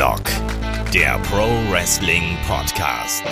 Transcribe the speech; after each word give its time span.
Headlock, 0.00 0.24
der 0.94 1.18
Pro 1.18 1.46
Wrestling 1.70 2.38
Podcast. 2.48 3.22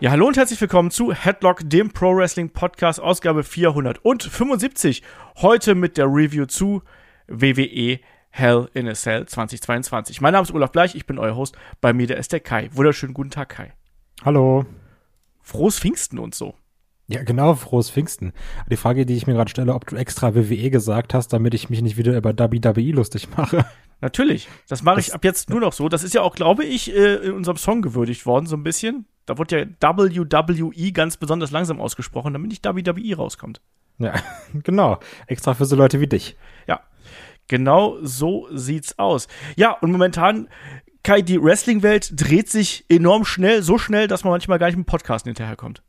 Ja, 0.00 0.10
hallo 0.10 0.26
und 0.26 0.38
herzlich 0.38 0.58
willkommen 0.58 0.90
zu 0.90 1.12
Headlock, 1.12 1.68
dem 1.68 1.90
Pro 1.90 2.16
Wrestling 2.16 2.48
Podcast, 2.48 2.98
Ausgabe 2.98 3.44
475. 3.44 5.02
Heute 5.42 5.74
mit 5.74 5.98
der 5.98 6.06
Review 6.06 6.46
zu 6.46 6.80
WWE 7.28 8.00
Hell 8.30 8.70
in 8.72 8.88
a 8.88 8.94
Cell 8.94 9.26
2022. 9.26 10.22
Mein 10.22 10.32
Name 10.32 10.44
ist 10.44 10.54
Olaf 10.54 10.72
Bleich, 10.72 10.94
ich 10.94 11.04
bin 11.04 11.18
euer 11.18 11.36
Host. 11.36 11.58
Bei 11.82 11.92
mir 11.92 12.06
der 12.06 12.16
ist 12.16 12.32
der 12.32 12.40
Kai. 12.40 12.70
Wunderschönen 12.72 13.12
guten 13.12 13.30
Tag, 13.30 13.50
Kai. 13.50 13.74
Hallo. 14.24 14.64
Frohes 15.42 15.78
Pfingsten 15.78 16.18
und 16.18 16.34
so. 16.34 16.54
Ja, 17.12 17.22
genau, 17.22 17.54
frohes 17.54 17.90
Pfingsten. 17.90 18.32
Die 18.70 18.76
Frage, 18.76 19.04
die 19.04 19.14
ich 19.14 19.26
mir 19.26 19.34
gerade 19.34 19.50
stelle, 19.50 19.74
ob 19.74 19.86
du 19.86 19.96
extra 19.96 20.34
WWE 20.34 20.70
gesagt 20.70 21.12
hast, 21.12 21.28
damit 21.28 21.52
ich 21.52 21.68
mich 21.68 21.82
nicht 21.82 21.98
wieder 21.98 22.16
über 22.16 22.32
WWE 22.32 22.92
lustig 22.92 23.28
mache. 23.36 23.66
Natürlich. 24.00 24.48
Das 24.66 24.82
mache 24.82 25.00
ich 25.00 25.14
ab 25.14 25.22
jetzt 25.22 25.50
nur 25.50 25.60
noch 25.60 25.74
so. 25.74 25.90
Das 25.90 26.04
ist 26.04 26.14
ja 26.14 26.22
auch, 26.22 26.34
glaube 26.34 26.64
ich, 26.64 26.90
äh, 26.94 27.16
in 27.16 27.32
unserem 27.32 27.58
Song 27.58 27.82
gewürdigt 27.82 28.24
worden, 28.24 28.46
so 28.46 28.56
ein 28.56 28.62
bisschen. 28.62 29.04
Da 29.26 29.36
wird 29.36 29.52
ja 29.52 29.64
WWE 29.80 30.92
ganz 30.92 31.18
besonders 31.18 31.50
langsam 31.50 31.80
ausgesprochen, 31.80 32.32
damit 32.32 32.48
nicht 32.48 32.64
WWE 32.64 33.16
rauskommt. 33.16 33.60
Ja, 33.98 34.14
genau. 34.62 34.98
Extra 35.26 35.52
für 35.52 35.66
so 35.66 35.76
Leute 35.76 36.00
wie 36.00 36.08
dich. 36.08 36.36
Ja. 36.66 36.80
Genau 37.48 37.98
so 38.00 38.48
sieht's 38.52 38.98
aus. 38.98 39.28
Ja, 39.56 39.72
und 39.72 39.92
momentan, 39.92 40.48
Kai, 41.02 41.20
die 41.20 41.42
Wrestling-Welt 41.42 42.12
dreht 42.14 42.48
sich 42.48 42.86
enorm 42.88 43.26
schnell, 43.26 43.62
so 43.62 43.76
schnell, 43.76 44.08
dass 44.08 44.24
man 44.24 44.30
manchmal 44.30 44.58
gar 44.58 44.68
nicht 44.68 44.76
mit 44.76 44.86
dem 44.86 44.90
Podcast 44.90 45.26
hinterherkommt. 45.26 45.82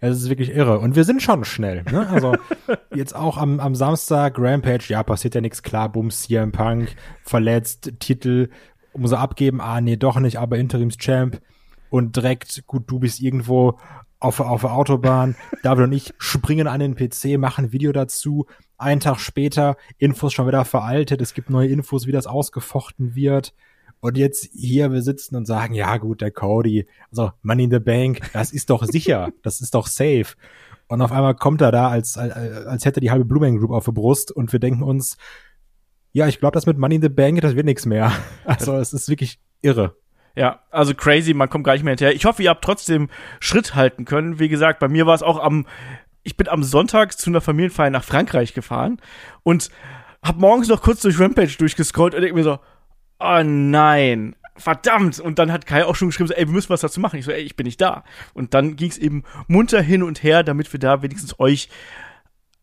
Es 0.00 0.18
ist 0.18 0.28
wirklich 0.28 0.50
irre. 0.50 0.78
Und 0.78 0.96
wir 0.96 1.04
sind 1.04 1.22
schon 1.22 1.44
schnell. 1.44 1.82
Ne? 1.90 2.06
Also 2.08 2.36
jetzt 2.94 3.14
auch 3.14 3.36
am, 3.36 3.60
am 3.60 3.74
Samstag, 3.74 4.38
Rampage, 4.38 4.86
ja, 4.88 5.02
passiert 5.02 5.34
ja 5.34 5.40
nichts, 5.40 5.62
klar, 5.62 5.90
Bums, 5.90 6.22
CM 6.22 6.52
Punk, 6.52 6.94
verletzt, 7.22 7.92
Titel, 7.98 8.50
muss 8.96 9.12
er 9.12 9.20
abgeben, 9.20 9.60
ah, 9.60 9.80
nee, 9.80 9.96
doch 9.96 10.18
nicht, 10.20 10.38
aber 10.38 10.56
Interims-Champ 10.58 11.40
und 11.90 12.16
direkt, 12.16 12.66
gut, 12.66 12.84
du 12.86 12.98
bist 12.98 13.20
irgendwo 13.20 13.78
auf, 14.20 14.40
auf 14.40 14.62
der 14.62 14.72
Autobahn, 14.72 15.36
David 15.62 15.84
und 15.84 15.92
ich 15.92 16.14
springen 16.18 16.66
an 16.66 16.80
den 16.80 16.94
PC, 16.94 17.38
machen 17.38 17.66
ein 17.66 17.72
Video 17.72 17.92
dazu, 17.92 18.46
einen 18.78 19.00
Tag 19.00 19.20
später, 19.20 19.76
Infos 19.98 20.32
schon 20.32 20.46
wieder 20.46 20.64
veraltet, 20.64 21.20
es 21.20 21.34
gibt 21.34 21.50
neue 21.50 21.68
Infos, 21.68 22.06
wie 22.06 22.12
das 22.12 22.26
ausgefochten 22.26 23.14
wird, 23.14 23.54
und 24.04 24.18
jetzt 24.18 24.50
hier, 24.52 24.92
wir 24.92 25.00
sitzen 25.00 25.34
und 25.34 25.46
sagen, 25.46 25.72
ja 25.72 25.96
gut, 25.96 26.20
der 26.20 26.30
Cody, 26.30 26.86
also 27.10 27.32
Money 27.40 27.64
in 27.64 27.70
the 27.70 27.78
Bank, 27.78 28.20
das 28.34 28.52
ist 28.52 28.68
doch 28.68 28.84
sicher, 28.84 29.30
das 29.42 29.62
ist 29.62 29.74
doch 29.74 29.86
safe. 29.86 30.26
Und 30.88 31.00
auf 31.00 31.10
einmal 31.10 31.34
kommt 31.34 31.62
er 31.62 31.72
da, 31.72 31.88
als, 31.88 32.18
als, 32.18 32.34
als 32.66 32.84
hätte 32.84 33.00
die 33.00 33.10
halbe 33.10 33.24
Blooming 33.24 33.58
Group 33.58 33.70
auf 33.70 33.86
der 33.86 33.92
Brust 33.92 34.30
und 34.30 34.52
wir 34.52 34.60
denken 34.60 34.82
uns, 34.82 35.16
ja, 36.12 36.28
ich 36.28 36.38
glaube, 36.38 36.52
das 36.52 36.66
mit 36.66 36.76
Money 36.76 36.96
in 36.96 37.00
the 37.00 37.08
Bank, 37.08 37.40
das 37.40 37.56
wird 37.56 37.64
nichts 37.64 37.86
mehr. 37.86 38.12
Also 38.44 38.76
es 38.76 38.92
ist 38.92 39.08
wirklich 39.08 39.40
irre. 39.62 39.96
Ja, 40.36 40.60
also 40.70 40.92
crazy, 40.94 41.32
man 41.32 41.48
kommt 41.48 41.64
gar 41.64 41.72
nicht 41.72 41.84
mehr 41.84 41.92
hinterher. 41.92 42.14
Ich 42.14 42.26
hoffe, 42.26 42.42
ihr 42.42 42.50
habt 42.50 42.62
trotzdem 42.62 43.08
Schritt 43.40 43.74
halten 43.74 44.04
können. 44.04 44.38
Wie 44.38 44.50
gesagt, 44.50 44.80
bei 44.80 44.88
mir 44.88 45.06
war 45.06 45.14
es 45.14 45.22
auch 45.22 45.42
am, 45.42 45.66
ich 46.22 46.36
bin 46.36 46.48
am 46.48 46.62
Sonntag 46.62 47.16
zu 47.16 47.30
einer 47.30 47.40
Familienfeier 47.40 47.88
nach 47.88 48.04
Frankreich 48.04 48.52
gefahren 48.52 49.00
und 49.44 49.70
hab 50.22 50.36
morgens 50.36 50.68
noch 50.68 50.82
kurz 50.82 51.00
durch 51.00 51.18
Rampage 51.18 51.56
durchgescrollt 51.56 52.14
und 52.14 52.20
denk 52.20 52.34
mir 52.34 52.44
so, 52.44 52.58
oh 53.18 53.42
nein, 53.42 54.36
verdammt. 54.56 55.20
Und 55.20 55.38
dann 55.38 55.52
hat 55.52 55.66
Kai 55.66 55.84
auch 55.84 55.96
schon 55.96 56.08
geschrieben, 56.08 56.28
so, 56.28 56.34
ey, 56.34 56.46
wir 56.46 56.52
müssen 56.52 56.70
was 56.70 56.80
dazu 56.80 57.00
machen. 57.00 57.18
Ich 57.18 57.24
so, 57.24 57.32
ey, 57.32 57.42
ich 57.42 57.56
bin 57.56 57.64
nicht 57.64 57.80
da. 57.80 58.04
Und 58.32 58.54
dann 58.54 58.76
ging 58.76 58.90
es 58.90 58.98
eben 58.98 59.24
munter 59.48 59.80
hin 59.80 60.02
und 60.02 60.22
her, 60.22 60.42
damit 60.42 60.72
wir 60.72 60.80
da 60.80 61.02
wenigstens 61.02 61.38
euch 61.38 61.68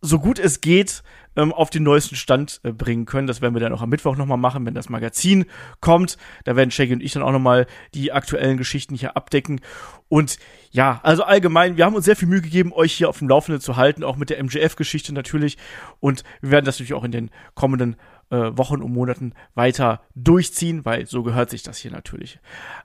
so 0.02 0.20
gut 0.20 0.40
es 0.40 0.62
geht 0.62 1.04
ähm, 1.36 1.54
auf 1.54 1.70
den 1.70 1.84
neuesten 1.84 2.16
Stand 2.16 2.60
äh, 2.64 2.72
bringen 2.72 3.06
können. 3.06 3.28
Das 3.28 3.42
werden 3.42 3.54
wir 3.54 3.62
dann 3.62 3.74
auch 3.74 3.82
am 3.82 3.90
Mittwoch 3.90 4.18
nochmal 4.18 4.38
machen, 4.38 4.66
wenn 4.66 4.74
das 4.74 4.90
Magazin 4.90 5.46
kommt. 5.80 6.18
Da 6.44 6.56
werden 6.56 6.72
Shaggy 6.72 6.94
und 6.94 7.04
ich 7.04 7.14
dann 7.14 7.24
auch 7.24 7.32
nochmal 7.32 7.68
die 7.94 8.12
aktuellen 8.12 8.58
Geschichten 8.58 8.96
hier 8.96 9.16
abdecken. 9.16 9.62
Und 10.10 10.40
ja, 10.72 11.00
also 11.04 11.24
allgemein, 11.24 11.78
wir 11.78 11.86
haben 11.86 11.96
uns 11.96 12.06
sehr 12.06 12.16
viel 12.16 12.28
Mühe 12.28 12.42
gegeben, 12.42 12.74
euch 12.74 12.94
hier 12.94 13.10
auf 13.10 13.20
dem 13.20 13.30
Laufenden 13.30 13.62
zu 13.62 13.78
halten, 13.78 14.04
auch 14.04 14.18
mit 14.18 14.30
der 14.30 14.44
MJF-Geschichte 14.44 15.14
natürlich. 15.14 15.58
Und 16.00 16.24
wir 16.42 16.52
werden 16.52 16.66
das 16.66 16.76
natürlich 16.76 16.94
auch 16.94 17.04
in 17.04 17.12
den 17.12 17.30
kommenden 17.54 17.96
äh, 18.32 18.58
Wochen 18.58 18.82
und 18.82 18.92
Monaten 18.92 19.34
weiter 19.54 20.02
durchziehen, 20.16 20.86
weil 20.86 21.06
so 21.06 21.22
gehört 21.22 21.50
sich 21.50 21.64
das 21.64 21.78
hier 21.78 21.92
natürlich. 21.92 22.40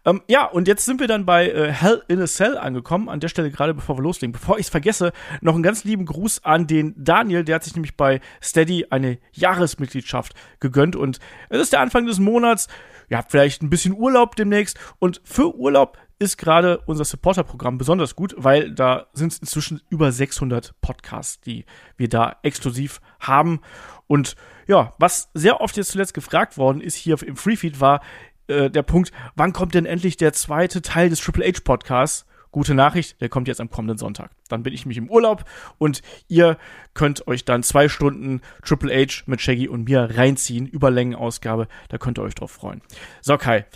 Ähm, 0.05 0.23
ja, 0.29 0.45
und 0.45 0.69
jetzt 0.69 0.85
sind 0.85 1.01
wir 1.01 1.07
dann 1.07 1.25
bei 1.25 1.49
äh, 1.49 1.73
Hell 1.73 2.03
in 2.09 2.21
a 2.21 2.27
Cell 2.27 2.59
angekommen. 2.59 3.09
An 3.09 3.21
der 3.21 3.29
Stelle 3.29 3.51
gerade 3.51 3.73
bevor 3.73 3.97
wir 3.97 4.03
loslegen. 4.03 4.33
Bevor 4.33 4.59
ich 4.59 4.67
es 4.67 4.71
vergesse, 4.71 5.13
noch 5.41 5.55
einen 5.55 5.63
ganz 5.63 5.85
lieben 5.85 6.05
Gruß 6.05 6.45
an 6.45 6.67
den 6.67 6.95
Daniel. 6.97 7.45
Der 7.45 7.55
hat 7.55 7.65
sich 7.65 7.75
nämlich 7.75 7.97
bei 7.97 8.21
Steady 8.43 8.87
eine 8.91 9.19
Jahresmitgliedschaft 9.33 10.35
gegönnt 10.61 10.97
und 10.97 11.19
es 11.49 11.61
ist 11.61 11.73
der 11.73 11.81
Anfang 11.81 12.07
des 12.07 12.19
Monats. 12.19 12.69
Ihr 13.09 13.19
habt 13.19 13.31
vielleicht 13.31 13.63
ein 13.63 13.71
bisschen 13.71 13.95
Urlaub 13.95 14.35
demnächst 14.35 14.79
und 14.99 15.21
für 15.25 15.55
Urlaub 15.55 15.97
ist 16.19 16.39
gerade 16.39 16.79
unser 16.87 17.05
Supporter-Programm 17.05 17.79
besonders 17.79 18.17
gut, 18.17 18.35
weil 18.39 18.73
da 18.73 19.07
sind 19.13 19.33
es 19.33 19.39
inzwischen 19.39 19.83
über 19.91 20.13
600 20.13 20.75
Podcasts, 20.81 21.41
die 21.41 21.67
wir 21.97 22.09
da 22.09 22.37
exklusiv 22.43 23.01
haben. 23.21 23.61
Und 24.07 24.37
ja, 24.67 24.95
was 24.99 25.31
sehr 25.35 25.61
oft 25.61 25.77
jetzt 25.77 25.91
zuletzt 25.91 26.15
gefragt 26.15 26.57
worden 26.57 26.81
ist 26.81 26.95
hier 26.95 27.23
im 27.23 27.37
Freefeed 27.37 27.81
war 27.81 28.01
äh, 28.49 28.71
der 28.71 28.83
Punkt, 28.83 29.13
wann 29.35 29.53
kommt 29.53 29.75
denn 29.75 29.87
endlich 29.87 30.17
der 30.17 30.33
zweite 30.33 30.83
Teil 30.83 31.11
des 31.11 31.21
Triple 31.21 31.45
H 31.47 31.61
Podcasts? 31.65 32.27
Gute 32.53 32.75
Nachricht, 32.75 33.21
der 33.21 33.29
kommt 33.29 33.49
jetzt 33.49 33.61
am 33.61 33.69
kommenden 33.69 33.99
Sonntag. 33.99 34.31
Dann 34.49 34.63
bin 34.63 34.73
ich 34.73 34.87
mich 34.87 34.97
im 34.97 35.11
Urlaub 35.11 35.45
und 35.77 36.01
ihr 36.27 36.57
könnt 36.95 37.27
euch 37.27 37.45
dann 37.45 37.63
zwei 37.63 37.89
Stunden 37.89 38.41
Triple 38.65 38.95
H 38.95 39.25
mit 39.27 39.43
Shaggy 39.43 39.69
und 39.69 39.85
mir 39.85 40.17
reinziehen, 40.17 40.67
Überlängenausgabe. 40.67 41.69
Da 41.91 41.99
könnt 41.99 42.19
ihr 42.19 42.23
euch 42.23 42.35
drauf 42.35 42.53
freuen. 42.53 42.81
So, 43.21 43.37
Kai. 43.37 43.67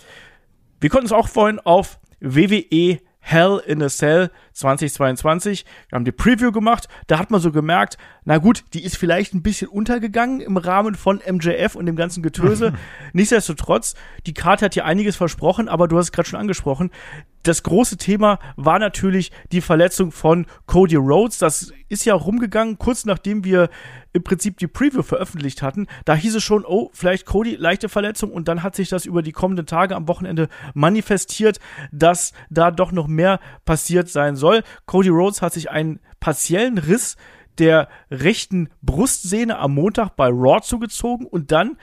Wir 0.79 0.89
konnten 0.89 1.05
uns 1.05 1.11
auch 1.11 1.27
freuen 1.27 1.59
auf 1.59 1.99
WWE 2.21 2.99
Hell 3.23 3.61
in 3.65 3.81
a 3.83 3.87
Cell 3.87 4.31
2022. 4.53 5.65
Wir 5.89 5.95
haben 5.95 6.05
die 6.05 6.11
Preview 6.11 6.51
gemacht. 6.51 6.87
Da 7.07 7.19
hat 7.19 7.29
man 7.29 7.39
so 7.39 7.51
gemerkt, 7.51 7.97
na 8.25 8.39
gut, 8.39 8.63
die 8.73 8.83
ist 8.83 8.97
vielleicht 8.97 9.33
ein 9.33 9.43
bisschen 9.43 9.67
untergegangen 9.67 10.41
im 10.41 10.57
Rahmen 10.57 10.95
von 10.95 11.21
MJF 11.25 11.75
und 11.75 11.85
dem 11.85 11.95
ganzen 11.95 12.23
Getöse. 12.23 12.73
Nichtsdestotrotz, 13.13 13.93
die 14.25 14.33
Karte 14.33 14.65
hat 14.65 14.73
hier 14.73 14.85
einiges 14.85 15.15
versprochen, 15.15 15.69
aber 15.69 15.87
du 15.87 15.97
hast 15.97 16.05
es 16.05 16.11
gerade 16.11 16.27
schon 16.27 16.39
angesprochen. 16.39 16.89
Das 17.43 17.63
große 17.63 17.97
Thema 17.97 18.39
war 18.55 18.77
natürlich 18.77 19.31
die 19.51 19.61
Verletzung 19.61 20.11
von 20.11 20.45
Cody 20.67 20.95
Rhodes. 20.95 21.39
Das 21.39 21.73
ist 21.89 22.05
ja 22.05 22.13
rumgegangen, 22.13 22.77
kurz 22.77 23.05
nachdem 23.05 23.43
wir 23.43 23.69
im 24.13 24.23
Prinzip 24.23 24.57
die 24.57 24.67
Preview 24.67 25.01
veröffentlicht 25.01 25.61
hatten. 25.61 25.87
Da 26.05 26.15
hieß 26.15 26.35
es 26.35 26.43
schon, 26.43 26.65
oh, 26.65 26.89
vielleicht 26.93 27.25
Cody, 27.25 27.55
leichte 27.55 27.89
Verletzung. 27.89 28.31
Und 28.31 28.47
dann 28.47 28.61
hat 28.61 28.75
sich 28.75 28.89
das 28.89 29.05
über 29.05 29.23
die 29.23 29.31
kommenden 29.31 29.65
Tage 29.65 29.95
am 29.95 30.07
Wochenende 30.07 30.49
manifestiert, 30.73 31.59
dass 31.91 32.33
da 32.49 32.69
doch 32.69 32.91
noch 32.91 33.07
mehr 33.07 33.39
passiert 33.65 34.09
sein 34.09 34.35
soll. 34.35 34.63
Cody 34.85 35.09
Rhodes 35.09 35.41
hat 35.41 35.53
sich 35.53 35.71
einen 35.71 35.99
partiellen 36.19 36.77
Riss 36.77 37.17
der 37.57 37.89
rechten 38.09 38.69
Brustsehne 38.81 39.57
am 39.57 39.73
Montag 39.73 40.15
bei 40.15 40.27
Raw 40.27 40.61
zugezogen 40.61 41.25
und 41.25 41.51
dann 41.51 41.77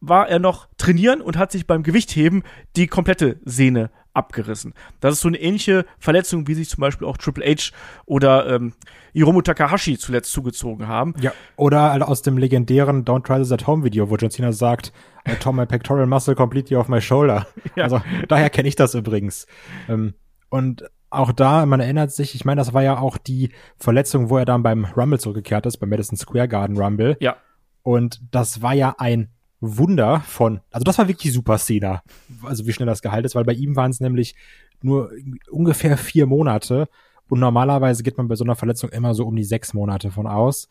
war 0.00 0.28
er 0.28 0.40
noch 0.40 0.68
trainieren 0.78 1.20
und 1.20 1.38
hat 1.38 1.52
sich 1.52 1.66
beim 1.66 1.84
Gewichtheben 1.84 2.42
die 2.76 2.88
komplette 2.88 3.38
Sehne 3.44 3.90
abgerissen. 4.14 4.74
Das 5.00 5.14
ist 5.14 5.20
so 5.20 5.28
eine 5.28 5.38
ähnliche 5.40 5.84
Verletzung, 5.98 6.46
wie 6.46 6.54
sich 6.54 6.68
zum 6.68 6.80
Beispiel 6.80 7.06
auch 7.06 7.16
Triple 7.16 7.44
H 7.44 7.72
oder 8.04 8.48
ähm, 8.48 8.74
Hiromu 9.12 9.42
Takahashi 9.42 9.98
zuletzt 9.98 10.32
zugezogen 10.32 10.88
haben. 10.88 11.14
Ja, 11.20 11.32
oder 11.56 12.08
aus 12.08 12.22
dem 12.22 12.38
legendären 12.38 13.04
Don't 13.04 13.24
Try 13.24 13.38
This 13.38 13.52
at 13.52 13.66
Home 13.66 13.84
Video, 13.84 14.10
wo 14.10 14.16
John 14.16 14.30
Cena 14.30 14.52
sagt, 14.52 14.92
I 15.28 15.34
tore 15.34 15.54
my 15.54 15.66
pectoral 15.66 16.06
muscle 16.06 16.34
completely 16.34 16.76
off 16.76 16.88
my 16.88 17.00
shoulder. 17.00 17.46
Ja. 17.74 17.84
Also 17.84 18.02
daher 18.28 18.50
kenne 18.50 18.68
ich 18.68 18.76
das 18.76 18.94
übrigens. 18.94 19.46
Ähm, 19.88 20.12
und 20.50 20.84
auch 21.08 21.32
da, 21.32 21.64
man 21.64 21.80
erinnert 21.80 22.12
sich, 22.12 22.34
ich 22.34 22.44
meine, 22.44 22.58
das 22.58 22.74
war 22.74 22.82
ja 22.82 22.98
auch 22.98 23.16
die 23.16 23.50
Verletzung, 23.78 24.28
wo 24.28 24.36
er 24.36 24.44
dann 24.44 24.62
beim 24.62 24.84
Rumble 24.84 25.18
zurückgekehrt 25.18 25.64
ist, 25.64 25.78
beim 25.78 25.88
Madison 25.88 26.18
Square 26.18 26.48
Garden 26.48 26.76
Rumble. 26.76 27.16
Ja. 27.20 27.36
Und 27.82 28.20
das 28.30 28.60
war 28.60 28.74
ja 28.74 28.94
ein 28.98 29.30
Wunder 29.64 30.20
von, 30.20 30.60
also 30.72 30.82
das 30.82 30.98
war 30.98 31.06
wirklich 31.06 31.32
super 31.32 31.56
Cena, 31.56 32.02
also 32.42 32.66
wie 32.66 32.72
schnell 32.72 32.86
das 32.86 33.00
geheilt 33.00 33.24
ist, 33.24 33.36
weil 33.36 33.44
bei 33.44 33.52
ihm 33.52 33.76
waren 33.76 33.92
es 33.92 34.00
nämlich 34.00 34.34
nur 34.82 35.12
ungefähr 35.50 35.96
vier 35.96 36.26
Monate 36.26 36.88
und 37.28 37.38
normalerweise 37.38 38.02
geht 38.02 38.18
man 38.18 38.26
bei 38.26 38.34
so 38.34 38.42
einer 38.42 38.56
Verletzung 38.56 38.90
immer 38.90 39.14
so 39.14 39.24
um 39.24 39.36
die 39.36 39.44
sechs 39.44 39.72
Monate 39.72 40.10
von 40.10 40.26
aus. 40.26 40.68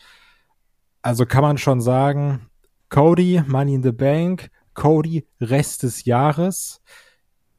Also 1.01 1.25
kann 1.25 1.41
man 1.41 1.57
schon 1.57 1.79
sagen, 1.79 2.41
Cody, 2.89 3.41
Money 3.47 3.75
in 3.75 3.83
the 3.83 3.93
Bank, 3.93 4.51
Cody, 4.73 5.25
Rest 5.39 5.83
des 5.83 6.03
Jahres, 6.03 6.81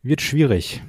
wird 0.02 0.20
schwierig. 0.20 0.82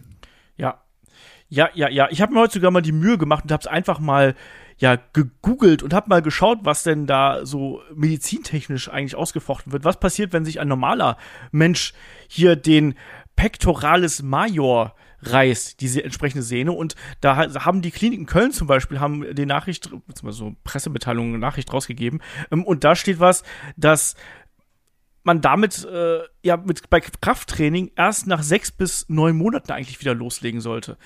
Ja, 1.54 1.70
ja, 1.76 1.88
ja. 1.88 2.08
Ich 2.10 2.20
habe 2.20 2.34
mir 2.34 2.40
heute 2.40 2.54
sogar 2.54 2.72
mal 2.72 2.82
die 2.82 2.92
Mühe 2.92 3.20
gemacht 3.20 3.44
und 3.44 3.52
habe 3.52 3.62
es 3.62 3.68
einfach 3.68 4.00
mal 4.00 4.34
ja 4.80 4.98
gegoogelt 5.14 5.84
und 5.84 5.94
habe 5.94 6.10
mal 6.10 6.24
geschaut, 6.24 6.58
was 6.64 6.82
denn 6.82 7.06
da 7.06 7.46
so 7.46 7.80
medizintechnisch 7.94 8.90
eigentlich 8.90 9.16
ausgefochten 9.16 9.72
wird. 9.72 9.84
Was 9.84 10.00
passiert, 10.00 10.34
wenn 10.34 10.46
sich 10.46 10.60
ein 10.60 10.68
normaler 10.68 11.16
Mensch 11.52 11.94
hier 12.28 12.56
den 12.56 12.96
Pectoralis 13.36 14.24
Major 14.24 14.96
reißt, 15.22 15.80
diese 15.80 16.04
entsprechende 16.04 16.42
Sehne. 16.42 16.72
Und 16.72 16.96
da 17.22 17.36
haben 17.64 17.84
die 17.84 17.92
Kliniken 17.92 18.26
Köln 18.26 18.52
zum 18.52 18.66
Beispiel, 18.66 19.00
haben 19.00 19.36
die 19.36 19.46
Nachricht, 19.46 19.92
so 20.32 20.56
Pressemitteilungen, 20.64 21.40
Nachricht 21.40 21.72
rausgegeben. 21.72 22.24
Ähm, 22.52 22.64
und 22.64 22.84
da 22.84 22.96
steht 22.96 23.20
was, 23.20 23.44
dass 23.78 24.16
man 25.24 25.40
damit 25.40 25.86
äh, 25.86 26.20
ja 26.42 26.58
mit 26.58 26.90
bei 26.90 27.00
Krafttraining 27.00 27.92
erst 27.96 28.26
nach 28.26 28.42
sechs 28.42 28.72
bis 28.72 29.06
neun 29.08 29.38
Monaten 29.38 29.72
eigentlich 29.72 30.00
wieder 30.00 30.16
loslegen 30.16 30.60
sollte. 30.60 30.98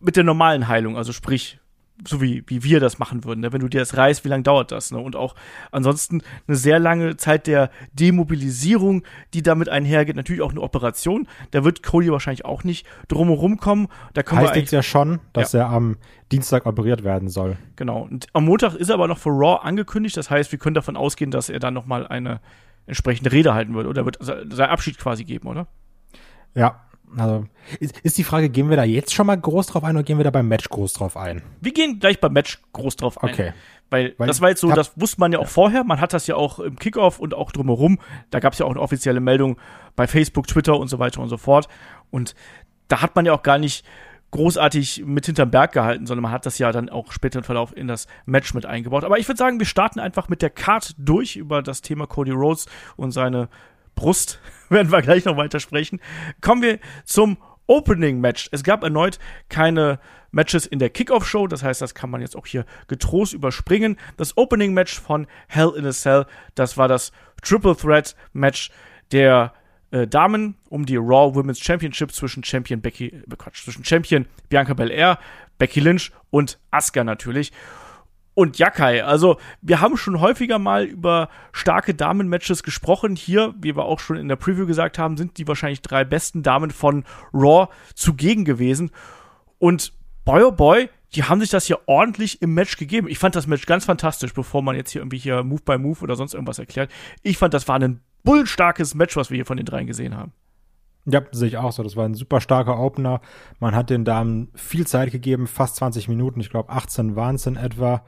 Mit 0.00 0.16
der 0.16 0.24
normalen 0.24 0.68
Heilung, 0.68 0.96
also 0.96 1.12
sprich, 1.12 1.60
so 2.06 2.20
wie, 2.20 2.42
wie 2.46 2.62
wir 2.62 2.80
das 2.80 2.98
machen 2.98 3.24
würden. 3.24 3.40
Ne? 3.40 3.52
Wenn 3.52 3.60
du 3.60 3.68
dir 3.68 3.80
das 3.80 3.96
reißt, 3.96 4.24
wie 4.24 4.28
lange 4.28 4.42
dauert 4.42 4.72
das? 4.72 4.90
Ne? 4.90 4.98
Und 4.98 5.16
auch 5.16 5.34
ansonsten 5.70 6.22
eine 6.46 6.56
sehr 6.56 6.78
lange 6.78 7.16
Zeit 7.16 7.46
der 7.46 7.70
Demobilisierung, 7.92 9.02
die 9.34 9.42
damit 9.42 9.68
einhergeht. 9.68 10.16
Natürlich 10.16 10.42
auch 10.42 10.50
eine 10.50 10.60
Operation. 10.60 11.28
Da 11.50 11.64
wird 11.64 11.82
Cody 11.82 12.10
wahrscheinlich 12.10 12.44
auch 12.44 12.64
nicht 12.64 12.86
drumherum 13.08 13.58
kommen. 13.58 13.88
Da 14.14 14.22
können 14.22 14.40
heißt 14.40 14.56
jetzt 14.56 14.72
ja 14.72 14.82
schon, 14.82 15.20
dass 15.32 15.52
ja. 15.52 15.60
er 15.60 15.70
am 15.70 15.96
Dienstag 16.32 16.66
operiert 16.66 17.04
werden 17.04 17.28
soll. 17.28 17.56
Genau. 17.76 18.02
Und 18.02 18.26
am 18.32 18.44
Montag 18.44 18.74
ist 18.74 18.88
er 18.88 18.94
aber 18.94 19.08
noch 19.08 19.18
für 19.18 19.30
Raw 19.30 19.60
angekündigt. 19.62 20.16
Das 20.16 20.30
heißt, 20.30 20.52
wir 20.52 20.58
können 20.58 20.74
davon 20.74 20.96
ausgehen, 20.96 21.30
dass 21.30 21.48
er 21.48 21.58
dann 21.58 21.74
noch 21.74 21.86
mal 21.86 22.06
eine 22.06 22.40
entsprechende 22.86 23.32
Rede 23.32 23.54
halten 23.54 23.74
wird. 23.74 23.86
Oder 23.86 24.04
wird 24.04 24.18
seinen 24.20 24.70
Abschied 24.70 24.98
quasi 24.98 25.24
geben, 25.24 25.48
oder? 25.48 25.66
Ja, 26.54 26.80
also 27.16 27.46
ist, 27.78 27.98
ist 28.00 28.18
die 28.18 28.24
Frage, 28.24 28.50
gehen 28.50 28.70
wir 28.70 28.76
da 28.76 28.84
jetzt 28.84 29.14
schon 29.14 29.26
mal 29.26 29.36
groß 29.36 29.68
drauf 29.68 29.84
ein 29.84 29.96
oder 29.96 30.04
gehen 30.04 30.18
wir 30.18 30.24
da 30.24 30.30
beim 30.30 30.48
Match 30.48 30.68
groß 30.68 30.92
drauf 30.92 31.16
ein? 31.16 31.42
Wir 31.60 31.72
gehen 31.72 31.98
gleich 31.98 32.20
beim 32.20 32.32
Match 32.32 32.60
groß 32.72 32.96
drauf 32.96 33.22
ein. 33.22 33.30
Okay. 33.30 33.52
Weil, 33.90 34.14
Weil 34.18 34.28
das 34.28 34.40
war 34.40 34.50
jetzt 34.50 34.60
so, 34.60 34.70
das 34.70 34.92
wusste 34.96 35.18
man 35.18 35.32
ja 35.32 35.40
auch 35.40 35.48
vorher. 35.48 35.82
Man 35.82 36.00
hat 36.00 36.12
das 36.12 36.28
ja 36.28 36.36
auch 36.36 36.60
im 36.60 36.76
Kickoff 36.76 37.18
und 37.18 37.34
auch 37.34 37.50
drumherum. 37.50 37.98
Da 38.30 38.38
gab 38.38 38.52
es 38.52 38.60
ja 38.60 38.66
auch 38.66 38.70
eine 38.70 38.80
offizielle 38.80 39.18
Meldung 39.18 39.56
bei 39.96 40.06
Facebook, 40.06 40.46
Twitter 40.46 40.78
und 40.78 40.86
so 40.86 41.00
weiter 41.00 41.20
und 41.20 41.28
so 41.28 41.36
fort. 41.36 41.66
Und 42.10 42.36
da 42.86 43.02
hat 43.02 43.16
man 43.16 43.26
ja 43.26 43.32
auch 43.32 43.42
gar 43.42 43.58
nicht 43.58 43.84
großartig 44.30 45.02
mit 45.06 45.26
hinterm 45.26 45.50
Berg 45.50 45.72
gehalten, 45.72 46.06
sondern 46.06 46.22
man 46.22 46.32
hat 46.32 46.46
das 46.46 46.58
ja 46.58 46.70
dann 46.70 46.88
auch 46.88 47.10
später 47.10 47.40
im 47.40 47.44
Verlauf 47.44 47.76
in 47.76 47.88
das 47.88 48.06
Match 48.26 48.54
mit 48.54 48.64
eingebaut. 48.64 49.02
Aber 49.02 49.18
ich 49.18 49.26
würde 49.28 49.38
sagen, 49.38 49.58
wir 49.58 49.66
starten 49.66 49.98
einfach 49.98 50.28
mit 50.28 50.40
der 50.40 50.50
Card 50.50 50.94
durch 50.98 51.34
über 51.34 51.62
das 51.62 51.82
Thema 51.82 52.06
Cody 52.06 52.30
Rhodes 52.30 52.66
und 52.96 53.10
seine 53.10 53.48
Brust 53.96 54.40
werden 54.80 54.90
wir 54.90 55.02
gleich 55.02 55.24
noch 55.24 55.36
weiter 55.36 55.60
sprechen. 55.60 56.00
Kommen 56.40 56.62
wir 56.62 56.78
zum 57.04 57.36
Opening 57.66 58.20
Match. 58.20 58.48
Es 58.52 58.62
gab 58.62 58.82
erneut 58.82 59.18
keine 59.48 59.98
Matches 60.32 60.66
in 60.66 60.78
der 60.78 60.90
Kickoff 60.90 61.28
Show, 61.28 61.46
das 61.46 61.62
heißt, 61.62 61.82
das 61.82 61.94
kann 61.94 62.10
man 62.10 62.20
jetzt 62.20 62.36
auch 62.36 62.46
hier 62.46 62.64
getrost 62.86 63.32
überspringen. 63.32 63.96
Das 64.16 64.36
Opening 64.36 64.72
Match 64.72 64.98
von 64.98 65.26
Hell 65.48 65.72
in 65.76 65.86
a 65.86 65.90
Cell, 65.90 66.26
das 66.54 66.76
war 66.76 66.88
das 66.88 67.12
Triple 67.42 67.76
Threat 67.76 68.14
Match 68.32 68.70
der 69.12 69.52
äh, 69.90 70.06
Damen 70.06 70.56
um 70.68 70.86
die 70.86 70.96
Raw 70.96 71.34
Women's 71.34 71.60
Championship 71.60 72.12
zwischen 72.12 72.44
Champion 72.44 72.80
Becky, 72.80 73.06
äh, 73.06 73.36
Quatsch, 73.36 73.64
zwischen 73.64 73.84
Champion 73.84 74.26
Bianca 74.48 74.74
Belair, 74.74 75.18
Becky 75.58 75.80
Lynch 75.80 76.12
und 76.30 76.58
Asuka 76.70 77.02
natürlich 77.02 77.52
und 78.40 78.56
Yakai. 78.56 79.04
Also, 79.04 79.36
wir 79.60 79.82
haben 79.82 79.98
schon 79.98 80.18
häufiger 80.18 80.58
mal 80.58 80.84
über 80.84 81.28
starke 81.52 81.94
Damen-Matches 81.94 82.62
gesprochen. 82.62 83.14
Hier, 83.14 83.54
wie 83.60 83.76
wir 83.76 83.84
auch 83.84 84.00
schon 84.00 84.16
in 84.16 84.28
der 84.28 84.36
Preview 84.36 84.64
gesagt 84.64 84.98
haben, 84.98 85.18
sind 85.18 85.36
die 85.36 85.46
wahrscheinlich 85.46 85.82
drei 85.82 86.04
besten 86.04 86.42
Damen 86.42 86.70
von 86.70 87.04
Raw 87.34 87.68
zugegen 87.94 88.46
gewesen. 88.46 88.92
Und 89.58 89.92
boy 90.24 90.42
oh 90.44 90.52
boy, 90.52 90.88
die 91.14 91.24
haben 91.24 91.38
sich 91.40 91.50
das 91.50 91.66
hier 91.66 91.80
ordentlich 91.84 92.40
im 92.40 92.54
Match 92.54 92.78
gegeben. 92.78 93.08
Ich 93.08 93.18
fand 93.18 93.36
das 93.36 93.46
Match 93.46 93.66
ganz 93.66 93.84
fantastisch, 93.84 94.32
bevor 94.32 94.62
man 94.62 94.74
jetzt 94.74 94.90
hier 94.90 95.02
irgendwie 95.02 95.18
hier 95.18 95.42
Move 95.42 95.60
by 95.62 95.76
Move 95.76 96.00
oder 96.00 96.16
sonst 96.16 96.32
irgendwas 96.32 96.58
erklärt. 96.58 96.90
Ich 97.22 97.36
fand, 97.36 97.52
das 97.52 97.68
war 97.68 97.78
ein 97.78 98.00
bullstarkes 98.24 98.94
Match, 98.94 99.16
was 99.16 99.28
wir 99.28 99.36
hier 99.36 99.46
von 99.46 99.58
den 99.58 99.66
dreien 99.66 99.86
gesehen 99.86 100.16
haben. 100.16 100.32
Ja, 101.04 101.20
sehe 101.30 101.48
ich 101.48 101.58
auch 101.58 101.72
so. 101.72 101.82
Das 101.82 101.94
war 101.94 102.06
ein 102.06 102.14
super 102.14 102.40
starker 102.40 102.78
Opener. 102.78 103.20
Man 103.58 103.74
hat 103.74 103.90
den 103.90 104.06
Damen 104.06 104.48
viel 104.54 104.86
Zeit 104.86 105.12
gegeben, 105.12 105.46
fast 105.46 105.76
20 105.76 106.08
Minuten. 106.08 106.40
Ich 106.40 106.48
glaube, 106.48 106.70
18 106.70 107.16
waren 107.16 107.34
es 107.34 107.46
in 107.46 107.56
etwa. 107.56 108.02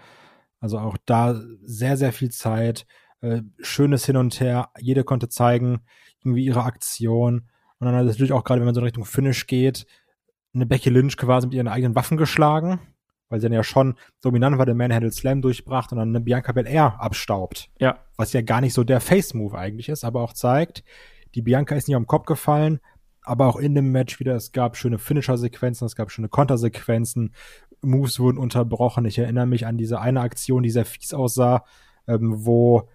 Also 0.62 0.78
auch 0.78 0.96
da 1.06 1.38
sehr, 1.60 1.96
sehr 1.96 2.12
viel 2.12 2.30
Zeit. 2.30 2.86
Äh, 3.20 3.42
schönes 3.60 4.06
Hin 4.06 4.16
und 4.16 4.38
Her. 4.40 4.70
Jede 4.78 5.02
konnte 5.02 5.28
zeigen, 5.28 5.80
irgendwie 6.20 6.44
ihre 6.44 6.62
Aktion. 6.62 7.48
Und 7.78 7.86
dann 7.86 8.06
natürlich 8.06 8.32
auch 8.32 8.44
gerade, 8.44 8.60
wenn 8.60 8.66
man 8.66 8.74
so 8.74 8.80
in 8.80 8.84
Richtung 8.84 9.04
Finish 9.04 9.48
geht, 9.48 9.86
eine 10.54 10.64
Becky 10.64 10.88
Lynch 10.88 11.16
quasi 11.16 11.48
mit 11.48 11.54
ihren 11.54 11.66
eigenen 11.66 11.96
Waffen 11.96 12.16
geschlagen, 12.16 12.78
weil 13.28 13.40
sie 13.40 13.46
dann 13.46 13.54
ja 13.54 13.64
schon 13.64 13.96
dominant 14.22 14.56
war, 14.56 14.66
der 14.66 14.76
Manhandle 14.76 15.10
Slam 15.10 15.42
durchbracht 15.42 15.90
und 15.90 15.98
dann 15.98 16.10
eine 16.10 16.20
Bianca 16.20 16.52
Belair 16.52 17.00
abstaubt. 17.00 17.68
Ja. 17.80 17.98
Was 18.16 18.32
ja 18.32 18.42
gar 18.42 18.60
nicht 18.60 18.74
so 18.74 18.84
der 18.84 19.00
Face-Move 19.00 19.58
eigentlich 19.58 19.88
ist, 19.88 20.04
aber 20.04 20.20
auch 20.20 20.32
zeigt, 20.32 20.84
die 21.34 21.42
Bianca 21.42 21.74
ist 21.74 21.88
nicht 21.88 21.96
am 21.96 22.06
Kopf 22.06 22.26
gefallen, 22.26 22.78
aber 23.22 23.48
auch 23.48 23.56
in 23.56 23.74
dem 23.74 23.90
Match 23.90 24.20
wieder, 24.20 24.36
es 24.36 24.52
gab 24.52 24.76
schöne 24.76 24.98
Finisher-Sequenzen, 24.98 25.86
es 25.86 25.96
gab 25.96 26.12
schöne 26.12 26.28
Kontersequenzen, 26.28 27.34
Moves 27.82 28.20
wurden 28.20 28.38
unterbrochen. 28.38 29.04
Ich 29.04 29.18
erinnere 29.18 29.46
mich 29.46 29.66
an 29.66 29.76
diese 29.76 30.00
eine 30.00 30.20
Aktion, 30.20 30.62
die 30.62 30.70
sehr 30.70 30.84
fies 30.84 31.12
aussah, 31.14 31.64
ähm, 32.06 32.44
wo 32.44 32.88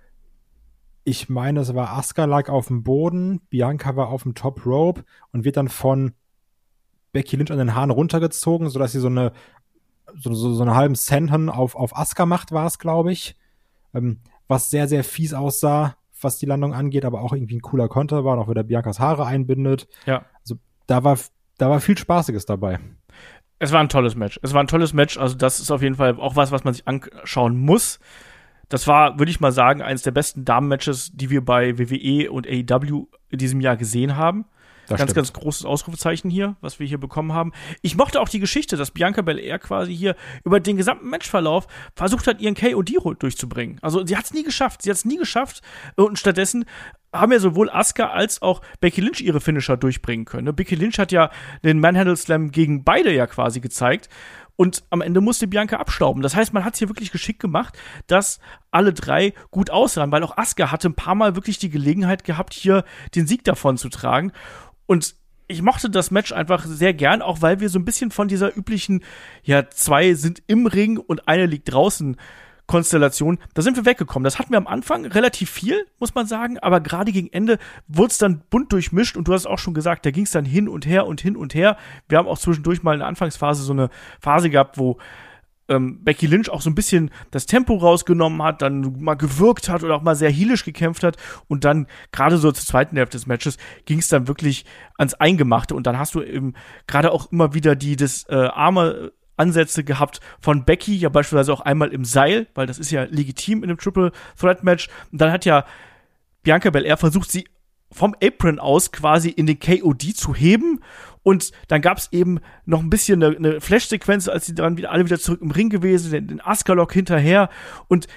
ich 1.04 1.30
meine, 1.30 1.62
es 1.62 1.74
war 1.74 1.92
Asuka 1.92 2.26
lag 2.26 2.50
auf 2.50 2.68
dem 2.68 2.84
Boden, 2.84 3.40
Bianca 3.50 3.96
war 3.96 4.10
auf 4.10 4.24
dem 4.24 4.36
Top 4.36 4.66
Rope 4.66 5.06
und 5.32 5.46
wird 5.46 5.56
dann 5.56 5.70
von 5.70 6.14
Becky 7.14 7.38
Lynch 7.38 7.52
an 7.52 7.60
den 7.60 7.76
Haaren 7.76 7.92
runtergezogen, 7.92 8.70
sodass 8.70 8.92
sie 8.92 9.00
so 9.00 9.08
eine 9.08 9.32
so, 10.16 10.34
so, 10.34 10.54
so 10.54 10.62
einen 10.62 10.76
halben 10.76 10.96
Senton 10.96 11.50
auf, 11.50 11.76
auf 11.76 11.98
Asuka 11.98 12.26
macht, 12.26 12.52
war 12.52 12.66
es, 12.66 12.80
glaube 12.80 13.12
ich. 13.12 13.38
Ähm, 13.94 14.20
was 14.48 14.70
sehr, 14.70 14.88
sehr 14.88 15.04
fies 15.04 15.34
aussah 15.34 15.98
was 16.24 16.38
die 16.38 16.46
Landung 16.46 16.74
angeht, 16.74 17.06
aber 17.06 17.22
auch 17.22 17.34
irgendwie 17.34 17.56
ein 17.58 17.62
cooler 17.62 17.88
Konter 17.88 18.26
war, 18.26 18.38
auch 18.38 18.50
wieder 18.50 18.64
Biancas 18.64 19.00
Haare 19.00 19.26
einbindet. 19.26 19.88
Ja. 20.06 20.26
Also 20.42 20.56
da 20.88 21.04
war, 21.04 21.18
da 21.58 21.70
war 21.70 21.80
viel 21.80 21.98
Spaßiges 21.98 22.46
dabei. 22.46 22.80
Es 23.60 23.72
war 23.72 23.80
ein 23.80 23.90
tolles 23.90 24.16
Match. 24.16 24.40
Es 24.44 24.54
war 24.54 24.62
ein 24.62 24.68
tolles 24.68 24.94
Match. 24.94 25.18
Also 25.18 25.36
das 25.36 25.60
ist 25.60 25.72
auf 25.72 25.82
jeden 25.82 25.96
Fall 25.96 26.20
auch 26.20 26.36
was, 26.36 26.52
was 26.52 26.64
man 26.64 26.74
sich 26.74 26.88
anschauen 26.88 27.58
muss. 27.58 28.00
Das 28.70 28.88
war, 28.88 29.18
würde 29.18 29.32
ich 29.32 29.40
mal 29.40 29.52
sagen, 29.52 29.82
eines 29.82 30.02
der 30.02 30.12
besten 30.12 30.44
Damen-Matches, 30.44 31.12
die 31.14 31.30
wir 31.30 31.44
bei 31.44 31.78
WWE 31.80 32.32
und 32.32 32.46
AEW 32.46 33.08
in 33.30 33.38
diesem 33.40 33.62
Jahr 33.62 33.78
gesehen 33.78 34.18
haben. 34.18 34.46
Das 34.88 35.00
ganz, 35.00 35.12
stimmt. 35.12 35.16
ganz 35.16 35.34
großes 35.34 35.66
Ausrufezeichen 35.66 36.30
hier, 36.30 36.56
was 36.62 36.80
wir 36.80 36.88
hier 36.88 36.98
bekommen 36.98 37.34
haben. 37.34 37.52
Ich 37.82 37.98
mochte 37.98 38.22
auch 38.22 38.30
die 38.30 38.40
Geschichte, 38.40 38.78
dass 38.78 38.92
Bianca 38.92 39.22
Belair 39.22 39.60
quasi 39.60 39.96
hier 39.96 40.16
über 40.46 40.62
den 40.62 40.78
gesamten 40.78 41.10
Matchverlauf 41.10 41.68
versucht 41.94 42.26
hat, 42.26 42.40
ihren 42.40 42.56
KOD 42.56 42.92
durchzubringen. 43.20 43.80
Also 43.82 44.06
sie 44.06 44.16
hat 44.16 44.26
es 44.26 44.34
nie 44.34 44.44
geschafft. 44.44 44.82
Sie 44.82 44.90
hat 44.90 44.98
es 44.98 45.04
nie 45.04 45.18
geschafft. 45.18 45.62
Und 45.98 46.20
stattdessen 46.20 46.64
haben 47.14 47.32
ja 47.32 47.40
sowohl 47.40 47.70
Asuka 47.70 48.08
als 48.08 48.42
auch 48.42 48.62
Becky 48.80 49.02
Lynch 49.02 49.22
ihre 49.22 49.42
Finisher 49.42 49.78
durchbringen 49.78 50.26
können. 50.26 50.46
Ne? 50.46 50.54
Becky 50.54 50.76
Lynch 50.76 51.00
hat 51.00 51.12
ja 51.12 51.30
den 51.64 51.80
Manhandle 51.80 52.18
Slam 52.18 52.52
gegen 52.52 52.84
beide 52.84 53.14
ja 53.14 53.28
quasi 53.28 53.60
gezeigt. 53.60 54.10
Und 54.56 54.84
am 54.90 55.02
Ende 55.02 55.22
musste 55.22 55.48
Bianca 55.48 55.78
abstauben. 55.78 56.24
Das 56.24 56.36
heißt, 56.36 56.52
man 56.52 56.66
hat 56.66 56.74
es 56.74 56.80
hier 56.80 56.90
wirklich 56.90 57.12
geschickt 57.12 57.40
gemacht, 57.40 57.78
dass 58.08 58.40
alle 58.72 58.92
drei 58.92 59.34
gut 59.52 59.70
aussahen, 59.70 60.12
weil 60.12 60.24
auch 60.24 60.36
Asuka 60.36 60.72
hatte 60.72 60.90
ein 60.90 60.96
paar 60.96 61.14
Mal 61.14 61.36
wirklich 61.36 61.60
die 61.60 61.70
Gelegenheit 61.70 62.24
gehabt, 62.24 62.54
hier 62.54 62.84
den 63.14 63.28
Sieg 63.28 63.44
davon 63.44 63.78
zu 63.78 63.90
tragen. 63.90 64.32
Und 64.88 65.16
ich 65.48 65.62
mochte 65.62 65.90
das 65.90 66.12
Match 66.12 66.32
einfach 66.34 66.66
sehr 66.66 66.94
gern, 66.94 67.22
auch 67.22 67.42
weil 67.42 67.60
wir 67.60 67.70
so 67.70 67.80
ein 67.80 67.86
bisschen 67.86 68.12
von 68.12 68.28
dieser 68.28 68.56
üblichen, 68.56 69.04
ja, 69.44 69.70
zwei 69.70 70.14
sind 70.14 70.42
im 70.48 70.66
Ring 70.66 70.98
und 70.98 71.28
eine 71.28 71.46
liegt 71.46 71.72
draußen 71.72 72.18
Konstellation, 72.68 73.40
da 73.54 73.62
sind 73.62 73.78
wir 73.78 73.86
weggekommen. 73.86 74.24
Das 74.24 74.40
hatten 74.40 74.52
wir 74.52 74.58
am 74.58 74.68
Anfang 74.68 75.06
relativ 75.06 75.50
viel, 75.50 75.86
muss 76.00 76.14
man 76.14 76.28
sagen, 76.28 76.60
aber 76.60 76.82
gerade 76.82 77.12
gegen 77.12 77.32
Ende 77.32 77.58
wurde 77.88 78.12
es 78.12 78.18
dann 78.18 78.42
bunt 78.50 78.74
durchmischt 78.74 79.18
und 79.18 79.28
du 79.28 79.34
hast 79.34 79.48
auch 79.48 79.60
schon 79.60 79.74
gesagt, 79.74 80.06
da 80.06 80.12
ging 80.12 80.26
es 80.26 80.32
dann 80.32 80.46
hin 80.46 80.68
und 80.68 80.86
her 80.86 81.08
und 81.08 81.22
hin 81.22 81.36
und 81.36 81.56
her. 81.56 81.78
Wir 82.10 82.18
haben 82.18 82.28
auch 82.28 82.38
zwischendurch 82.38 82.84
mal 82.84 82.94
in 82.94 83.00
der 83.00 83.08
Anfangsphase 83.08 83.64
so 83.64 83.74
eine 83.74 83.90
Phase 84.20 84.50
gehabt, 84.50 84.78
wo 84.78 84.98
ähm, 85.70 86.04
Becky 86.04 86.28
Lynch 86.28 86.50
auch 86.50 86.62
so 86.62 86.70
ein 86.70 86.76
bisschen 86.76 87.12
das 87.32 87.46
Tempo 87.46 87.76
rausgenommen 87.76 88.42
hat, 88.44 88.62
dann 88.62 89.02
mal 89.02 89.16
gewirkt 89.16 89.70
hat 89.70 89.84
oder 89.84 89.96
auch 89.96 90.02
mal 90.02 90.16
sehr 90.16 90.32
heelisch 90.32 90.64
gekämpft 90.64 91.04
hat 91.04 91.18
und 91.48 91.66
dann 91.66 91.88
gerade 92.12 92.38
so 92.38 92.52
zur 92.52 92.66
zweiten 92.66 92.96
Hälfte 92.98 93.18
des 93.18 93.28
Matches 93.28 93.58
ging 93.86 94.00
es 94.00 94.08
dann 94.08 94.28
wirklich 94.28 94.66
ans 94.98 95.14
Eingemachte 95.14 95.76
und 95.76 95.88
dann 95.88 95.98
hast 95.98 96.16
du 96.16 96.22
eben 96.22 96.54
gerade 96.88 97.12
auch 97.12 97.32
immer 97.32 97.54
wieder 97.54 97.76
die 97.76 97.96
des 97.96 98.26
äh, 98.30 98.36
Arme 98.36 99.12
Ansätze 99.38 99.84
gehabt 99.84 100.20
von 100.40 100.66
Becky, 100.66 100.96
ja 100.96 101.10
beispielsweise 101.10 101.54
auch 101.54 101.62
einmal 101.62 101.90
im 101.90 102.06
Seil, 102.06 102.48
weil 102.56 102.68
das 102.68 102.80
ist 102.80 102.92
ja 102.92 103.04
legitim 103.04 103.64
in 103.64 103.70
einem 103.70 103.80
Triple 103.80 104.12
Threat 104.40 104.64
Match. 104.64 104.90
Und 105.12 105.22
dann 105.22 105.32
hat 105.32 105.46
ja 105.46 105.66
Bianca 106.44 106.70
Belair 106.70 106.98
versucht, 106.98 107.32
sie 107.32 107.46
vom 107.92 108.16
Apron 108.22 108.60
aus 108.60 108.92
quasi 108.92 109.30
in 109.30 109.46
den 109.46 109.60
KOD 109.60 110.16
zu 110.16 110.36
heben. 110.36 110.82
Und 111.24 111.52
dann 111.68 111.82
gab 111.82 111.98
es 111.98 112.12
eben 112.12 112.40
noch 112.66 112.82
ein 112.82 112.90
bisschen 112.90 113.22
eine, 113.22 113.36
eine 113.36 113.62
Flash-Sequenz, 113.62 114.28
als 114.28 114.46
sie 114.46 114.56
dann 114.56 114.78
wieder 114.78 114.92
alle 114.92 115.06
wieder 115.06 115.20
zurück 115.20 115.42
im 115.42 115.52
Ring 115.52 115.70
gewesen, 115.70 116.12
den, 116.12 116.28
den 116.28 116.42
Askalok 116.42 116.94
hinterher. 116.94 117.50
Und 117.88 118.08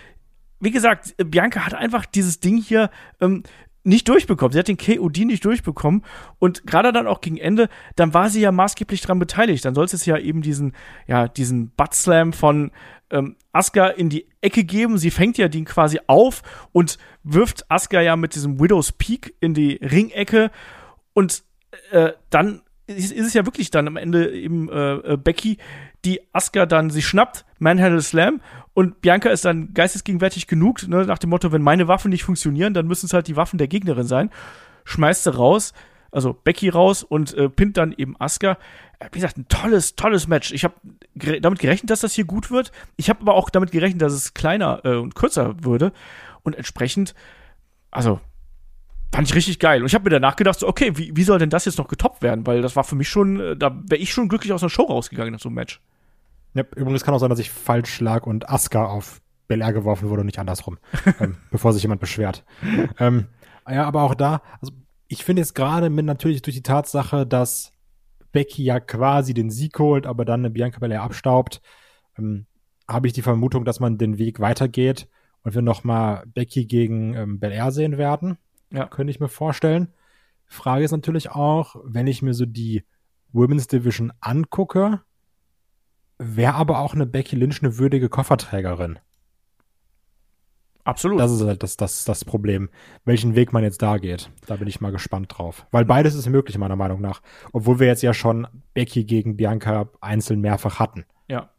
wie 0.61 0.71
gesagt, 0.71 1.15
Bianca 1.17 1.65
hat 1.65 1.75
einfach 1.75 2.07
dieses 2.07 2.41
Ding 2.41 2.61
hier 2.61 2.91
ähm, 3.21 3.43
nicht 3.83 4.09
durchbekommen. 4.09 4.53
Sie 4.53 4.59
hat 4.59 4.69
den 4.69 4.77
KOD 4.77 5.19
nicht 5.19 5.45
durchbekommen. 5.45 6.05
Und 6.39 6.67
gerade 6.67 6.93
dann 6.93 7.07
auch 7.07 7.21
gegen 7.21 7.39
Ende, 7.39 7.69
dann 7.97 8.15
war 8.15 8.29
sie 8.29 8.41
ja 8.41 8.53
maßgeblich 8.53 9.01
dran 9.01 9.19
beteiligt. 9.19 9.65
Dann 9.65 9.75
soll 9.75 9.87
es 9.87 10.05
ja 10.05 10.19
eben 10.19 10.43
diesen, 10.43 10.75
ja, 11.07 11.29
diesen 11.29 11.71
Buttslam 11.71 12.33
von 12.33 12.71
ähm, 13.11 13.37
Asuka 13.53 13.89
in 13.89 14.09
die 14.09 14.27
Ecke 14.41 14.65
geben. 14.65 14.99
Sie 14.99 15.11
fängt 15.11 15.39
ja 15.39 15.49
den 15.49 15.65
quasi 15.65 15.99
auf 16.07 16.43
und 16.73 16.99
wirft 17.23 17.71
Asuka 17.71 18.01
ja 18.01 18.17
mit 18.17 18.35
diesem 18.35 18.61
Widow's 18.61 18.93
Peak 18.93 19.35
in 19.41 19.55
die 19.55 19.77
Ringecke. 19.77 20.51
Und 21.15 21.43
äh, 21.91 22.13
dann 22.31 22.63
ist, 22.97 23.13
ist 23.13 23.27
es 23.27 23.35
ja 23.35 23.47
wirklich 23.47 23.71
dann 23.71 23.87
am 23.87 23.97
Ende 23.97 24.33
eben 24.33 24.69
äh, 24.69 24.95
äh, 24.95 25.17
Becky, 25.17 25.59
die 26.05 26.21
Asuka 26.33 26.67
dann 26.67 26.91
sie 26.91 27.03
schnappt, 27.03 27.45
Manhandle 27.59 28.03
Slam 28.03 28.41
und 28.75 29.01
Bianca 29.01 29.31
ist 29.31 29.45
dann 29.45 29.75
geistesgegenwärtig 29.75 30.47
genug, 30.47 30.87
ne, 30.89 31.05
nach 31.05 31.19
dem 31.19 31.31
Motto, 31.31 31.53
wenn 31.53 31.63
meine 31.63 31.89
Waffen 31.89 32.11
nicht 32.11 32.25
funktionieren, 32.25 32.75
dann 32.75 32.87
müssen 32.87 33.07
es 33.07 33.13
halt 33.13 33.29
die 33.29 33.37
Waffen 33.37 33.59
der 33.59 33.69
Gegnerin 33.69 34.07
sein. 34.07 34.31
Schmeißt 34.85 35.25
sie 35.25 35.35
raus, 35.35 35.73
also 36.11 36.33
Becky 36.33 36.69
raus 36.69 37.03
und 37.03 37.35
äh, 37.35 37.49
pinnt 37.49 37.77
dann 37.77 37.93
eben 37.93 38.17
Asuka. 38.19 38.59
Äh, 38.99 39.07
wie 39.13 39.19
gesagt, 39.19 39.39
ein 39.39 39.49
tolles, 39.49 39.97
tolles 39.97 40.27
Match. 40.29 40.53
Ich 40.53 40.65
habe 40.65 40.75
gere 41.15 41.41
damit 41.41 41.59
gerechnet, 41.59 41.91
dass 41.91 42.01
das 42.01 42.15
hier 42.15 42.25
gut 42.25 42.51
wird. 42.51 42.73
Ich 42.97 43.09
habe 43.09 43.21
aber 43.21 43.35
auch 43.35 43.51
damit 43.51 43.71
gerechnet, 43.71 44.03
dass 44.03 44.13
es 44.13 44.35
kleiner 44.35 44.81
äh, 44.85 44.97
und 44.97 45.15
kürzer 45.15 45.63
würde. 45.63 45.93
Und 46.43 46.57
entsprechend, 46.57 47.15
also 47.91 48.21
fand 49.13 49.29
ich 49.29 49.35
richtig 49.35 49.59
geil. 49.59 49.81
Und 49.81 49.87
ich 49.87 49.95
habe 49.95 50.05
mir 50.05 50.11
danach 50.11 50.37
gedacht, 50.37 50.59
so, 50.59 50.69
okay, 50.69 50.93
wie, 50.97 51.15
wie 51.15 51.23
soll 51.23 51.39
denn 51.39 51.51
das 51.51 51.65
jetzt 51.65 51.79
noch 51.79 51.89
getoppt 51.89 52.23
werden? 52.23 52.47
Weil 52.47 52.63
das 52.63 52.77
war 52.77 52.85
für 52.85 52.95
mich 52.95 53.09
schon, 53.09 53.41
äh, 53.41 53.57
da 53.57 53.81
wäre 53.87 54.01
ich 54.01 54.13
schon 54.13 54.29
glücklich 54.29 54.53
aus 54.53 54.61
der 54.61 54.69
Show 54.69 54.83
rausgegangen 54.83 55.33
nach 55.33 55.41
so 55.41 55.49
einem 55.49 55.57
Match. 55.57 55.81
Ja, 56.55 56.65
übrigens 56.75 57.05
kann 57.05 57.15
auch 57.15 57.19
sein, 57.19 57.31
dass 57.31 57.39
ich 57.39 57.51
falsch 57.51 58.01
lag 58.01 58.27
und 58.27 58.49
Asuka 58.49 58.87
auf 58.87 59.21
Bel 59.47 59.61
Air 59.61 59.73
geworfen 59.73 60.09
wurde 60.09 60.21
und 60.21 60.27
nicht 60.27 60.39
andersrum, 60.39 60.79
ähm, 61.21 61.37
bevor 61.51 61.73
sich 61.73 61.83
jemand 61.83 62.01
beschwert. 62.01 62.45
ähm, 62.99 63.27
ja, 63.69 63.85
aber 63.85 64.03
auch 64.03 64.15
da, 64.15 64.43
also 64.61 64.73
ich 65.07 65.25
finde 65.25 65.43
jetzt 65.43 65.55
gerade 65.55 65.91
mit 65.91 66.07
natürlich 66.07 66.43
durch 66.43 66.57
die 66.57 66.63
Tatsache, 66.63 67.27
dass 67.27 67.73
Becky 68.33 68.65
ja 68.65 68.81
quasi 68.81 69.35
den 69.35 69.51
Sieg 69.51 69.79
holt, 69.79 70.07
aber 70.07 70.25
dann 70.25 70.41
eine 70.41 70.51
Bianca 70.51 70.79
Belair 70.79 71.03
abstaubt, 71.03 71.61
ähm, 72.17 72.47
habe 72.89 73.07
ich 73.07 73.13
die 73.13 73.23
Vermutung, 73.23 73.65
dass 73.65 73.81
man 73.81 73.99
den 73.99 74.19
Weg 74.19 74.41
weitergeht 74.41 75.09
und 75.43 75.55
wir 75.55 75.63
nochmal 75.63 76.25
Becky 76.27 76.67
gegen 76.67 77.15
ähm, 77.15 77.41
Belair 77.41 77.73
sehen 77.73 77.99
werden. 77.99 78.39
Ja. 78.71 78.87
Könnte 78.87 79.11
ich 79.11 79.21
mir 79.21 79.29
vorstellen. 79.29 79.89
Frage 80.47 80.85
ist 80.85 80.93
natürlich 80.93 81.31
auch, 81.31 81.77
wenn 81.85 82.07
ich 82.07 82.23
mir 82.23 82.35
so 82.35 82.47
die 82.47 82.85
Women's 83.33 83.69
Division 83.69 84.13
angucke, 84.21 85.01
wäre 86.19 86.55
aber 86.55 86.81
auch 86.81 86.95
eine 86.95 87.07
Becky 87.07 87.37
Lynch 87.37 87.63
eine 87.63 87.79
würdige 87.79 88.09
Kofferträgerin. 88.09 88.99
Absolut. 90.85 91.21
Das 91.21 91.31
ist 91.31 91.43
halt 91.43 91.63
das, 91.63 91.77
das, 91.77 92.05
das 92.05 92.25
Problem, 92.25 92.71
welchen 93.05 93.37
Weg 93.37 93.53
man 93.53 93.63
jetzt 93.63 93.83
da 93.83 93.99
geht. 93.99 94.31
Da 94.47 94.57
bin 94.57 94.67
ich 94.67 94.81
mal 94.81 94.91
gespannt 94.91 95.27
drauf. 95.37 95.67
Weil 95.71 95.85
beides 95.85 96.15
ist 96.15 96.29
möglich, 96.29 96.57
meiner 96.59 96.77
Meinung 96.77 97.01
nach. 97.01 97.21
Obwohl 97.53 97.79
wir 97.79 97.87
jetzt 97.87 98.03
ja 98.03 98.15
schon 98.15 98.49
Becky 98.75 99.05
gegen 99.05 99.37
Bianca 99.37 99.89
einzeln 100.01 100.41
mehrfach 100.41 100.79
hatten. 100.79 101.05
Ja. 101.29 101.51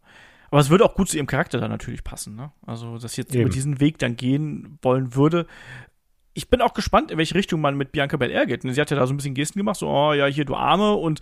Aber 0.50 0.60
es 0.60 0.70
würde 0.70 0.84
auch 0.84 0.96
gut 0.96 1.08
zu 1.08 1.18
ihrem 1.18 1.28
Charakter 1.28 1.60
dann 1.60 1.72
natürlich 1.72 2.04
passen, 2.04 2.36
ne? 2.36 2.52
Also, 2.66 2.98
dass 2.98 3.16
jetzt 3.16 3.34
Eben. 3.34 3.44
über 3.44 3.50
diesen 3.50 3.80
Weg 3.80 4.00
dann 4.00 4.18
gehen 4.18 4.80
wollen 4.82 5.16
würde. 5.16 5.48
Ich 6.34 6.50
bin 6.50 6.62
auch 6.62 6.74
gespannt, 6.74 7.12
in 7.12 7.18
welche 7.18 7.36
Richtung 7.36 7.62
man 7.62 7.76
mit 7.76 7.92
Bianca 7.92 8.18
Belair 8.18 8.46
geht. 8.46 8.62
Sie 8.62 8.82
hat 8.82 8.90
ja 8.90 8.98
da 8.98 9.06
so 9.06 9.14
ein 9.14 9.18
bisschen 9.18 9.34
Gesten 9.34 9.60
gemacht, 9.60 9.78
so, 9.78 9.90
oh 9.90 10.14
ja, 10.14 10.26
hier, 10.28 10.46
du 10.46 10.56
Arme. 10.56 10.94
Und 10.94 11.20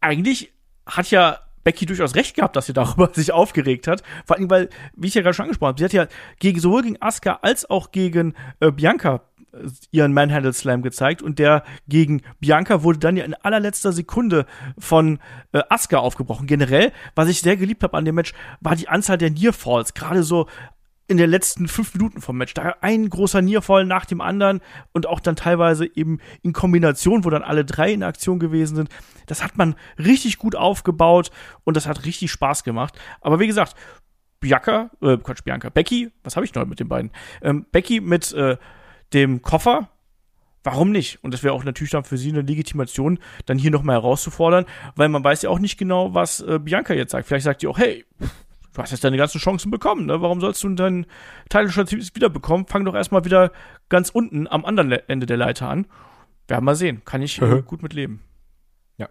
eigentlich 0.00 0.52
hat 0.86 1.10
ja 1.10 1.40
Becky 1.68 1.84
durchaus 1.84 2.14
recht 2.14 2.34
gehabt, 2.34 2.56
dass 2.56 2.64
sie 2.64 2.72
darüber 2.72 3.10
sich 3.12 3.32
aufgeregt 3.32 3.86
hat. 3.86 4.02
Vor 4.24 4.36
allem, 4.36 4.48
weil, 4.48 4.70
wie 4.94 5.08
ich 5.08 5.14
ja 5.14 5.20
gerade 5.20 5.34
schon 5.34 5.44
angesprochen 5.44 5.68
habe, 5.68 5.78
sie 5.78 5.84
hat 5.84 5.92
ja 5.92 6.06
gegen, 6.38 6.60
sowohl 6.60 6.82
gegen 6.82 7.00
Asuka 7.02 7.40
als 7.42 7.68
auch 7.68 7.92
gegen 7.92 8.34
äh, 8.60 8.70
Bianca 8.70 9.20
äh, 9.52 9.68
ihren 9.90 10.14
Manhandle 10.14 10.54
Slam 10.54 10.80
gezeigt 10.80 11.20
und 11.20 11.38
der 11.38 11.64
gegen 11.86 12.22
Bianca 12.40 12.82
wurde 12.82 13.00
dann 13.00 13.18
ja 13.18 13.24
in 13.26 13.34
allerletzter 13.34 13.92
Sekunde 13.92 14.46
von 14.78 15.18
äh, 15.52 15.60
Asuka 15.68 15.98
aufgebrochen. 15.98 16.46
Generell, 16.46 16.90
was 17.14 17.28
ich 17.28 17.42
sehr 17.42 17.58
geliebt 17.58 17.82
habe 17.82 17.98
an 17.98 18.06
dem 18.06 18.14
Match, 18.14 18.32
war 18.60 18.74
die 18.74 18.88
Anzahl 18.88 19.18
der 19.18 19.30
Near 19.30 19.52
Falls. 19.52 19.92
Gerade 19.92 20.22
so 20.22 20.46
in 21.08 21.16
den 21.16 21.30
letzten 21.30 21.68
fünf 21.68 21.94
Minuten 21.94 22.20
vom 22.20 22.36
Match. 22.36 22.54
Da 22.54 22.76
ein 22.82 23.08
großer 23.08 23.40
Nearfall 23.40 23.84
nach 23.84 24.04
dem 24.04 24.20
anderen 24.20 24.60
und 24.92 25.06
auch 25.06 25.20
dann 25.20 25.36
teilweise 25.36 25.86
eben 25.86 26.20
in 26.42 26.52
Kombination, 26.52 27.24
wo 27.24 27.30
dann 27.30 27.42
alle 27.42 27.64
drei 27.64 27.92
in 27.92 28.02
Aktion 28.02 28.38
gewesen 28.38 28.76
sind. 28.76 28.90
Das 29.26 29.42
hat 29.42 29.56
man 29.56 29.74
richtig 29.98 30.36
gut 30.36 30.54
aufgebaut 30.54 31.30
und 31.64 31.76
das 31.76 31.86
hat 31.86 32.04
richtig 32.04 32.30
Spaß 32.30 32.62
gemacht. 32.62 32.98
Aber 33.22 33.40
wie 33.40 33.46
gesagt, 33.46 33.74
Bianca, 34.38 34.90
äh, 35.00 35.16
Quatsch, 35.16 35.42
Bianca, 35.44 35.70
Becky, 35.70 36.10
was 36.22 36.36
habe 36.36 36.44
ich 36.44 36.54
noch 36.54 36.66
mit 36.66 36.78
den 36.78 36.88
beiden? 36.88 37.10
Ähm, 37.42 37.66
Becky 37.72 38.00
mit 38.00 38.32
äh, 38.34 38.58
dem 39.14 39.40
Koffer, 39.40 39.88
warum 40.62 40.90
nicht? 40.92 41.24
Und 41.24 41.32
das 41.32 41.42
wäre 41.42 41.54
auch 41.54 41.64
natürlich 41.64 41.90
dann 41.90 42.04
für 42.04 42.18
sie 42.18 42.30
eine 42.30 42.42
Legitimation, 42.42 43.18
dann 43.46 43.58
hier 43.58 43.70
nochmal 43.70 43.96
herauszufordern, 43.96 44.66
weil 44.94 45.08
man 45.08 45.24
weiß 45.24 45.42
ja 45.42 45.50
auch 45.50 45.58
nicht 45.58 45.78
genau, 45.78 46.12
was 46.12 46.40
äh, 46.40 46.58
Bianca 46.58 46.92
jetzt 46.92 47.12
sagt. 47.12 47.26
Vielleicht 47.26 47.44
sagt 47.44 47.62
die 47.62 47.66
auch, 47.66 47.78
hey, 47.78 48.04
du 48.72 48.82
hast 48.82 48.90
jetzt 48.90 49.04
deine 49.04 49.16
ganzen 49.16 49.38
Chancen 49.38 49.70
bekommen, 49.70 50.06
ne? 50.06 50.20
Warum 50.20 50.40
sollst 50.40 50.62
du 50.64 50.68
deinen 50.70 51.06
Title 51.48 51.70
Shot 51.70 51.92
wieder 51.92 52.28
bekommen? 52.28 52.66
Fang 52.66 52.84
doch 52.84 52.94
erstmal 52.94 53.24
wieder 53.24 53.52
ganz 53.88 54.10
unten 54.10 54.46
am 54.46 54.64
anderen 54.64 54.92
Ende 54.92 55.26
der 55.26 55.36
Leiter 55.36 55.68
an. 55.68 55.86
Werden 56.46 56.64
wir 56.64 56.74
sehen. 56.74 57.02
Kann 57.04 57.22
ich 57.22 57.40
äh, 57.42 57.62
gut 57.62 57.82
mit 57.82 57.92
leben. 57.92 58.22
Ja, 58.96 59.08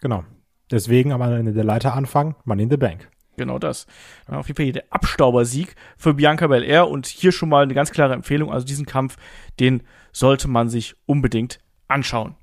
genau. 0.00 0.24
Deswegen 0.70 1.12
am 1.12 1.22
Ende 1.22 1.52
der 1.52 1.64
Leiter 1.64 1.94
anfangen, 1.94 2.34
Money 2.44 2.64
in 2.64 2.70
the 2.70 2.76
Bank. 2.76 3.08
Genau 3.36 3.58
das. 3.58 3.86
Ja, 4.30 4.38
auf 4.38 4.48
jeden 4.48 4.56
Fall 4.56 4.64
hier 4.64 4.72
der 4.72 4.84
Abstaubersieg 4.90 5.74
für 5.96 6.14
Bianca 6.14 6.46
Belair 6.46 6.88
und 6.88 7.06
hier 7.06 7.32
schon 7.32 7.48
mal 7.48 7.62
eine 7.62 7.74
ganz 7.74 7.92
klare 7.92 8.14
Empfehlung. 8.14 8.50
Also 8.50 8.66
diesen 8.66 8.86
Kampf, 8.86 9.16
den 9.60 9.82
sollte 10.12 10.48
man 10.48 10.68
sich 10.68 10.96
unbedingt 11.04 11.60
anschauen. 11.86 12.34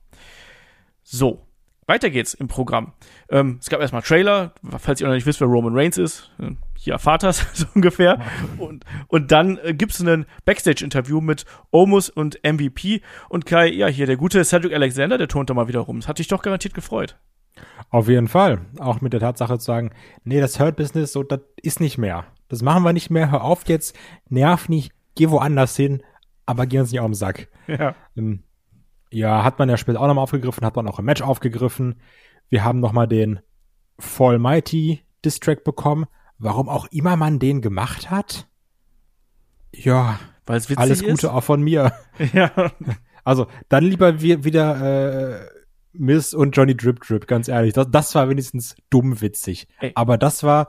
So, 1.02 1.46
weiter 1.88 2.10
geht's 2.10 2.34
im 2.34 2.48
Programm. 2.48 2.94
Ähm, 3.30 3.58
es 3.60 3.70
gab 3.70 3.82
erstmal 3.82 4.02
Trailer, 4.02 4.54
falls 4.78 5.02
ihr 5.02 5.08
noch 5.08 5.14
nicht 5.14 5.26
wisst, 5.26 5.42
wer 5.42 5.48
Roman 5.48 5.76
Reigns 5.76 5.98
ist. 5.98 6.32
Äh, 6.40 6.52
hier 6.78 6.94
erfahrt 6.94 7.24
das 7.24 7.46
so 7.54 7.66
ungefähr. 7.76 8.20
Und, 8.58 8.86
und 9.08 9.32
dann 9.32 9.58
äh, 9.64 9.74
gibt's 9.74 10.00
ein 10.00 10.26
Backstage-Interview 10.46 11.22
mit 11.22 11.46
Omus 11.72 12.10
und 12.10 12.40
MVP. 12.44 13.02
Und 13.30 13.46
Kai, 13.46 13.68
ja, 13.68 13.88
hier 13.88 14.06
der 14.06 14.18
gute 14.18 14.44
Cedric 14.44 14.74
Alexander, 14.74 15.18
der 15.18 15.28
turnt 15.28 15.50
da 15.50 15.54
mal 15.54 15.68
wieder 15.68 15.82
rum. 15.82 16.00
Das 16.00 16.08
hat 16.08 16.20
dich 16.20 16.28
doch 16.28 16.42
garantiert 16.42 16.74
gefreut. 16.74 17.18
Auf 17.90 18.10
jeden 18.10 18.28
Fall. 18.28 18.62
Auch 18.80 19.02
mit 19.02 19.14
der 19.14 19.20
Tatsache 19.20 19.60
zu 19.60 19.66
sagen, 19.66 19.92
nee, 20.24 20.42
das 20.42 20.60
Hurt-Business, 20.60 21.14
so, 21.14 21.24
das 21.24 21.42
ist 21.62 21.80
nicht 21.80 21.98
mehr. 21.98 22.26
Das 22.50 22.62
machen 22.62 22.84
wir 22.84 22.94
nicht 22.94 23.10
mehr. 23.10 23.32
Hör 23.32 23.44
auf 23.44 23.68
jetzt, 23.68 23.96
nerv 24.30 24.70
nicht, 24.70 24.92
geh 25.16 25.30
woanders 25.30 25.76
hin, 25.76 26.04
aber 26.46 26.66
geh 26.66 26.80
uns 26.80 26.92
nicht 26.92 27.00
auf 27.00 27.08
den 27.08 27.14
Sack. 27.14 27.48
Ja. 27.68 27.96
Ähm, 28.18 28.44
ja, 29.14 29.44
hat 29.44 29.60
man 29.60 29.70
ja 29.70 29.78
später 29.78 30.02
auch 30.02 30.08
nochmal 30.08 30.24
aufgegriffen, 30.24 30.66
hat 30.66 30.76
man 30.76 30.88
auch 30.88 31.00
im 31.00 31.06
Match 31.06 31.22
aufgegriffen. 31.22 31.96
Wir 32.50 32.64
haben 32.64 32.80
nochmal 32.80 33.08
den 33.08 33.40
Fall 34.00 34.40
Mighty 34.40 35.02
Distrack 35.24 35.64
bekommen. 35.64 36.06
Warum 36.40 36.68
auch 36.68 36.88
immer 36.92 37.16
man 37.16 37.40
den 37.40 37.62
gemacht 37.62 38.10
hat? 38.10 38.48
Ja, 39.74 40.20
weil 40.46 40.58
es 40.58 40.78
alles 40.78 41.02
Gute 41.02 41.14
ist. 41.14 41.26
auch 41.26 41.44
von 41.44 41.62
mir. 41.62 41.94
Ja. 42.34 42.52
Also, 43.24 43.48
dann 43.70 43.86
lieber 43.86 44.20
wir 44.20 44.44
wieder 44.44 45.46
äh, 45.46 45.48
Miss 45.94 46.34
und 46.34 46.58
Johnny 46.58 46.76
Drip 46.76 47.00
Drip, 47.00 47.26
ganz 47.26 47.48
ehrlich. 47.48 47.74
Das, 47.74 47.90
das 47.90 48.14
war 48.16 48.28
wenigstens 48.28 48.76
dumm 48.90 49.22
witzig. 49.22 49.68
Ey. 49.80 49.94
Aber 49.96 50.18
das 50.18 50.44
war, 50.44 50.68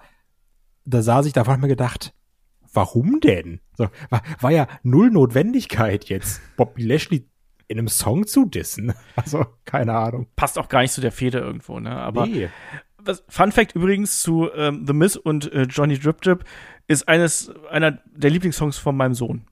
da 0.85 1.03
saß 1.03 1.27
ich 1.27 1.33
da 1.33 1.41
einfach 1.41 1.57
mir 1.57 1.67
gedacht, 1.67 2.15
warum 2.73 3.19
denn? 3.21 3.61
So, 3.77 3.89
war, 4.11 4.23
war 4.41 4.51
ja 4.53 4.69
null 4.85 5.11
Notwendigkeit 5.11 6.05
jetzt. 6.05 6.41
Bobby 6.57 6.85
Lashley 6.85 7.29
in 7.69 7.79
einem 7.79 7.89
Song 7.89 8.27
zu 8.27 8.47
dissen. 8.47 8.93
Also, 9.17 9.47
keine 9.65 9.95
Ahnung. 9.95 10.27
Passt 10.37 10.59
auch 10.59 10.69
gar 10.69 10.83
nicht 10.83 10.93
zu 10.93 11.01
der 11.01 11.13
Feder 11.13 11.41
irgendwo, 11.41 11.79
ne? 11.79 11.91
Aber 11.91 12.27
nee. 12.27 12.49
was, 12.99 13.25
Fun 13.29 13.53
Fact 13.53 13.75
übrigens 13.75 14.23
zu 14.23 14.51
ähm, 14.55 14.85
The 14.87 14.93
Miss 14.93 15.17
und 15.17 15.53
äh, 15.53 15.63
Johnny 15.63 15.99
Drip 15.99 16.21
Drip 16.21 16.45
ist 16.89 17.09
eines, 17.09 17.53
einer 17.71 17.93
der 18.15 18.31
Lieblingssongs 18.31 18.77
von 18.77 18.97
meinem 18.97 19.15
Sohn. 19.15 19.47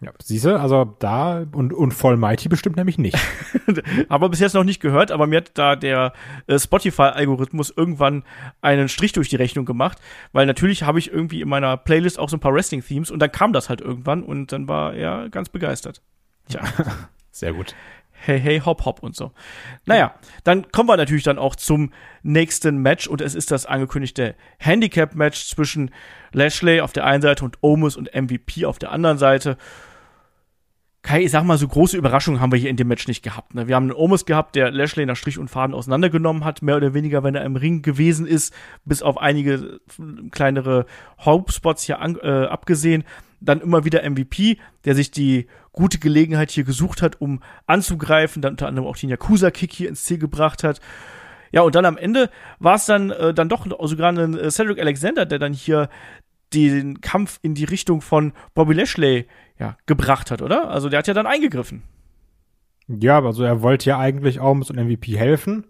Ja, 0.00 0.12
siehste, 0.22 0.60
also 0.60 0.96
da 1.00 1.44
und, 1.52 1.72
und 1.72 1.92
Voll 1.92 2.16
Mighty 2.16 2.48
bestimmt 2.48 2.76
nämlich 2.76 2.98
nicht. 2.98 3.18
aber 4.08 4.28
bis 4.28 4.38
jetzt 4.38 4.54
noch 4.54 4.62
nicht 4.62 4.80
gehört, 4.80 5.10
aber 5.10 5.26
mir 5.26 5.38
hat 5.38 5.50
da 5.54 5.74
der 5.74 6.12
äh, 6.46 6.58
Spotify-Algorithmus 6.58 7.72
irgendwann 7.76 8.22
einen 8.60 8.88
Strich 8.88 9.12
durch 9.12 9.28
die 9.28 9.36
Rechnung 9.36 9.64
gemacht, 9.64 9.98
weil 10.32 10.46
natürlich 10.46 10.84
habe 10.84 11.00
ich 11.00 11.10
irgendwie 11.12 11.40
in 11.40 11.48
meiner 11.48 11.76
Playlist 11.76 12.18
auch 12.18 12.28
so 12.28 12.36
ein 12.36 12.40
paar 12.40 12.54
Wrestling-Themes 12.54 13.10
und 13.10 13.18
dann 13.18 13.32
kam 13.32 13.52
das 13.52 13.68
halt 13.68 13.80
irgendwann 13.80 14.22
und 14.22 14.52
dann 14.52 14.68
war 14.68 14.94
er 14.94 15.28
ganz 15.30 15.48
begeistert. 15.48 16.00
Tja. 16.48 16.62
Sehr 17.38 17.52
gut. 17.52 17.76
Hey, 18.10 18.40
hey, 18.40 18.58
hopp, 18.58 18.84
hopp 18.84 19.00
und 19.04 19.14
so. 19.14 19.30
Naja, 19.86 20.12
dann 20.42 20.72
kommen 20.72 20.88
wir 20.88 20.96
natürlich 20.96 21.22
dann 21.22 21.38
auch 21.38 21.54
zum 21.54 21.92
nächsten 22.24 22.78
Match 22.78 23.06
und 23.06 23.20
es 23.20 23.36
ist 23.36 23.52
das 23.52 23.64
angekündigte 23.64 24.34
Handicap-Match 24.58 25.46
zwischen 25.46 25.92
Lashley 26.32 26.80
auf 26.80 26.92
der 26.92 27.04
einen 27.04 27.22
Seite 27.22 27.44
und 27.44 27.58
Omus 27.60 27.96
und 27.96 28.12
MVP 28.12 28.66
auf 28.66 28.80
der 28.80 28.90
anderen 28.90 29.18
Seite. 29.18 29.56
Kai, 31.02 31.22
ich 31.22 31.30
sag 31.30 31.44
mal, 31.44 31.58
so 31.58 31.68
große 31.68 31.96
Überraschungen 31.96 32.40
haben 32.40 32.50
wir 32.50 32.58
hier 32.58 32.70
in 32.70 32.76
dem 32.76 32.88
Match 32.88 33.06
nicht 33.06 33.22
gehabt. 33.22 33.54
Ne? 33.54 33.68
Wir 33.68 33.76
haben 33.76 33.84
einen 33.84 33.92
Omus 33.92 34.26
gehabt, 34.26 34.56
der 34.56 34.72
Lashley 34.72 35.06
nach 35.06 35.16
Strich 35.16 35.38
und 35.38 35.48
Faden 35.48 35.72
auseinandergenommen 35.72 36.44
hat, 36.44 36.60
mehr 36.60 36.76
oder 36.76 36.94
weniger, 36.94 37.22
wenn 37.22 37.36
er 37.36 37.44
im 37.44 37.54
Ring 37.54 37.82
gewesen 37.82 38.26
ist, 38.26 38.52
bis 38.84 39.00
auf 39.00 39.16
einige 39.16 39.78
kleinere 40.32 40.86
Hauptspots 41.20 41.84
hier 41.84 42.00
an, 42.00 42.18
äh, 42.20 42.46
abgesehen 42.46 43.04
dann 43.40 43.60
immer 43.60 43.84
wieder 43.84 44.08
MVP, 44.08 44.58
der 44.84 44.94
sich 44.94 45.10
die 45.10 45.46
gute 45.72 45.98
Gelegenheit 45.98 46.50
hier 46.50 46.64
gesucht 46.64 47.02
hat, 47.02 47.20
um 47.20 47.42
anzugreifen, 47.66 48.42
dann 48.42 48.54
unter 48.54 48.66
anderem 48.66 48.88
auch 48.88 48.96
den 48.96 49.10
Yakuza-Kick 49.10 49.72
hier 49.72 49.88
ins 49.88 50.04
Ziel 50.04 50.18
gebracht 50.18 50.64
hat. 50.64 50.80
Ja, 51.52 51.62
und 51.62 51.74
dann 51.74 51.84
am 51.84 51.96
Ende 51.96 52.30
war 52.58 52.74
es 52.74 52.86
dann 52.86 53.10
äh, 53.10 53.32
dann 53.32 53.48
doch 53.48 53.66
sogar 53.86 54.12
ein 54.12 54.38
äh, 54.38 54.50
Cedric 54.50 54.80
Alexander, 54.80 55.24
der 55.24 55.38
dann 55.38 55.52
hier 55.52 55.88
den 56.52 57.00
Kampf 57.00 57.38
in 57.42 57.54
die 57.54 57.64
Richtung 57.64 58.00
von 58.00 58.32
Bobby 58.54 58.74
Lashley 58.74 59.26
ja, 59.58 59.76
gebracht 59.86 60.30
hat, 60.30 60.42
oder? 60.42 60.70
Also 60.70 60.88
der 60.88 61.00
hat 61.00 61.06
ja 61.06 61.14
dann 61.14 61.26
eingegriffen. 61.26 61.82
Ja, 62.88 63.22
also 63.22 63.44
er 63.44 63.62
wollte 63.62 63.90
ja 63.90 63.98
eigentlich 63.98 64.40
auch 64.40 64.54
mit 64.54 64.66
so 64.66 64.74
einem 64.74 64.88
MVP 64.88 65.16
helfen. 65.18 65.66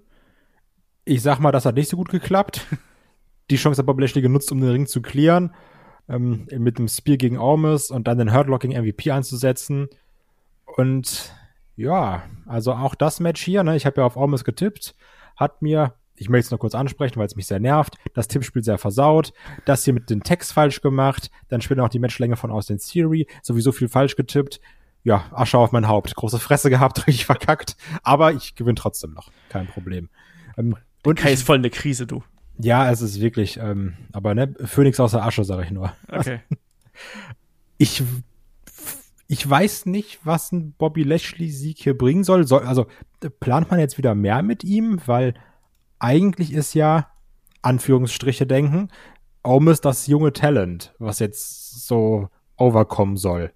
Ich 1.05 1.23
sag 1.23 1.41
mal, 1.41 1.53
das 1.53 1.65
hat 1.65 1.75
nicht 1.75 1.89
so 1.89 1.97
gut 1.97 2.11
geklappt. 2.11 2.67
Die 3.51 3.57
Chance 3.57 3.79
hat 3.79 3.87
Bobby 3.87 4.03
Lashley 4.03 4.23
genutzt, 4.23 4.53
um 4.53 4.61
den 4.61 4.71
Ring 4.71 4.87
zu 4.87 5.01
clearen, 5.03 5.55
ähm, 6.09 6.47
mit 6.57 6.79
dem 6.79 6.89
Spear 6.89 7.17
gegen 7.17 7.39
Almas 7.39 7.91
und 7.91 8.09
dann 8.09 8.19
den 8.19 8.33
Hurtlocking 8.33 8.73
MVP 8.73 9.11
einzusetzen. 9.11 9.89
Und 10.77 11.33
ja, 11.77 12.23
also 12.47 12.73
auch 12.73 12.95
das 12.95 13.21
Match 13.21 13.43
hier, 13.43 13.63
ne, 13.63 13.77
ich 13.77 13.87
habe 13.87 14.01
ja 14.01 14.07
auf 14.07 14.17
Almas 14.17 14.45
getippt, 14.45 14.95
hat 15.37 15.63
mir, 15.63 15.95
ich 16.17 16.29
möchte 16.29 16.47
es 16.47 16.51
nur 16.51 16.59
kurz 16.59 16.75
ansprechen, 16.75 17.17
weil 17.17 17.27
es 17.27 17.37
mich 17.37 17.47
sehr 17.47 17.61
nervt, 17.61 17.97
das 18.15 18.29
Tippspiel 18.29 18.65
sehr 18.65 18.79
versaut, 18.79 19.33
das 19.65 19.85
hier 19.85 19.95
mit 19.95 20.11
den 20.11 20.23
Text 20.23 20.53
falsch 20.53 20.81
gemacht, 20.81 21.31
dann 21.49 21.61
später 21.61 21.83
noch 21.83 21.89
die 21.89 22.01
Matchlänge 22.01 22.37
von 22.37 22.51
Austin 22.51 22.79
Theory, 22.79 23.27
sowieso 23.43 23.73
viel 23.73 23.89
falsch 23.89 24.17
getippt. 24.17 24.61
Ja, 25.05 25.25
Asche 25.31 25.57
auf 25.57 25.71
mein 25.71 25.87
Haupt. 25.87 26.15
Große 26.17 26.41
Fresse 26.41 26.71
gehabt, 26.71 26.99
richtig 27.07 27.25
verkackt. 27.25 27.77
Aber 28.03 28.33
ich 28.33 28.57
gewinne 28.57 28.75
trotzdem 28.75 29.13
noch. 29.13 29.31
Kein 29.49 29.69
Problem. 29.69 30.11
Ähm, 30.57 30.77
und 31.05 31.19
Kai 31.19 31.33
ist 31.33 31.45
voll 31.45 31.57
in 31.57 31.63
der 31.63 31.71
Krise, 31.71 32.07
du. 32.07 32.23
Ja, 32.59 32.91
es 32.91 33.03
ist 33.03 33.21
wirklich, 33.21 33.59
ähm, 33.59 33.95
aber 34.13 34.35
ne, 34.35 34.55
Phoenix 34.65 34.99
aus 35.01 35.13
der 35.13 35.25
Asche, 35.25 35.45
sage 35.45 35.65
ich 35.65 35.71
nur. 35.71 35.93
Okay. 36.11 36.41
Ich, 37.81 38.03
ich 39.29 39.49
weiß 39.49 39.87
nicht, 39.87 40.19
was 40.27 40.51
ein 40.51 40.73
Bobby 40.73 41.05
Lashley-Sieg 41.05 41.79
hier 41.79 41.97
bringen 41.97 42.25
soll. 42.25 42.45
soll. 42.45 42.67
Also 42.67 42.87
plant 43.39 43.71
man 43.71 43.79
jetzt 43.79 43.99
wieder 43.99 44.17
mehr 44.17 44.43
mit 44.43 44.65
ihm, 44.65 45.01
weil 45.07 45.35
eigentlich 46.01 46.53
ist 46.53 46.75
ja, 46.75 47.07
Anführungsstriche 47.63 48.49
denken, 48.49 48.89
Omis 49.45 49.81
das 49.81 50.09
junge 50.09 50.33
Talent, 50.33 50.93
was 50.99 51.21
jetzt 51.21 51.87
so 51.87 52.29
overkommen 52.57 53.17
soll. 53.17 53.53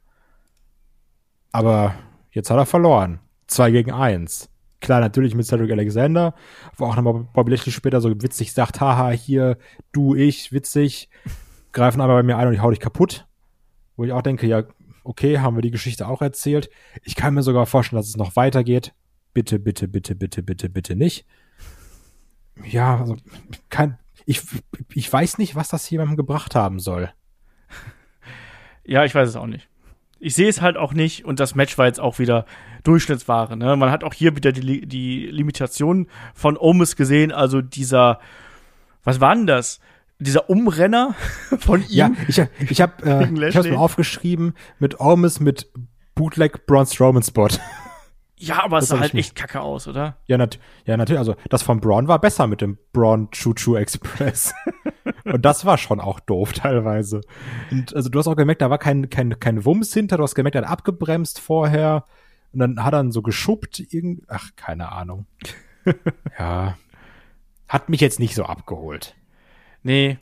Aber 1.50 1.96
jetzt 2.30 2.48
hat 2.50 2.58
er 2.58 2.66
verloren. 2.66 3.18
Zwei 3.48 3.72
gegen 3.72 3.90
eins. 3.90 4.51
Klar, 4.82 4.98
natürlich 4.98 5.36
mit 5.36 5.46
Cedric 5.46 5.70
Alexander, 5.70 6.34
wo 6.76 6.86
auch 6.86 6.96
nochmal 6.96 7.24
Bobby 7.32 7.52
Lashley 7.52 7.72
später 7.72 8.00
so 8.00 8.10
witzig 8.20 8.52
sagt, 8.52 8.80
haha, 8.80 9.10
hier, 9.10 9.56
du, 9.92 10.16
ich, 10.16 10.52
witzig, 10.52 11.08
greifen 11.70 12.00
aber 12.00 12.14
bei 12.14 12.24
mir 12.24 12.36
ein 12.36 12.48
und 12.48 12.54
ich 12.54 12.60
hau 12.60 12.70
dich 12.70 12.80
kaputt. 12.80 13.28
Wo 13.96 14.04
ich 14.04 14.10
auch 14.10 14.22
denke, 14.22 14.48
ja, 14.48 14.64
okay, 15.04 15.38
haben 15.38 15.56
wir 15.56 15.62
die 15.62 15.70
Geschichte 15.70 16.08
auch 16.08 16.20
erzählt. 16.20 16.68
Ich 17.04 17.14
kann 17.14 17.32
mir 17.32 17.44
sogar 17.44 17.66
vorstellen, 17.66 18.00
dass 18.00 18.08
es 18.08 18.16
noch 18.16 18.34
weitergeht. 18.34 18.92
Bitte, 19.32 19.60
bitte, 19.60 19.86
bitte, 19.86 20.16
bitte, 20.16 20.42
bitte, 20.42 20.68
bitte 20.68 20.96
nicht. 20.96 21.26
Ja, 22.64 22.98
also, 22.98 23.16
kein, 23.70 24.00
ich, 24.26 24.42
ich 24.94 25.10
weiß 25.10 25.38
nicht, 25.38 25.54
was 25.54 25.68
das 25.68 25.88
jemandem 25.90 26.16
gebracht 26.16 26.56
haben 26.56 26.80
soll. 26.80 27.12
Ja, 28.84 29.04
ich 29.04 29.14
weiß 29.14 29.28
es 29.28 29.36
auch 29.36 29.46
nicht 29.46 29.68
ich 30.22 30.36
sehe 30.36 30.48
es 30.48 30.62
halt 30.62 30.76
auch 30.76 30.94
nicht 30.94 31.24
und 31.24 31.40
das 31.40 31.56
Match 31.56 31.76
war 31.78 31.86
jetzt 31.86 32.00
auch 32.00 32.20
wieder 32.20 32.46
Durchschnittsware. 32.84 33.56
Ne? 33.56 33.76
Man 33.76 33.90
hat 33.90 34.04
auch 34.04 34.14
hier 34.14 34.36
wieder 34.36 34.52
die, 34.52 34.86
die 34.86 35.26
Limitation 35.26 36.06
von 36.32 36.56
Omis 36.56 36.94
gesehen, 36.94 37.32
also 37.32 37.60
dieser, 37.60 38.20
was 39.02 39.20
war 39.20 39.34
denn 39.34 39.48
das? 39.48 39.80
Dieser 40.20 40.48
Umrenner 40.48 41.16
von 41.58 41.80
ihm. 41.82 41.88
Ja, 41.88 42.10
ich, 42.28 42.40
ich 42.70 42.80
habe 42.80 43.04
äh, 43.04 43.48
ich 43.48 43.56
hab's 43.56 43.66
mir 43.66 43.78
aufgeschrieben 43.78 44.54
mit 44.78 45.00
Omis 45.00 45.40
mit 45.40 45.68
Bootleg 46.14 46.66
Braun 46.66 46.86
Strowman 46.86 47.24
Spot. 47.24 47.48
Ja, 48.42 48.64
aber 48.64 48.78
es 48.78 48.88
sah 48.88 48.98
halt 48.98 49.14
echt 49.14 49.36
kacke 49.36 49.60
aus, 49.60 49.86
oder? 49.86 50.16
Ja, 50.26 50.36
nat 50.36 50.58
ja, 50.84 50.96
natürlich. 50.96 51.20
Also, 51.20 51.36
das 51.48 51.62
von 51.62 51.80
Braun 51.80 52.08
war 52.08 52.20
besser 52.20 52.48
mit 52.48 52.60
dem 52.60 52.76
Braun 52.92 53.30
Choo 53.30 53.54
Choo 53.54 53.76
Express. 53.76 54.52
Und 55.24 55.44
das 55.44 55.64
war 55.64 55.78
schon 55.78 56.00
auch 56.00 56.18
doof 56.18 56.52
teilweise. 56.52 57.20
Und 57.70 57.94
also, 57.94 58.08
du 58.08 58.18
hast 58.18 58.26
auch 58.26 58.34
gemerkt, 58.34 58.60
da 58.60 58.68
war 58.68 58.78
kein, 58.78 59.10
kein, 59.10 59.38
kein 59.38 59.64
Wumms 59.64 59.94
hinter. 59.94 60.16
Du 60.16 60.24
hast 60.24 60.34
gemerkt, 60.34 60.56
er 60.56 60.62
hat 60.62 60.70
abgebremst 60.70 61.38
vorher. 61.38 62.04
Und 62.52 62.58
dann 62.58 62.82
hat 62.82 62.92
er 62.92 62.98
dann 62.98 63.12
so 63.12 63.22
geschubbt. 63.22 63.78
Irgend 63.78 64.24
Ach, 64.28 64.50
keine 64.56 64.90
Ahnung. 64.90 65.26
ja. 66.38 66.76
Hat 67.68 67.88
mich 67.88 68.00
jetzt 68.00 68.18
nicht 68.18 68.34
so 68.34 68.44
abgeholt. 68.44 69.14
Nee, 69.84 70.18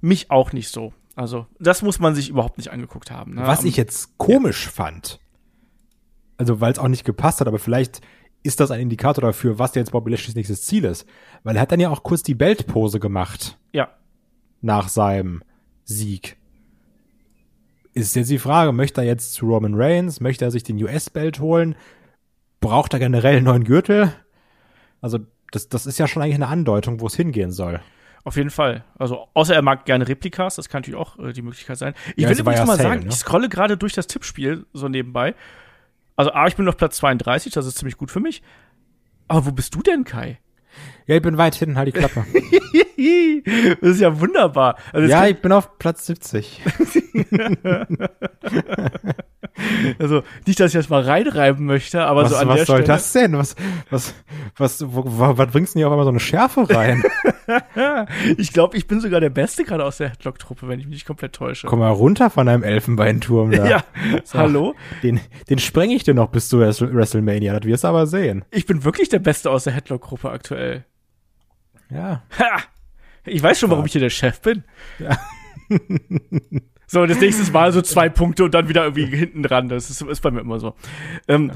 mich 0.00 0.30
auch 0.30 0.52
nicht 0.52 0.68
so. 0.68 0.92
Also, 1.16 1.46
das 1.58 1.82
muss 1.82 1.98
man 1.98 2.14
sich 2.14 2.28
überhaupt 2.28 2.58
nicht 2.58 2.70
angeguckt 2.70 3.10
haben. 3.10 3.34
Ne? 3.34 3.46
Was 3.46 3.64
ich 3.64 3.76
jetzt 3.76 4.16
komisch 4.16 4.66
ja. 4.66 4.70
fand, 4.70 5.20
also 6.36 6.60
weil 6.60 6.72
es 6.72 6.78
auch 6.78 6.88
nicht 6.88 7.04
gepasst 7.04 7.40
hat, 7.40 7.48
aber 7.48 7.58
vielleicht 7.58 8.00
ist 8.44 8.60
das 8.60 8.70
ein 8.70 8.80
Indikator 8.80 9.22
dafür, 9.22 9.58
was 9.58 9.74
jetzt 9.74 9.90
Bobby 9.90 10.10
Lashley's 10.10 10.36
nächstes 10.36 10.64
Ziel 10.64 10.84
ist. 10.84 11.06
Weil 11.42 11.56
er 11.56 11.62
hat 11.62 11.72
dann 11.72 11.80
ja 11.80 11.88
auch 11.88 12.02
kurz 12.02 12.22
die 12.22 12.34
Beltpose 12.34 13.00
gemacht. 13.00 13.58
Ja. 13.72 13.88
Nach 14.60 14.88
seinem 14.88 15.42
Sieg. 15.84 16.36
Ist 17.94 18.14
jetzt 18.16 18.30
die 18.30 18.38
Frage, 18.38 18.72
möchte 18.72 19.00
er 19.00 19.06
jetzt 19.06 19.32
zu 19.32 19.46
Roman 19.46 19.74
Reigns? 19.74 20.20
Möchte 20.20 20.44
er 20.44 20.50
sich 20.50 20.62
den 20.62 20.82
US-Belt 20.82 21.40
holen? 21.40 21.74
Braucht 22.60 22.92
er 22.92 22.98
generell 22.98 23.36
einen 23.36 23.46
neuen 23.46 23.64
Gürtel? 23.64 24.12
Also, 25.00 25.20
das, 25.50 25.68
das 25.68 25.86
ist 25.86 25.98
ja 25.98 26.06
schon 26.06 26.22
eigentlich 26.22 26.34
eine 26.34 26.48
Andeutung, 26.48 27.00
wo 27.00 27.06
es 27.06 27.14
hingehen 27.14 27.50
soll. 27.50 27.80
Auf 28.24 28.36
jeden 28.36 28.50
Fall. 28.50 28.84
Also, 28.98 29.28
außer 29.32 29.54
er 29.54 29.62
mag 29.62 29.84
gerne 29.84 30.08
Replikas, 30.08 30.56
das 30.56 30.68
kann 30.68 30.80
natürlich 30.80 30.98
auch 30.98 31.18
äh, 31.18 31.32
die 31.32 31.42
Möglichkeit 31.42 31.78
sein. 31.78 31.94
Ich 32.16 32.24
ja, 32.24 32.30
will 32.30 32.38
übrigens 32.38 32.60
ja 32.60 32.66
mal 32.66 32.76
Sale, 32.76 32.88
sagen, 32.88 33.02
ne? 33.02 33.08
ich 33.08 33.16
scrolle 33.16 33.48
gerade 33.48 33.76
durch 33.76 33.92
das 33.92 34.06
Tippspiel 34.06 34.66
so 34.72 34.88
nebenbei 34.88 35.34
also 36.16 36.32
A, 36.32 36.46
ich 36.46 36.56
bin 36.56 36.68
auf 36.68 36.76
Platz 36.76 36.96
32, 36.98 37.52
das 37.52 37.66
ist 37.66 37.78
ziemlich 37.78 37.96
gut 37.96 38.10
für 38.10 38.20
mich. 38.20 38.42
Aber 39.28 39.46
wo 39.46 39.52
bist 39.52 39.74
du 39.74 39.82
denn, 39.82 40.04
Kai? 40.04 40.38
Ja, 41.06 41.16
ich 41.16 41.22
bin 41.22 41.36
weit 41.36 41.54
hinten, 41.54 41.76
halt 41.76 41.88
die 41.88 41.92
Klappe. 41.92 42.24
das 43.80 43.90
ist 43.90 44.00
ja 44.00 44.18
wunderbar. 44.20 44.76
Also 44.92 45.08
ja, 45.08 45.26
ich 45.26 45.40
bin 45.40 45.52
auf 45.52 45.78
Platz 45.78 46.06
70. 46.06 46.62
also 49.98 50.22
nicht, 50.46 50.60
dass 50.60 50.74
ich 50.74 50.78
das 50.78 50.88
mal 50.88 51.02
reinreiben 51.02 51.66
möchte, 51.66 52.04
aber 52.04 52.22
was, 52.22 52.30
so 52.30 52.36
an 52.36 52.48
was 52.48 52.56
der 52.56 52.66
soll 52.66 52.76
Stelle. 52.78 52.88
das 52.88 53.12
denn? 53.12 53.36
Was, 53.36 53.54
was, 53.90 54.14
was, 54.56 54.94
wo, 54.94 55.04
wo, 55.04 55.36
was 55.36 55.50
bringst 55.50 55.74
du 55.74 55.78
denn 55.78 55.80
hier 55.80 55.88
auf 55.88 55.92
einmal 55.92 56.04
so 56.04 56.10
eine 56.10 56.20
Schärfe 56.20 56.70
rein? 56.70 57.02
ich 58.38 58.54
glaube, 58.54 58.78
ich 58.78 58.86
bin 58.86 59.00
sogar 59.00 59.20
der 59.20 59.30
Beste 59.30 59.64
gerade 59.64 59.84
aus 59.84 59.98
der 59.98 60.08
Headlock-Truppe, 60.08 60.68
wenn 60.68 60.80
ich 60.80 60.86
mich 60.86 60.94
nicht 60.94 61.06
komplett 61.06 61.34
täusche. 61.34 61.66
Komm 61.66 61.80
mal 61.80 61.90
runter 61.90 62.30
von 62.30 62.46
deinem 62.46 62.62
Elfenbeinturm 62.62 63.50
da. 63.50 63.68
ja, 63.68 63.84
so, 64.24 64.38
hallo? 64.38 64.74
Den, 65.02 65.20
den 65.50 65.58
spreng 65.58 65.90
ich 65.90 66.04
dir 66.04 66.14
noch 66.14 66.28
bis 66.28 66.48
zu 66.48 66.60
WrestleMania, 66.60 67.58
das 67.58 67.68
wirst 67.68 67.84
du 67.84 67.88
aber 67.88 68.06
sehen. 68.06 68.46
Ich 68.50 68.64
bin 68.64 68.84
wirklich 68.84 69.10
der 69.10 69.18
Beste 69.18 69.50
aus 69.50 69.64
der 69.64 69.74
Headlock-Gruppe 69.74 70.30
aktuell. 70.30 70.86
Ja. 71.90 72.22
Ha! 72.38 72.62
Ich 73.26 73.42
weiß 73.42 73.58
schon, 73.58 73.70
warum 73.70 73.86
ich 73.86 73.92
hier 73.92 74.00
der 74.00 74.10
Chef 74.10 74.40
bin. 74.40 74.64
Ja. 74.98 75.18
so, 76.86 77.06
das 77.06 77.20
nächste 77.20 77.50
Mal 77.52 77.72
so 77.72 77.80
zwei 77.80 78.08
Punkte 78.08 78.44
und 78.44 78.52
dann 78.52 78.68
wieder 78.68 78.84
irgendwie 78.84 79.06
hinten 79.06 79.42
dran. 79.42 79.68
Das 79.68 79.88
ist, 79.90 80.02
ist 80.02 80.20
bei 80.20 80.30
mir 80.30 80.40
immer 80.40 80.60
so. 80.60 80.74
Ähm, 81.28 81.48
ja. 81.48 81.54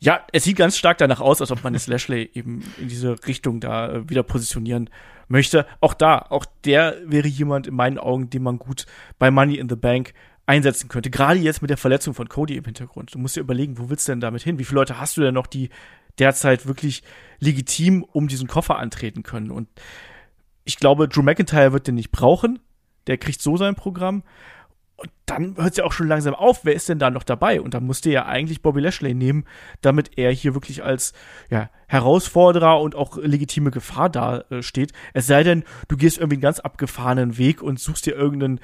Ja, 0.00 0.24
es 0.32 0.44
sieht 0.44 0.56
ganz 0.56 0.78
stark 0.78 0.98
danach 0.98 1.20
aus, 1.20 1.40
als 1.40 1.50
ob 1.50 1.64
man 1.64 1.72
das 1.72 1.88
Lashley 1.88 2.30
eben 2.32 2.62
in 2.78 2.86
diese 2.86 3.16
Richtung 3.26 3.58
da 3.58 3.92
äh, 3.92 4.08
wieder 4.08 4.22
positionieren 4.22 4.90
möchte. 5.26 5.66
Auch 5.80 5.92
da, 5.92 6.18
auch 6.18 6.44
der 6.64 6.96
wäre 7.04 7.26
jemand 7.26 7.66
in 7.66 7.74
meinen 7.74 7.98
Augen, 7.98 8.30
den 8.30 8.44
man 8.44 8.60
gut 8.60 8.86
bei 9.18 9.32
Money 9.32 9.56
in 9.56 9.68
the 9.68 9.74
Bank 9.74 10.14
einsetzen 10.46 10.88
könnte. 10.88 11.10
Gerade 11.10 11.40
jetzt 11.40 11.62
mit 11.62 11.70
der 11.70 11.76
Verletzung 11.76 12.14
von 12.14 12.28
Cody 12.28 12.56
im 12.56 12.64
Hintergrund. 12.64 13.12
Du 13.12 13.18
musst 13.18 13.36
dir 13.36 13.40
überlegen, 13.40 13.76
wo 13.78 13.90
willst 13.90 14.06
du 14.06 14.12
denn 14.12 14.20
damit 14.20 14.42
hin? 14.42 14.60
Wie 14.60 14.64
viele 14.64 14.80
Leute 14.80 15.00
hast 15.00 15.16
du 15.16 15.20
denn 15.20 15.34
noch, 15.34 15.48
die 15.48 15.68
derzeit 16.18 16.66
wirklich 16.66 17.02
legitim 17.38 18.02
um 18.04 18.28
diesen 18.28 18.48
Koffer 18.48 18.78
antreten 18.78 19.22
können? 19.22 19.50
Und 19.50 19.68
ich 20.64 20.76
glaube, 20.76 21.08
Drew 21.08 21.22
McIntyre 21.22 21.72
wird 21.72 21.86
den 21.86 21.94
nicht 21.94 22.10
brauchen. 22.10 22.58
Der 23.06 23.16
kriegt 23.16 23.40
so 23.40 23.56
sein 23.56 23.74
Programm. 23.74 24.22
Und 24.98 25.10
dann 25.26 25.56
hört 25.56 25.70
es 25.70 25.76
ja 25.76 25.84
auch 25.84 25.92
schon 25.92 26.08
langsam 26.08 26.34
auf, 26.34 26.64
wer 26.64 26.74
ist 26.74 26.88
denn 26.88 26.98
da 26.98 27.08
noch 27.08 27.22
dabei? 27.22 27.60
Und 27.60 27.72
dann 27.72 27.86
musste 27.86 28.10
ja 28.10 28.26
eigentlich 28.26 28.62
Bobby 28.62 28.80
Lashley 28.80 29.14
nehmen, 29.14 29.44
damit 29.80 30.18
er 30.18 30.32
hier 30.32 30.54
wirklich 30.54 30.82
als 30.82 31.12
ja, 31.50 31.70
Herausforderer 31.86 32.80
und 32.80 32.96
auch 32.96 33.16
legitime 33.16 33.70
Gefahr 33.70 34.10
da 34.10 34.40
äh, 34.50 34.60
steht. 34.60 34.92
Es 35.14 35.28
sei 35.28 35.44
denn, 35.44 35.62
du 35.86 35.96
gehst 35.96 36.18
irgendwie 36.18 36.34
einen 36.34 36.42
ganz 36.42 36.58
abgefahrenen 36.58 37.38
Weg 37.38 37.62
und 37.62 37.78
suchst 37.78 38.06
dir 38.06 38.16
irgendeinen, 38.16 38.58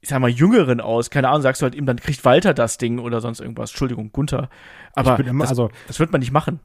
ich 0.00 0.08
sag 0.08 0.18
mal, 0.18 0.28
Jüngeren 0.28 0.80
aus. 0.80 1.10
Keine 1.10 1.28
Ahnung, 1.28 1.42
sagst 1.42 1.62
du 1.62 1.64
halt 1.64 1.76
ihm, 1.76 1.86
dann 1.86 1.96
kriegt 1.96 2.24
Walter 2.24 2.54
das 2.54 2.76
Ding 2.76 2.98
oder 2.98 3.20
sonst 3.20 3.38
irgendwas. 3.38 3.70
Entschuldigung, 3.70 4.10
Gunther. 4.10 4.50
Aber 4.94 5.16
immer, 5.20 5.44
das, 5.44 5.50
also, 5.50 5.70
das 5.86 6.00
wird 6.00 6.10
man 6.10 6.18
nicht 6.18 6.32
machen. 6.32 6.58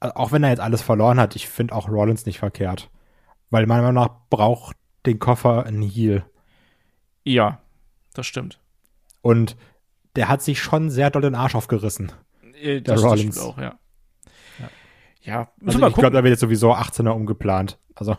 Auch 0.00 0.32
wenn 0.32 0.42
er 0.42 0.50
jetzt 0.50 0.60
alles 0.60 0.82
verloren 0.82 1.20
hat, 1.20 1.36
ich 1.36 1.48
finde 1.48 1.74
auch 1.74 1.88
Rollins 1.88 2.26
nicht 2.26 2.38
verkehrt. 2.38 2.90
Weil 3.50 3.66
meiner 3.66 3.82
Meinung 3.82 4.04
nach 4.04 4.16
braucht 4.30 4.76
den 5.06 5.18
Koffer 5.18 5.66
ein 5.66 5.82
Heal. 5.82 6.24
Ja, 7.24 7.60
das 8.14 8.26
stimmt. 8.26 8.60
Und 9.22 9.56
der 10.16 10.28
hat 10.28 10.42
sich 10.42 10.60
schon 10.60 10.90
sehr 10.90 11.10
doll 11.10 11.22
den 11.22 11.34
Arsch 11.34 11.54
aufgerissen. 11.54 12.12
Äh, 12.60 12.80
das, 12.80 13.00
der 13.00 13.10
Rollins. 13.10 13.38
auch, 13.38 13.58
ja. 13.58 13.78
Ja, 14.58 14.68
ja 15.22 15.52
also 15.64 15.86
ich 15.86 15.94
glaube, 15.94 16.10
da 16.10 16.24
wird 16.24 16.32
jetzt 16.32 16.40
sowieso 16.40 16.74
18er 16.74 17.10
umgeplant. 17.10 17.78
Also, 17.94 18.16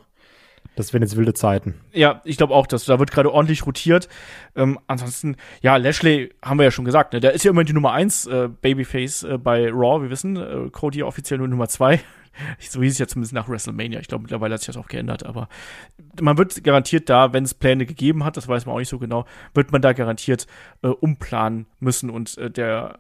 das 0.76 0.94
werden 0.94 1.04
jetzt 1.04 1.18
wilde 1.18 1.34
Zeiten. 1.34 1.76
Ja, 1.92 2.22
ich 2.24 2.38
glaube 2.38 2.54
auch, 2.54 2.66
dass 2.66 2.86
da 2.86 3.00
wird 3.00 3.12
gerade 3.12 3.32
ordentlich 3.32 3.66
rotiert. 3.66 4.08
Ähm, 4.56 4.80
ansonsten, 4.88 5.36
ja, 5.62 5.76
Lashley 5.76 6.34
haben 6.42 6.60
wir 6.60 6.64
ja 6.64 6.72
schon 6.72 6.86
gesagt, 6.86 7.14
ne? 7.14 7.20
Der 7.20 7.34
ist 7.34 7.44
ja 7.44 7.52
immer 7.52 7.64
die 7.64 7.74
Nummer 7.74 7.92
1 7.92 8.28
äh, 8.28 8.50
Babyface 8.62 9.24
äh, 9.24 9.38
bei 9.38 9.70
Raw, 9.70 10.02
wir 10.02 10.10
wissen. 10.10 10.38
Äh, 10.38 10.70
Cody 10.72 11.04
offiziell 11.04 11.40
nur 11.40 11.48
Nummer 11.48 11.68
2. 11.68 12.00
So 12.60 12.82
hieß 12.82 12.94
es 12.94 12.98
ja 12.98 13.08
zumindest 13.08 13.34
nach 13.34 13.50
WrestleMania. 13.50 14.00
Ich 14.00 14.08
glaube, 14.08 14.22
mittlerweile 14.22 14.54
hat 14.54 14.62
sich 14.62 14.68
das 14.68 14.78
auch 14.78 14.88
geändert. 14.88 15.26
Aber 15.26 15.50
man 16.22 16.38
wird 16.38 16.64
garantiert 16.64 17.10
da, 17.10 17.34
wenn 17.34 17.44
es 17.44 17.54
Pläne 17.54 17.86
gegeben 17.86 18.24
hat, 18.24 18.38
das 18.38 18.48
weiß 18.48 18.66
man 18.66 18.74
auch 18.74 18.80
nicht 18.80 18.88
so 18.88 19.00
genau, 19.00 19.26
wird 19.54 19.74
man 19.74 19.82
da 19.82 19.92
garantiert 19.92 20.48
äh, 20.82 20.88
umplanen 20.88 21.66
müssen. 21.82 22.10
Und 22.10 22.38
äh, 22.38 22.50
der 22.50 23.00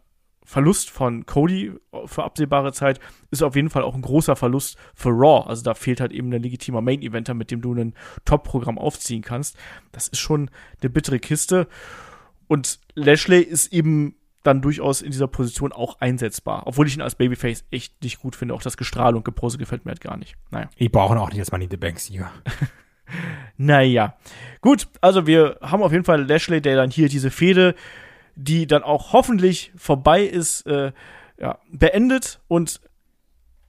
Verlust 0.52 0.90
von 0.90 1.26
Cody 1.26 1.72
für 2.08 2.26
absehbare 2.26 2.74
Zeit 2.74 3.00
ist 3.30 3.42
auf 3.42 3.56
jeden 3.56 3.70
Fall 3.70 3.84
auch 3.84 3.96
ein 3.96 4.02
großer 4.02 4.36
Verlust 4.36 4.78
für 4.94 5.08
Raw. 5.08 5.48
Also 5.48 5.64
da 5.64 5.74
fehlt 5.74 6.02
halt 6.02 6.12
eben 6.12 6.30
ein 6.34 6.44
legitimer 6.44 6.82
Main-Eventer, 6.82 7.34
mit 7.34 7.52
dem 7.52 7.62
du 7.62 7.74
ein 7.74 7.94
Top-Programm 8.26 8.78
aufziehen 8.78 9.22
kannst. 9.22 9.56
Das 9.94 10.10
ist 10.10 10.20
schon 10.20 10.52
eine 10.82 10.90
bittere 10.90 11.20
Kiste. 11.20 11.70
Und 12.50 12.82
Lashley 12.96 13.40
ist 13.40 13.72
eben 13.72 14.16
dann 14.44 14.62
durchaus 14.62 15.02
in 15.02 15.12
dieser 15.12 15.28
Position 15.30 15.72
auch 15.72 16.02
einsetzbar. 16.02 16.64
Obwohl 16.66 16.86
ich 16.86 16.96
ihn 16.98 17.02
als 17.02 17.16
Babyface 17.16 17.64
echt 17.72 18.04
nicht 18.04 18.20
gut 18.20 18.36
finde. 18.36 18.54
Auch 18.54 18.62
das 18.62 18.76
Gestrahl 18.76 19.16
und 19.16 19.24
Gepose 19.24 19.58
gefällt 19.58 19.86
mir 19.86 19.92
halt 19.92 20.02
gar 20.02 20.18
nicht. 20.18 20.36
Naja. 20.50 20.70
Ich 20.76 20.92
brauche 20.92 21.18
auch 21.18 21.30
nicht 21.30 21.40
als 21.40 21.54
Money 21.54 21.64
in 21.64 21.72
the 21.72 21.78
Bank 21.78 21.98
Sieger. 21.98 22.30
naja. 23.56 24.18
Gut, 24.60 24.90
also 25.00 25.26
wir 25.28 25.60
haben 25.62 25.82
auf 25.82 25.94
jeden 25.94 26.04
Fall 26.04 26.26
Lashley, 26.26 26.60
der 26.60 26.76
dann 26.76 26.92
hier 26.92 27.08
diese 27.08 27.32
Fehde, 27.32 27.74
die 28.43 28.67
dann 28.67 28.84
auch 28.84 29.13
hoffentlich 29.13 29.71
vorbei 29.75 30.23
ist, 30.23 30.65
äh, 30.67 30.91
ja, 31.39 31.58
beendet 31.71 32.39
und 32.47 32.82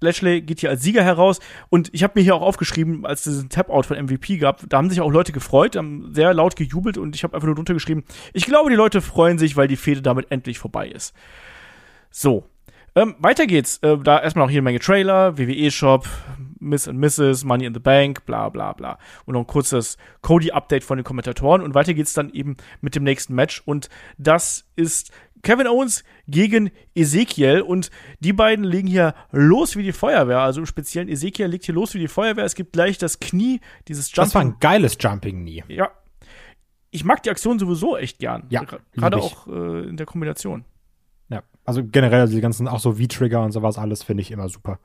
Lashley 0.03 0.43
geht 0.43 0.61
hier 0.61 0.71
als 0.71 0.83
Sieger 0.83 1.05
heraus. 1.05 1.39
Und 1.71 1.89
ich 1.93 2.03
habe 2.03 2.15
mir 2.17 2.23
hier 2.23 2.35
auch 2.35 2.43
aufgeschrieben, 2.43 3.07
als 3.07 3.27
es 3.27 3.35
diesen 3.35 3.49
Tap-Out 3.49 3.87
von 3.87 3.97
MVP 3.97 4.39
gab, 4.39 4.69
da 4.69 4.79
haben 4.79 4.91
sich 4.91 5.01
auch 5.01 5.11
Leute 5.11 5.33
gefreut, 5.33 5.77
haben 5.77 6.13
sehr 6.13 6.35
laut 6.35 6.57
gejubelt 6.57 6.99
und 6.99 7.15
ich 7.15 7.23
habe 7.23 7.35
einfach 7.35 7.47
nur 7.47 7.55
drunter 7.55 7.75
geschrieben, 7.75 8.05
ich 8.33 8.45
glaube, 8.45 8.71
die 8.71 8.77
Leute 8.77 9.01
freuen 9.01 9.39
sich, 9.39 9.57
weil 9.57 9.69
die 9.69 9.77
Fehde 9.77 10.03
damit 10.03 10.31
endlich 10.31 10.59
vorbei 10.59 10.89
ist. 10.89 11.15
So. 12.11 12.45
Ähm, 12.95 13.15
weiter 13.21 13.47
geht's. 13.47 13.79
Äh, 13.79 13.97
da 13.99 14.21
erstmal 14.21 14.45
noch 14.45 14.51
hier 14.51 14.59
eine 14.59 14.65
Menge 14.65 14.81
Trailer, 14.81 15.39
WWE-Shop, 15.39 16.07
Miss 16.63 16.89
and 16.89 16.99
Mrs., 16.99 17.45
Money 17.45 17.67
in 17.67 17.75
the 17.75 17.81
Bank, 17.81 18.25
bla 18.25 18.49
bla 18.49 18.73
bla. 18.73 18.99
Und 19.27 19.35
noch 19.35 19.41
ein 19.41 19.47
kurzes 19.47 19.97
Cody-Update 20.23 20.85
von 20.85 20.99
den 20.99 21.05
Kommentatoren. 21.05 21.63
Und 21.63 21.75
weiter 21.75 21.95
geht's 21.95 22.13
dann 22.13 22.31
eben 22.31 22.57
mit 22.81 22.95
dem 22.95 23.05
nächsten 23.05 23.35
Match. 23.35 23.63
Und 23.65 23.89
das 24.19 24.65
ist 24.77 25.13
Kevin 25.43 25.67
Owens 25.67 26.05
gegen 26.29 26.71
Ezekiel 26.95 27.63
und 27.63 27.91
die 28.21 28.33
beiden 28.33 28.65
legen 28.65 28.87
hier 28.87 29.15
los 29.33 29.77
wie 29.77 29.83
die 29.83 29.93
Feuerwehr. 29.93 30.39
Also 30.39 30.61
im 30.61 30.67
Speziellen 30.67 31.09
Ezekiel 31.09 31.47
legt 31.47 31.65
hier 31.65 31.75
los 31.75 31.95
wie 31.95 31.99
die 31.99 32.09
Feuerwehr. 32.09 32.45
Es 32.45 32.55
gibt 32.55 32.73
gleich 32.73 32.97
das 32.97 33.19
Knie, 33.19 33.61
dieses 33.89 34.09
Jumping. 34.11 34.25
Das 34.25 34.35
war 34.35 34.43
ein 34.43 34.57
geiles 34.61 34.97
Jumping 35.01 35.41
Knie. 35.41 35.65
Ja. 35.69 35.91
Ich 36.91 37.05
mag 37.05 37.23
die 37.23 37.31
Aktion 37.31 37.59
sowieso 37.59 37.97
echt 37.97 38.19
gern. 38.19 38.45
Ja. 38.51 38.65
Gerade 38.93 39.17
auch 39.17 39.49
äh, 39.49 39.89
in 39.89 39.97
der 39.97 40.07
Kombination. 40.07 40.65
Ja. 41.29 41.43
Also 41.65 41.83
generell, 41.85 42.21
also 42.21 42.35
die 42.35 42.41
ganzen, 42.41 42.69
auch 42.69 42.81
so 42.81 42.93
V-Trigger 42.93 43.43
und 43.43 43.53
sowas, 43.53 43.79
alles 43.79 44.03
finde 44.03 44.21
ich 44.21 44.31
immer 44.31 44.49
super. 44.49 44.79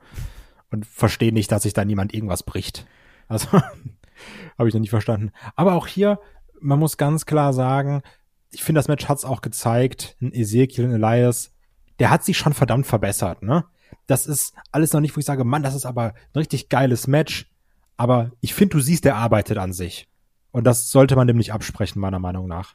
Und 0.70 0.86
verstehe 0.86 1.32
nicht, 1.32 1.50
dass 1.50 1.62
sich 1.62 1.72
da 1.72 1.84
niemand 1.84 2.14
irgendwas 2.14 2.42
bricht. 2.42 2.86
Also, 3.26 3.48
habe 4.58 4.68
ich 4.68 4.74
noch 4.74 4.80
nicht 4.80 4.90
verstanden. 4.90 5.32
Aber 5.56 5.74
auch 5.74 5.86
hier, 5.86 6.20
man 6.60 6.78
muss 6.78 6.96
ganz 6.96 7.26
klar 7.26 7.52
sagen, 7.52 8.02
ich 8.50 8.62
finde, 8.62 8.78
das 8.78 8.88
Match 8.88 9.08
hat 9.08 9.18
es 9.18 9.24
auch 9.24 9.40
gezeigt. 9.40 10.16
Ein 10.20 10.32
Ezekiel, 10.32 10.84
ein 10.84 11.02
Elias, 11.02 11.52
der 11.98 12.10
hat 12.10 12.24
sich 12.24 12.38
schon 12.38 12.54
verdammt 12.54 12.86
verbessert, 12.86 13.42
ne? 13.42 13.64
Das 14.06 14.26
ist 14.26 14.54
alles 14.72 14.92
noch 14.92 15.00
nicht, 15.00 15.16
wo 15.16 15.20
ich 15.20 15.26
sage, 15.26 15.44
Mann, 15.44 15.62
das 15.62 15.74
ist 15.74 15.86
aber 15.86 16.14
ein 16.14 16.38
richtig 16.38 16.68
geiles 16.68 17.06
Match. 17.06 17.50
Aber 17.96 18.32
ich 18.40 18.54
finde, 18.54 18.76
du 18.76 18.80
siehst, 18.80 19.04
der 19.04 19.16
arbeitet 19.16 19.58
an 19.58 19.72
sich. 19.72 20.08
Und 20.50 20.64
das 20.64 20.90
sollte 20.90 21.16
man 21.16 21.26
dem 21.26 21.36
nicht 21.36 21.52
absprechen, 21.52 22.00
meiner 22.00 22.18
Meinung 22.18 22.46
nach. 22.46 22.74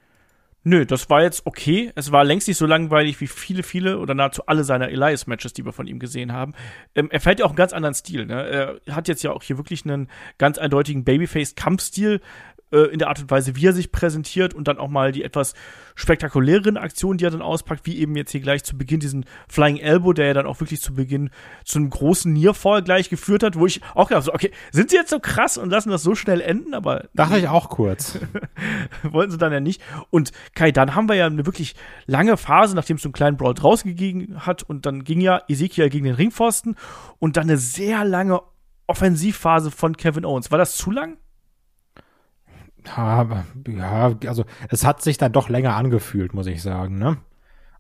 Nö, 0.66 0.86
das 0.86 1.10
war 1.10 1.22
jetzt 1.22 1.46
okay. 1.46 1.92
Es 1.96 2.12
war 2.14 2.24
längst 2.24 2.48
nicht 2.48 2.58
so 2.58 2.66
langweilig 2.66 3.20
wie 3.20 3.28
viele, 3.28 3.64
viele 3.64 4.00
oder 4.00 4.14
nahezu 4.14 4.46
alle 4.46 4.64
seiner 4.64 4.88
Elias-Matches, 4.90 5.52
die 5.52 5.66
wir 5.66 5.74
von 5.74 5.88
ihm 5.88 6.00
gesehen 6.00 6.32
haben. 6.32 6.54
Ähm, 6.96 7.10
er 7.12 7.20
fährt 7.20 7.40
ja 7.40 7.46
auch 7.46 7.50
einen 7.50 7.58
ganz 7.58 7.74
anderen 7.74 7.96
Stil. 7.96 8.26
Ne? 8.26 8.80
Er 8.88 8.96
hat 8.96 9.10
jetzt 9.10 9.24
ja 9.24 9.32
auch 9.32 9.44
hier 9.44 9.58
wirklich 9.58 9.84
einen 9.86 10.08
ganz 10.38 10.58
eindeutigen 10.58 11.04
Babyface-Kampfstil, 11.04 12.22
äh, 12.74 12.92
in 12.92 13.00
der 13.00 13.08
Art 13.08 13.20
und 13.20 13.32
Weise, 13.32 13.56
wie 13.56 13.68
er 13.68 13.74
sich 13.74 13.92
präsentiert 13.92 14.54
und 14.54 14.68
dann 14.68 14.80
auch 14.80 14.90
mal 14.90 15.12
die 15.12 15.24
etwas 15.24 15.54
spektakuläreren 15.96 16.78
Aktionen, 16.78 17.18
die 17.18 17.26
er 17.26 17.32
dann 17.32 17.42
auspackt, 17.42 17.86
wie 17.86 18.00
eben 18.00 18.16
jetzt 18.16 18.32
hier 18.32 18.42
gleich 18.42 18.64
zu 18.64 18.78
Beginn 18.78 19.00
diesen 19.00 19.26
Flying 19.48 19.78
Elbow, 19.78 20.14
der 20.14 20.28
ja 20.28 20.34
dann 20.34 20.48
auch 20.48 20.60
wirklich 20.60 20.82
zu 20.82 20.94
Beginn 20.94 21.30
zu 21.64 21.78
einem 21.78 21.90
großen 21.90 22.34
Nearfall 22.34 22.82
gleich 22.82 23.10
geführt 23.10 23.44
hat, 23.44 23.58
wo 23.58 23.68
ich 23.68 23.82
auch 23.94 24.08
gedacht 24.08 24.26
so, 24.26 24.34
okay, 24.34 24.52
sind 24.72 24.90
sie 24.90 24.96
jetzt 24.96 25.12
so 25.12 25.20
krass 25.20 25.58
und 25.58 25.70
lassen 25.70 25.90
das 25.90 26.04
so 26.04 26.16
schnell 26.16 26.42
enden, 26.42 26.74
aber 26.74 27.08
dachte 27.14 27.38
ich 27.38 27.48
auch 27.48 27.70
kurz. 27.70 28.20
wollten 29.04 29.32
sie 29.32 29.38
dann 29.38 29.54
ja 29.54 29.60
nicht. 29.60 29.82
Und 30.10 30.32
Kai, 30.56 30.72
dann 30.72 30.96
haben 30.96 31.08
wir 31.08 31.16
ja 31.16 31.28
eine 31.28 31.46
wirklich 31.46 31.76
lange 32.08 32.38
Phase, 32.38 32.76
nachdem 32.76 32.98
es 32.98 33.04
so 33.04 33.10
einen 33.10 33.14
kleinen 33.14 33.38
Brawl 33.38 33.54
draußen 33.54 33.90
gegeben 33.90 34.46
hat 34.46 34.64
und 34.64 34.86
dann 34.86 35.04
ging 35.04 35.22
ja 35.22 35.42
Ezekiel 35.48 35.90
gegen 35.90 36.06
den 36.06 36.16
Ringpfosten 36.16 36.76
und 37.20 37.38
dann 37.38 37.44
eine 37.44 37.58
sehr 37.58 38.04
lange 38.04 38.42
Offensivphase 38.88 39.72
von 39.72 39.96
Kevin 39.96 40.26
Owens. 40.26 40.52
War 40.52 40.58
das 40.58 40.76
zu 40.76 40.92
lang? 40.92 41.18
Ja, 43.68 44.16
also 44.28 44.46
es 44.70 44.86
hat 44.86 45.02
sich 45.02 45.18
dann 45.18 45.32
doch 45.32 45.50
länger 45.50 45.76
angefühlt, 45.76 46.34
muss 46.34 46.48
ich 46.48 46.62
sagen, 46.62 46.98
ne? 46.98 47.18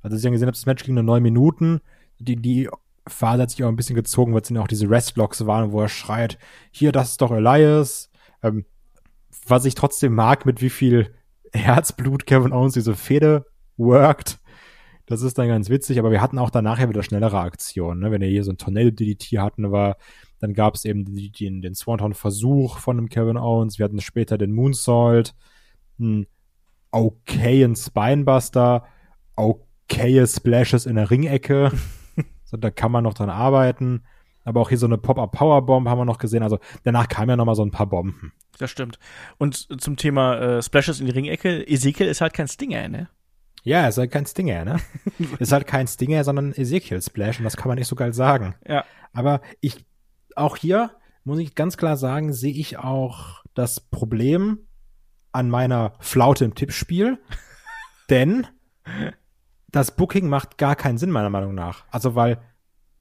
Also 0.01 0.17
Sie 0.17 0.27
haben 0.27 0.33
gesehen, 0.33 0.49
das 0.49 0.65
Match 0.65 0.83
ging 0.83 0.95
nur 0.95 1.03
neun 1.03 1.23
Minuten. 1.23 1.81
Die, 2.19 2.35
die 2.35 2.69
Phase 3.07 3.41
hat 3.41 3.51
sich 3.51 3.63
auch 3.63 3.69
ein 3.69 3.75
bisschen 3.75 3.95
gezogen, 3.95 4.33
weil 4.33 4.41
es 4.41 4.47
dann 4.49 4.57
auch 4.57 4.67
diese 4.67 4.89
Restlocks 4.89 5.45
waren, 5.45 5.71
wo 5.71 5.81
er 5.81 5.89
schreit, 5.89 6.37
hier, 6.71 6.91
das 6.91 7.11
ist 7.11 7.21
doch 7.21 7.31
Elias. 7.31 8.09
Ähm, 8.41 8.65
was 9.47 9.65
ich 9.65 9.75
trotzdem 9.75 10.13
mag, 10.13 10.45
mit 10.45 10.61
wie 10.61 10.69
viel 10.69 11.13
Herzblut 11.53 12.25
Kevin 12.25 12.53
Owens 12.53 12.73
diese 12.73 12.95
Fehde 12.95 13.45
worked. 13.77 14.39
Das 15.05 15.21
ist 15.21 15.37
dann 15.37 15.49
ganz 15.49 15.69
witzig, 15.69 15.99
aber 15.99 16.11
wir 16.11 16.21
hatten 16.21 16.39
auch 16.39 16.49
danach 16.49 16.79
ja 16.79 16.87
wieder 16.87 17.03
schnellere 17.03 17.39
Aktionen, 17.39 17.99
ne? 17.99 18.11
Wenn 18.11 18.21
er 18.21 18.29
hier 18.29 18.43
so 18.43 18.51
ein 18.51 18.57
Tornado-DDT 18.57 19.37
hatten, 19.39 19.71
war 19.71 19.97
dann 20.43 20.53
gab 20.53 20.75
es 20.75 20.83
eben 20.83 21.05
die, 21.05 21.31
die, 21.31 21.61
den 21.61 21.73
Swanton-Versuch 21.73 22.77
von 22.77 22.97
dem 22.97 23.07
Kevin 23.07 23.37
Owens. 23.37 23.79
Wir 23.79 23.85
hatten 23.85 24.01
später 24.01 24.37
den 24.37 24.51
Moonsault, 24.51 25.33
einen 25.97 26.27
okayen 26.91 27.77
Spinebuster, 27.77 28.83
okaye 29.37 30.27
Splashes 30.27 30.85
in 30.85 30.97
der 30.97 31.09
Ringecke. 31.09 31.71
so, 32.43 32.57
da 32.57 32.71
kann 32.71 32.91
man 32.91 33.05
noch 33.05 33.13
dran 33.13 33.29
arbeiten. 33.29 34.03
Aber 34.43 34.59
auch 34.59 34.67
hier 34.67 34.77
so 34.77 34.85
eine 34.85 34.97
Pop-Up-Powerbomb 34.97 35.87
haben 35.87 35.99
wir 35.99 36.03
noch 36.03 36.17
gesehen. 36.17 36.43
Also 36.43 36.59
danach 36.83 37.07
kamen 37.07 37.29
ja 37.29 37.37
noch 37.37 37.45
mal 37.45 37.55
so 37.55 37.63
ein 37.63 37.71
paar 37.71 37.87
Bomben. 37.87 38.33
Das 38.57 38.69
stimmt. 38.69 38.99
Und 39.37 39.81
zum 39.81 39.95
Thema 39.95 40.57
äh, 40.57 40.61
Splashes 40.61 40.99
in 40.99 41.05
die 41.05 41.13
Ringecke, 41.13 41.65
Ezekiel 41.65 42.07
ist 42.07 42.19
halt 42.19 42.33
kein 42.33 42.49
Stinger, 42.49 42.89
ne? 42.89 43.07
Ja, 43.63 43.87
ist 43.87 43.97
halt 43.97 44.11
kein 44.11 44.25
Stinger, 44.25 44.65
ne? 44.65 44.79
ist 45.39 45.51
halt 45.51 45.67
kein 45.67 45.87
Stinger, 45.87 46.23
sondern 46.23 46.53
Ezekiel 46.53 47.01
Splash 47.01 47.39
und 47.39 47.45
das 47.45 47.57
kann 47.57 47.69
man 47.69 47.77
nicht 47.77 47.87
so 47.87 47.95
geil 47.95 48.13
sagen. 48.13 48.55
Ja. 48.67 48.83
Aber 49.13 49.41
ich 49.61 49.85
auch 50.35 50.57
hier 50.57 50.91
muss 51.23 51.39
ich 51.39 51.55
ganz 51.55 51.77
klar 51.77 51.97
sagen, 51.97 52.33
sehe 52.33 52.53
ich 52.53 52.77
auch 52.77 53.43
das 53.53 53.79
Problem 53.79 54.59
an 55.31 55.49
meiner 55.49 55.93
Flaute 55.99 56.45
im 56.45 56.55
Tippspiel, 56.55 57.17
denn 58.09 58.47
das 59.71 59.95
Booking 59.95 60.27
macht 60.27 60.57
gar 60.57 60.75
keinen 60.75 60.97
Sinn 60.97 61.11
meiner 61.11 61.29
Meinung 61.29 61.55
nach. 61.55 61.85
Also 61.89 62.15
weil 62.15 62.39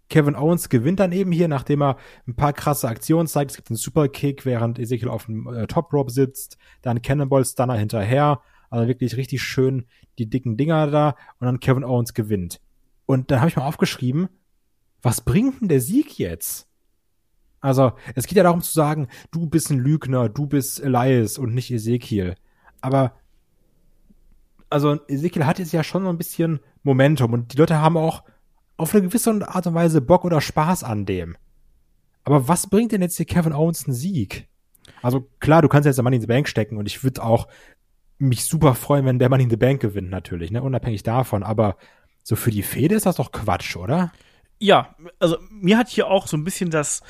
Kevin 0.09 0.37
Owens 0.37 0.69
gewinnt 0.69 1.01
dann 1.01 1.13
eben 1.13 1.33
hier, 1.33 1.49
nachdem 1.49 1.83
er 1.83 1.97
ein 2.27 2.37
paar 2.37 2.53
krasse 2.53 2.87
Aktionen 2.87 3.27
zeigt. 3.27 3.53
Es 3.53 3.57
gibt 3.57 3.71
einen 3.71 3.77
Superkick, 3.77 4.45
während 4.45 4.79
Ezekiel 4.79 5.09
auf 5.09 5.27
dem 5.27 5.47
äh, 5.47 5.67
Top 5.67 5.93
Rope 5.93 6.11
sitzt, 6.11 6.59
dann 6.83 7.03
Cannonball 7.03 7.45
Stunner 7.45 7.77
hinterher, 7.77 8.41
also 8.69 8.89
wirklich 8.89 9.17
richtig 9.17 9.43
schön 9.43 9.87
die 10.19 10.29
dicken 10.29 10.57
Dinger 10.57 10.89
da 10.89 11.17
und 11.39 11.47
dann 11.47 11.61
Kevin 11.61 11.85
Owens 11.85 12.15
gewinnt. 12.15 12.61
Und 13.07 13.31
dann 13.31 13.41
habe 13.41 13.49
ich 13.49 13.57
mal 13.57 13.67
aufgeschrieben, 13.67 14.29
was 15.03 15.21
bringt 15.21 15.61
denn 15.61 15.69
der 15.69 15.81
Sieg 15.81 16.19
jetzt? 16.19 16.69
Also, 17.61 17.93
es 18.15 18.27
geht 18.27 18.37
ja 18.37 18.43
darum 18.43 18.61
zu 18.61 18.73
sagen, 18.73 19.09
du 19.31 19.47
bist 19.47 19.71
ein 19.71 19.79
Lügner, 19.79 20.29
du 20.29 20.47
bist 20.47 20.81
Elias 20.81 21.39
und 21.39 21.55
nicht 21.55 21.71
Ezekiel. 21.71 22.35
Aber, 22.81 23.13
also, 24.69 24.99
Ezekiel 25.07 25.47
hat 25.47 25.59
jetzt 25.59 25.73
ja 25.73 25.85
schon 25.85 26.03
so 26.03 26.09
ein 26.09 26.19
bisschen 26.19 26.61
Momentum 26.83 27.33
und 27.33 27.53
die 27.53 27.57
Leute 27.57 27.79
haben 27.79 27.97
auch 27.97 28.25
auf 28.77 28.95
eine 28.95 29.05
gewisse 29.05 29.31
Art 29.49 29.67
und 29.67 29.75
Weise 29.75 30.01
Bock 30.01 30.25
oder 30.25 30.41
Spaß 30.41 30.83
an 30.83 31.07
dem. 31.07 31.37
Aber 32.25 32.49
was 32.49 32.69
bringt 32.69 32.91
denn 32.93 33.03
jetzt 33.03 33.17
hier 33.17 33.27
Kevin 33.27 33.53
Owens 33.53 33.87
einen 33.87 33.95
Sieg? 33.95 34.49
Also, 35.01 35.29
klar, 35.39 35.63
du 35.63 35.69
kannst 35.69 35.87
jetzt 35.87 35.97
der 35.97 36.03
Money 36.03 36.17
in 36.17 36.23
the 36.23 36.27
Bank 36.29 36.49
stecken 36.49 36.77
und 36.77 36.87
ich 36.87 37.05
würde 37.05 37.23
auch 37.23 37.47
mich 38.23 38.45
super 38.45 38.75
freuen, 38.75 39.05
wenn 39.05 39.19
der 39.19 39.29
Money 39.29 39.45
in 39.45 39.51
the 39.51 39.57
Bank 39.57 39.81
gewinnt, 39.81 40.11
natürlich, 40.11 40.51
ne, 40.51 40.63
unabhängig 40.63 41.03
davon. 41.03 41.43
Aber 41.43 41.77
so 42.23 42.37
für 42.37 42.51
die 42.51 42.63
Fehde 42.63 42.95
ist 42.95 43.07
das 43.07 43.17
doch 43.17 43.33
Quatsch, 43.33 43.77
oder? 43.77 44.13
Ja, 44.59 44.95
also 45.19 45.39
mir 45.51 45.77
hat 45.77 45.89
hier 45.89 46.07
auch 46.07 46.27
so 46.27 46.37
ein 46.37 46.45
bisschen 46.45 46.71
das, 46.71 47.03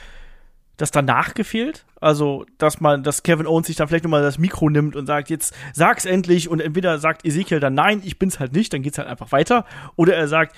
das 0.79 0.90
danach 0.90 1.35
gefehlt. 1.35 1.85
Also, 2.01 2.46
dass 2.59 2.81
man, 2.81 3.03
dass 3.03 3.22
Kevin 3.22 3.46
Owens 3.46 3.66
sich 3.66 3.77
dann 3.77 3.88
vielleicht 3.88 4.05
nochmal 4.05 4.22
das 4.22 4.38
Mikro 4.38 4.70
nimmt 4.70 4.96
und 4.96 5.07
sagt, 5.07 5.29
jetzt 5.29 5.55
sag's 5.75 6.07
endlich 6.07 6.48
und 6.48 6.61
entweder 6.61 6.98
sagt 6.98 7.27
Ezekiel 7.27 7.61
dann 7.61 7.75
nein, 7.75 8.01
ich 8.05 8.18
bin's 8.18 8.40
halt 8.40 8.55
nicht, 8.55 8.72
dann 8.72 8.83
geht's 8.83 8.98
halt 8.98 9.09
einfach 9.09 9.33
weiter. 9.33 9.66
Oder 9.96 10.16
er 10.16 10.29
sagt, 10.29 10.57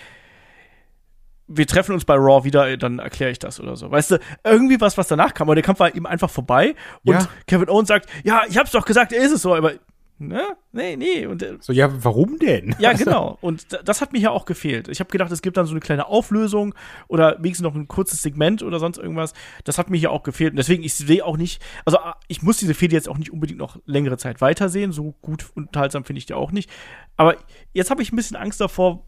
wir 1.47 1.67
treffen 1.67 1.93
uns 1.93 2.05
bei 2.05 2.15
Raw 2.15 2.45
wieder, 2.45 2.77
dann 2.77 3.01
erkläre 3.01 3.31
ich 3.31 3.39
das 3.39 3.61
oder 3.61 3.77
so. 3.77 3.91
Weißt 3.91 4.13
du, 4.13 4.19
irgendwie 4.45 4.81
was, 4.81 4.97
was 4.97 5.09
danach 5.09 5.35
kam, 5.35 5.49
aber 5.49 5.57
der 5.57 5.65
Kampf 5.65 5.81
war 5.81 5.95
eben 5.95 6.07
einfach 6.07 6.31
vorbei 6.31 6.75
und 7.05 7.15
ja. 7.15 7.29
Kevin 7.47 7.69
Owens 7.69 7.89
sagt, 7.89 8.09
ja, 8.25 8.43
ich 8.49 8.57
hab's 8.57 8.71
doch 8.71 8.87
gesagt, 8.87 9.13
er 9.13 9.23
ist 9.23 9.33
es 9.33 9.43
so, 9.43 9.55
aber 9.55 9.73
Ne? 10.19 10.57
Nee, 10.71 10.97
nee. 10.97 11.27
Und, 11.27 11.45
so, 11.61 11.73
ja, 11.73 12.05
warum 12.05 12.39
denn? 12.39 12.77
Ja, 12.79 12.93
genau. 12.95 13.37
Und 13.41 13.67
das 13.85 14.01
hat 14.01 14.13
mir 14.13 14.21
ja 14.21 14.31
auch 14.31 14.45
gefehlt. 14.45 14.89
Ich 14.89 15.01
habe 15.01 15.11
gedacht, 15.11 15.33
es 15.33 15.43
gibt 15.43 15.57
dann 15.57 15.67
so 15.67 15.73
eine 15.73 15.81
kleine 15.81 16.07
Auflösung 16.07 16.75
oder 17.09 17.37
wenigstens 17.39 17.65
noch 17.65 17.75
ein 17.75 17.89
kurzes 17.89 18.23
Segment 18.23 18.63
oder 18.63 18.79
sonst 18.79 18.99
irgendwas. 18.99 19.35
Das 19.65 19.77
hat 19.77 19.91
mir 19.91 19.97
hier 19.97 20.13
auch 20.13 20.23
gefehlt. 20.23 20.53
Und 20.53 20.57
deswegen, 20.57 20.85
ich 20.85 20.95
sehe 20.95 21.25
auch 21.25 21.37
nicht, 21.37 21.61
also 21.85 21.99
ich 22.29 22.43
muss 22.43 22.59
diese 22.59 22.75
Fehde 22.75 22.95
jetzt 22.95 23.09
auch 23.09 23.19
nicht 23.19 23.33
unbedingt 23.33 23.59
noch 23.59 23.79
längere 23.87 24.17
Zeit 24.17 24.41
weitersehen. 24.41 24.93
So 24.93 25.15
gut 25.21 25.51
unterhaltsam 25.55 26.05
finde 26.05 26.19
ich 26.19 26.27
die 26.27 26.35
auch 26.35 26.53
nicht. 26.53 26.71
Aber 27.17 27.37
jetzt 27.73 27.91
habe 27.91 28.03
ich 28.03 28.13
ein 28.13 28.17
bisschen 28.17 28.37
Angst 28.37 28.61
davor, 28.61 29.07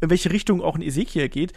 in 0.00 0.10
welche 0.10 0.32
Richtung 0.32 0.62
auch 0.62 0.74
ein 0.74 0.82
Ezekiel 0.82 1.28
geht, 1.28 1.52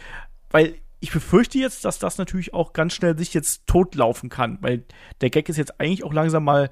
weil 0.50 0.74
ich 1.00 1.12
befürchte 1.12 1.58
jetzt, 1.58 1.84
dass 1.86 1.98
das 1.98 2.18
natürlich 2.18 2.52
auch 2.52 2.74
ganz 2.74 2.92
schnell 2.92 3.16
sich 3.16 3.32
jetzt 3.32 3.66
totlaufen 3.66 4.28
kann, 4.28 4.58
weil 4.60 4.84
der 5.22 5.30
Gag 5.30 5.48
ist 5.48 5.56
jetzt 5.56 5.80
eigentlich 5.80 6.04
auch 6.04 6.12
langsam 6.12 6.44
mal 6.44 6.70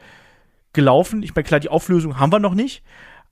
gelaufen. 0.78 1.24
Ich 1.24 1.34
meine, 1.34 1.42
klar, 1.42 1.58
die 1.58 1.68
Auflösung 1.70 2.20
haben 2.20 2.30
wir 2.32 2.38
noch 2.38 2.54
nicht, 2.54 2.84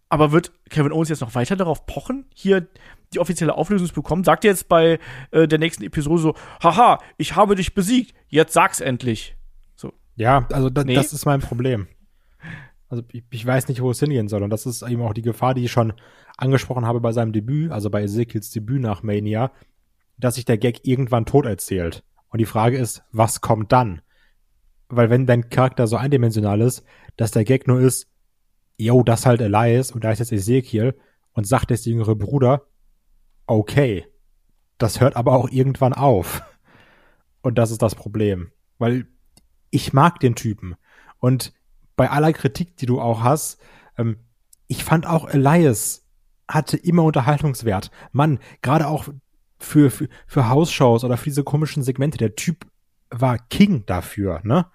aber 0.08 0.32
wird 0.32 0.50
Kevin 0.68 0.90
Owens 0.90 1.10
jetzt 1.10 1.20
noch 1.20 1.36
weiter 1.36 1.54
darauf 1.54 1.86
pochen, 1.86 2.26
hier 2.34 2.66
die 3.14 3.20
offizielle 3.20 3.54
Auflösung 3.54 3.86
zu 3.86 3.94
bekommen? 3.94 4.24
Sagt 4.24 4.44
er 4.44 4.50
jetzt 4.50 4.68
bei 4.68 4.98
äh, 5.30 5.46
der 5.46 5.60
nächsten 5.60 5.84
Episode 5.84 6.20
so, 6.20 6.34
haha, 6.60 6.98
ich 7.18 7.36
habe 7.36 7.54
dich 7.54 7.72
besiegt, 7.72 8.14
jetzt 8.28 8.52
sag's 8.52 8.80
endlich. 8.80 9.36
So. 9.76 9.92
Ja, 10.16 10.44
also 10.52 10.70
da, 10.70 10.82
Nee. 10.82 10.94
das 10.94 11.12
ist 11.12 11.24
mein 11.24 11.40
Problem. 11.40 11.86
Also 12.88 13.04
ich, 13.12 13.22
ich 13.30 13.46
weiß 13.46 13.68
nicht, 13.68 13.80
wo 13.80 13.92
es 13.92 14.00
hingehen 14.00 14.26
soll. 14.26 14.42
Und 14.42 14.50
das 14.50 14.66
ist 14.66 14.82
eben 14.82 15.02
auch 15.02 15.14
die 15.14 15.22
Gefahr, 15.22 15.54
die 15.54 15.64
ich 15.64 15.70
schon 15.70 15.92
angesprochen 16.36 16.84
habe 16.84 17.00
bei 17.00 17.12
seinem 17.12 17.32
Debüt, 17.32 17.70
also 17.70 17.88
bei 17.88 18.02
Ezekiels 18.02 18.50
Debüt 18.50 18.80
nach 18.82 19.04
Mania, 19.04 19.52
dass 20.18 20.34
sich 20.34 20.44
der 20.44 20.58
Gag 20.58 20.84
irgendwann 20.84 21.26
tot 21.26 21.46
erzählt. 21.46 22.02
Und 22.30 22.40
die 22.40 22.44
Frage 22.46 22.76
ist, 22.76 23.04
was 23.12 23.40
kommt 23.40 23.70
dann? 23.70 24.02
Weil 24.88 25.10
wenn 25.10 25.26
dein 25.26 25.50
Charakter 25.50 25.86
so 25.86 25.96
eindimensional 25.96 26.60
ist, 26.60 26.84
dass 27.16 27.30
der 27.30 27.44
Gag 27.44 27.66
nur 27.66 27.80
ist, 27.80 28.08
yo, 28.76 29.02
das 29.02 29.26
halt 29.26 29.40
Elias 29.40 29.90
und 29.90 30.04
da 30.04 30.10
ist 30.10 30.18
jetzt 30.18 30.32
Ezekiel 30.32 30.94
und 31.32 31.46
sagt 31.46 31.70
jetzt 31.70 31.86
der 31.86 31.92
jüngere 31.92 32.14
Bruder, 32.14 32.62
okay, 33.46 34.06
das 34.78 35.00
hört 35.00 35.16
aber 35.16 35.32
auch 35.32 35.48
irgendwann 35.50 35.92
auf. 35.92 36.42
Und 37.42 37.58
das 37.58 37.70
ist 37.70 37.82
das 37.82 37.94
Problem. 37.94 38.50
Weil 38.78 39.06
ich 39.70 39.92
mag 39.92 40.20
den 40.20 40.34
Typen. 40.34 40.76
Und 41.18 41.52
bei 41.96 42.10
aller 42.10 42.32
Kritik, 42.32 42.76
die 42.76 42.86
du 42.86 43.00
auch 43.00 43.22
hast, 43.22 43.58
ähm, 43.96 44.18
ich 44.66 44.84
fand 44.84 45.06
auch 45.06 45.28
Elias 45.28 46.06
hatte 46.48 46.76
immer 46.76 47.04
Unterhaltungswert. 47.04 47.90
Mann, 48.12 48.38
gerade 48.62 48.86
auch 48.86 49.08
für, 49.58 49.90
für, 49.90 50.08
für 50.26 50.48
Hausshows 50.48 51.04
oder 51.04 51.16
für 51.16 51.24
diese 51.24 51.44
komischen 51.44 51.82
Segmente, 51.82 52.18
der 52.18 52.36
Typ 52.36 52.66
war 53.10 53.38
King 53.38 53.84
dafür, 53.86 54.40
ne? 54.42 54.66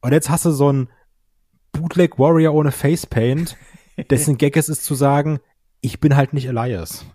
Und 0.00 0.12
jetzt 0.12 0.28
hast 0.30 0.44
du 0.44 0.50
so 0.50 0.68
einen 0.68 0.88
Bootleg 1.72 2.18
Warrior 2.18 2.54
ohne 2.54 2.72
Facepaint, 2.72 3.56
dessen 4.10 4.38
Gag 4.38 4.56
es 4.56 4.68
ist 4.68 4.84
zu 4.84 4.94
sagen, 4.94 5.40
ich 5.80 6.00
bin 6.00 6.16
halt 6.16 6.32
nicht 6.32 6.46
Elias. 6.46 7.06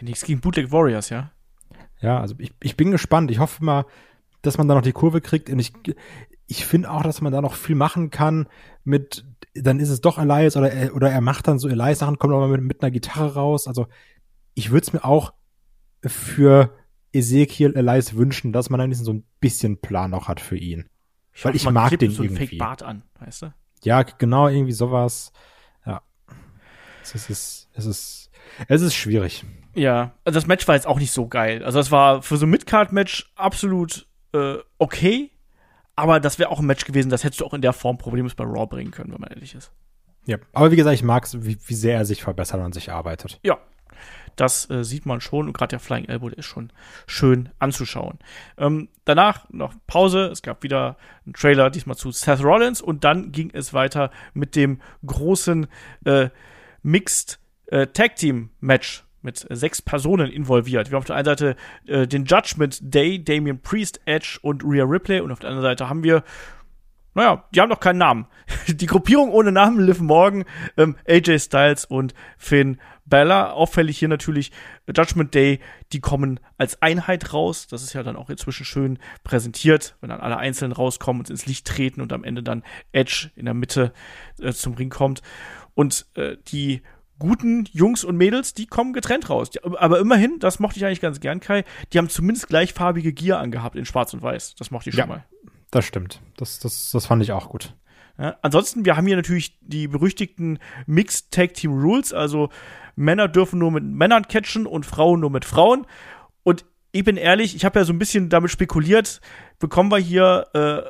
Nichts 0.00 0.24
gegen 0.24 0.40
Bootleg 0.40 0.70
Warriors, 0.72 1.08
ja? 1.08 1.30
Ja, 2.00 2.20
also 2.20 2.34
ich, 2.38 2.52
ich 2.60 2.76
bin 2.76 2.90
gespannt. 2.90 3.30
Ich 3.30 3.38
hoffe 3.38 3.64
mal, 3.64 3.86
dass 4.42 4.58
man 4.58 4.68
da 4.68 4.74
noch 4.74 4.82
die 4.82 4.92
Kurve 4.92 5.20
kriegt. 5.20 5.48
Und 5.48 5.58
ich, 5.58 5.72
ich 6.46 6.66
finde 6.66 6.90
auch, 6.90 7.02
dass 7.02 7.20
man 7.22 7.32
da 7.32 7.40
noch 7.40 7.54
viel 7.54 7.76
machen 7.76 8.10
kann 8.10 8.48
mit, 8.82 9.24
dann 9.54 9.80
ist 9.80 9.88
es 9.88 10.00
doch 10.02 10.18
Elias 10.18 10.56
oder, 10.56 10.70
er- 10.70 10.94
oder 10.94 11.10
er 11.10 11.20
macht 11.22 11.48
dann 11.48 11.58
so 11.58 11.68
Elias-Sachen, 11.68 12.18
kommt 12.18 12.34
aber 12.34 12.48
mit, 12.48 12.60
mit 12.62 12.82
einer 12.82 12.90
Gitarre 12.90 13.34
raus. 13.34 13.66
Also 13.66 13.86
ich 14.52 14.70
würde 14.70 14.82
es 14.86 14.92
mir 14.92 15.04
auch 15.04 15.32
für 16.04 16.74
Ezekiel 17.14 17.74
Elias 17.74 18.16
wünschen, 18.16 18.52
dass 18.52 18.70
man 18.70 18.80
dann 18.80 18.92
so 18.92 19.12
ein 19.12 19.24
bisschen 19.40 19.80
Plan 19.80 20.10
noch 20.10 20.28
hat 20.28 20.40
für 20.40 20.56
ihn. 20.56 20.88
Weil 21.42 21.54
hoffe, 21.54 21.56
ich 21.56 21.70
mag 21.70 21.88
klebt 21.88 22.02
den 22.02 22.10
so 22.10 22.22
irgendwie. 22.22 22.46
Fake-Bart 22.46 22.82
an, 22.82 23.02
weißt 23.20 23.42
du? 23.42 23.54
Ja, 23.82 24.02
genau, 24.02 24.48
irgendwie 24.48 24.72
sowas. 24.72 25.32
Ja. 25.84 26.02
Es 27.02 27.14
ist, 27.14 27.68
es 27.72 27.86
ist, 27.86 28.30
es 28.68 28.82
ist 28.82 28.94
schwierig. 28.94 29.44
Ja, 29.74 30.14
also 30.24 30.36
das 30.36 30.46
Match 30.46 30.66
war 30.68 30.74
jetzt 30.74 30.86
auch 30.86 30.98
nicht 30.98 31.10
so 31.10 31.26
geil. 31.26 31.64
Also 31.64 31.78
das 31.78 31.90
war 31.90 32.22
für 32.22 32.36
so 32.36 32.46
ein 32.46 32.50
Midcard-Match 32.50 33.32
absolut 33.34 34.06
äh, 34.32 34.56
okay, 34.78 35.30
aber 35.96 36.20
das 36.20 36.38
wäre 36.38 36.50
auch 36.50 36.58
ein 36.58 36.66
Match 36.66 36.84
gewesen, 36.84 37.08
das 37.08 37.24
hättest 37.24 37.40
du 37.40 37.46
auch 37.46 37.54
in 37.54 37.62
der 37.62 37.72
Form 37.72 37.98
problemlos 37.98 38.34
bei 38.34 38.44
Raw 38.44 38.66
bringen 38.66 38.90
können, 38.90 39.12
wenn 39.12 39.20
man 39.20 39.30
ehrlich 39.30 39.54
ist. 39.54 39.72
Ja. 40.26 40.38
Aber 40.52 40.70
wie 40.70 40.76
gesagt, 40.76 40.94
ich 40.94 41.02
mag 41.02 41.24
es, 41.24 41.44
wie, 41.44 41.58
wie 41.66 41.74
sehr 41.74 41.96
er 41.96 42.04
sich 42.04 42.22
verbessert 42.22 42.60
und 42.60 42.74
sich 42.74 42.90
arbeitet. 42.90 43.38
Ja, 43.42 43.58
das 44.36 44.68
äh, 44.70 44.84
sieht 44.84 45.06
man 45.06 45.20
schon 45.20 45.46
und 45.46 45.52
gerade 45.52 45.70
der 45.70 45.80
Flying 45.80 46.06
Elbow, 46.06 46.28
der 46.28 46.38
ist 46.38 46.46
schon 46.46 46.72
schön 47.06 47.50
anzuschauen. 47.58 48.18
Ähm, 48.58 48.88
danach 49.04 49.48
noch 49.50 49.74
Pause, 49.86 50.26
es 50.26 50.42
gab 50.42 50.62
wieder 50.62 50.96
einen 51.24 51.34
Trailer, 51.34 51.70
diesmal 51.70 51.96
zu 51.96 52.10
Seth 52.10 52.42
Rollins 52.42 52.80
und 52.80 53.04
dann 53.04 53.32
ging 53.32 53.50
es 53.52 53.72
weiter 53.72 54.10
mit 54.32 54.56
dem 54.56 54.80
großen 55.06 55.66
äh, 56.04 56.28
Mixed 56.82 57.38
äh, 57.66 57.86
Tag 57.88 58.16
Team 58.16 58.50
Match 58.60 59.04
mit 59.22 59.46
sechs 59.48 59.80
Personen 59.80 60.30
involviert. 60.30 60.90
Wir 60.90 60.96
haben 60.96 61.02
auf 61.02 61.06
der 61.06 61.16
einen 61.16 61.24
Seite 61.24 61.56
äh, 61.86 62.06
den 62.06 62.26
Judgment 62.26 62.78
Day, 62.82 63.22
Damian 63.24 63.60
Priest, 63.60 64.00
Edge 64.04 64.38
und 64.42 64.62
Rhea 64.62 64.84
Ripley 64.84 65.20
und 65.20 65.32
auf 65.32 65.38
der 65.38 65.48
anderen 65.48 65.70
Seite 65.70 65.88
haben 65.88 66.04
wir 66.04 66.22
naja, 67.14 67.44
die 67.54 67.60
haben 67.60 67.70
doch 67.70 67.80
keinen 67.80 67.98
Namen. 67.98 68.26
Die 68.68 68.86
Gruppierung 68.86 69.30
ohne 69.30 69.52
Namen, 69.52 69.80
Liv 69.80 70.00
Morgan, 70.00 70.44
ähm, 70.76 70.96
AJ 71.08 71.38
Styles 71.38 71.84
und 71.84 72.12
Finn 72.36 72.80
Bella. 73.06 73.52
Auffällig 73.52 73.98
hier 73.98 74.08
natürlich 74.08 74.52
Judgment 74.94 75.34
Day, 75.34 75.60
die 75.92 76.00
kommen 76.00 76.40
als 76.58 76.80
Einheit 76.82 77.32
raus. 77.32 77.66
Das 77.66 77.82
ist 77.82 77.92
ja 77.92 78.02
dann 78.02 78.16
auch 78.16 78.30
inzwischen 78.30 78.64
schön 78.64 78.98
präsentiert, 79.24 79.96
wenn 80.00 80.10
dann 80.10 80.20
alle 80.20 80.36
einzeln 80.36 80.72
rauskommen 80.72 81.20
und 81.20 81.30
ins 81.30 81.46
Licht 81.46 81.66
treten 81.66 82.00
und 82.00 82.12
am 82.12 82.24
Ende 82.24 82.42
dann 82.42 82.62
Edge 82.92 83.30
in 83.36 83.44
der 83.44 83.54
Mitte 83.54 83.92
äh, 84.40 84.52
zum 84.52 84.74
Ring 84.74 84.90
kommt. 84.90 85.22
Und 85.74 86.06
äh, 86.14 86.36
die 86.48 86.82
guten 87.18 87.64
Jungs 87.72 88.04
und 88.04 88.16
Mädels, 88.16 88.54
die 88.54 88.66
kommen 88.66 88.92
getrennt 88.92 89.30
raus. 89.30 89.50
Die, 89.50 89.62
aber 89.62 89.98
immerhin, 90.00 90.38
das 90.40 90.58
mochte 90.58 90.78
ich 90.78 90.84
eigentlich 90.84 91.00
ganz 91.00 91.20
gern, 91.20 91.40
Kai, 91.40 91.64
die 91.92 91.98
haben 91.98 92.08
zumindest 92.08 92.48
gleichfarbige 92.48 93.12
Gear 93.12 93.38
angehabt 93.40 93.76
in 93.76 93.84
Schwarz 93.84 94.12
und 94.14 94.22
Weiß. 94.22 94.54
Das 94.56 94.70
mochte 94.70 94.90
ich 94.90 94.94
schon 94.96 95.00
Ja. 95.02 95.06
mal. 95.06 95.24
Das 95.70 95.84
stimmt. 95.84 96.20
Das, 96.36 96.58
das, 96.60 96.90
das 96.92 97.06
fand 97.06 97.22
ich 97.22 97.32
auch 97.32 97.48
gut. 97.48 97.74
Ansonsten, 98.16 98.84
wir 98.84 98.96
haben 98.96 99.06
hier 99.06 99.16
natürlich 99.16 99.58
die 99.60 99.88
berüchtigten 99.88 100.58
Mixed 100.86 101.32
Tag 101.32 101.54
Team 101.54 101.72
Rules, 101.72 102.12
also 102.12 102.48
Männer 102.96 103.26
dürfen 103.26 103.58
nur 103.58 103.72
mit 103.72 103.84
Männern 103.84 104.28
catchen 104.28 104.66
und 104.66 104.86
Frauen 104.86 105.20
nur 105.20 105.30
mit 105.30 105.44
Frauen. 105.44 105.86
Und 106.44 106.64
ich 106.92 107.02
bin 107.02 107.16
ehrlich, 107.16 107.56
ich 107.56 107.64
habe 107.64 107.80
ja 107.80 107.84
so 107.84 107.92
ein 107.92 107.98
bisschen 107.98 108.28
damit 108.28 108.52
spekuliert, 108.52 109.20
bekommen 109.58 109.90
wir 109.90 109.98
hier 109.98 110.46
äh, 110.52 110.82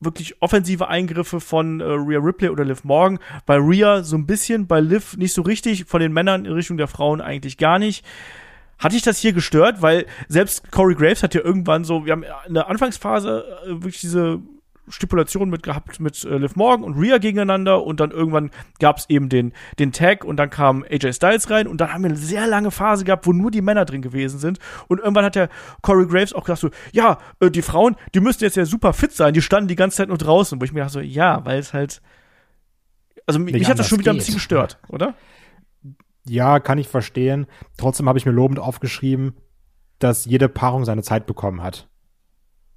wirklich 0.00 0.42
offensive 0.42 0.88
Eingriffe 0.88 1.40
von 1.40 1.80
äh, 1.80 1.84
Rhea 1.84 2.18
Ripley 2.18 2.50
oder 2.50 2.64
Liv 2.64 2.84
Morgan. 2.84 3.18
Bei 3.46 3.56
Rhea 3.56 4.02
so 4.02 4.16
ein 4.16 4.26
bisschen, 4.26 4.66
bei 4.66 4.80
Liv 4.80 5.16
nicht 5.16 5.32
so 5.32 5.42
richtig, 5.42 5.86
von 5.86 6.00
den 6.00 6.12
Männern 6.12 6.44
in 6.44 6.52
Richtung 6.52 6.76
der 6.76 6.88
Frauen 6.88 7.22
eigentlich 7.22 7.56
gar 7.56 7.78
nicht. 7.78 8.04
Hatte 8.78 8.96
ich 8.96 9.02
das 9.02 9.18
hier 9.18 9.32
gestört, 9.32 9.82
weil 9.82 10.06
selbst 10.28 10.70
Corey 10.70 10.94
Graves 10.94 11.22
hat 11.22 11.34
ja 11.34 11.42
irgendwann 11.42 11.84
so, 11.84 12.06
wir 12.06 12.12
haben 12.12 12.24
in 12.46 12.54
der 12.54 12.68
Anfangsphase 12.68 13.44
äh, 13.64 13.68
wirklich 13.68 14.00
diese 14.00 14.40
Stipulation 14.90 15.50
mit 15.50 15.62
gehabt 15.62 16.00
mit 16.00 16.24
äh, 16.24 16.36
Liv 16.36 16.56
Morgan 16.56 16.84
und 16.84 16.98
Rhea 16.98 17.18
gegeneinander 17.18 17.82
und 17.84 18.00
dann 18.00 18.10
irgendwann 18.10 18.50
gab 18.78 18.98
es 18.98 19.08
eben 19.08 19.28
den, 19.28 19.52
den 19.78 19.92
Tag 19.92 20.24
und 20.24 20.36
dann 20.36 20.50
kam 20.50 20.84
AJ 20.90 21.14
Styles 21.14 21.50
rein 21.50 21.66
und 21.66 21.80
dann 21.80 21.92
haben 21.92 22.02
wir 22.02 22.10
eine 22.10 22.18
sehr 22.18 22.46
lange 22.46 22.70
Phase 22.70 23.04
gehabt, 23.04 23.26
wo 23.26 23.32
nur 23.32 23.50
die 23.50 23.62
Männer 23.62 23.84
drin 23.84 24.02
gewesen 24.02 24.38
sind 24.38 24.58
und 24.88 24.98
irgendwann 24.98 25.24
hat 25.24 25.34
der 25.34 25.48
Corey 25.82 26.06
Graves 26.06 26.32
auch 26.32 26.44
gesagt 26.44 26.60
so, 26.60 26.70
ja, 26.92 27.18
äh, 27.40 27.50
die 27.50 27.62
Frauen, 27.62 27.96
die 28.14 28.20
müssten 28.20 28.44
jetzt 28.44 28.56
ja 28.56 28.64
super 28.64 28.92
fit 28.92 29.12
sein, 29.12 29.34
die 29.34 29.42
standen 29.42 29.68
die 29.68 29.76
ganze 29.76 29.98
Zeit 29.98 30.08
nur 30.08 30.18
draußen, 30.18 30.60
wo 30.60 30.64
ich 30.64 30.72
mir 30.72 30.80
dachte 30.80 30.92
so, 30.94 31.00
ja, 31.00 31.44
weil 31.44 31.58
es 31.58 31.72
halt, 31.72 32.02
also 33.26 33.38
mich, 33.38 33.54
mich 33.54 33.68
hat 33.68 33.78
das 33.78 33.88
schon 33.88 33.98
wieder 33.98 34.12
ein 34.12 34.16
bisschen 34.16 34.34
gestört, 34.34 34.78
oder? 34.88 35.14
Ja, 36.26 36.60
kann 36.60 36.78
ich 36.78 36.88
verstehen. 36.88 37.46
Trotzdem 37.78 38.08
habe 38.08 38.18
ich 38.18 38.26
mir 38.26 38.32
lobend 38.32 38.58
aufgeschrieben, 38.58 39.34
dass 39.98 40.24
jede 40.26 40.48
Paarung 40.48 40.84
seine 40.84 41.02
Zeit 41.02 41.26
bekommen 41.26 41.62
hat. 41.62 41.88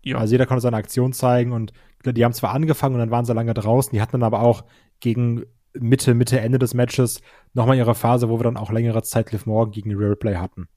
Ja. 0.03 0.17
Also 0.17 0.33
jeder 0.33 0.45
konnte 0.45 0.61
seine 0.61 0.77
Aktion 0.77 1.13
zeigen 1.13 1.51
und 1.51 1.73
die 2.11 2.25
haben 2.25 2.33
zwar 2.33 2.51
angefangen 2.51 2.95
und 2.95 2.99
dann 2.99 3.11
waren 3.11 3.25
sie 3.25 3.33
lange 3.33 3.53
draußen, 3.53 3.91
die 3.91 4.01
hatten 4.01 4.13
dann 4.13 4.23
aber 4.23 4.41
auch 4.41 4.65
gegen 4.99 5.45
Mitte, 5.73 6.13
Mitte, 6.13 6.39
Ende 6.39 6.59
des 6.59 6.73
Matches 6.73 7.21
nochmal 7.53 7.77
ihre 7.77 7.95
Phase, 7.95 8.29
wo 8.29 8.39
wir 8.39 8.43
dann 8.43 8.57
auch 8.57 8.71
längere 8.71 9.03
Zeit 9.03 9.31
Liv 9.31 9.45
Morgan 9.45 9.71
gegen 9.71 9.95
Rhea 9.95 10.09
Ripley 10.09 10.35
hatten. 10.35 10.67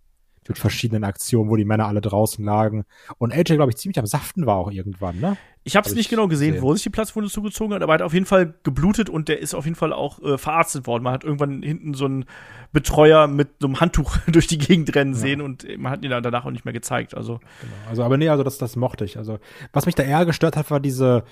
Mit 0.48 0.58
verschiedenen 0.58 1.04
Aktionen, 1.04 1.50
wo 1.50 1.56
die 1.56 1.64
Männer 1.64 1.86
alle 1.86 2.00
draußen 2.00 2.44
lagen. 2.44 2.84
Und 3.18 3.32
AJ, 3.32 3.56
glaube 3.56 3.70
ich, 3.70 3.76
ziemlich 3.76 3.98
am 3.98 4.06
Saften 4.06 4.46
war 4.46 4.56
auch 4.56 4.70
irgendwann, 4.70 5.18
ne? 5.20 5.36
Ich 5.64 5.74
habe 5.74 5.84
es 5.84 5.90
Hab 5.90 5.96
nicht 5.96 6.06
ich 6.06 6.10
genau 6.10 6.28
gesehen, 6.28 6.52
gesehen. 6.52 6.62
wo 6.62 6.72
sich 6.74 6.84
die 6.84 6.90
Platzwunde 6.90 7.28
zugezogen 7.28 7.74
hat, 7.74 7.82
aber 7.82 7.92
er 7.92 7.94
hat 7.94 8.02
auf 8.02 8.14
jeden 8.14 8.26
Fall 8.26 8.54
geblutet 8.62 9.10
und 9.10 9.28
der 9.28 9.40
ist 9.40 9.52
auf 9.52 9.64
jeden 9.64 9.74
Fall 9.74 9.92
auch 9.92 10.22
äh, 10.22 10.38
verarztet 10.38 10.86
worden. 10.86 11.02
Man 11.02 11.12
hat 11.12 11.24
irgendwann 11.24 11.60
hinten 11.62 11.92
so 11.94 12.04
einen 12.04 12.24
Betreuer 12.72 13.26
mit 13.26 13.48
so 13.60 13.66
einem 13.66 13.80
Handtuch 13.80 14.16
durch 14.28 14.46
die 14.46 14.58
Gegend 14.58 14.94
rennen 14.94 15.14
sehen 15.14 15.40
und 15.40 15.66
man 15.78 15.90
hat 15.90 16.04
ihn 16.04 16.10
dann 16.10 16.22
danach 16.22 16.44
auch 16.44 16.52
nicht 16.52 16.64
mehr 16.64 16.74
gezeigt. 16.74 17.16
Also 17.16 17.38
Genau. 17.38 17.72
Also, 17.90 18.04
aber 18.04 18.16
nee, 18.16 18.28
also 18.28 18.44
das, 18.44 18.58
das 18.58 18.76
mochte 18.76 19.04
ich. 19.04 19.18
Also, 19.18 19.38
was 19.72 19.86
mich 19.86 19.96
da 19.96 20.04
eher 20.04 20.24
gestört 20.24 20.56
hat, 20.56 20.70
war 20.70 20.78
diese 20.78 21.24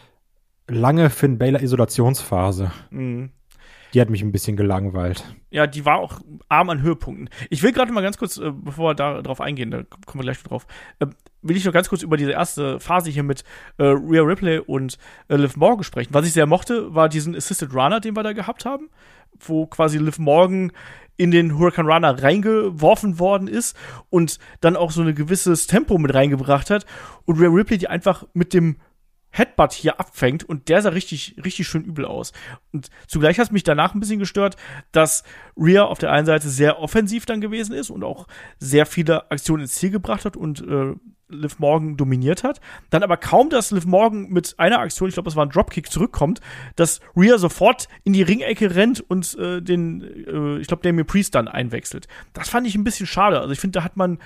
lange 0.66 1.11
Finn 1.11 1.38
Baylor 1.38 1.62
Isolationsphase. 1.62 2.72
mh. 2.90 3.29
Die 3.94 4.00
hat 4.00 4.11
mich 4.11 4.22
ein 4.22 4.33
bisschen 4.33 4.57
gelangweilt. 4.57 5.24
ja, 5.50 5.68
die 5.68 5.85
war 5.85 5.98
auch 5.98 6.20
arm 6.48 6.68
an 6.68 6.83
Höhepunkten. 6.83 7.30
Ich 7.48 7.62
will 7.62 7.70
gerade 7.70 7.92
mal 7.92 8.00
ganz 8.00 8.18
kurz, 8.18 8.38
äh, 8.38 8.50
bevor 8.50 8.90
wir 8.90 8.94
da 8.94 9.22
drauf 9.22 9.40
eingehen, 9.40 9.70
da 9.70 9.85
kommen 9.85 10.20
wir 10.20 10.24
gleich 10.24 10.42
drauf, 10.42 10.66
äh, 10.98 11.07
will 11.42 11.57
ich 11.57 11.64
noch 11.64 11.72
ganz 11.72 11.88
kurz 11.88 12.02
über 12.02 12.16
diese 12.16 12.33
erste 12.33 12.80
Phase 12.80 13.11
hier 13.11 13.22
mit 13.22 13.44
äh, 13.78 13.85
Rhea 13.85 14.22
Ripley 14.22 14.59
und 14.59 14.98
äh, 15.28 15.37
Liv 15.37 15.57
Morgan 15.57 15.85
sprechen. 15.85 16.12
Was 16.12 16.26
ich 16.26 16.33
sehr 16.33 16.46
mochte, 16.46 16.92
war 16.94 17.09
diesen 17.09 17.37
Assisted 17.37 17.72
Runner, 17.72 18.00
den 18.00 18.16
wir 18.16 18.24
da 18.24 18.33
gehabt 18.33 18.64
haben, 18.64 18.90
wo 19.38 19.66
quasi 19.66 19.98
Liv 19.98 20.18
Morgan 20.18 20.72
in 21.16 21.30
den 21.30 21.57
Hurricane 21.57 21.87
Runner 21.87 22.20
reingeworfen 22.20 23.20
worden 23.20 23.46
ist 23.46 23.76
und 24.11 24.38
dann 24.61 24.74
auch 24.76 24.90
so 24.90 25.02
ein 25.02 25.14
gewisses 25.14 25.68
Tempo 25.68 25.98
mit 25.98 26.12
reingebracht 26.12 26.70
hat 26.70 26.85
und 27.24 27.40
Rhea 27.40 27.48
Ripley 27.48 27.78
die 27.78 27.88
einfach 27.88 28.24
mit 28.33 28.52
dem 28.52 28.76
Headbutt 29.35 29.73
hier 29.73 29.99
abfängt 29.99 30.44
und 30.44 30.68
der 30.68 30.81
sah 30.81 30.90
richtig, 30.90 31.35
richtig 31.44 31.66
schön 31.66 31.85
übel 31.85 32.05
aus. 32.05 32.33
Und 32.73 32.88
zugleich 33.09 33.38
hat 33.38 33.47
es 33.47 33.53
mich 33.53 33.64
danach 33.64 33.94
ein 33.94 34.01
bisschen 34.01 34.20
gestört, 34.20 34.57
dass 34.92 35.25
Rhea 35.57 35.83
auf 35.85 35.99
der 35.99 36.12
einen 36.12 36.25
Seite 36.25 36.49
sehr 36.49 36.79
offensiv 36.79 37.27
dann 37.27 37.40
gewesen 37.40 37.75
ist 37.75 37.90
und 37.90 38.05
auch 38.05 38.29
sehr 38.59 38.87
viele 38.87 39.31
Aktionen 39.33 39.64
ins 39.64 39.75
Ziel 39.75 39.90
gebracht 39.90 40.25
hat 40.25 40.37
und 40.37 40.61
äh, 40.61 40.94
Liv 41.29 41.59
Morgan 41.59 41.97
dominiert 41.97 42.44
hat. 42.44 42.61
Dann 42.90 43.03
aber 43.03 43.16
kaum, 43.16 43.51
dass 43.51 43.73
Liv 43.73 43.87
Morgan 43.87 44.29
mit 44.29 44.55
einer 44.59 44.79
Aktion, 44.79 45.09
ich 45.09 45.14
glaube, 45.14 45.29
es 45.29 45.37
war 45.37 45.44
ein 45.44 45.51
Dropkick, 45.51 45.90
zurückkommt, 45.90 46.40
dass 46.77 47.01
Rhea 47.16 47.37
sofort 47.38 47.88
in 48.05 48.12
die 48.12 48.23
Ringecke 48.23 48.77
rennt 48.77 49.01
und 49.01 49.37
äh, 49.37 49.61
den, 49.61 50.03
äh, 50.03 50.61
ich 50.61 50.68
glaube, 50.68 50.85
Damien 50.85 51.07
Priest 51.07 51.35
dann 51.35 51.49
einwechselt. 51.49 52.07
Das 52.35 52.51
fand 52.51 52.68
ich 52.68 52.77
ein 52.77 52.85
bisschen 52.85 53.09
schade. 53.09 53.40
Also 53.40 53.53
ich 53.53 53.59
finde, 53.59 53.81
da 53.81 53.85
hat 53.85 53.97
man 53.97 54.18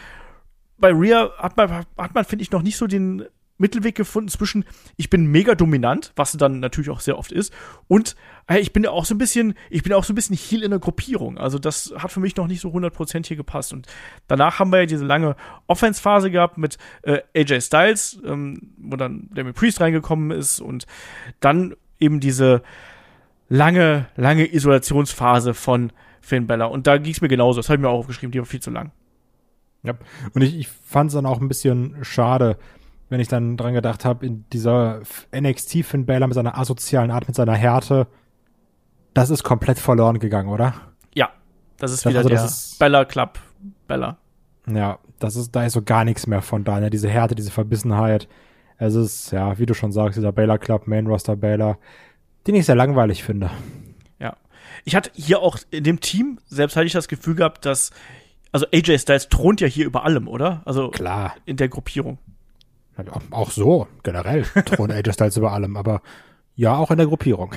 bei 0.78 0.92
Rhea 0.92 1.32
hat 1.38 1.56
man, 1.56 1.86
hat 1.96 2.14
man 2.14 2.24
finde 2.24 2.42
ich, 2.42 2.50
noch 2.50 2.62
nicht 2.62 2.76
so 2.76 2.86
den 2.86 3.24
Mittelweg 3.58 3.94
gefunden 3.94 4.28
zwischen, 4.28 4.64
ich 4.96 5.10
bin 5.10 5.26
mega 5.26 5.54
dominant, 5.54 6.12
was 6.16 6.32
dann 6.32 6.60
natürlich 6.60 6.90
auch 6.90 7.00
sehr 7.00 7.18
oft 7.18 7.32
ist, 7.32 7.52
und 7.88 8.16
hey, 8.46 8.60
ich 8.60 8.72
bin 8.72 8.86
auch 8.86 9.04
so 9.04 9.14
ein 9.14 9.18
bisschen, 9.18 9.54
ich 9.68 9.82
bin 9.82 9.92
auch 9.92 10.04
so 10.04 10.12
ein 10.12 10.16
bisschen 10.16 10.36
Heal 10.36 10.62
in 10.62 10.70
der 10.70 10.80
Gruppierung. 10.80 11.36
Also 11.36 11.58
das 11.58 11.92
hat 11.98 12.10
für 12.10 12.20
mich 12.20 12.36
noch 12.36 12.46
nicht 12.46 12.60
so 12.60 12.70
100% 12.70 13.26
hier 13.26 13.36
gepasst. 13.36 13.72
Und 13.72 13.86
danach 14.26 14.58
haben 14.58 14.72
wir 14.72 14.80
ja 14.80 14.86
diese 14.86 15.04
lange 15.04 15.36
Offense-Phase 15.66 16.30
gehabt 16.30 16.56
mit 16.56 16.78
äh, 17.02 17.20
AJ 17.36 17.60
Styles, 17.60 18.20
ähm, 18.24 18.72
wo 18.78 18.96
dann 18.96 19.28
Demi 19.32 19.52
Priest 19.52 19.80
reingekommen 19.80 20.30
ist 20.30 20.60
und 20.60 20.86
dann 21.40 21.74
eben 22.00 22.20
diese 22.20 22.62
lange, 23.48 24.06
lange 24.16 24.52
Isolationsphase 24.52 25.52
von 25.52 25.92
Finn 26.20 26.46
Bella. 26.46 26.66
Und 26.66 26.86
da 26.86 26.98
ging 26.98 27.12
es 27.12 27.20
mir 27.20 27.28
genauso. 27.28 27.58
Das 27.58 27.68
habe 27.68 27.76
ich 27.76 27.82
mir 27.82 27.88
auch 27.88 27.98
aufgeschrieben, 27.98 28.30
die 28.30 28.38
war 28.38 28.46
viel 28.46 28.60
zu 28.60 28.70
lang. 28.70 28.92
Ja, 29.82 29.94
und 30.34 30.42
ich, 30.42 30.58
ich 30.58 30.68
fand 30.68 31.08
es 31.08 31.14
dann 31.14 31.26
auch 31.26 31.40
ein 31.40 31.48
bisschen 31.48 31.96
schade, 32.02 32.58
wenn 33.08 33.20
ich 33.20 33.28
dann 33.28 33.56
dran 33.56 33.74
gedacht 33.74 34.04
habe, 34.04 34.26
in 34.26 34.44
dieser 34.52 35.00
NXT 35.34 35.84
Finn 35.84 36.06
Balor 36.06 36.28
mit 36.28 36.34
seiner 36.34 36.58
asozialen 36.58 37.10
Art, 37.10 37.26
mit 37.26 37.36
seiner 37.36 37.54
Härte, 37.54 38.06
das 39.14 39.30
ist 39.30 39.42
komplett 39.42 39.78
verloren 39.78 40.18
gegangen, 40.18 40.48
oder? 40.48 40.74
Ja, 41.14 41.30
das 41.78 41.92
ist 41.92 42.06
wieder 42.06 42.18
also, 42.18 42.28
der 42.28 42.44
ist, 42.44 42.78
Bella 42.78 43.04
Club 43.04 43.38
Bella. 43.86 44.18
Ja, 44.66 44.98
das 45.18 45.36
ist, 45.36 45.56
da 45.56 45.64
ist 45.64 45.72
so 45.72 45.82
gar 45.82 46.04
nichts 46.04 46.26
mehr 46.26 46.42
von 46.42 46.64
da, 46.64 46.78
ne? 46.80 46.90
Diese 46.90 47.08
Härte, 47.08 47.34
diese 47.34 47.50
Verbissenheit. 47.50 48.28
Es 48.76 48.94
ist, 48.94 49.32
ja, 49.32 49.58
wie 49.58 49.66
du 49.66 49.74
schon 49.74 49.90
sagst, 49.90 50.16
dieser 50.16 50.30
Baylor 50.30 50.58
Club, 50.58 50.86
Main 50.86 51.06
Roster 51.06 51.36
Baylor, 51.36 51.78
den 52.46 52.54
ich 52.54 52.66
sehr 52.66 52.76
langweilig 52.76 53.24
finde. 53.24 53.50
Ja. 54.20 54.36
Ich 54.84 54.94
hatte 54.94 55.10
hier 55.14 55.40
auch 55.40 55.58
in 55.70 55.84
dem 55.84 56.00
Team, 56.00 56.38
selbst 56.46 56.76
hatte 56.76 56.86
ich 56.86 56.92
das 56.92 57.08
Gefühl 57.08 57.34
gehabt, 57.34 57.64
dass, 57.64 57.90
also 58.52 58.66
AJ 58.72 58.98
Styles 58.98 59.28
thront 59.28 59.60
ja 59.60 59.66
hier 59.66 59.86
über 59.86 60.04
allem, 60.04 60.28
oder? 60.28 60.62
Also, 60.64 60.90
klar. 60.90 61.34
In 61.44 61.56
der 61.56 61.68
Gruppierung. 61.68 62.18
Auch 63.30 63.50
so, 63.50 63.86
generell, 64.02 64.42
thront 64.64 64.92
AJ 64.92 65.12
Styles 65.12 65.36
über 65.36 65.52
allem, 65.52 65.76
aber 65.76 66.02
ja, 66.58 66.76
auch 66.76 66.90
in 66.90 66.96
der 66.96 67.06
Gruppierung. 67.06 67.54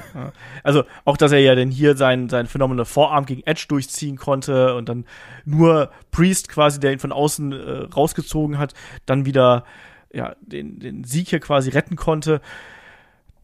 Also 0.63 0.83
auch, 1.05 1.17
dass 1.17 1.31
er 1.31 1.39
ja 1.39 1.55
denn 1.55 1.71
hier 1.71 1.97
sein, 1.97 2.29
sein 2.29 2.45
phänomenale 2.45 2.85
Vorarm 2.85 3.25
gegen 3.25 3.41
Edge 3.47 3.65
durchziehen 3.67 4.15
konnte 4.15 4.75
und 4.75 4.87
dann 4.87 5.05
nur 5.43 5.89
Priest 6.11 6.49
quasi, 6.49 6.79
der 6.79 6.91
ihn 6.91 6.99
von 6.99 7.11
außen 7.11 7.51
äh, 7.51 7.71
rausgezogen 7.95 8.59
hat, 8.59 8.75
dann 9.07 9.25
wieder 9.25 9.65
ja, 10.13 10.35
den, 10.41 10.79
den 10.79 11.03
Sieg 11.03 11.29
hier 11.29 11.39
quasi 11.39 11.71
retten 11.71 11.95
konnte. 11.95 12.41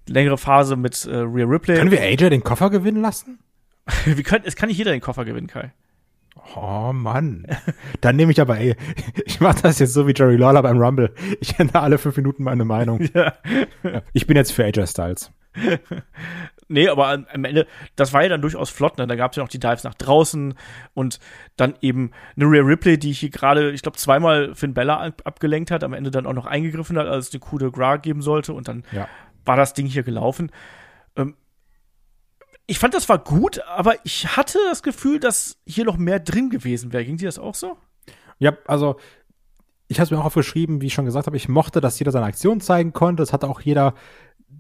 Längere 0.08 0.38
Phase 0.38 0.76
mit 0.76 1.06
äh, 1.06 1.16
Rhea 1.16 1.46
Ripley. 1.48 1.76
Können 1.76 1.90
wir 1.90 2.02
AJ 2.02 2.30
den 2.30 2.44
Koffer 2.44 2.70
gewinnen 2.70 3.02
lassen? 3.02 3.40
wir 4.06 4.24
können, 4.24 4.46
es 4.46 4.56
kann 4.56 4.70
nicht 4.70 4.78
jeder 4.78 4.92
den 4.92 5.02
Koffer 5.02 5.26
gewinnen, 5.26 5.48
Kai. 5.48 5.72
Oh 6.56 6.92
Mann. 6.94 7.46
Dann 8.02 8.16
nehme 8.16 8.32
ich 8.32 8.42
aber, 8.42 8.58
ey, 8.58 8.76
ich 9.26 9.40
mache 9.40 9.62
das 9.64 9.80
jetzt 9.80 9.94
so 9.94 10.08
wie 10.08 10.14
Jerry 10.16 10.38
Lawler 10.38 10.64
beim 10.64 10.78
Rumble. 10.78 11.14
Ich 11.40 11.60
ändere 11.60 11.82
alle 11.82 11.98
fünf 11.98 12.18
Minuten 12.18 12.44
meine 12.44 12.66
Meinung. 12.66 13.00
Ja. 13.14 13.34
Ich 14.14 14.28
bin 14.28 14.38
jetzt 14.38 14.52
für 14.52 14.64
AJ 14.66 14.88
Styles. 14.88 15.32
nee, 16.68 16.88
aber 16.88 17.10
am 17.10 17.46
Ende, 17.46 17.66
das 17.96 18.14
war 18.14 18.24
ja 18.24 18.30
dann 18.30 18.42
durchaus 18.42 18.70
flott, 18.70 18.98
ne? 18.98 19.08
Da 19.08 19.16
gab 19.16 19.32
es 19.32 19.38
ja 19.38 19.44
noch 19.44 19.50
die 19.50 19.60
Dives 19.60 19.84
nach 19.84 19.94
draußen 19.96 20.54
und 20.94 21.20
dann 21.56 21.76
eben 21.82 22.12
eine 22.36 22.46
Rhea 22.46 22.62
Ripley, 22.62 23.00
die 23.00 23.14
hier 23.14 23.30
gerade, 23.30 23.72
ich 23.72 23.82
glaube, 23.82 23.98
zweimal 23.98 24.54
Finn 24.56 24.74
Bella 24.74 24.98
ab 24.98 25.22
abgelenkt 25.26 25.72
hat, 25.72 25.84
am 25.84 25.94
Ende 25.94 26.12
dann 26.12 26.26
auch 26.26 26.34
noch 26.34 26.46
eingegriffen 26.46 26.98
hat, 26.98 27.08
als 27.08 27.30
es 27.30 27.34
eine 27.34 27.40
Coup 27.40 27.60
de 27.60 27.72
Gras 27.72 28.02
geben 28.02 28.22
sollte 28.22 28.54
und 28.54 28.68
dann 28.68 28.84
ja. 28.92 29.08
war 29.46 29.56
das 29.56 29.74
Ding 29.74 29.88
hier 29.88 30.04
gelaufen. 30.04 30.52
Ich 32.68 32.80
fand, 32.80 32.94
das 32.94 33.08
war 33.08 33.18
gut, 33.18 33.62
aber 33.66 33.96
ich 34.04 34.36
hatte 34.36 34.60
das 34.70 34.84
Gefühl, 34.84 35.20
dass 35.20 35.58
hier 35.66 35.86
noch 35.86 35.98
mehr 35.98 36.20
drin 36.20 36.50
gewesen 36.50 36.92
wäre. 36.92 37.06
Ging 37.06 37.18
dir 37.18 37.28
das 37.28 37.40
auch 37.40 37.56
so? 37.56 37.78
Ja, 38.40 38.58
also 38.68 38.98
ich 39.88 40.00
habe 40.00 40.06
es 40.06 40.12
mir 40.12 40.20
auch 40.20 40.26
aufgeschrieben, 40.26 40.82
wie 40.82 40.88
ich 40.88 40.94
schon 40.94 41.06
gesagt 41.06 41.28
habe, 41.28 41.38
ich 41.38 41.48
mochte, 41.48 41.80
dass 41.80 41.98
jeder 41.98 42.12
seine 42.12 42.26
Aktion 42.26 42.60
zeigen 42.60 42.92
konnte. 42.92 43.24
Es 43.24 43.32
hatte 43.32 43.48
auch 43.48 43.62
jeder 43.62 43.94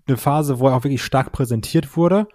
eine 0.07 0.17
Phase, 0.17 0.59
wo 0.59 0.69
er 0.69 0.75
auch 0.75 0.83
wirklich 0.85 1.03
stark 1.03 1.33
präsentiert 1.33 1.97
wurde. 1.97 2.27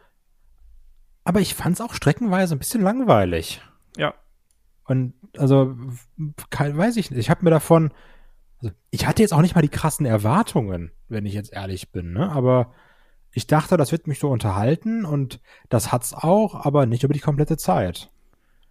Aber 1.24 1.40
ich 1.40 1.54
fand 1.54 1.76
es 1.76 1.80
auch 1.80 1.94
streckenweise 1.94 2.54
ein 2.54 2.58
bisschen 2.58 2.82
langweilig. 2.82 3.62
Ja. 3.96 4.14
Und 4.84 5.14
also, 5.38 5.74
weiß 6.50 6.96
ich 6.96 7.10
nicht. 7.10 7.20
Ich 7.20 7.30
habe 7.30 7.44
mir 7.44 7.50
davon, 7.50 7.92
also 8.60 8.74
ich 8.90 9.06
hatte 9.06 9.22
jetzt 9.22 9.32
auch 9.32 9.40
nicht 9.40 9.54
mal 9.54 9.62
die 9.62 9.68
krassen 9.68 10.04
Erwartungen, 10.04 10.90
wenn 11.08 11.24
ich 11.24 11.32
jetzt 11.32 11.52
ehrlich 11.52 11.92
bin, 11.92 12.12
ne? 12.12 12.30
Aber 12.30 12.74
ich 13.32 13.46
dachte, 13.46 13.76
das 13.76 13.92
wird 13.92 14.06
mich 14.06 14.18
so 14.18 14.30
unterhalten 14.30 15.04
und 15.04 15.40
das 15.68 15.90
hat's 15.90 16.12
auch, 16.12 16.54
aber 16.54 16.86
nicht 16.86 17.02
über 17.02 17.14
die 17.14 17.20
komplette 17.20 17.56
Zeit. 17.56 18.10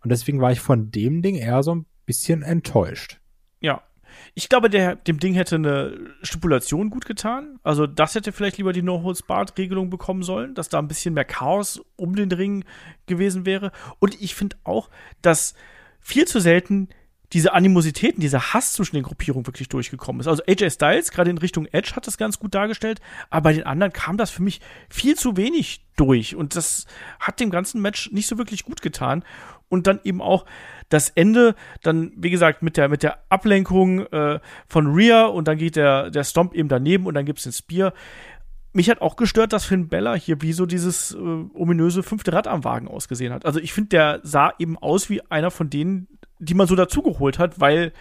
Und 0.03 0.11
deswegen 0.11 0.41
war 0.41 0.51
ich 0.51 0.59
von 0.59 0.91
dem 0.91 1.21
Ding 1.21 1.35
eher 1.35 1.63
so 1.63 1.75
ein 1.75 1.85
bisschen 2.05 2.43
enttäuscht. 2.43 3.19
Ja. 3.59 3.81
Ich 4.33 4.49
glaube, 4.49 4.69
der, 4.69 4.95
dem 4.95 5.19
Ding 5.19 5.33
hätte 5.33 5.55
eine 5.55 5.97
Stipulation 6.21 6.89
gut 6.89 7.05
getan. 7.05 7.59
Also, 7.63 7.87
das 7.87 8.13
hätte 8.13 8.33
vielleicht 8.33 8.57
lieber 8.57 8.73
die 8.73 8.81
No-Holds-Barred-Regelung 8.81 9.89
bekommen 9.89 10.21
sollen, 10.21 10.53
dass 10.53 10.67
da 10.67 10.79
ein 10.79 10.89
bisschen 10.89 11.13
mehr 11.13 11.23
Chaos 11.23 11.81
um 11.95 12.15
den 12.15 12.31
Ring 12.31 12.65
gewesen 13.05 13.45
wäre. 13.45 13.71
Und 13.99 14.21
ich 14.21 14.35
finde 14.35 14.57
auch, 14.65 14.89
dass 15.21 15.53
viel 16.01 16.25
zu 16.25 16.41
selten 16.41 16.89
diese 17.33 17.53
Animositäten, 17.53 18.21
dieser 18.21 18.53
Hass 18.53 18.73
zwischen 18.73 18.95
den 18.95 19.03
Gruppierungen 19.03 19.47
wirklich 19.47 19.69
durchgekommen 19.69 20.19
ist. 20.19 20.27
Also 20.27 20.43
AJ 20.47 20.71
Styles, 20.71 21.11
gerade 21.11 21.29
in 21.29 21.37
Richtung 21.37 21.65
Edge, 21.67 21.93
hat 21.95 22.07
das 22.07 22.17
ganz 22.17 22.39
gut 22.39 22.53
dargestellt, 22.53 22.99
aber 23.29 23.43
bei 23.43 23.53
den 23.53 23.63
anderen 23.63 23.93
kam 23.93 24.17
das 24.17 24.31
für 24.31 24.43
mich 24.43 24.61
viel 24.89 25.15
zu 25.15 25.37
wenig 25.37 25.85
durch 25.95 26.35
und 26.35 26.55
das 26.55 26.85
hat 27.19 27.39
dem 27.39 27.49
ganzen 27.49 27.81
Match 27.81 28.11
nicht 28.11 28.27
so 28.27 28.37
wirklich 28.37 28.65
gut 28.65 28.81
getan. 28.81 29.23
Und 29.69 29.87
dann 29.87 30.01
eben 30.03 30.21
auch 30.21 30.45
das 30.89 31.09
Ende, 31.11 31.55
dann, 31.81 32.11
wie 32.17 32.29
gesagt, 32.29 32.61
mit 32.61 32.75
der, 32.75 32.89
mit 32.89 33.03
der 33.03 33.19
Ablenkung 33.29 34.05
äh, 34.07 34.41
von 34.67 34.87
Rhea 34.87 35.27
und 35.27 35.47
dann 35.47 35.57
geht 35.57 35.77
der, 35.77 36.09
der 36.09 36.25
Stomp 36.25 36.53
eben 36.53 36.67
daneben 36.67 37.05
und 37.05 37.13
dann 37.13 37.23
gibt's 37.23 37.43
den 37.43 37.53
Spear 37.53 37.93
mich 38.73 38.89
hat 38.89 39.01
auch 39.01 39.15
gestört, 39.15 39.53
dass 39.53 39.65
Finn 39.65 39.89
Bella 39.89 40.13
hier 40.15 40.41
wie 40.41 40.53
so 40.53 40.65
dieses 40.65 41.13
äh, 41.13 41.17
ominöse 41.17 42.03
fünfte 42.03 42.33
Rad 42.33 42.47
am 42.47 42.63
Wagen 42.63 42.87
ausgesehen 42.87 43.33
hat. 43.33 43.45
Also 43.45 43.59
ich 43.59 43.73
finde, 43.73 43.89
der 43.89 44.19
sah 44.23 44.53
eben 44.59 44.77
aus 44.77 45.09
wie 45.09 45.21
einer 45.29 45.51
von 45.51 45.69
denen, 45.69 46.07
die 46.41 46.53
man 46.53 46.67
so 46.67 46.75
dazugeholt 46.75 47.39
hat, 47.39 47.59
weil 47.59 47.93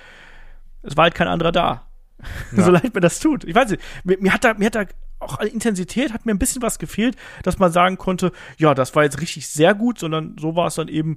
es 0.83 0.96
war 0.96 1.05
halt 1.05 1.14
kein 1.14 1.29
anderer 1.29 1.53
da. 1.53 1.87
Ja. 2.55 2.64
so 2.64 2.70
leid 2.70 2.94
mir 2.94 3.00
das 3.00 3.18
tut. 3.18 3.44
Ich 3.44 3.55
weiß 3.55 3.70
nicht, 3.70 3.83
mir, 4.05 4.18
mir, 4.20 4.35
hat 4.35 4.44
da, 4.44 4.53
mir 4.53 4.66
hat 4.66 4.74
da 4.74 4.85
auch 5.20 5.38
an 5.38 5.46
Intensität 5.46 6.12
hat 6.12 6.26
mir 6.26 6.33
ein 6.33 6.38
bisschen 6.38 6.61
was 6.61 6.79
gefehlt, 6.79 7.16
dass 7.42 7.59
man 7.59 7.72
sagen 7.72 7.96
konnte, 7.96 8.33
ja, 8.59 8.74
das 8.74 8.94
war 8.94 9.05
jetzt 9.05 9.20
richtig 9.22 9.46
sehr 9.46 9.74
gut, 9.74 9.98
sondern 9.98 10.37
so 10.38 10.55
war 10.55 10.66
es 10.66 10.74
dann 10.74 10.88
eben 10.88 11.16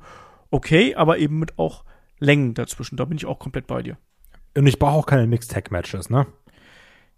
okay, 0.50 0.96
aber 0.96 1.18
eben 1.18 1.40
mit 1.40 1.60
auch 1.60 1.84
Längen 2.20 2.54
dazwischen. 2.54 2.96
Da 2.96 3.06
bin 3.06 3.18
ich 3.18 3.26
auch 3.26 3.40
komplett 3.40 3.68
bei 3.68 3.82
dir. 3.82 3.98
Und 4.56 4.68
ich 4.68 4.80
brauche 4.80 4.98
auch 4.98 5.06
keine 5.06 5.28
Mixed 5.28 5.52
Tag 5.52 5.72
Matches, 5.72 6.10
ne? 6.10 6.26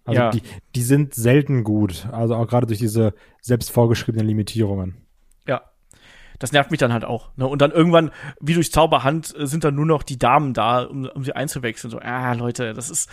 Also 0.05 0.21
ja. 0.21 0.29
die, 0.31 0.41
die 0.75 0.83
sind 0.83 1.13
selten 1.13 1.63
gut. 1.63 2.07
Also 2.11 2.35
auch 2.35 2.47
gerade 2.47 2.67
durch 2.67 2.79
diese 2.79 3.13
selbst 3.41 3.71
vorgeschriebenen 3.71 4.27
Limitierungen 4.27 5.04
das 6.39 6.51
nervt 6.51 6.71
mich 6.71 6.79
dann 6.79 6.93
halt 6.93 7.05
auch. 7.05 7.29
Ne? 7.35 7.47
Und 7.47 7.61
dann 7.61 7.71
irgendwann, 7.71 8.11
wie 8.39 8.53
durch 8.53 8.71
Zauberhand, 8.71 9.35
äh, 9.37 9.47
sind 9.47 9.63
dann 9.63 9.75
nur 9.75 9.85
noch 9.85 10.03
die 10.03 10.19
Damen 10.19 10.53
da, 10.53 10.83
um, 10.83 11.05
um 11.05 11.23
sie 11.23 11.33
einzuwechseln. 11.33 11.91
So, 11.91 11.99
ah, 11.99 12.33
Leute, 12.33 12.73
das 12.73 12.89
ist. 12.89 13.09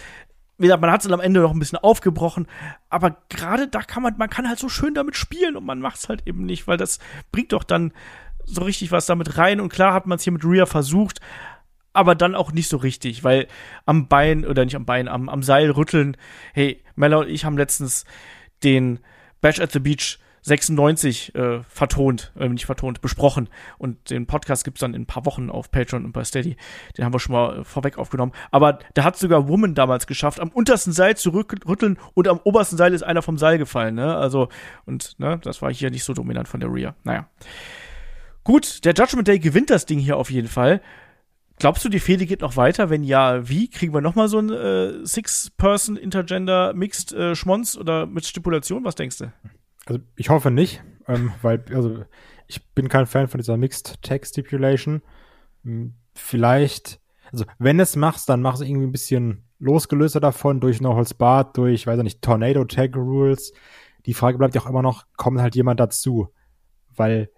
Man 0.59 0.93
hat 0.93 1.05
es 1.05 1.11
am 1.11 1.19
Ende 1.19 1.41
noch 1.41 1.53
ein 1.53 1.59
bisschen 1.59 1.79
aufgebrochen, 1.79 2.47
aber 2.89 3.17
gerade 3.29 3.67
da 3.67 3.83
kann 3.83 4.03
man, 4.03 4.17
man 4.17 4.31
kann 4.31 4.47
halt 4.47 4.61
so 4.61 4.69
schön 4.69 4.95
damit 4.95 5.17
spielen 5.17 5.57
und 5.57 5.65
man 5.65 5.81
macht 5.81 5.97
es 5.97 6.09
halt 6.09 6.25
eben 6.27 6.45
nicht, 6.45 6.69
weil 6.69 6.77
das 6.77 7.01
bringt 7.33 7.53
doch 7.53 7.65
dann 7.65 7.93
so 8.45 8.63
richtig 8.63 8.93
was 8.93 9.07
damit 9.07 9.39
rein. 9.39 9.61
Und 9.61 9.71
klar 9.71 9.93
hat 9.93 10.07
man 10.07 10.17
es 10.17 10.25
hier 10.25 10.33
mit 10.33 10.45
Rhea 10.45 10.67
versucht, 10.67 11.21
aber 11.93 12.15
dann 12.15 12.35
auch 12.35 12.53
nicht 12.53 12.69
so 12.69 12.77
richtig, 12.77 13.25
weil 13.25 13.49
am 13.87 14.09
Bein, 14.09 14.47
oder 14.47 14.65
nicht 14.65 14.77
am 14.77 14.87
Bein, 14.87 15.09
am, 15.09 15.29
am 15.29 15.43
Seil 15.43 15.71
rütteln, 15.71 16.17
hey, 16.53 16.83
Mella 16.95 17.19
und 17.19 17.29
ich 17.29 17.45
haben 17.45 17.59
letztens 17.59 18.05
den 18.63 19.01
Bash 19.41 19.61
at 19.61 19.73
the 19.73 19.81
Beach 19.81 20.19
96 20.43 21.35
äh, 21.35 21.63
vertont, 21.69 22.33
äh, 22.39 22.49
nicht 22.49 22.67
vertont, 22.67 23.01
besprochen. 23.01 23.49
Und 23.79 24.11
den 24.11 24.27
Podcast 24.27 24.65
gibt's 24.65 24.81
dann 24.81 24.95
in 24.95 25.03
ein 25.03 25.07
paar 25.07 25.25
Wochen 25.25 25.51
auf 25.51 25.71
Patreon 25.71 26.05
und 26.05 26.13
bei 26.13 26.25
Steady. 26.25 26.57
Den 26.97 27.05
haben 27.05 27.15
wir 27.15 27.21
schon 27.21 27.35
mal 27.35 27.61
äh, 27.61 27.65
vorweg 27.65 27.97
aufgenommen. 27.97 28.33
Aber 28.51 28.81
da 28.95 29.05
hat 29.05 29.17
sogar 29.17 29.49
Woman 29.49 29.75
damals 29.75 30.07
geschafft, 30.07 30.41
am 30.41 30.49
untersten 30.49 30.93
Seil 30.93 31.17
zu 31.17 31.31
rütteln 31.31 31.99
und 32.15 32.29
am 32.29 32.41
obersten 32.43 32.77
Seil 32.77 32.93
ist 32.93 33.03
einer 33.03 33.23
vom 33.23 33.39
Seil 33.39 33.59
gefallen. 33.59 33.95
Ne? 33.95 34.17
Also, 34.17 34.49
und 34.85 35.19
ne, 35.19 35.39
das 35.43 35.63
war 35.63 35.73
hier 35.73 35.91
nicht 35.91 36.05
so 36.05 36.13
dominant 36.13 36.49
von 36.49 36.61
der 36.61 36.73
Rhea. 36.73 36.95
Naja. 37.05 37.29
Gut, 38.45 38.85
der 38.85 38.95
Judgment 38.95 39.29
Day 39.29 39.39
gewinnt 39.39 39.71
das 39.71 39.87
Ding 39.87 40.01
hier 40.01 40.17
auf 40.17 40.31
jeden 40.31 40.49
Fall. 40.49 40.81
Glaubst 41.59 41.85
du, 41.85 41.89
die 41.89 42.01
Fehde 42.01 42.27
geht 42.27 42.41
noch 42.41 42.57
weiter? 42.57 42.91
Wenn 42.91 43.05
ja, 43.05 43.49
wie? 43.49 43.71
Kriegen 43.71 43.95
wir 43.95 44.01
noch 44.01 44.17
mal 44.17 44.27
so 44.27 44.41
ein 44.41 44.51
äh, 44.51 45.07
Six-Person 45.07 45.97
Intergender 45.97 46.73
Mixed 46.75 47.13
äh, 47.13 47.35
oder 47.79 48.07
mit 48.07 48.27
Stipulation? 48.27 48.85
Was 48.85 48.97
denkst 48.97 49.19
du? 49.19 49.33
Also 49.87 50.01
ich 50.17 50.31
hoffe 50.31 50.51
nicht, 50.51 50.83
ähm, 51.09 51.33
weil 51.43 51.65
also 51.73 52.05
ich 52.47 52.65
bin 52.75 52.89
kein 52.89 53.07
Fan 53.07 53.29
von 53.29 53.39
dieser 53.39 53.57
Mixed 53.57 54.03
Tag 54.03 54.27
Stipulation. 54.27 55.03
Hm, 55.65 55.95
vielleicht, 56.15 57.01
also 57.31 57.45
wenn 57.59 57.81
es 57.81 57.97
machst, 57.97 58.29
dann 58.29 58.43
mach 58.43 58.55
es 58.55 58.61
irgendwie 58.61 58.87
ein 58.87 58.93
bisschen 58.93 59.45
losgelöster 59.59 60.21
davon 60.21 60.61
durch 60.61 60.81
No 60.81 60.95
Holds 60.95 61.15
Barred, 61.15 61.57
durch, 61.57 61.87
weiß 61.87 61.99
ich 61.99 62.05
nicht, 62.05 62.23
Tornado 62.23 62.65
Tag 62.65 62.97
Rules. 62.97 63.53
Die 64.07 64.15
Frage 64.15 64.39
bleibt 64.39 64.55
ja 64.55 64.61
auch 64.61 64.67
immer 64.69 64.83
noch, 64.83 65.07
kommt 65.17 65.41
halt 65.41 65.55
jemand 65.55 65.81
dazu? 65.81 66.29
Weil 66.95 67.31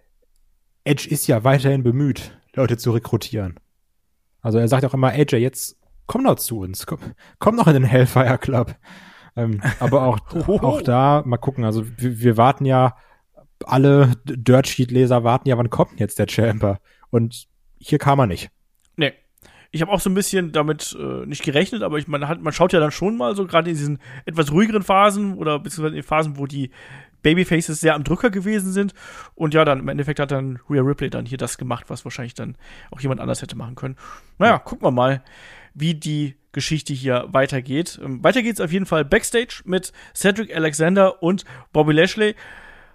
Edge 0.84 1.09
ist 1.09 1.26
ja 1.26 1.45
weiterhin 1.45 1.82
bemüht, 1.82 2.38
Leute 2.55 2.76
zu 2.76 2.92
rekrutieren. 2.92 3.61
Also 4.40 4.59
er 4.59 4.68
sagt 4.68 4.84
auch 4.84 4.95
immer, 4.95 5.09
AJ, 5.09 5.36
jetzt 5.36 5.78
komm 6.07 6.24
doch 6.24 6.36
zu 6.36 6.61
uns, 6.61 6.86
komm, 6.86 6.99
komm 7.38 7.57
noch 7.57 7.66
in 7.66 7.74
den 7.74 7.84
Hellfire 7.84 8.38
Club. 8.38 8.74
Ähm, 9.37 9.61
aber 9.80 10.03
auch, 10.03 10.18
auch 10.49 10.82
da, 10.82 11.22
mal 11.26 11.39
gucken, 11.39 11.64
also 11.64 11.85
wir, 11.97 12.20
wir 12.20 12.37
warten 12.37 12.64
ja, 12.64 12.97
alle 13.64 14.12
Dirt 14.24 14.68
Sheet 14.68 14.91
Leser 14.91 15.24
warten 15.24 15.49
ja, 15.49 15.57
wann 15.59 15.70
kommt 15.70 16.01
jetzt 16.01 16.18
der 16.18 16.28
Chamber? 16.28 16.78
Und 17.11 17.47
hier 17.78 17.99
kam 17.99 18.18
er 18.18 18.26
nicht. 18.26 18.51
Nee. 18.97 19.12
Ich 19.70 19.82
habe 19.82 19.91
auch 19.91 20.01
so 20.01 20.09
ein 20.09 20.14
bisschen 20.14 20.53
damit 20.53 20.97
äh, 20.99 21.26
nicht 21.26 21.43
gerechnet, 21.43 21.82
aber 21.82 21.99
ich, 21.99 22.07
man, 22.07 22.28
hat, 22.28 22.41
man 22.41 22.53
schaut 22.53 22.72
ja 22.72 22.78
dann 22.78 22.93
schon 22.93 23.16
mal 23.16 23.35
so 23.35 23.45
gerade 23.45 23.70
in 23.70 23.76
diesen 23.76 23.99
etwas 24.24 24.53
ruhigeren 24.53 24.85
Phasen 24.85 25.35
oder 25.35 25.59
beziehungsweise 25.59 25.97
in 25.97 26.03
den 26.03 26.07
Phasen, 26.07 26.39
wo 26.39 26.47
die 26.47 26.70
Babyfaces 27.22 27.80
sehr 27.80 27.97
am 27.97 28.05
Drücker 28.05 28.30
gewesen 28.30 28.70
sind. 28.70 28.95
Und 29.35 29.53
ja, 29.53 29.64
dann 29.64 29.80
im 29.80 29.89
Endeffekt 29.89 30.20
hat 30.20 30.30
dann 30.30 30.61
Rhea 30.70 30.82
Ripley 30.82 31.11
dann 31.11 31.26
hier 31.26 31.39
das 31.39 31.59
gemacht, 31.59 31.87
was 31.89 32.05
wahrscheinlich 32.05 32.35
dann 32.35 32.57
auch 32.93 33.01
jemand 33.01 33.20
anders 33.20 33.43
hätte 33.43 33.57
machen 33.57 33.74
können. 33.74 33.97
Naja, 34.39 34.59
gucken 34.59 34.87
wir 34.87 34.93
mal, 34.93 35.24
wie 35.75 35.95
die 35.95 36.37
Geschichte 36.53 36.93
hier 36.93 37.27
weitergeht. 37.29 38.01
Ähm, 38.03 38.22
weiter 38.22 38.43
geht's 38.43 38.61
auf 38.61 38.72
jeden 38.72 38.87
Fall 38.87 39.05
Backstage 39.05 39.62
mit 39.64 39.93
Cedric 40.14 40.55
Alexander 40.55 41.22
und 41.22 41.45
Bobby 41.72 41.93
Lashley. 41.93 42.35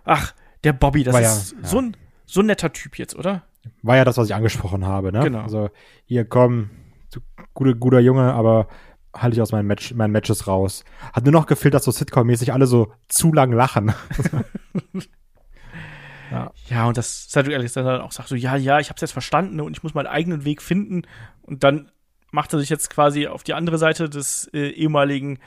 Ach, 0.06 0.34
der 0.64 0.74
Bobby, 0.74 1.04
das 1.04 1.14
War 1.14 1.22
ist 1.22 1.52
ja, 1.52 1.58
ja. 1.62 1.68
so 1.68 1.80
ein 1.80 1.98
so 2.26 2.42
ein 2.42 2.46
netter 2.46 2.72
Typ 2.72 2.98
jetzt, 2.98 3.16
oder? 3.16 3.44
War 3.82 3.98
ja 3.98 4.06
das, 4.06 4.18
was 4.18 4.28
ich 4.28 4.36
angesprochen 4.36 4.86
habe, 4.86 5.12
ne? 5.12 5.22
Genau. 5.22 5.42
Also 5.42 5.70
hier 6.06 6.26
komm, 6.26 6.70
du 7.12 7.20
guter, 7.54 7.74
guter 7.74 8.00
Junge, 8.00 8.34
aber 8.34 8.68
halte 9.14 9.36
ich 9.36 9.42
aus 9.42 9.52
meinen, 9.52 9.66
Match, 9.66 9.94
meinen 9.94 10.12
Matches 10.12 10.46
raus. 10.48 10.84
Hat 11.12 11.24
nur 11.24 11.34
noch 11.34 11.48
gefehlt, 11.48 11.74
dass 11.74 11.84
so 11.84 11.92
Sitcom-mäßig 11.92 12.54
alle 12.54 12.68
so 12.68 12.94
zu 13.08 13.34
lang 13.34 13.52
lachen. 13.52 13.94
Ja, 16.70 16.86
und 16.86 16.96
dass 16.96 17.28
Cedric 17.28 17.56
Alexander 17.56 17.94
dann 17.94 18.02
auch 18.02 18.12
sagt 18.12 18.30
so, 18.30 18.36
ja, 18.36 18.56
ja, 18.56 18.80
ich 18.80 18.92
hab's 18.92 19.02
jetzt 19.02 19.14
verstanden 19.14 19.60
und 19.60 19.76
ich 19.76 19.82
muss 19.82 19.96
meinen 19.96 20.06
eigenen 20.06 20.46
Weg 20.46 20.62
finden. 20.62 21.02
Und 21.42 21.64
dann 21.64 21.92
macht 22.32 22.54
er 22.54 22.60
sich 22.60 22.70
jetzt 22.70 22.90
quasi 22.90 23.28
auf 23.28 23.44
die 23.44 23.54
andere 23.54 23.78
Seite 23.78 24.10
des 24.10 24.50
äh, 24.54 24.70
ehemaligen 24.70 25.40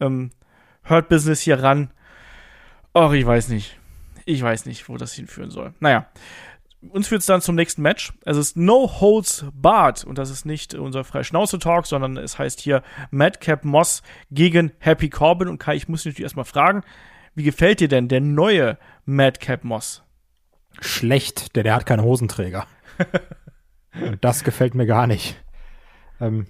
ähm, 0.00 0.30
Hurt 0.88 1.08
Business 1.08 1.40
hier 1.40 1.62
ran. 1.62 1.90
Och, 2.96 3.12
ich 3.12 3.26
weiß 3.26 3.48
nicht. 3.48 3.78
Ich 4.26 4.42
weiß 4.42 4.66
nicht, 4.66 4.88
wo 4.88 4.96
das 4.96 5.12
hinführen 5.12 5.50
soll. 5.50 5.74
Naja. 5.80 6.06
Uns 6.90 7.08
führt 7.08 7.20
es 7.20 7.26
dann 7.26 7.40
zum 7.40 7.54
nächsten 7.54 7.80
Match. 7.80 8.12
Es 8.26 8.36
ist 8.36 8.58
No 8.58 9.00
Holds 9.00 9.46
Barred 9.54 10.04
und 10.04 10.18
das 10.18 10.28
ist 10.28 10.44
nicht 10.44 10.74
unser 10.74 11.02
Freischnauze-Talk, 11.02 11.86
sondern 11.86 12.18
es 12.18 12.38
heißt 12.38 12.60
hier 12.60 12.82
Madcap 13.10 13.64
Moss 13.64 14.02
gegen 14.30 14.70
Happy 14.80 15.08
Corbin. 15.08 15.48
Und 15.48 15.58
Kai, 15.58 15.76
ich 15.76 15.88
muss 15.88 16.02
dich 16.02 16.12
natürlich 16.12 16.24
erstmal 16.24 16.44
fragen, 16.44 16.82
wie 17.34 17.42
gefällt 17.42 17.80
dir 17.80 17.88
denn 17.88 18.08
der 18.08 18.20
neue 18.20 18.76
Madcap 19.06 19.64
Moss? 19.64 20.02
Schlecht, 20.80 21.56
denn 21.56 21.64
der 21.64 21.74
hat 21.74 21.86
keine 21.86 22.02
Hosenträger. 22.02 22.66
Das 24.20 24.42
gefällt 24.42 24.74
mir 24.74 24.86
gar 24.86 25.06
nicht. 25.06 25.40
Ähm, 26.24 26.46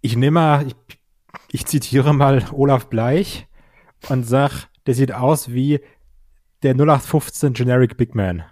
ich 0.00 0.16
nehme 0.16 0.34
mal, 0.40 0.66
ich, 0.66 0.76
ich 1.50 1.66
zitiere 1.66 2.14
mal 2.14 2.44
Olaf 2.52 2.88
Bleich 2.88 3.46
und 4.08 4.24
sag, 4.24 4.68
der 4.86 4.94
sieht 4.94 5.12
aus 5.12 5.52
wie 5.52 5.80
der 6.62 6.74
0815 6.74 7.52
Generic 7.52 7.96
Big 7.96 8.14
Man. 8.14 8.44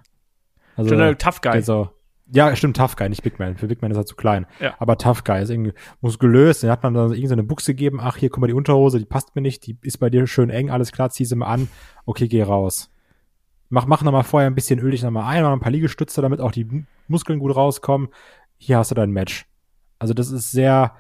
Also, 0.77 0.91
General 0.91 1.17
Tough 1.17 1.41
Guy. 1.41 1.53
der 1.53 1.63
so, 1.63 1.91
ja, 2.31 2.55
stimmt, 2.55 2.77
Tough 2.77 2.97
Guy, 2.97 3.09
nicht 3.09 3.23
Big 3.23 3.39
Man. 3.39 3.57
Für 3.57 3.67
Big 3.67 3.81
Man 3.81 3.91
ist 3.91 3.97
er 3.97 4.07
zu 4.07 4.15
klein. 4.15 4.47
Ja. 4.61 4.75
Aber 4.79 4.99
Tough 4.99 5.25
Guy 5.25 5.43
ist 5.43 5.51
irgendwie 5.51 5.73
muskulös. 6.01 6.61
Den 6.61 6.71
hat 6.71 6.83
man 6.83 6.95
dann 6.95 7.13
irgendeine 7.13 7.43
Buchse 7.43 7.73
gegeben. 7.73 8.01
Ach, 8.03 8.17
hier, 8.17 8.29
guck 8.29 8.41
mal, 8.41 8.47
die 8.47 8.53
Unterhose, 8.53 8.99
die 8.99 9.07
passt 9.07 9.35
mir 9.35 9.43
nicht. 9.43 9.67
Die 9.67 9.79
ist 9.83 9.99
bei 9.99 10.11
dir 10.11 10.27
schön 10.27 10.51
eng. 10.51 10.71
Alles 10.71 10.93
klar, 10.93 11.11
zieh 11.11 11.25
sie 11.25 11.37
mal 11.37 11.47
an. 11.47 11.69
Okay, 12.05 12.29
geh 12.29 12.43
raus. 12.43 12.91
Mach, 13.71 13.87
mach 13.87 14.03
noch 14.03 14.13
mal 14.13 14.23
vorher 14.23 14.49
ein 14.49 14.55
bisschen 14.55 14.79
Öl 14.79 14.91
dich 14.91 15.03
noch 15.03 15.11
mal 15.11 15.27
ein, 15.27 15.43
mach 15.43 15.53
ein 15.53 15.61
paar 15.61 15.73
Liegestütze, 15.73 16.23
damit 16.23 16.41
auch 16.41 16.53
die 16.53 16.87
Muskeln 17.07 17.39
gut 17.39 17.55
rauskommen. 17.55 18.09
Hier 18.57 18.79
hast 18.79 18.91
du 18.91 18.95
dein 18.95 19.11
Match. 19.11 19.47
Also 19.99 20.15
das 20.15 20.31
ist 20.31 20.51
sehr 20.51 20.95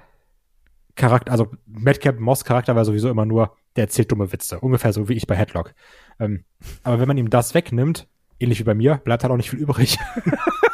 Charakter, 0.94 1.30
also 1.30 1.49
Madcap 1.66 2.18
Moss 2.18 2.44
Charakter 2.44 2.74
war 2.74 2.84
sowieso 2.84 3.09
immer 3.09 3.24
nur, 3.24 3.57
der 3.76 3.84
erzählt 3.84 4.11
dumme 4.11 4.32
Witze. 4.32 4.59
Ungefähr 4.61 4.92
so 4.92 5.09
wie 5.09 5.14
ich 5.14 5.26
bei 5.26 5.36
Headlock. 5.36 5.74
Ähm, 6.18 6.44
aber 6.82 7.01
wenn 7.01 7.09
man 7.09 7.16
ihm 7.16 7.30
das 7.30 7.55
wegnimmt, 7.55 8.09
ähnlich 8.40 8.59
wie 8.59 8.64
bei 8.64 8.74
mir, 8.74 8.96
bleibt 8.96 9.22
halt 9.22 9.32
auch 9.32 9.36
nicht 9.36 9.51
viel 9.51 9.61
übrig. 9.61 9.99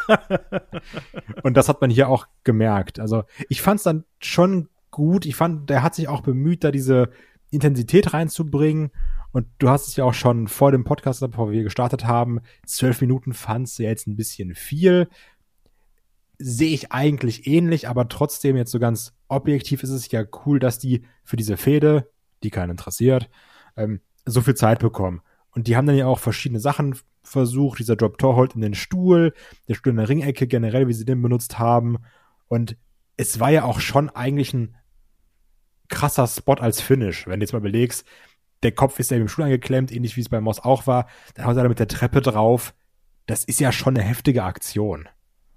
Und 1.43 1.57
das 1.57 1.69
hat 1.69 1.81
man 1.81 1.91
hier 1.91 2.09
auch 2.09 2.27
gemerkt. 2.43 2.99
Also 2.99 3.25
ich 3.49 3.63
fand 3.63 3.79
es 3.79 3.85
dann 3.85 4.05
schon 4.21 4.69
gut. 4.91 5.27
Ich 5.27 5.37
fand, 5.37 5.69
der 5.71 5.83
hat 5.83 5.95
sich 5.95 6.09
auch 6.09 6.23
bemüht, 6.23 6.65
da 6.65 6.71
diese 6.71 7.11
Intensität 7.51 8.13
reinzubringen. 8.13 8.91
Und 9.33 9.47
du 9.59 9.69
hast 9.69 9.89
es 9.89 9.97
ja 9.97 10.05
auch 10.05 10.15
schon 10.15 10.49
vor 10.49 10.73
dem 10.73 10.85
Podcast, 10.85 11.21
bevor 11.21 11.51
wir 11.51 11.63
gestartet 11.65 12.05
haben, 12.07 12.41
zwölf 12.67 13.01
Minuten 13.01 13.33
fandst 13.33 13.79
du 13.79 13.83
jetzt 13.83 14.07
ein 14.07 14.17
bisschen 14.17 14.55
viel. 14.55 15.09
Sehe 16.39 16.75
ich 16.75 16.93
eigentlich 16.93 17.47
ähnlich, 17.47 17.89
aber 17.89 18.09
trotzdem 18.09 18.57
jetzt 18.57 18.73
so 18.73 18.79
ganz 18.79 19.15
objektiv 19.29 19.83
ist 19.83 19.91
es 19.91 20.11
ja 20.11 20.25
cool, 20.45 20.59
dass 20.59 20.79
die 20.79 21.05
für 21.23 21.37
diese 21.37 21.57
Fehde, 21.57 22.11
die 22.43 22.51
keinen 22.51 22.71
interessiert, 22.71 23.31
ähm, 23.77 24.01
so 24.27 24.41
viel 24.41 24.55
Zeit 24.55 24.81
bekommen. 24.81 25.23
Und 25.51 25.69
die 25.69 25.77
haben 25.77 25.87
dann 25.87 25.97
ja 25.97 26.07
auch 26.07 26.19
verschiedene 26.19 26.61
Sachen 26.61 26.97
versucht. 27.23 27.79
Dieser 27.79 27.97
Drop 27.97 28.19
Torhold 28.19 28.55
in 28.55 28.61
den 28.61 28.75
Stuhl, 28.75 29.33
der 29.69 29.75
Stuhl 29.75 29.91
in 29.91 29.97
der 29.97 30.09
Ringecke 30.09 30.47
generell, 30.47 30.89
wie 30.89 30.93
sie 30.93 31.05
den 31.05 31.23
benutzt 31.23 31.59
haben. 31.59 31.99
Und 32.49 32.77
es 33.17 33.39
war 33.41 33.51
ja 33.51 33.65
auch 33.65 33.81
schon 33.81 34.11
eigentlich 34.11 34.53
ein 34.53 34.77
krasser 35.89 36.27
Spot 36.27 36.55
als 36.55 36.81
Finish, 36.81 37.27
wenn 37.27 37.41
du 37.41 37.45
jetzt 37.45 37.53
mal 37.53 37.61
überlegst, 37.61 38.05
der 38.63 38.73
Kopf 38.73 38.99
ist 38.99 39.11
ja 39.11 39.19
im 39.19 39.29
Stuhl 39.29 39.45
angeklemmt, 39.45 39.93
ähnlich 39.93 40.17
wie 40.17 40.23
es 40.23 40.31
bei 40.31 40.41
Moss 40.41 40.59
auch 40.59 40.87
war. 40.87 41.07
Dann 41.35 41.47
haut 41.47 41.57
er 41.57 41.63
da 41.65 41.69
mit 41.69 41.79
der 41.79 41.89
Treppe 41.89 42.23
drauf. 42.23 42.75
Das 43.27 43.45
ist 43.45 43.61
ja 43.61 43.73
schon 43.73 43.97
eine 43.97 44.05
heftige 44.05 44.43
Aktion. 44.43 45.09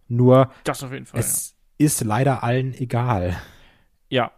Nur, 0.07 0.51
Das 0.63 0.83
auf 0.83 0.91
jeden 0.91 1.05
Fall. 1.05 1.19
es 1.19 1.55
ist 1.77 2.03
leider 2.03 2.43
allen 2.43 2.73
egal. 2.73 3.37
ja. 4.09 4.23
ja. 4.23 4.31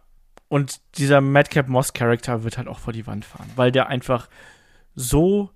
Und 0.48 0.80
dieser 0.98 1.20
Madcap 1.20 1.68
Moss 1.68 1.92
Charakter 1.92 2.42
wird 2.42 2.58
halt 2.58 2.66
auch 2.66 2.80
vor 2.80 2.92
die 2.92 3.06
Wand 3.06 3.24
fahren, 3.24 3.48
weil 3.54 3.70
der 3.70 3.86
einfach 3.86 4.28
so 4.96 5.50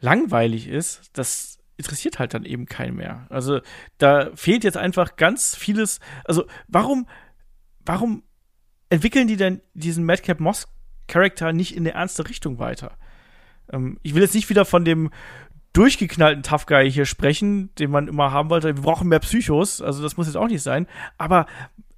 langweilig 0.00 0.68
ist, 0.68 1.10
das 1.12 1.58
interessiert 1.76 2.18
halt 2.18 2.32
dann 2.32 2.46
eben 2.46 2.64
keinen 2.64 2.96
mehr. 2.96 3.26
Also 3.28 3.60
da 3.98 4.30
fehlt 4.34 4.64
jetzt 4.64 4.78
einfach 4.78 5.16
ganz 5.16 5.54
vieles. 5.54 6.00
Also 6.24 6.46
warum, 6.66 7.06
warum 7.84 8.22
entwickeln 8.88 9.28
die 9.28 9.36
denn 9.36 9.60
diesen 9.74 10.04
Madcap 10.06 10.40
Moss 10.40 10.66
Charakter 11.08 11.52
nicht 11.52 11.76
in 11.76 11.82
eine 11.82 11.92
ernste 11.92 12.26
Richtung 12.26 12.58
weiter? 12.58 12.96
Ähm, 13.70 13.98
ich 14.02 14.14
will 14.14 14.22
jetzt 14.22 14.34
nicht 14.34 14.48
wieder 14.48 14.64
von 14.64 14.86
dem 14.86 15.10
durchgeknallten 15.76 16.42
Tough 16.42 16.66
Guy 16.66 16.90
hier 16.90 17.04
sprechen, 17.04 17.74
den 17.76 17.90
man 17.90 18.08
immer 18.08 18.32
haben 18.32 18.48
wollte. 18.48 18.76
Wir 18.76 18.82
brauchen 18.82 19.08
mehr 19.08 19.18
Psychos, 19.20 19.82
also 19.82 20.02
das 20.02 20.16
muss 20.16 20.26
jetzt 20.26 20.36
auch 20.36 20.48
nicht 20.48 20.62
sein. 20.62 20.86
Aber 21.18 21.46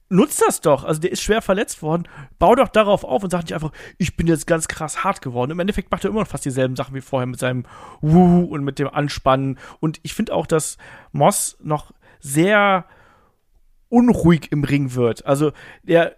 nutzt 0.09 0.43
das 0.45 0.61
doch. 0.61 0.85
Also 0.85 1.01
der 1.01 1.13
ist 1.13 1.23
schwer 1.23 1.43
verletzt 1.43 1.81
worden. 1.83 2.09
Bau 2.39 2.55
doch 2.55 2.69
darauf 2.69 3.05
auf 3.05 3.23
und 3.23 3.31
sag 3.31 3.43
nicht 3.43 3.55
einfach, 3.55 3.73
ich 3.97 4.17
bin 4.17 4.27
jetzt 4.27 4.47
ganz 4.47 4.67
krass 4.67 5.05
hart 5.05 5.23
geworden. 5.23 5.53
Im 5.53 5.61
Endeffekt 5.61 5.93
macht 5.93 6.05
er 6.05 6.11
immer 6.11 6.21
noch 6.21 6.29
fast 6.29 6.45
dieselben 6.45 6.75
Sachen 6.77 6.95
wie 6.95 7.01
vorher 7.01 7.27
mit 7.27 7.39
seinem 7.39 7.67
Wuh 8.01 8.45
und 8.45 8.65
mit 8.65 8.79
dem 8.79 8.89
Anspannen. 8.89 9.59
Und 9.81 10.01
ich 10.03 10.15
finde 10.15 10.35
auch, 10.35 10.47
dass 10.47 10.77
Moss 11.13 11.57
noch 11.63 11.93
sehr 12.21 12.85
unruhig 13.89 14.51
im 14.51 14.65
Ring 14.65 14.95
wird. 14.95 15.25
Also 15.25 15.53
der 15.83 16.17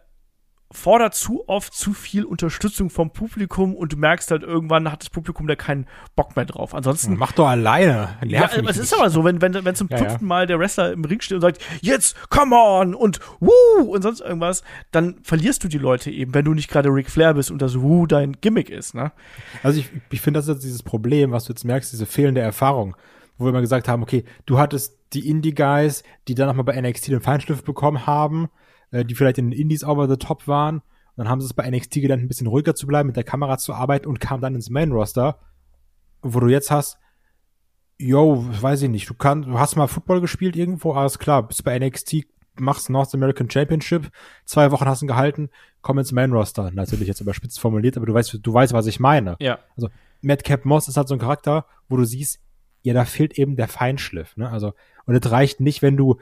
fordert 0.72 1.14
zu 1.14 1.48
oft 1.48 1.74
zu 1.74 1.92
viel 1.92 2.24
Unterstützung 2.24 2.90
vom 2.90 3.12
Publikum 3.12 3.74
und 3.74 3.92
du 3.92 3.96
merkst 3.96 4.30
halt 4.30 4.42
irgendwann 4.42 4.90
hat 4.90 5.02
das 5.02 5.10
Publikum 5.10 5.48
da 5.48 5.56
keinen 5.56 5.86
Bock 6.14 6.36
mehr 6.36 6.44
drauf. 6.44 6.74
Ansonsten 6.74 7.16
Mach 7.16 7.32
doch 7.32 7.48
alleine. 7.48 8.16
ja, 8.24 8.40
Nerv 8.40 8.56
mich 8.56 8.68
es 8.68 8.78
ist 8.78 8.94
aber 8.94 9.10
so, 9.10 9.24
wenn, 9.24 9.42
wenn, 9.42 9.64
wenn 9.64 9.74
zum 9.74 9.88
Ja, 9.88 9.98
fünften 9.98 10.24
ja. 10.24 10.28
Mal 10.28 10.46
der 10.46 10.60
Wrestler 10.60 10.92
im 10.92 11.04
Ring 11.04 11.20
steht 11.20 11.36
und 11.36 11.40
sagt, 11.40 11.60
jetzt, 11.80 12.16
come 12.30 12.54
on 12.54 12.94
und 12.94 13.18
wuh 13.40 13.82
und 13.82 14.02
sonst 14.02 14.20
irgendwas, 14.20 14.62
dann 14.92 15.16
verlierst 15.22 15.64
du 15.64 15.68
die 15.68 15.78
Leute 15.78 16.10
eben, 16.10 16.34
wenn 16.34 16.44
du 16.44 16.54
nicht 16.54 16.70
gerade 16.70 16.88
Ric 16.88 17.10
Flair 17.10 17.34
bist 17.34 17.50
und 17.50 17.60
das 17.60 17.80
wuh 17.80 18.06
dein 18.06 18.36
Gimmick 18.40 18.70
ist, 18.70 18.94
ne? 18.94 19.12
Also 19.64 19.80
ich, 19.80 19.90
ich 20.10 20.20
finde, 20.20 20.38
das 20.38 20.46
ist 20.46 20.54
jetzt 20.54 20.64
dieses 20.64 20.82
Problem, 20.84 21.32
was 21.32 21.44
du 21.44 21.52
jetzt 21.52 21.64
merkst, 21.64 21.92
diese 21.92 22.06
fehlende 22.06 22.40
Erfahrung, 22.42 22.96
wo 23.38 23.44
wir 23.46 23.50
immer 23.50 23.60
gesagt 23.60 23.88
haben, 23.88 24.02
okay, 24.02 24.24
du 24.46 24.58
hattest 24.58 24.96
die 25.14 25.28
Indie-Guys, 25.28 26.04
die 26.28 26.36
dann 26.36 26.46
nochmal 26.46 26.64
bei 26.64 26.80
NXT 26.80 27.08
den 27.08 27.20
Feinschliff 27.20 27.64
bekommen 27.64 28.06
haben, 28.06 28.48
äh, 28.90 29.04
die 29.04 29.14
vielleicht 29.14 29.38
in 29.38 29.50
den 29.50 29.58
Indies 29.58 29.84
over 29.84 30.08
the 30.08 30.16
top 30.16 30.46
waren, 30.48 30.76
und 30.76 31.24
dann 31.24 31.28
haben 31.28 31.40
sie 31.40 31.46
es 31.46 31.54
bei 31.54 31.68
NXT 31.68 31.94
gelernt, 31.94 32.22
ein 32.22 32.28
bisschen 32.28 32.46
ruhiger 32.46 32.74
zu 32.74 32.86
bleiben, 32.86 33.08
mit 33.08 33.16
der 33.16 33.24
Kamera 33.24 33.58
zu 33.58 33.74
arbeiten 33.74 34.06
und 34.06 34.20
kamen 34.20 34.40
dann 34.40 34.54
ins 34.54 34.70
Main-Roster, 34.70 35.38
wo 36.22 36.40
du 36.40 36.48
jetzt 36.48 36.70
hast, 36.70 36.98
yo, 37.98 38.44
weiß 38.48 38.82
ich 38.82 38.88
nicht, 38.88 39.08
du 39.08 39.14
kannst, 39.14 39.48
du 39.48 39.58
hast 39.58 39.76
mal 39.76 39.86
Football 39.86 40.20
gespielt 40.20 40.56
irgendwo, 40.56 40.92
alles 40.92 41.18
klar, 41.18 41.46
bist 41.46 41.64
bei 41.64 41.78
NXT 41.78 42.26
machst 42.60 42.90
North 42.90 43.14
American 43.14 43.50
Championship, 43.50 44.10
zwei 44.44 44.70
Wochen 44.70 44.86
hast 44.86 45.00
du 45.00 45.06
ihn 45.06 45.08
gehalten, 45.08 45.50
komm 45.82 45.98
ins 45.98 46.12
Main 46.12 46.32
Roster. 46.32 46.70
Natürlich 46.72 47.08
jetzt 47.08 47.20
überspitzt 47.20 47.60
formuliert, 47.60 47.96
aber 47.96 48.06
du 48.06 48.14
weißt, 48.14 48.38
du 48.42 48.52
weißt, 48.52 48.72
was 48.72 48.86
ich 48.86 49.00
meine. 49.00 49.36
Ja. 49.40 49.58
Also 49.76 49.88
Madcap 50.20 50.64
Moss 50.64 50.88
ist 50.88 50.96
halt 50.96 51.08
so 51.08 51.14
ein 51.14 51.20
Charakter, 51.20 51.66
wo 51.88 51.96
du 51.96 52.04
siehst, 52.04 52.40
ja, 52.82 52.94
da 52.94 53.04
fehlt 53.04 53.38
eben 53.38 53.56
der 53.56 53.68
Feinschliff. 53.68 54.36
Ne? 54.36 54.50
Also 54.50 54.74
und 55.06 55.14
es 55.14 55.30
reicht 55.30 55.60
nicht, 55.60 55.82
wenn 55.82 55.96
du 55.96 56.18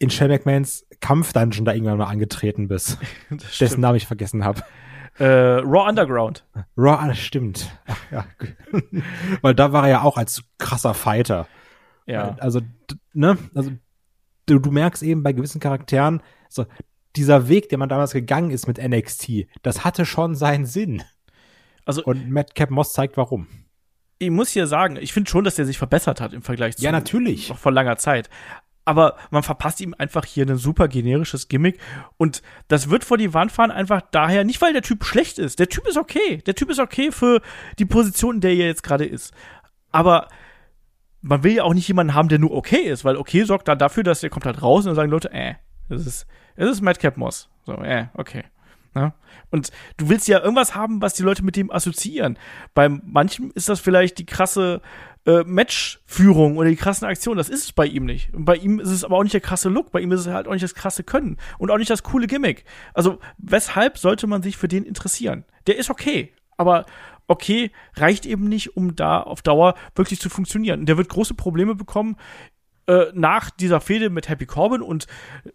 in 0.00 0.10
Shane 0.10 0.30
McMahons 0.30 0.84
Kampfdungeon 1.00 1.64
da 1.64 1.72
irgendwann 1.72 1.98
mal 1.98 2.06
angetreten 2.06 2.66
bist, 2.66 2.98
dessen 3.60 3.80
Namen 3.80 3.96
ich 3.96 4.06
vergessen 4.08 4.44
habe. 4.44 4.62
Äh, 5.18 5.24
Raw 5.26 5.88
Underground. 5.88 6.44
Raw, 6.76 6.98
ah, 6.98 7.06
das 7.08 7.18
stimmt. 7.18 7.70
Ach, 7.86 7.98
ja. 8.10 8.24
Weil 9.42 9.54
da 9.54 9.72
war 9.72 9.84
er 9.84 9.90
ja 9.90 10.02
auch 10.02 10.16
als 10.16 10.42
krasser 10.58 10.94
Fighter. 10.94 11.46
Ja. 12.06 12.36
Also, 12.40 12.60
ne, 13.12 13.36
also 13.54 13.70
du, 14.46 14.58
du 14.58 14.70
merkst 14.70 15.02
eben 15.02 15.22
bei 15.22 15.32
gewissen 15.32 15.60
Charakteren, 15.60 16.22
so, 16.48 16.64
dieser 17.16 17.48
Weg, 17.48 17.68
den 17.68 17.78
man 17.78 17.88
damals 17.88 18.12
gegangen 18.12 18.50
ist 18.50 18.66
mit 18.66 18.78
NXT, 18.78 19.46
das 19.62 19.84
hatte 19.84 20.06
schon 20.06 20.34
seinen 20.34 20.64
Sinn. 20.66 21.02
Also 21.84 22.02
Und 22.04 22.30
Madcap 22.30 22.70
Moss 22.70 22.92
zeigt 22.92 23.16
warum. 23.16 23.46
ich 24.18 24.30
muss 24.30 24.50
hier 24.50 24.66
sagen, 24.66 24.96
ich 24.96 25.12
finde 25.12 25.28
schon, 25.30 25.44
dass 25.44 25.56
der 25.56 25.66
sich 25.66 25.76
verbessert 25.78 26.20
hat 26.20 26.32
im 26.32 26.42
Vergleich 26.42 26.76
zu 26.76 26.82
Ja, 26.84 26.92
natürlich. 26.92 27.48
noch 27.48 27.58
vor 27.58 27.72
langer 27.72 27.96
Zeit. 27.96 28.30
Aber 28.90 29.14
man 29.30 29.44
verpasst 29.44 29.80
ihm 29.80 29.94
einfach 29.96 30.24
hier 30.24 30.44
ein 30.44 30.56
super 30.56 30.88
generisches 30.88 31.46
Gimmick. 31.46 31.78
Und 32.16 32.42
das 32.66 32.90
wird 32.90 33.04
vor 33.04 33.18
die 33.18 33.32
Wand 33.32 33.52
fahren 33.52 33.70
einfach 33.70 34.00
daher, 34.10 34.42
nicht 34.42 34.60
weil 34.60 34.72
der 34.72 34.82
Typ 34.82 35.04
schlecht 35.04 35.38
ist. 35.38 35.60
Der 35.60 35.68
Typ 35.68 35.86
ist 35.86 35.96
okay. 35.96 36.38
Der 36.44 36.56
Typ 36.56 36.70
ist 36.70 36.80
okay 36.80 37.12
für 37.12 37.40
die 37.78 37.84
Position, 37.84 38.34
in 38.34 38.40
der 38.40 38.50
er 38.50 38.66
jetzt 38.66 38.82
gerade 38.82 39.04
ist. 39.04 39.32
Aber 39.92 40.26
man 41.22 41.44
will 41.44 41.52
ja 41.52 41.62
auch 41.62 41.72
nicht 41.72 41.86
jemanden 41.86 42.14
haben, 42.14 42.28
der 42.28 42.40
nur 42.40 42.50
okay 42.50 42.80
ist, 42.80 43.04
weil 43.04 43.16
okay 43.16 43.44
sorgt 43.44 43.68
dann 43.68 43.78
dafür, 43.78 44.02
dass 44.02 44.22
der 44.22 44.30
kommt 44.30 44.44
halt 44.44 44.60
raus 44.60 44.80
und 44.80 44.86
dann 44.86 44.96
sagen 44.96 45.10
Leute, 45.12 45.32
äh, 45.32 45.54
das 45.88 46.04
ist, 46.04 46.26
das 46.56 46.68
ist 46.68 46.80
Madcap 46.80 47.16
Moss. 47.16 47.48
So, 47.66 47.74
äh, 47.74 48.08
okay. 48.14 48.42
Ja? 48.96 49.14
Und 49.52 49.70
du 49.98 50.08
willst 50.08 50.26
ja 50.26 50.40
irgendwas 50.40 50.74
haben, 50.74 51.00
was 51.00 51.14
die 51.14 51.22
Leute 51.22 51.44
mit 51.44 51.54
dem 51.54 51.70
assoziieren. 51.70 52.40
Bei 52.74 52.88
manchem 52.88 53.52
ist 53.54 53.68
das 53.68 53.78
vielleicht 53.78 54.18
die 54.18 54.26
krasse 54.26 54.82
äh, 55.26 55.44
Matchführung 55.44 56.56
oder 56.56 56.68
die 56.68 56.76
krassen 56.76 57.06
Aktionen. 57.06 57.38
Das 57.38 57.48
ist 57.48 57.64
es 57.64 57.72
bei 57.72 57.86
ihm 57.86 58.04
nicht. 58.04 58.32
Und 58.34 58.44
bei 58.44 58.56
ihm 58.56 58.80
ist 58.80 58.90
es 58.90 59.04
aber 59.04 59.16
auch 59.16 59.22
nicht 59.22 59.34
der 59.34 59.40
krasse 59.40 59.68
Look. 59.68 59.92
Bei 59.92 60.00
ihm 60.00 60.12
ist 60.12 60.20
es 60.20 60.26
halt 60.28 60.48
auch 60.48 60.52
nicht 60.52 60.62
das 60.62 60.74
krasse 60.74 61.04
Können 61.04 61.36
und 61.58 61.70
auch 61.70 61.78
nicht 61.78 61.90
das 61.90 62.02
coole 62.02 62.26
Gimmick. 62.26 62.64
Also 62.94 63.18
weshalb 63.38 63.98
sollte 63.98 64.26
man 64.26 64.42
sich 64.42 64.56
für 64.56 64.68
den 64.68 64.84
interessieren? 64.84 65.44
Der 65.66 65.76
ist 65.76 65.90
okay, 65.90 66.32
aber 66.56 66.86
okay 67.26 67.70
reicht 67.94 68.26
eben 68.26 68.48
nicht, 68.48 68.76
um 68.76 68.96
da 68.96 69.20
auf 69.20 69.42
Dauer 69.42 69.74
wirklich 69.94 70.20
zu 70.20 70.30
funktionieren. 70.30 70.80
Und 70.80 70.86
der 70.86 70.96
wird 70.96 71.08
große 71.08 71.34
Probleme 71.34 71.74
bekommen 71.74 72.16
äh, 72.86 73.06
nach 73.14 73.50
dieser 73.50 73.80
Fehde 73.80 74.10
mit 74.10 74.28
Happy 74.28 74.46
Corbin 74.46 74.82
und 74.82 75.06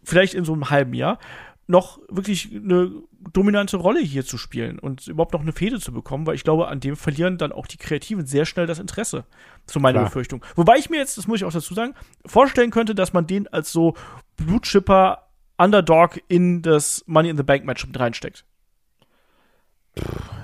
vielleicht 0.03 0.35
in 0.35 0.45
so 0.45 0.53
einem 0.53 0.69
halben 0.69 0.93
Jahr 0.93 1.19
noch 1.67 1.99
wirklich 2.09 2.51
eine 2.53 2.91
dominante 3.33 3.77
Rolle 3.77 3.99
hier 3.99 4.23
zu 4.23 4.37
spielen 4.37 4.77
und 4.77 5.07
überhaupt 5.07 5.33
noch 5.33 5.41
eine 5.41 5.51
Fehde 5.51 5.79
zu 5.79 5.91
bekommen, 5.91 6.27
weil 6.27 6.35
ich 6.35 6.43
glaube, 6.43 6.67
an 6.67 6.79
dem 6.79 6.95
verlieren 6.95 7.37
dann 7.37 7.51
auch 7.51 7.65
die 7.65 7.77
Kreativen 7.77 8.25
sehr 8.25 8.45
schnell 8.45 8.67
das 8.67 8.79
Interesse. 8.79 9.25
So 9.65 9.79
meine 9.79 9.97
Klar. 9.97 10.05
Befürchtung. 10.05 10.45
Wobei 10.55 10.77
ich 10.77 10.89
mir 10.89 10.97
jetzt, 10.97 11.17
das 11.17 11.27
muss 11.27 11.37
ich 11.37 11.45
auch 11.45 11.51
dazu 11.51 11.73
sagen, 11.73 11.95
vorstellen 12.25 12.69
könnte, 12.69 12.93
dass 12.93 13.13
man 13.13 13.25
den 13.25 13.47
als 13.47 13.71
so 13.71 13.95
Blutschipper 14.37 15.23
Underdog 15.57 16.21
in 16.27 16.61
das 16.61 17.03
Money 17.07 17.29
in 17.29 17.37
the 17.37 17.43
Bank 17.43 17.65
Match 17.65 17.85
mit 17.87 17.99
reinsteckt. 17.99 18.45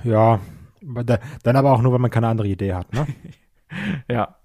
Ja, 0.02 0.40
dann 1.42 1.56
aber 1.56 1.72
auch 1.72 1.82
nur, 1.82 1.92
wenn 1.92 2.00
man 2.00 2.10
keine 2.10 2.28
andere 2.28 2.48
Idee 2.48 2.74
hat, 2.74 2.92
ne? 2.92 3.06
Ja. 4.08 4.36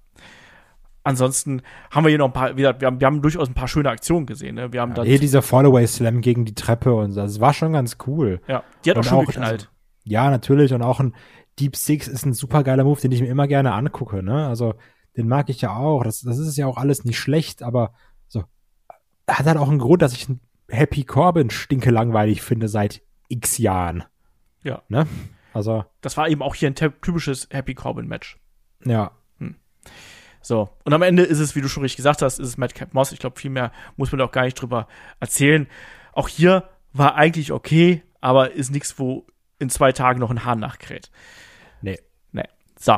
Ansonsten 1.08 1.62
haben 1.92 2.04
wir 2.06 2.10
hier 2.10 2.18
noch 2.18 2.28
ein 2.28 2.34
paar, 2.34 2.54
gesagt, 2.54 2.82
wir 2.82 2.86
haben, 2.88 3.00
wir 3.00 3.08
haben 3.08 3.22
durchaus 3.22 3.48
ein 3.48 3.54
paar 3.54 3.68
schöne 3.68 3.90
Aktionen 3.90 4.26
gesehen. 4.26 4.56
Ne? 4.56 4.74
Wir 4.74 4.82
haben 4.82 4.94
dann, 4.94 5.06
Hier 5.06 5.20
dieser 5.20 5.42
Fallaway 5.42 5.88
Slam 5.88 6.22
gegen 6.22 6.46
die 6.46 6.54
Treppe 6.56 6.94
und 6.94 7.12
so, 7.12 7.22
das 7.22 7.40
war 7.40 7.54
schon 7.54 7.74
ganz 7.74 7.98
cool. 8.08 8.42
ja, 8.48 8.64
die 8.84 8.92
hat 8.92 8.98
auch 8.98 9.04
schon 9.04 9.18
auch, 9.20 9.26
geknallt. 9.26 9.62
also, 9.62 9.68
ja, 10.04 10.30
natürlich. 10.30 10.74
Und 10.74 10.82
auch 10.82 11.00
ein 11.00 11.16
Deep 11.60 11.76
Six 11.76 12.08
ist 12.08 12.26
ein 12.26 12.34
super 12.34 12.64
geiler 12.64 12.84
Move, 12.84 13.00
den 13.02 13.12
ich 13.12 13.22
mir 13.22 13.28
immer 13.28 13.48
gerne 13.48 13.74
angucke. 13.74 14.22
Ne? 14.22 14.48
Also, 14.48 14.76
den 15.16 15.28
mag 15.28 15.50
ich 15.50 15.62
ja 15.62 15.76
auch. 15.76 16.04
Das, 16.04 16.22
das 16.22 16.38
ist 16.38 16.58
ja 16.58 16.68
auch 16.68 16.78
alles 16.78 17.04
nicht 17.06 17.18
schlecht, 17.20 17.64
aber 17.64 17.94
so 18.28 18.44
hat 19.30 19.46
halt 19.46 19.58
auch 19.58 19.70
einen 19.70 19.80
Grund, 19.80 20.02
dass 20.02 20.14
ich 20.14 20.28
einen 20.30 20.42
Happy 20.70 21.04
Corbin 21.06 21.50
stinke 21.50 21.90
langweilig 21.92 22.42
finde 22.42 22.68
seit 22.68 23.02
x 23.30 23.58
Jahren. 23.58 24.04
Ja. 24.64 24.82
Ne? 24.90 25.08
Also, 25.54 25.86
Das 26.02 26.18
war 26.18 26.28
eben 26.30 26.42
auch 26.44 26.54
hier 26.54 26.70
ein 26.70 26.76
ty- 26.76 26.92
typisches 27.02 27.48
Happy 27.52 27.74
Corbin 27.74 28.08
Match. 28.08 28.38
ja. 28.86 29.12
So. 30.48 30.70
Und 30.86 30.94
am 30.94 31.02
Ende 31.02 31.24
ist 31.24 31.40
es, 31.40 31.58
wie 31.58 31.62
du 31.62 31.68
schon 31.68 31.84
richtig 31.84 31.98
gesagt 31.98 32.22
hast, 32.22 32.40
ist 32.40 32.48
es 32.48 32.58
Madcap 32.58 32.94
Moss. 32.94 33.12
Ich 33.12 33.20
glaube, 33.20 33.38
viel 33.38 33.52
mehr 33.52 33.74
muss 33.98 34.14
man 34.14 34.22
auch 34.22 34.32
gar 34.32 34.46
nicht 34.46 34.54
drüber 34.54 34.88
erzählen. 35.20 35.68
Auch 36.14 36.30
hier 36.30 36.70
war 36.94 37.16
eigentlich 37.16 37.52
okay, 37.52 38.02
aber 38.22 38.54
ist 38.54 38.72
nichts, 38.72 38.98
wo 38.98 39.28
in 39.60 39.70
zwei 39.70 39.92
Tagen 39.92 40.22
noch 40.22 40.32
ein 40.32 40.46
Hahn 40.46 40.62
nachkräht. 40.62 41.12
Nee. 41.82 42.00
Nee. 42.32 42.46
So. 42.80 42.98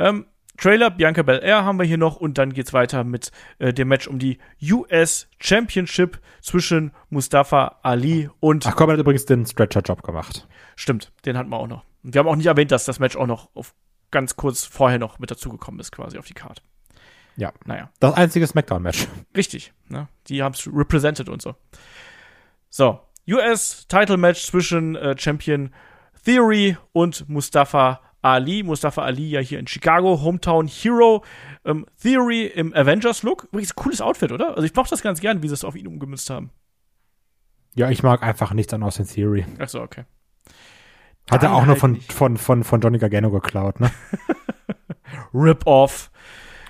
Ähm, 0.00 0.26
Trailer, 0.56 0.90
Bianca 0.90 1.22
Belair 1.22 1.64
haben 1.64 1.78
wir 1.78 1.86
hier 1.86 1.96
noch 1.96 2.16
und 2.16 2.38
dann 2.38 2.52
geht's 2.52 2.72
weiter 2.72 3.04
mit 3.04 3.30
äh, 3.60 3.72
dem 3.72 3.86
Match 3.86 4.08
um 4.08 4.18
die 4.18 4.38
US 4.60 5.28
Championship 5.38 6.18
zwischen 6.40 6.90
Mustafa 7.08 7.78
Ali 7.82 8.30
und 8.40 8.66
Ach, 8.66 8.74
Corbin 8.74 8.94
hat 8.94 9.00
übrigens 9.00 9.26
den 9.26 9.46
Stretcher-Job 9.46 10.02
gemacht. 10.02 10.48
Stimmt, 10.74 11.12
den 11.24 11.38
hatten 11.38 11.50
wir 11.50 11.58
auch 11.58 11.68
noch. 11.68 11.84
Und 12.02 12.14
wir 12.14 12.18
haben 12.18 12.28
auch 12.28 12.36
nicht 12.36 12.46
erwähnt, 12.46 12.72
dass 12.72 12.84
das 12.84 12.98
Match 12.98 13.16
auch 13.16 13.28
noch 13.28 13.50
auf 13.54 13.74
ganz 14.14 14.36
kurz 14.36 14.64
vorher 14.64 14.98
noch 14.98 15.18
mit 15.18 15.30
dazugekommen 15.30 15.78
ist, 15.80 15.92
quasi 15.92 16.16
auf 16.16 16.24
die 16.26 16.32
Card. 16.34 16.62
Ja. 17.36 17.52
Naja, 17.66 17.90
Das 18.00 18.14
einzige 18.14 18.46
Smackdown-Match. 18.46 19.06
richtig. 19.36 19.72
Ne? 19.88 20.08
Die 20.28 20.42
haben 20.42 20.54
es 20.54 20.66
represented 20.72 21.28
und 21.28 21.42
so. 21.42 21.54
So, 22.70 23.00
US-Title-Match 23.28 24.44
zwischen 24.46 24.96
äh, 24.96 25.16
Champion 25.18 25.70
Theory 26.24 26.76
und 26.92 27.28
Mustafa 27.28 28.00
Ali. 28.22 28.62
Mustafa 28.62 29.02
Ali 29.02 29.28
ja 29.28 29.40
hier 29.40 29.58
in 29.58 29.66
Chicago, 29.66 30.22
Hometown 30.22 30.66
Hero. 30.68 31.24
Ähm, 31.64 31.86
Theory 32.00 32.46
im 32.46 32.72
Avengers-Look. 32.72 33.44
Übrigens, 33.50 33.74
cooles 33.74 34.00
Outfit, 34.00 34.32
oder? 34.32 34.50
Also 34.50 34.62
ich 34.62 34.74
mochte 34.74 34.90
das 34.90 35.02
ganz 35.02 35.20
gern, 35.20 35.42
wie 35.42 35.48
sie 35.48 35.54
es 35.54 35.64
auf 35.64 35.76
ihn 35.76 35.86
umgemünzt 35.86 36.30
haben. 36.30 36.50
Ja, 37.74 37.90
ich 37.90 38.02
mag 38.02 38.22
einfach 38.22 38.52
nichts 38.52 38.72
an 38.72 38.82
Austin 38.84 39.06
Theory. 39.06 39.44
Ach 39.58 39.68
so, 39.68 39.80
okay. 39.82 40.04
Hat 41.30 41.42
er 41.42 41.54
auch 41.54 41.64
nur 41.64 41.76
von, 41.76 42.00
von, 42.00 42.36
von, 42.36 42.64
von 42.64 42.80
Johnny 42.80 42.98
Gargano 42.98 43.30
geklaut, 43.30 43.80
ne? 43.80 43.90
Rip-Off. 45.34 46.10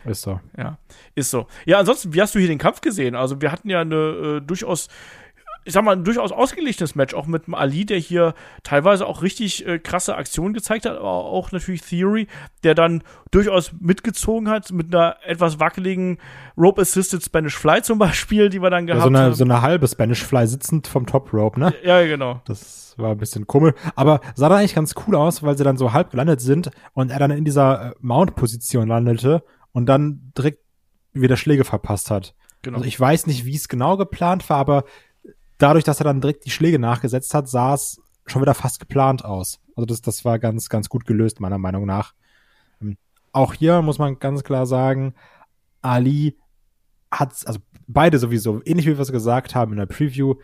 Ist 0.05 0.23
so. 0.23 0.41
Ja, 0.57 0.79
ist 1.15 1.31
so. 1.31 1.47
Ja, 1.65 1.79
ansonsten, 1.79 2.15
wie 2.15 2.21
hast 2.21 2.35
du 2.35 2.39
hier 2.39 2.49
den 2.49 2.59
Kampf 2.59 2.81
gesehen? 2.81 3.15
Also, 3.15 3.41
wir 3.41 3.51
hatten 3.51 3.71
ja 3.71 3.81
eine 3.81 3.95
äh, 3.95 4.41
durchaus, 4.41 4.89
ich 5.65 5.73
sag 5.73 5.83
mal, 5.85 5.93
ein 5.97 6.05
durchaus 6.05 6.31
ausgeglichenes 6.33 6.95
Match, 6.95 7.15
auch 7.15 7.27
mit 7.27 7.47
dem 7.47 7.55
Ali, 7.55 7.87
der 7.87 7.99
hier 7.99 8.35
teilweise 8.63 9.07
auch 9.07 9.23
richtig 9.23 9.67
äh, 9.67 9.79
krasse 9.79 10.15
Aktionen 10.17 10.55
gezeigt 10.55 10.85
hat, 10.87 10.97
aber 10.99 11.09
auch 11.09 11.53
natürlich 11.53 11.83
Theory, 11.83 12.27
der 12.63 12.75
dann 12.75 13.03
durchaus 13.31 13.73
mitgezogen 13.81 14.49
hat 14.49 14.71
mit 14.73 14.95
einer 14.95 15.17
etwas 15.25 15.59
wackeligen 15.61 16.19
Rope-Assisted 16.57 17.23
Spanish 17.23 17.57
Fly 17.57 17.83
zum 17.83 17.99
Beispiel, 17.99 18.49
die 18.51 18.61
wir 18.63 18.71
dann 18.71 18.87
Ja, 18.87 18.95
gehabt 18.95 19.03
so, 19.03 19.09
eine, 19.09 19.19
haben. 19.27 19.35
so 19.35 19.45
eine 19.45 19.63
halbe 19.63 19.89
Spanish 19.89 20.23
Fly 20.23 20.47
sitzend 20.47 20.87
vom 20.87 21.07
Top 21.07 21.33
Rope, 21.33 21.59
ne? 21.59 21.75
ja, 21.83 22.05
genau. 22.05 22.41
Das 22.45 22.95
war 22.97 23.11
ein 23.13 23.19
bisschen 23.19 23.47
komisch. 23.47 23.75
Aber 23.97 24.21
sah 24.35 24.49
dann 24.49 24.59
eigentlich 24.59 24.75
ganz 24.75 24.95
cool 25.07 25.17
aus, 25.17 25.43
weil 25.43 25.57
sie 25.59 25.65
dann 25.65 25.77
so 25.77 25.93
halb 25.93 26.11
gelandet 26.11 26.41
sind 26.41 26.71
und 26.93 27.11
er 27.11 27.19
dann 27.19 27.31
in 27.31 27.45
dieser 27.45 27.91
äh, 27.91 27.95
Mount-Position 28.01 28.87
landete 28.87 29.43
und 29.73 29.87
dann 29.87 30.33
direkt 30.37 30.61
wieder 31.13 31.37
Schläge 31.37 31.65
verpasst 31.65 32.11
hat. 32.11 32.35
genau. 32.63 32.77
Also 32.79 32.87
ich 32.89 32.99
weiß 32.99 33.27
nicht, 33.27 33.45
wie 33.45 33.55
es 33.57 33.69
genau 33.69 33.97
geplant 33.97 34.49
war, 34.51 34.59
aber 34.59 34.85
dadurch, 35.65 35.85
dass 35.85 35.99
er 35.99 36.05
dann 36.05 36.21
direkt 36.21 36.45
die 36.45 36.51
Schläge 36.51 36.79
nachgesetzt 36.79 37.33
hat, 37.33 37.49
sah 37.49 37.73
es 37.73 37.99
schon 38.27 38.43
wieder 38.43 38.53
fast 38.55 38.81
geplant 38.81 39.25
aus. 39.25 39.61
Also 39.75 39.87
das, 39.87 40.03
das 40.03 40.25
war 40.25 40.39
ganz, 40.39 40.69
ganz 40.69 40.91
gut 40.91 41.07
gelöst, 41.07 41.41
meiner 41.41 41.57
Meinung 41.59 41.87
nach. 41.87 42.13
Ähm, 42.83 42.99
Auch 43.33 43.55
hier 43.55 43.81
muss 43.81 43.99
man 43.99 44.19
ganz 44.19 44.45
klar 44.45 44.67
sagen, 44.67 45.15
Ali 45.81 46.37
hat, 47.11 47.33
also 47.47 47.61
beide 47.87 48.19
sowieso, 48.19 48.61
ähnlich 48.67 48.87
wie 48.87 48.93
wir 48.93 49.01
es 49.01 49.11
gesagt 49.11 49.55
haben 49.55 49.73
in 49.73 49.79
der 49.79 49.87
Preview, 49.87 50.35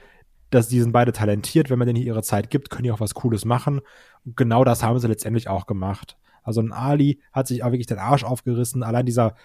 dass 0.48 0.68
die 0.68 0.80
sind 0.80 0.92
beide 0.92 1.12
talentiert, 1.12 1.68
wenn 1.68 1.78
man 1.78 1.86
denen 1.86 1.96
hier 1.96 2.06
ihre 2.06 2.22
Zeit 2.22 2.48
gibt, 2.50 2.70
können 2.70 2.84
die 2.84 2.92
auch 2.92 3.00
was 3.00 3.14
Cooles 3.14 3.44
machen. 3.44 3.80
Und 4.24 4.36
genau 4.38 4.64
das 4.64 4.82
haben 4.82 4.98
sie 4.98 5.06
letztendlich 5.06 5.48
auch 5.48 5.66
gemacht. 5.66 6.16
Also 6.42 6.62
ein 6.62 6.72
Ali 6.72 7.20
hat 7.32 7.46
sich 7.46 7.62
auch 7.62 7.72
wirklich 7.72 7.86
den 7.86 7.98
Arsch 7.98 8.24
aufgerissen. 8.24 8.82
Allein 8.82 9.04
dieser 9.04 9.36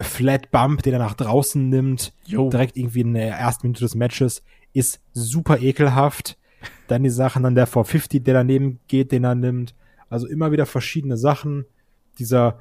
Flat 0.00 0.52
Bump, 0.52 0.82
den 0.84 0.92
er 0.92 1.00
nach 1.00 1.14
draußen 1.14 1.68
nimmt, 1.68 2.14
Jo. 2.24 2.50
direkt 2.50 2.76
irgendwie 2.76 3.00
in 3.00 3.14
der 3.14 3.36
ersten 3.36 3.66
Minute 3.66 3.80
des 3.80 3.96
Matches, 3.96 4.44
ist 4.78 5.00
super 5.12 5.60
ekelhaft. 5.60 6.38
Dann 6.86 7.02
die 7.02 7.10
Sachen, 7.10 7.42
dann 7.42 7.54
der 7.54 7.66
450, 7.66 8.24
der 8.24 8.34
daneben 8.34 8.80
geht, 8.88 9.12
den 9.12 9.24
er 9.24 9.34
nimmt. 9.34 9.74
Also 10.08 10.26
immer 10.26 10.52
wieder 10.52 10.66
verschiedene 10.66 11.16
Sachen. 11.16 11.66
Dieser 12.18 12.58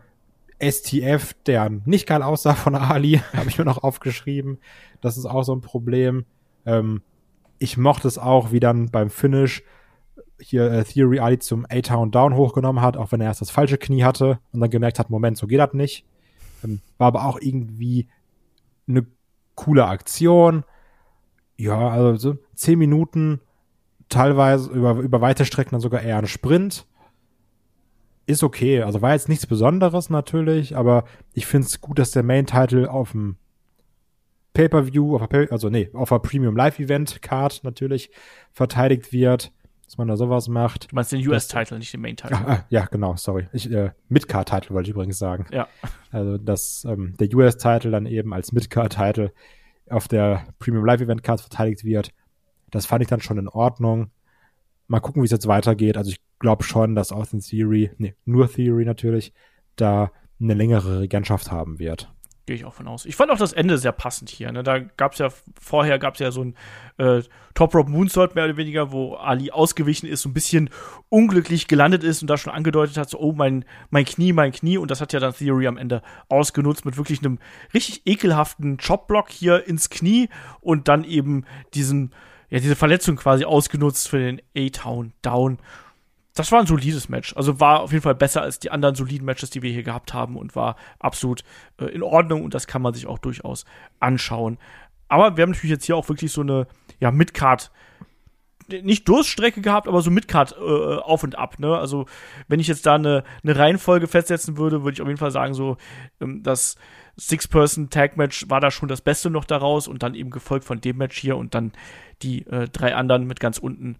STF, 0.59 1.33
der 1.45 1.69
nicht 1.69 2.07
geil 2.07 2.23
aussah 2.23 2.55
von 2.55 2.75
Ali, 2.75 3.21
habe 3.33 3.49
ich 3.49 3.57
mir 3.57 3.65
noch 3.65 3.83
aufgeschrieben. 3.83 4.57
Das 5.01 5.17
ist 5.17 5.25
auch 5.25 5.43
so 5.43 5.55
ein 5.55 5.61
Problem. 5.61 6.25
Ähm, 6.65 7.01
ich 7.59 7.77
mochte 7.77 8.07
es 8.07 8.17
auch, 8.17 8.51
wie 8.51 8.59
dann 8.59 8.89
beim 8.89 9.09
Finish 9.09 9.63
hier 10.39 10.71
äh, 10.71 10.83
Theory 10.83 11.19
Ali 11.19 11.39
zum 11.39 11.65
A-Town 11.69 12.11
Down 12.11 12.35
hochgenommen 12.35 12.83
hat, 12.83 12.97
auch 12.97 13.11
wenn 13.11 13.21
er 13.21 13.27
erst 13.27 13.41
das 13.41 13.49
falsche 13.49 13.77
Knie 13.77 14.03
hatte 14.03 14.39
und 14.51 14.59
dann 14.59 14.69
gemerkt 14.69 14.99
hat, 14.99 15.09
Moment, 15.09 15.37
so 15.37 15.47
geht 15.47 15.59
das 15.59 15.73
nicht. 15.73 16.05
Ähm, 16.63 16.81
war 16.97 17.07
aber 17.07 17.25
auch 17.25 17.39
irgendwie 17.39 18.07
eine 18.87 19.05
coole 19.55 19.85
Aktion. 19.85 20.63
Ja, 21.57 21.89
also 21.89 22.15
so 22.15 22.37
zehn 22.55 22.79
Minuten, 22.79 23.41
teilweise 24.09 24.71
über, 24.71 24.95
über 24.95 25.21
weite 25.21 25.45
Strecken 25.45 25.71
dann 25.71 25.81
sogar 25.81 26.01
eher 26.01 26.17
ein 26.17 26.27
Sprint. 26.27 26.85
Ist 28.25 28.43
okay. 28.43 28.83
Also 28.83 29.01
war 29.01 29.13
jetzt 29.13 29.29
nichts 29.29 29.47
Besonderes 29.47 30.09
natürlich, 30.09 30.75
aber 30.75 31.05
ich 31.33 31.45
finde 31.45 31.67
es 31.67 31.81
gut, 31.81 31.97
dass 31.97 32.11
der 32.11 32.23
Main-Title 32.23 32.89
auf 32.91 33.11
dem 33.11 33.37
Pay-Per-View, 34.53 35.17
auf 35.17 35.27
der, 35.27 35.51
also 35.51 35.69
nee, 35.69 35.89
auf 35.93 36.09
der 36.09 36.19
Premium 36.19 36.55
Live-Event-Card 36.55 37.63
natürlich 37.63 38.09
verteidigt 38.51 39.13
wird, 39.13 39.51
dass 39.85 39.97
man 39.97 40.07
da 40.07 40.17
sowas 40.17 40.49
macht. 40.49 40.91
Du 40.91 40.95
meinst 40.95 41.11
den 41.11 41.25
US-Title, 41.25 41.77
nicht 41.79 41.93
den 41.93 42.01
Main-Title. 42.01 42.37
Ah, 42.37 42.65
ja, 42.69 42.85
genau, 42.85 43.15
sorry. 43.15 43.47
Ich, 43.53 43.71
äh, 43.71 43.91
Mid-Card-Title 44.09 44.75
wollte 44.75 44.89
ich 44.89 44.95
übrigens 44.95 45.17
sagen. 45.17 45.45
Ja. 45.51 45.67
Also, 46.11 46.37
dass 46.37 46.85
ähm, 46.85 47.13
der 47.19 47.33
US-Title 47.33 47.91
dann 47.91 48.05
eben 48.05 48.33
als 48.33 48.51
Mid-Card-Title 48.51 49.31
auf 49.89 50.07
der 50.07 50.47
Premium 50.59 50.85
Live-Event-Card 50.85 51.41
verteidigt 51.41 51.83
wird. 51.83 52.11
Das 52.71 52.85
fand 52.85 53.01
ich 53.01 53.07
dann 53.07 53.21
schon 53.21 53.37
in 53.37 53.47
Ordnung. 53.47 54.11
Mal 54.87 54.99
gucken, 54.99 55.21
wie 55.21 55.25
es 55.25 55.31
jetzt 55.31 55.47
weitergeht. 55.47 55.97
Also 55.97 56.11
ich 56.11 56.21
glaube 56.39 56.63
schon, 56.63 56.95
dass 56.95 57.11
Austin 57.11 57.39
Theory, 57.39 57.91
nee, 57.97 58.15
nur 58.25 58.51
Theory 58.51 58.85
natürlich, 58.85 59.33
da 59.75 60.11
eine 60.39 60.53
längere 60.53 61.01
Regentschaft 61.01 61.51
haben 61.51 61.79
wird. 61.79 62.13
Gehe 62.47 62.55
ich 62.55 62.63
auch 62.63 62.73
von 62.73 62.87
aus. 62.87 63.05
Ich 63.05 63.17
fand 63.17 63.29
auch 63.29 63.37
das 63.37 63.51
Ende 63.51 63.77
sehr 63.77 63.91
passend 63.91 64.29
hier. 64.29 64.49
Ne? 64.53 64.63
Da 64.63 64.79
gab 64.79 65.11
es 65.11 65.19
ja, 65.19 65.27
vorher 65.59 65.99
gab 65.99 66.13
es 66.13 66.21
ja 66.21 66.31
so 66.31 66.45
ein 66.45 66.55
äh, 66.97 67.21
Top 67.53 67.75
Rope 67.75 67.91
Moonsault 67.91 68.35
mehr 68.35 68.45
oder 68.45 68.55
weniger, 68.55 68.93
wo 68.93 69.15
Ali 69.15 69.51
ausgewichen 69.51 70.07
ist, 70.07 70.21
so 70.21 70.29
ein 70.29 70.33
bisschen 70.33 70.69
unglücklich 71.09 71.67
gelandet 71.67 72.05
ist 72.05 72.21
und 72.21 72.29
da 72.29 72.37
schon 72.37 72.53
angedeutet 72.53 72.95
hat, 72.95 73.09
so, 73.09 73.19
oh, 73.19 73.33
mein, 73.33 73.65
mein 73.89 74.05
Knie, 74.05 74.31
mein 74.31 74.53
Knie. 74.53 74.77
Und 74.77 74.91
das 74.91 75.01
hat 75.01 75.11
ja 75.11 75.19
dann 75.19 75.33
Theory 75.33 75.67
am 75.67 75.77
Ende 75.77 76.01
ausgenutzt 76.29 76.85
mit 76.85 76.95
wirklich 76.95 77.19
einem 77.19 77.37
richtig 77.73 78.03
ekelhaften 78.05 78.77
Chopblock 78.77 79.29
hier 79.29 79.67
ins 79.67 79.89
Knie 79.89 80.29
und 80.61 80.87
dann 80.87 81.03
eben 81.03 81.43
diesen, 81.73 82.13
ja, 82.49 82.59
diese 82.59 82.77
Verletzung 82.77 83.17
quasi 83.17 83.43
ausgenutzt 83.43 84.07
für 84.07 84.19
den 84.19 84.41
A-Town 84.55 85.11
Down 85.21 85.57
das 86.39 86.51
war 86.51 86.59
ein 86.59 86.67
solides 86.67 87.09
Match. 87.09 87.35
Also 87.35 87.59
war 87.59 87.81
auf 87.81 87.91
jeden 87.91 88.03
Fall 88.03 88.15
besser 88.15 88.41
als 88.41 88.59
die 88.59 88.71
anderen 88.71 88.95
soliden 88.95 89.25
Matches, 89.25 89.49
die 89.49 89.61
wir 89.61 89.71
hier 89.71 89.83
gehabt 89.83 90.13
haben 90.13 90.37
und 90.37 90.55
war 90.55 90.75
absolut 90.99 91.43
äh, 91.79 91.85
in 91.85 92.03
Ordnung 92.03 92.43
und 92.43 92.53
das 92.53 92.67
kann 92.67 92.81
man 92.81 92.93
sich 92.93 93.07
auch 93.07 93.19
durchaus 93.19 93.65
anschauen. 93.99 94.57
Aber 95.07 95.37
wir 95.37 95.43
haben 95.43 95.51
natürlich 95.51 95.71
jetzt 95.71 95.85
hier 95.85 95.95
auch 95.95 96.09
wirklich 96.09 96.31
so 96.31 96.41
eine 96.41 96.67
ja, 96.99 97.11
Midcard 97.11 97.71
nicht 98.69 99.07
Durststrecke 99.07 99.61
gehabt, 99.61 99.87
aber 99.87 100.01
so 100.01 100.11
Midcard 100.11 100.53
äh, 100.53 100.97
auf 100.97 101.23
und 101.23 101.37
ab. 101.37 101.57
Ne? 101.59 101.77
Also 101.77 102.05
wenn 102.47 102.59
ich 102.59 102.67
jetzt 102.67 102.85
da 102.85 102.95
eine, 102.95 103.23
eine 103.43 103.55
Reihenfolge 103.55 104.07
festsetzen 104.07 104.57
würde, 104.57 104.83
würde 104.83 104.95
ich 104.95 105.01
auf 105.01 105.07
jeden 105.07 105.19
Fall 105.19 105.31
sagen, 105.31 105.53
so 105.53 105.77
ähm, 106.19 106.43
das 106.43 106.75
Six-Person-Tag-Match 107.15 108.49
war 108.49 108.59
da 108.59 108.69
schon 108.69 108.89
das 108.89 109.01
Beste 109.01 109.29
noch 109.29 109.45
daraus 109.45 109.87
und 109.87 110.03
dann 110.03 110.15
eben 110.15 110.29
gefolgt 110.29 110.65
von 110.65 110.81
dem 110.81 110.97
Match 110.97 111.17
hier 111.17 111.37
und 111.37 111.55
dann 111.55 111.71
die 112.21 112.45
äh, 112.47 112.67
drei 112.67 112.93
anderen 112.93 113.25
mit 113.25 113.39
ganz 113.39 113.57
unten 113.57 113.95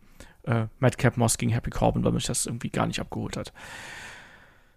äh, 0.48 0.68
Madcap 0.80 1.18
Moss 1.18 1.38
gegen 1.38 1.52
Happy 1.52 1.70
Corbin, 1.70 2.04
weil 2.04 2.14
mich 2.14 2.26
das 2.26 2.46
irgendwie 2.46 2.70
gar 2.70 2.88
nicht 2.88 3.00
abgeholt 3.00 3.38
hat. 3.38 3.54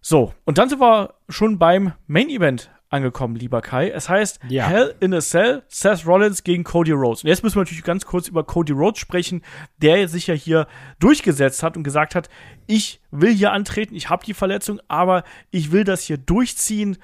So, 0.03 0.35
und 0.45 0.59
dann 0.59 0.69
sind 0.69 0.81
wir 0.81 1.15
schon 1.29 1.59
beim 1.59 1.93
Main 2.07 2.29
Event 2.31 2.71
angekommen, 2.89 3.37
lieber 3.37 3.63
Kai. 3.63 3.91
Es 3.91 4.09
heißt 4.09 4.41
ja. 4.49 4.67
Hell 4.67 4.95
in 5.01 5.15
a 5.15 5.21
Cell, 5.21 5.63
Seth 5.69 6.07
Rollins 6.07 6.43
gegen 6.43 6.65
Cody 6.65 6.91
Rhodes. 6.91 7.23
Und 7.23 7.29
jetzt 7.29 7.43
müssen 7.45 7.57
wir 7.57 7.63
natürlich 7.63 7.85
ganz 7.85 8.05
kurz 8.05 8.27
über 8.27 8.45
Cody 8.45 8.73
Rhodes 8.73 8.99
sprechen, 8.99 9.43
der 9.81 10.09
sich 10.09 10.27
ja 10.27 10.35
hier 10.35 10.67
durchgesetzt 10.99 11.63
hat 11.63 11.77
und 11.77 11.85
gesagt 11.85 12.15
hat, 12.15 12.29
ich 12.67 13.01
will 13.11 13.33
hier 13.33 13.53
antreten, 13.53 13.95
ich 13.95 14.11
habe 14.11 14.25
die 14.25 14.35
Verletzung, 14.35 14.81
aber 14.89 15.23
ich 15.51 15.71
will 15.71 15.85
das 15.85 16.03
hier 16.03 16.19
durchziehen. 16.19 16.99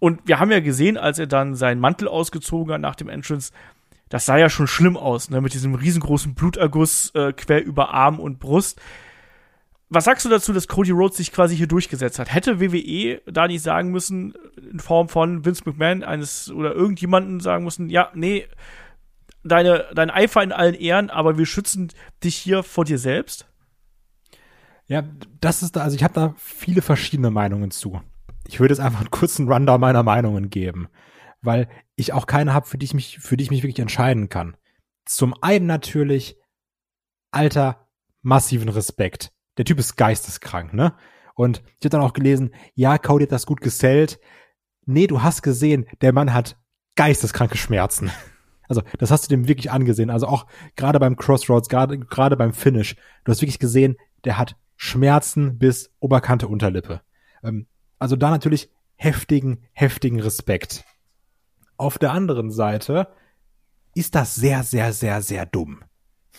Und 0.00 0.20
wir 0.26 0.40
haben 0.40 0.50
ja 0.50 0.60
gesehen, 0.60 0.98
als 0.98 1.18
er 1.18 1.26
dann 1.26 1.54
seinen 1.54 1.80
Mantel 1.80 2.08
ausgezogen 2.08 2.74
hat 2.74 2.80
nach 2.80 2.96
dem 2.96 3.08
Entrance, 3.08 3.52
das 4.08 4.26
sah 4.26 4.36
ja 4.36 4.48
schon 4.48 4.66
schlimm 4.66 4.96
aus, 4.96 5.30
ne, 5.30 5.40
mit 5.40 5.54
diesem 5.54 5.74
riesengroßen 5.74 6.34
Bluterguss 6.34 7.10
äh, 7.14 7.32
quer 7.32 7.64
über 7.64 7.92
Arm 7.92 8.20
und 8.20 8.38
Brust. 8.38 8.80
Was 9.88 10.04
sagst 10.04 10.24
du 10.24 10.28
dazu, 10.28 10.52
dass 10.52 10.68
Cody 10.68 10.90
Rhodes 10.90 11.16
sich 11.16 11.32
quasi 11.32 11.56
hier 11.56 11.66
durchgesetzt 11.66 12.18
hat? 12.18 12.32
Hätte 12.32 12.60
WWE 12.60 13.20
da 13.26 13.46
nicht 13.46 13.62
sagen 13.62 13.90
müssen, 13.90 14.34
in 14.70 14.80
Form 14.80 15.08
von 15.08 15.44
Vince 15.44 15.62
McMahon 15.66 16.02
eines 16.02 16.50
oder 16.50 16.74
irgendjemanden 16.74 17.40
sagen 17.40 17.64
müssen, 17.64 17.90
ja, 17.90 18.10
nee, 18.14 18.46
deine, 19.44 19.86
dein 19.94 20.10
Eifer 20.10 20.42
in 20.42 20.52
allen 20.52 20.74
Ehren, 20.74 21.10
aber 21.10 21.38
wir 21.38 21.46
schützen 21.46 21.88
dich 22.22 22.36
hier 22.36 22.62
vor 22.62 22.84
dir 22.84 22.98
selbst? 22.98 23.46
Ja, 24.86 25.02
das 25.40 25.62
ist 25.62 25.76
da, 25.76 25.82
also 25.82 25.96
ich 25.96 26.04
habe 26.04 26.14
da 26.14 26.34
viele 26.38 26.82
verschiedene 26.82 27.30
Meinungen 27.30 27.70
zu. 27.70 28.00
Ich 28.46 28.60
würde 28.60 28.74
jetzt 28.74 28.80
einfach 28.80 29.00
einen 29.00 29.10
kurzen 29.10 29.48
Rundown 29.50 29.80
meiner 29.80 30.02
Meinungen 30.02 30.50
geben 30.50 30.88
weil 31.44 31.68
ich 31.96 32.12
auch 32.12 32.26
keine 32.26 32.52
habe, 32.54 32.66
für 32.66 32.78
die 32.78 32.86
ich 32.86 32.94
mich, 32.94 33.18
für 33.18 33.36
die 33.36 33.44
ich 33.44 33.50
mich 33.50 33.62
wirklich 33.62 33.80
entscheiden 33.80 34.28
kann. 34.28 34.56
Zum 35.04 35.34
einen 35.42 35.66
natürlich, 35.66 36.36
alter, 37.30 37.88
massiven 38.22 38.68
Respekt. 38.68 39.32
Der 39.58 39.64
Typ 39.64 39.78
ist 39.78 39.96
geisteskrank, 39.96 40.72
ne? 40.72 40.94
Und 41.34 41.62
ich 41.78 41.84
habe 41.84 41.90
dann 41.90 42.00
auch 42.00 42.12
gelesen, 42.12 42.54
ja, 42.74 42.96
Cody 42.98 43.24
hat 43.24 43.32
das 43.32 43.46
gut 43.46 43.60
gesellt. 43.60 44.20
Nee, 44.86 45.06
du 45.06 45.22
hast 45.22 45.42
gesehen, 45.42 45.86
der 46.00 46.12
Mann 46.12 46.32
hat 46.32 46.56
geisteskranke 46.96 47.56
Schmerzen. 47.56 48.10
Also, 48.66 48.80
das 48.96 49.10
hast 49.10 49.24
du 49.24 49.28
dem 49.28 49.46
wirklich 49.46 49.70
angesehen. 49.70 50.08
Also 50.08 50.26
auch 50.26 50.46
gerade 50.74 50.98
beim 50.98 51.16
Crossroads, 51.16 51.68
gerade 51.68 51.98
gerade 51.98 52.34
beim 52.34 52.54
Finish, 52.54 52.96
du 53.22 53.30
hast 53.30 53.42
wirklich 53.42 53.58
gesehen, 53.58 53.96
der 54.24 54.38
hat 54.38 54.56
Schmerzen 54.76 55.58
bis 55.58 55.92
Oberkante 56.00 56.48
Unterlippe. 56.48 57.02
Ähm, 57.42 57.66
also 57.98 58.16
da 58.16 58.30
natürlich 58.30 58.70
heftigen, 58.96 59.66
heftigen 59.72 60.18
Respekt. 60.18 60.84
Auf 61.76 61.98
der 61.98 62.12
anderen 62.12 62.50
Seite 62.50 63.08
ist 63.94 64.14
das 64.14 64.34
sehr, 64.34 64.62
sehr, 64.62 64.92
sehr, 64.92 65.22
sehr 65.22 65.46
dumm. 65.46 65.82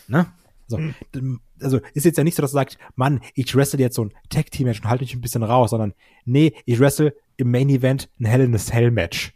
Ne? 0.08 0.28
Also, 0.70 0.78
mhm. 0.78 1.40
also 1.62 1.80
ist 1.94 2.06
jetzt 2.06 2.18
ja 2.18 2.24
nicht 2.24 2.36
so, 2.36 2.42
dass 2.42 2.52
du 2.52 2.56
sagst, 2.56 2.78
Mann, 2.96 3.22
ich 3.34 3.56
wrestle 3.56 3.80
jetzt 3.80 3.96
so 3.96 4.06
ein 4.06 4.14
Tag-Team-Match 4.30 4.82
und 4.82 4.90
halte 4.90 5.04
mich 5.04 5.14
ein 5.14 5.22
bisschen 5.22 5.44
raus, 5.44 5.70
sondern 5.70 5.94
nee, 6.26 6.54
ich 6.66 6.80
wrestle 6.80 7.16
im 7.38 7.52
Main-Event 7.52 8.10
ein 8.20 8.26
Hell 8.26 8.42
in 8.42 8.56
a 8.56 8.58
Cell-Match. 8.58 9.34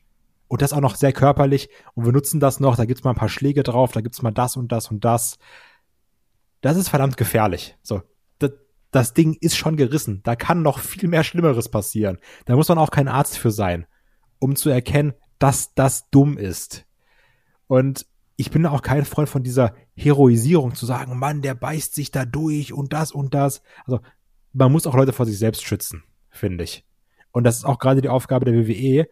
Und 0.48 0.64
das 0.64 0.74
auch 0.74 0.82
noch 0.82 0.96
sehr 0.96 1.14
körperlich 1.14 1.70
und 1.94 2.06
wir 2.06 2.12
nutzen 2.12 2.40
das 2.40 2.60
noch, 2.60 2.76
da 2.76 2.86
gibt's 2.86 3.04
mal 3.04 3.12
ein 3.12 3.16
paar 3.16 3.30
Schläge 3.30 3.62
drauf, 3.62 3.92
da 3.92 4.02
gibt's 4.02 4.24
mal 4.24 4.32
das 4.32 4.58
und 4.58 4.72
das 4.72 4.90
und 4.90 5.06
das. 5.06 5.38
Das 6.62 6.76
ist 6.76 6.90
verdammt 6.90 7.18
gefährlich. 7.18 7.78
So, 7.84 8.02
das, 8.40 8.52
das 8.90 9.14
Ding 9.14 9.38
ist 9.40 9.56
schon 9.56 9.78
gerissen. 9.78 10.22
Da 10.24 10.36
kann 10.36 10.64
noch 10.64 10.80
viel 10.80 11.08
mehr 11.08 11.24
Schlimmeres 11.24 11.70
passieren. 11.70 12.18
Da 12.46 12.56
muss 12.56 12.68
man 12.68 12.80
auch 12.80 12.90
kein 12.90 13.08
Arzt 13.08 13.38
für 13.38 13.52
sein, 13.52 13.86
um 14.40 14.56
zu 14.56 14.72
erkennen, 14.72 15.14
dass 15.40 15.74
das 15.74 16.10
dumm 16.10 16.38
ist. 16.38 16.86
Und 17.68 18.06
ich 18.36 18.52
bin 18.52 18.66
auch 18.66 18.82
kein 18.82 19.06
Freund 19.06 19.28
von 19.28 19.44
dieser 19.44 19.74
Heroisierung 19.96 20.76
zu 20.76 20.86
sagen, 20.86 21.18
Mann, 21.18 21.42
der 21.42 21.56
beißt 21.56 21.94
sich 21.94 22.12
da 22.12 22.26
durch 22.26 22.72
und 22.72 22.94
das 22.94 23.12
und 23.12 23.34
das. 23.34 23.62
Also 23.86 24.00
man 24.54 24.72
muss 24.72 24.88
auch 24.88 24.96
Leute 24.96 25.14
vor 25.14 25.26
sich 25.26 25.38
selbst 25.38 25.64
schützen, 25.64 26.04
finde 26.30 26.64
ich. 26.64 26.86
Und 27.32 27.44
das 27.44 27.58
ist 27.58 27.66
auch 27.66 27.80
gerade 27.80 28.02
die 28.02 28.10
Aufgabe 28.10 28.46
der 28.46 28.68
WWE. 28.68 29.08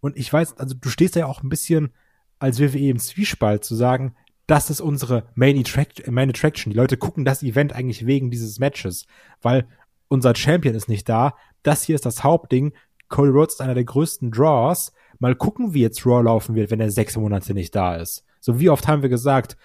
Und 0.00 0.16
ich 0.16 0.32
weiß, 0.32 0.58
also 0.58 0.74
du 0.74 0.88
stehst 0.88 1.16
ja 1.16 1.26
auch 1.26 1.42
ein 1.42 1.48
bisschen 1.48 1.92
als 2.38 2.60
WWE 2.60 2.90
im 2.90 2.98
Zwiespalt 2.98 3.64
zu 3.64 3.74
sagen, 3.74 4.16
das 4.46 4.70
ist 4.70 4.80
unsere 4.80 5.28
Main, 5.34 5.58
Attract 5.58 6.10
Main 6.10 6.30
Attraction. 6.30 6.72
Die 6.72 6.76
Leute 6.76 6.96
gucken 6.96 7.24
das 7.24 7.42
Event 7.42 7.72
eigentlich 7.72 8.06
wegen 8.06 8.30
dieses 8.30 8.58
Matches, 8.58 9.06
weil 9.40 9.68
unser 10.08 10.34
Champion 10.34 10.74
ist 10.74 10.88
nicht 10.88 11.08
da. 11.08 11.36
Das 11.62 11.84
hier 11.84 11.94
ist 11.94 12.04
das 12.04 12.24
Hauptding. 12.24 12.72
Cody 13.08 13.30
Rhodes 13.30 13.54
ist 13.54 13.60
einer 13.60 13.74
der 13.74 13.84
größten 13.84 14.30
Draws. 14.30 14.92
Mal 15.22 15.36
gucken, 15.36 15.72
wie 15.72 15.82
jetzt 15.82 16.04
Raw 16.04 16.20
laufen 16.20 16.56
wird, 16.56 16.72
wenn 16.72 16.80
er 16.80 16.90
sechs 16.90 17.16
Monate 17.16 17.54
nicht 17.54 17.76
da 17.76 17.94
ist. 17.94 18.24
So 18.40 18.58
wie 18.58 18.70
oft 18.70 18.88
haben 18.88 19.02
wir 19.02 19.08
gesagt, 19.08 19.56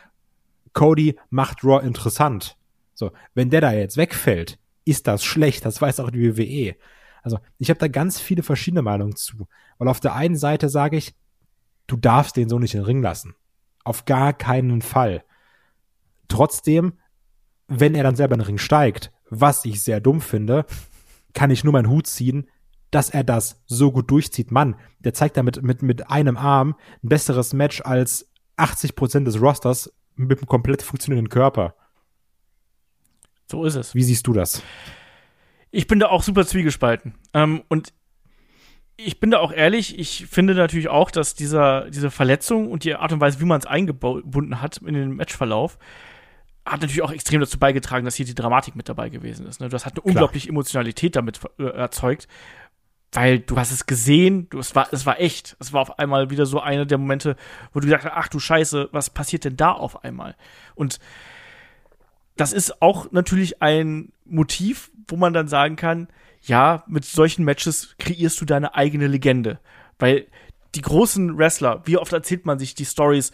Cody 0.73 1.17
macht 1.31 1.63
Raw 1.63 1.83
interessant. 1.83 2.57
So, 2.93 3.11
wenn 3.33 3.49
der 3.49 3.61
da 3.61 3.73
jetzt 3.73 3.97
wegfällt, 3.97 4.59
ist 4.85 5.07
das 5.07 5.23
schlecht. 5.23 5.65
Das 5.65 5.81
weiß 5.81 5.99
auch 5.99 6.11
die 6.11 6.37
WWE. 6.37 6.75
Also, 7.23 7.39
ich 7.57 7.71
habe 7.71 7.79
da 7.79 7.87
ganz 7.87 8.19
viele 8.19 8.43
verschiedene 8.43 8.83
Meinungen 8.83 9.15
zu. 9.15 9.47
Weil 9.79 9.87
auf 9.87 9.99
der 9.99 10.13
einen 10.13 10.35
Seite 10.35 10.69
sage 10.69 10.95
ich, 10.95 11.15
du 11.87 11.97
darfst 11.97 12.37
den 12.37 12.49
so 12.49 12.59
nicht 12.59 12.75
in 12.75 12.81
den 12.81 12.85
Ring 12.85 13.01
lassen. 13.01 13.33
Auf 13.83 14.05
gar 14.05 14.33
keinen 14.33 14.83
Fall. 14.83 15.23
Trotzdem, 16.27 16.99
wenn 17.67 17.95
er 17.95 18.03
dann 18.03 18.15
selber 18.15 18.35
in 18.35 18.41
den 18.41 18.45
Ring 18.45 18.57
steigt, 18.59 19.11
was 19.31 19.65
ich 19.65 19.81
sehr 19.81 20.01
dumm 20.01 20.21
finde, 20.21 20.67
kann 21.33 21.49
ich 21.49 21.63
nur 21.63 21.73
meinen 21.73 21.89
Hut 21.89 22.05
ziehen, 22.05 22.47
dass 22.97 23.11
er 23.11 23.23
das 23.23 23.61
so 23.67 23.91
gut 23.91 24.09
durchzieht. 24.09 24.49
Mann, 24.49 24.75
der 24.97 25.13
zeigt 25.13 25.37
damit 25.37 25.61
mit, 25.61 25.83
mit 25.83 26.09
einem 26.09 26.35
Arm 26.35 26.75
ein 27.03 27.09
besseres 27.09 27.53
Match 27.53 27.79
als 27.81 28.27
80 28.55 28.95
Prozent 28.95 29.27
des 29.27 29.39
Rosters 29.39 29.93
mit 30.15 30.39
einem 30.39 30.47
komplett 30.47 30.81
funktionierenden 30.81 31.29
Körper. 31.29 31.75
So 33.51 33.65
ist 33.65 33.75
es. 33.75 33.93
Wie 33.93 34.01
siehst 34.01 34.25
du 34.25 34.33
das? 34.33 34.63
Ich 35.69 35.85
bin 35.85 35.99
da 35.99 36.07
auch 36.07 36.23
super 36.23 36.43
zwiegespalten. 36.43 37.13
Ähm, 37.35 37.61
und 37.67 37.93
ich 38.95 39.19
bin 39.19 39.29
da 39.29 39.37
auch 39.41 39.51
ehrlich, 39.51 39.99
ich 39.99 40.25
finde 40.25 40.55
natürlich 40.55 40.87
auch, 40.87 41.11
dass 41.11 41.35
dieser, 41.35 41.91
diese 41.91 42.09
Verletzung 42.09 42.71
und 42.71 42.83
die 42.83 42.95
Art 42.95 43.13
und 43.13 43.21
Weise, 43.21 43.39
wie 43.39 43.45
man 43.45 43.59
es 43.59 43.67
eingebunden 43.67 44.59
hat 44.59 44.77
in 44.77 44.95
den 44.95 45.11
Matchverlauf, 45.11 45.77
hat 46.65 46.81
natürlich 46.81 47.03
auch 47.03 47.11
extrem 47.11 47.41
dazu 47.41 47.59
beigetragen, 47.59 48.05
dass 48.05 48.15
hier 48.15 48.25
die 48.25 48.33
Dramatik 48.33 48.75
mit 48.75 48.89
dabei 48.89 49.09
gewesen 49.09 49.45
ist. 49.45 49.61
Ne? 49.61 49.69
Das 49.69 49.85
hat 49.85 49.93
eine 49.93 50.01
Klar. 50.01 50.07
unglaubliche 50.07 50.49
Emotionalität 50.49 51.15
damit 51.15 51.39
äh, 51.59 51.63
erzeugt 51.63 52.27
weil 53.11 53.39
du 53.39 53.57
hast 53.57 53.71
es 53.71 53.85
gesehen, 53.85 54.49
du, 54.49 54.59
es, 54.59 54.75
war, 54.75 54.87
es 54.91 55.05
war 55.05 55.19
echt. 55.19 55.55
Es 55.59 55.73
war 55.73 55.81
auf 55.81 55.99
einmal 55.99 56.29
wieder 56.29 56.45
so 56.45 56.59
eine 56.59 56.85
der 56.85 56.97
Momente, 56.97 57.35
wo 57.73 57.79
du 57.79 57.87
gedacht 57.87 58.05
hast, 58.05 58.13
ach 58.15 58.27
du 58.27 58.39
Scheiße, 58.39 58.89
was 58.91 59.09
passiert 59.09 59.45
denn 59.45 59.55
da 59.55 59.71
auf 59.71 60.03
einmal? 60.03 60.35
Und 60.75 60.99
das 62.35 62.53
ist 62.53 62.81
auch 62.81 63.11
natürlich 63.11 63.61
ein 63.61 64.11
Motiv, 64.25 64.91
wo 65.07 65.15
man 65.15 65.33
dann 65.33 65.47
sagen 65.47 65.75
kann, 65.75 66.07
ja, 66.43 66.83
mit 66.87 67.05
solchen 67.05 67.43
Matches 67.43 67.95
kreierst 67.97 68.39
du 68.39 68.45
deine 68.45 68.75
eigene 68.75 69.07
Legende. 69.07 69.59
Weil 69.99 70.27
die 70.75 70.81
großen 70.81 71.37
Wrestler, 71.37 71.81
wie 71.85 71.97
oft 71.97 72.13
erzählt 72.13 72.45
man 72.45 72.59
sich 72.59 72.75
die 72.75 72.85
Stories, 72.85 73.31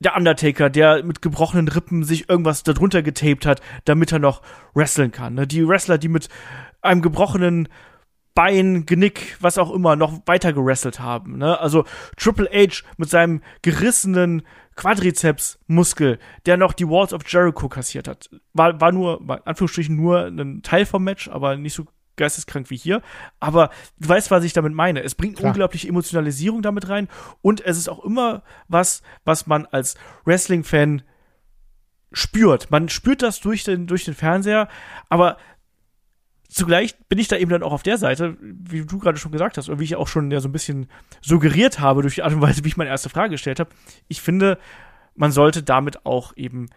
der 0.00 0.16
Undertaker, 0.16 0.68
der 0.68 1.04
mit 1.04 1.22
gebrochenen 1.22 1.68
Rippen 1.68 2.04
sich 2.04 2.28
irgendwas 2.28 2.64
darunter 2.64 3.02
getaped 3.02 3.46
hat, 3.46 3.62
damit 3.84 4.12
er 4.12 4.18
noch 4.18 4.42
wresteln 4.74 5.12
kann. 5.12 5.34
Ne? 5.34 5.46
Die 5.46 5.66
Wrestler, 5.66 5.96
die 5.96 6.08
mit 6.08 6.28
einem 6.82 7.02
gebrochenen 7.02 7.68
Bein, 8.34 8.86
Genick, 8.86 9.36
was 9.40 9.58
auch 9.58 9.70
immer, 9.70 9.96
noch 9.96 10.20
weiter 10.26 10.52
gewrestelt 10.52 11.00
haben. 11.00 11.38
Ne? 11.38 11.58
Also 11.60 11.84
Triple 12.16 12.48
H 12.52 12.82
mit 12.96 13.10
seinem 13.10 13.42
gerissenen 13.60 14.42
Quadrizeps-Muskel, 14.76 16.18
der 16.46 16.56
noch 16.56 16.72
die 16.72 16.88
Walls 16.88 17.12
of 17.12 17.22
Jericho 17.26 17.68
kassiert 17.68 18.08
hat. 18.08 18.30
War, 18.54 18.80
war 18.80 18.90
nur, 18.92 19.18
war 19.26 19.38
in 19.38 19.46
Anführungsstrichen 19.46 19.96
nur 19.96 20.26
ein 20.26 20.62
Teil 20.62 20.86
vom 20.86 21.04
Match, 21.04 21.28
aber 21.28 21.56
nicht 21.56 21.74
so 21.74 21.86
geisteskrank 22.16 22.70
wie 22.70 22.76
hier. 22.76 23.02
Aber 23.40 23.70
du 23.98 24.08
weißt, 24.08 24.30
was 24.30 24.44
ich 24.44 24.52
damit 24.52 24.72
meine. 24.72 25.02
Es 25.02 25.14
bringt 25.14 25.36
Klar. 25.36 25.50
unglaubliche 25.50 25.88
Emotionalisierung 25.88 26.62
damit 26.62 26.88
rein 26.88 27.08
und 27.42 27.64
es 27.64 27.76
ist 27.76 27.88
auch 27.88 28.04
immer 28.04 28.42
was, 28.68 29.02
was 29.24 29.46
man 29.46 29.66
als 29.66 29.96
Wrestling-Fan 30.24 31.02
spürt. 32.12 32.70
Man 32.70 32.88
spürt 32.88 33.22
das 33.22 33.40
durch 33.40 33.64
den, 33.64 33.86
durch 33.86 34.04
den 34.04 34.14
Fernseher, 34.14 34.68
aber 35.08 35.38
zugleich 36.52 36.96
bin 37.08 37.18
ich 37.18 37.28
da 37.28 37.36
eben 37.36 37.50
dann 37.50 37.62
auch 37.62 37.72
auf 37.72 37.82
der 37.82 37.98
Seite, 37.98 38.36
wie 38.40 38.84
du 38.84 38.98
gerade 38.98 39.18
schon 39.18 39.32
gesagt 39.32 39.56
hast, 39.56 39.68
oder 39.68 39.80
wie 39.80 39.84
ich 39.84 39.96
auch 39.96 40.08
schon 40.08 40.30
ja 40.30 40.40
so 40.40 40.48
ein 40.48 40.52
bisschen 40.52 40.86
suggeriert 41.20 41.80
habe 41.80 42.02
durch 42.02 42.16
die 42.16 42.22
Art 42.22 42.32
und 42.32 42.40
Weise, 42.40 42.64
wie 42.64 42.68
ich 42.68 42.76
meine 42.76 42.90
erste 42.90 43.08
Frage 43.08 43.30
gestellt 43.30 43.60
habe. 43.60 43.70
Ich 44.08 44.20
finde, 44.20 44.58
man 45.14 45.32
sollte 45.32 45.62
damit 45.62 46.06
auch 46.06 46.36
eben 46.36 46.68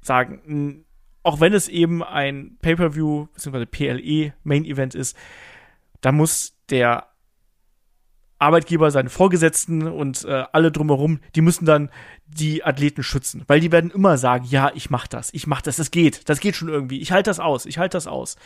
sagen, 0.00 0.84
auch 1.22 1.40
wenn 1.40 1.54
es 1.54 1.68
eben 1.68 2.02
ein 2.02 2.56
Pay-per-View 2.60 3.26
bzw. 3.34 3.66
PLE 3.66 4.34
Main 4.42 4.64
Event 4.64 4.94
ist, 4.94 5.16
da 6.00 6.12
muss 6.12 6.54
der 6.70 7.08
Arbeitgeber, 8.38 8.90
seine 8.90 9.08
Vorgesetzten 9.10 9.86
und 9.86 10.24
äh, 10.24 10.44
alle 10.52 10.70
drumherum, 10.70 11.20
die 11.34 11.40
müssen 11.40 11.64
dann 11.64 11.88
die 12.26 12.64
Athleten 12.64 13.02
schützen, 13.02 13.44
weil 13.46 13.60
die 13.60 13.72
werden 13.72 13.90
immer 13.90 14.18
sagen, 14.18 14.44
ja, 14.48 14.70
ich 14.74 14.90
mach 14.90 15.06
das, 15.06 15.32
ich 15.32 15.46
mach 15.46 15.62
das, 15.62 15.76
das 15.76 15.90
geht, 15.90 16.28
das 16.28 16.40
geht 16.40 16.56
schon 16.56 16.68
irgendwie, 16.68 17.00
ich 17.00 17.12
halte 17.12 17.30
das 17.30 17.40
aus, 17.40 17.64
ich 17.64 17.78
halte 17.78 17.96
das 17.96 18.06
aus. 18.06 18.36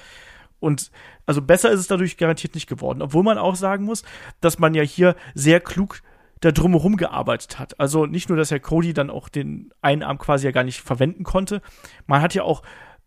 Und 0.60 0.90
also 1.26 1.42
besser 1.42 1.70
ist 1.70 1.80
es 1.80 1.86
dadurch 1.86 2.16
garantiert 2.16 2.54
nicht 2.54 2.68
geworden. 2.68 3.02
Obwohl 3.02 3.22
man 3.22 3.38
auch 3.38 3.54
sagen 3.54 3.84
muss, 3.84 4.02
dass 4.40 4.58
man 4.58 4.74
ja 4.74 4.82
hier 4.82 5.14
sehr 5.34 5.60
klug 5.60 6.02
da 6.40 6.52
drumherum 6.52 6.96
gearbeitet 6.96 7.58
hat. 7.58 7.78
Also 7.80 8.06
nicht 8.06 8.28
nur, 8.28 8.38
dass 8.38 8.50
Herr 8.50 8.60
Cody 8.60 8.92
dann 8.92 9.10
auch 9.10 9.28
den 9.28 9.72
einen 9.82 10.02
Arm 10.02 10.18
quasi 10.18 10.46
ja 10.46 10.52
gar 10.52 10.64
nicht 10.64 10.80
verwenden 10.80 11.24
konnte. 11.24 11.62
Man 12.06 12.22
hat 12.22 12.34
ja 12.34 12.42
auch 12.42 12.62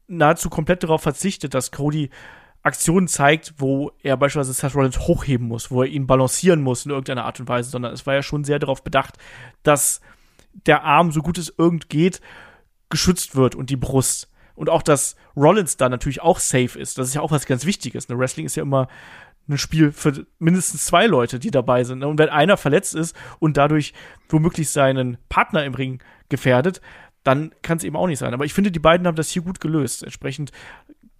nahezu 0.07 0.49
komplett 0.49 0.83
darauf 0.83 1.01
verzichtet, 1.01 1.53
dass 1.53 1.71
Cody 1.71 2.09
Aktionen 2.63 3.07
zeigt, 3.07 3.55
wo 3.57 3.91
er 4.03 4.17
beispielsweise 4.17 4.53
Seth 4.53 4.75
Rollins 4.75 4.99
hochheben 4.99 5.47
muss, 5.47 5.71
wo 5.71 5.81
er 5.81 5.89
ihn 5.89 6.05
balancieren 6.05 6.61
muss 6.61 6.85
in 6.85 6.91
irgendeiner 6.91 7.25
Art 7.25 7.39
und 7.39 7.49
Weise, 7.49 7.71
sondern 7.71 7.93
es 7.93 8.05
war 8.05 8.13
ja 8.13 8.21
schon 8.21 8.43
sehr 8.43 8.59
darauf 8.59 8.83
bedacht, 8.83 9.17
dass 9.63 10.01
der 10.67 10.83
Arm, 10.83 11.11
so 11.11 11.21
gut 11.21 11.37
es 11.37 11.51
irgend 11.57 11.89
geht, 11.89 12.21
geschützt 12.89 13.35
wird 13.35 13.55
und 13.55 13.69
die 13.69 13.77
Brust 13.77 14.29
und 14.61 14.69
auch, 14.69 14.83
dass 14.83 15.15
Rollins 15.35 15.75
da 15.75 15.89
natürlich 15.89 16.21
auch 16.21 16.37
safe 16.37 16.79
ist. 16.79 16.99
Das 16.99 17.07
ist 17.07 17.15
ja 17.15 17.21
auch 17.21 17.31
was 17.31 17.47
ganz 17.47 17.65
Wichtiges. 17.65 18.09
Ne? 18.09 18.19
Wrestling 18.19 18.45
ist 18.45 18.55
ja 18.55 18.61
immer 18.61 18.89
ein 19.49 19.57
Spiel 19.57 19.91
für 19.91 20.27
mindestens 20.37 20.85
zwei 20.85 21.07
Leute, 21.07 21.39
die 21.39 21.49
dabei 21.49 21.83
sind. 21.83 21.97
Ne? 21.97 22.07
Und 22.07 22.19
wenn 22.19 22.29
einer 22.29 22.57
verletzt 22.57 22.93
ist 22.93 23.15
und 23.39 23.57
dadurch 23.57 23.91
womöglich 24.29 24.69
seinen 24.69 25.17
Partner 25.29 25.65
im 25.65 25.73
Ring 25.73 26.03
gefährdet, 26.29 26.79
dann 27.23 27.55
kann 27.63 27.79
es 27.79 27.83
eben 27.83 27.95
auch 27.95 28.05
nicht 28.05 28.19
sein. 28.19 28.35
Aber 28.35 28.45
ich 28.45 28.53
finde, 28.53 28.69
die 28.69 28.77
beiden 28.77 29.07
haben 29.07 29.15
das 29.15 29.31
hier 29.31 29.41
gut 29.41 29.61
gelöst. 29.61 30.03
Entsprechend 30.03 30.51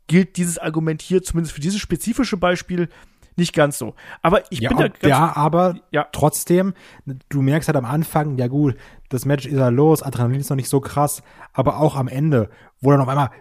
gilt 0.06 0.38
dieses 0.38 0.60
Argument 0.60 1.02
hier 1.02 1.24
zumindest 1.24 1.56
für 1.56 1.62
dieses 1.62 1.80
spezifische 1.80 2.38
Beispiel 2.38 2.90
nicht 3.42 3.54
ganz 3.54 3.78
so. 3.78 3.96
Aber 4.22 4.44
ich 4.50 4.60
ja, 4.60 4.70
bin 4.70 4.78
da 4.78 4.88
ganz 4.88 5.02
Ja, 5.04 5.36
aber 5.36 5.76
ja. 5.92 6.08
trotzdem, 6.12 6.74
du 7.28 7.42
merkst 7.42 7.68
halt 7.68 7.76
am 7.76 7.86
Anfang, 7.86 8.38
ja 8.38 8.48
gut, 8.48 8.76
das 9.10 9.26
Match 9.26 9.46
ist 9.46 9.58
ja 9.58 9.68
los, 9.68 10.02
Adrenalin 10.02 10.40
ist 10.40 10.50
noch 10.50 10.56
nicht 10.56 10.70
so 10.70 10.80
krass, 10.80 11.22
aber 11.52 11.80
auch 11.80 11.96
am 11.96 12.08
Ende, 12.08 12.50
wo 12.80 12.92
dann 12.92 13.02
auf 13.02 13.10
einmal 13.10 13.32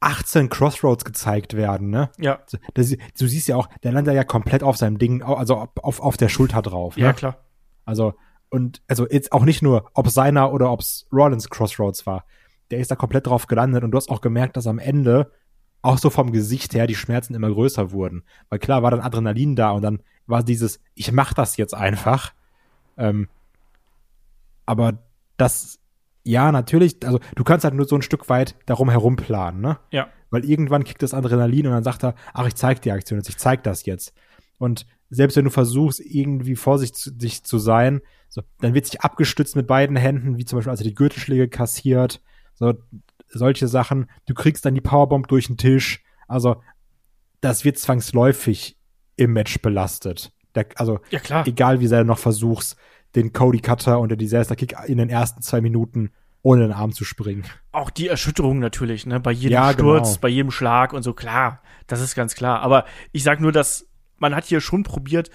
18 0.00 0.48
Crossroads 0.48 1.04
gezeigt 1.04 1.54
werden, 1.54 1.90
ne? 1.90 2.10
Ja. 2.18 2.40
Das, 2.74 2.96
du 3.18 3.26
siehst 3.26 3.48
ja 3.48 3.56
auch, 3.56 3.68
der 3.82 3.92
landet 3.92 4.14
ja 4.14 4.24
komplett 4.24 4.62
auf 4.62 4.76
seinem 4.78 4.98
Ding, 4.98 5.22
also 5.22 5.68
auf, 5.82 6.00
auf 6.00 6.16
der 6.16 6.30
Schulter 6.30 6.62
drauf. 6.62 6.96
Ne? 6.96 7.02
Ja, 7.04 7.12
klar. 7.12 7.36
Also, 7.84 8.14
und 8.48 8.82
also 8.88 9.06
jetzt 9.08 9.32
auch 9.32 9.44
nicht 9.44 9.62
nur, 9.62 9.90
ob 9.94 10.08
seiner 10.08 10.52
oder 10.52 10.72
ob 10.72 10.80
es 10.80 11.06
Rollins 11.12 11.50
Crossroads 11.50 12.06
war. 12.06 12.24
Der 12.70 12.78
ist 12.78 12.90
da 12.90 12.96
komplett 12.96 13.26
drauf 13.26 13.46
gelandet 13.46 13.84
und 13.84 13.90
du 13.90 13.96
hast 13.96 14.10
auch 14.10 14.20
gemerkt, 14.20 14.56
dass 14.56 14.66
am 14.66 14.78
Ende 14.78 15.32
auch 15.82 15.98
so 15.98 16.10
vom 16.10 16.32
Gesicht 16.32 16.74
her 16.74 16.86
die 16.86 16.94
Schmerzen 16.94 17.34
immer 17.34 17.50
größer 17.50 17.92
wurden. 17.92 18.22
Weil 18.48 18.58
klar 18.58 18.82
war 18.82 18.90
dann 18.90 19.00
Adrenalin 19.00 19.56
da 19.56 19.70
und 19.70 19.82
dann 19.82 20.00
war 20.26 20.42
dieses, 20.42 20.80
ich 20.94 21.12
mach 21.12 21.32
das 21.32 21.56
jetzt 21.56 21.74
einfach. 21.74 22.32
Ähm, 22.96 23.28
aber 24.66 24.98
das, 25.36 25.78
ja, 26.22 26.52
natürlich, 26.52 26.96
also 27.04 27.18
du 27.34 27.44
kannst 27.44 27.64
halt 27.64 27.74
nur 27.74 27.86
so 27.86 27.96
ein 27.96 28.02
Stück 28.02 28.28
weit 28.28 28.56
darum 28.66 28.90
herum 28.90 29.16
planen, 29.16 29.60
ne? 29.60 29.78
Ja. 29.90 30.08
Weil 30.30 30.44
irgendwann 30.44 30.84
kickt 30.84 31.02
das 31.02 31.14
Adrenalin 31.14 31.66
und 31.66 31.72
dann 31.72 31.82
sagt 31.82 32.04
er, 32.04 32.14
ach, 32.34 32.46
ich 32.46 32.54
zeig 32.54 32.82
die 32.82 32.92
Aktion 32.92 33.18
jetzt, 33.18 33.28
ich 33.28 33.38
zeig 33.38 33.64
das 33.64 33.84
jetzt. 33.84 34.12
Und 34.58 34.86
selbst 35.08 35.36
wenn 35.36 35.44
du 35.44 35.50
versuchst, 35.50 35.98
irgendwie 36.00 36.54
vorsichtig 36.54 37.42
zu 37.42 37.58
sein, 37.58 38.00
so, 38.28 38.42
dann 38.60 38.74
wird 38.74 38.86
sich 38.86 39.00
abgestützt 39.00 39.56
mit 39.56 39.66
beiden 39.66 39.96
Händen, 39.96 40.38
wie 40.38 40.44
zum 40.44 40.58
Beispiel, 40.58 40.70
als 40.70 40.80
er 40.80 40.86
die 40.86 40.94
Gürtelschläge 40.94 41.48
kassiert. 41.48 42.22
So, 42.54 42.74
solche 43.30 43.68
Sachen. 43.68 44.10
Du 44.26 44.34
kriegst 44.34 44.64
dann 44.64 44.74
die 44.74 44.80
Powerbomb 44.80 45.28
durch 45.28 45.46
den 45.46 45.56
Tisch. 45.56 46.02
Also, 46.28 46.62
das 47.40 47.64
wird 47.64 47.78
zwangsläufig 47.78 48.76
im 49.16 49.32
Match 49.32 49.60
belastet. 49.60 50.32
Der, 50.54 50.66
also, 50.76 51.00
ja, 51.10 51.20
klar. 51.20 51.46
egal 51.46 51.80
wie 51.80 51.86
sehr 51.86 52.00
du 52.00 52.06
noch 52.06 52.18
versuchst, 52.18 52.76
den 53.14 53.32
Cody 53.32 53.60
Cutter 53.60 53.98
und 53.98 54.10
den 54.10 54.18
Disaster 54.18 54.56
Kick 54.56 54.74
in 54.86 54.98
den 54.98 55.10
ersten 55.10 55.42
zwei 55.42 55.60
Minuten 55.60 56.10
ohne 56.42 56.62
den 56.62 56.72
Arm 56.72 56.92
zu 56.92 57.04
springen. 57.04 57.44
Auch 57.72 57.90
die 57.90 58.08
Erschütterung 58.08 58.60
natürlich, 58.60 59.04
ne? 59.06 59.20
Bei 59.20 59.32
jedem 59.32 59.52
ja, 59.52 59.72
Sturz, 59.72 60.08
genau. 60.08 60.20
bei 60.20 60.28
jedem 60.28 60.50
Schlag 60.50 60.92
und 60.92 61.02
so, 61.02 61.12
klar. 61.12 61.62
Das 61.86 62.00
ist 62.00 62.14
ganz 62.14 62.34
klar. 62.34 62.60
Aber 62.60 62.86
ich 63.12 63.22
sag 63.22 63.40
nur, 63.40 63.52
dass 63.52 63.86
man 64.18 64.34
hat 64.34 64.44
hier 64.44 64.60
schon 64.60 64.82
probiert, 64.82 65.30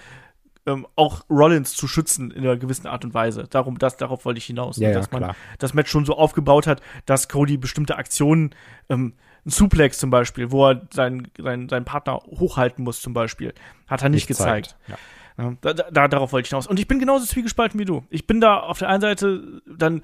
ähm, 0.66 0.86
auch 0.96 1.22
Rollins 1.30 1.74
zu 1.74 1.88
schützen 1.88 2.30
in 2.30 2.42
einer 2.42 2.56
gewissen 2.56 2.86
Art 2.86 3.04
und 3.04 3.14
Weise. 3.14 3.44
Darum, 3.48 3.78
das, 3.78 3.96
darauf 3.96 4.24
wollte 4.24 4.38
ich 4.38 4.46
hinaus. 4.46 4.76
Ja, 4.78 4.92
dass 4.92 5.08
ja, 5.12 5.20
man 5.20 5.34
das 5.58 5.74
Match 5.74 5.90
schon 5.90 6.04
so 6.04 6.16
aufgebaut 6.16 6.66
hat, 6.66 6.82
dass 7.06 7.28
Cody 7.28 7.56
bestimmte 7.56 7.96
Aktionen, 7.96 8.54
ähm, 8.88 9.14
ein 9.44 9.50
Suplex 9.50 9.98
zum 9.98 10.10
Beispiel, 10.10 10.50
wo 10.50 10.68
er 10.68 10.82
seinen, 10.92 11.28
seinen, 11.38 11.68
seinen 11.68 11.84
Partner 11.84 12.16
hochhalten 12.16 12.82
muss 12.82 13.00
zum 13.00 13.14
Beispiel, 13.14 13.54
hat 13.86 14.02
er 14.02 14.08
nicht, 14.08 14.28
nicht 14.28 14.38
gezeigt. 14.38 14.76
Ja. 14.88 14.96
Ja, 15.38 15.54
da, 15.60 15.72
da, 15.74 16.08
darauf 16.08 16.32
wollte 16.32 16.46
ich 16.46 16.50
hinaus. 16.50 16.66
Und 16.66 16.80
ich 16.80 16.88
bin 16.88 16.98
genauso 16.98 17.26
zwiegespalten 17.26 17.78
wie 17.78 17.84
du. 17.84 18.04
Ich 18.08 18.26
bin 18.26 18.40
da 18.40 18.58
auf 18.58 18.78
der 18.78 18.88
einen 18.88 19.02
Seite, 19.02 19.60
dann 19.66 20.02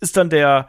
ist 0.00 0.18
dann 0.18 0.28
der, 0.28 0.68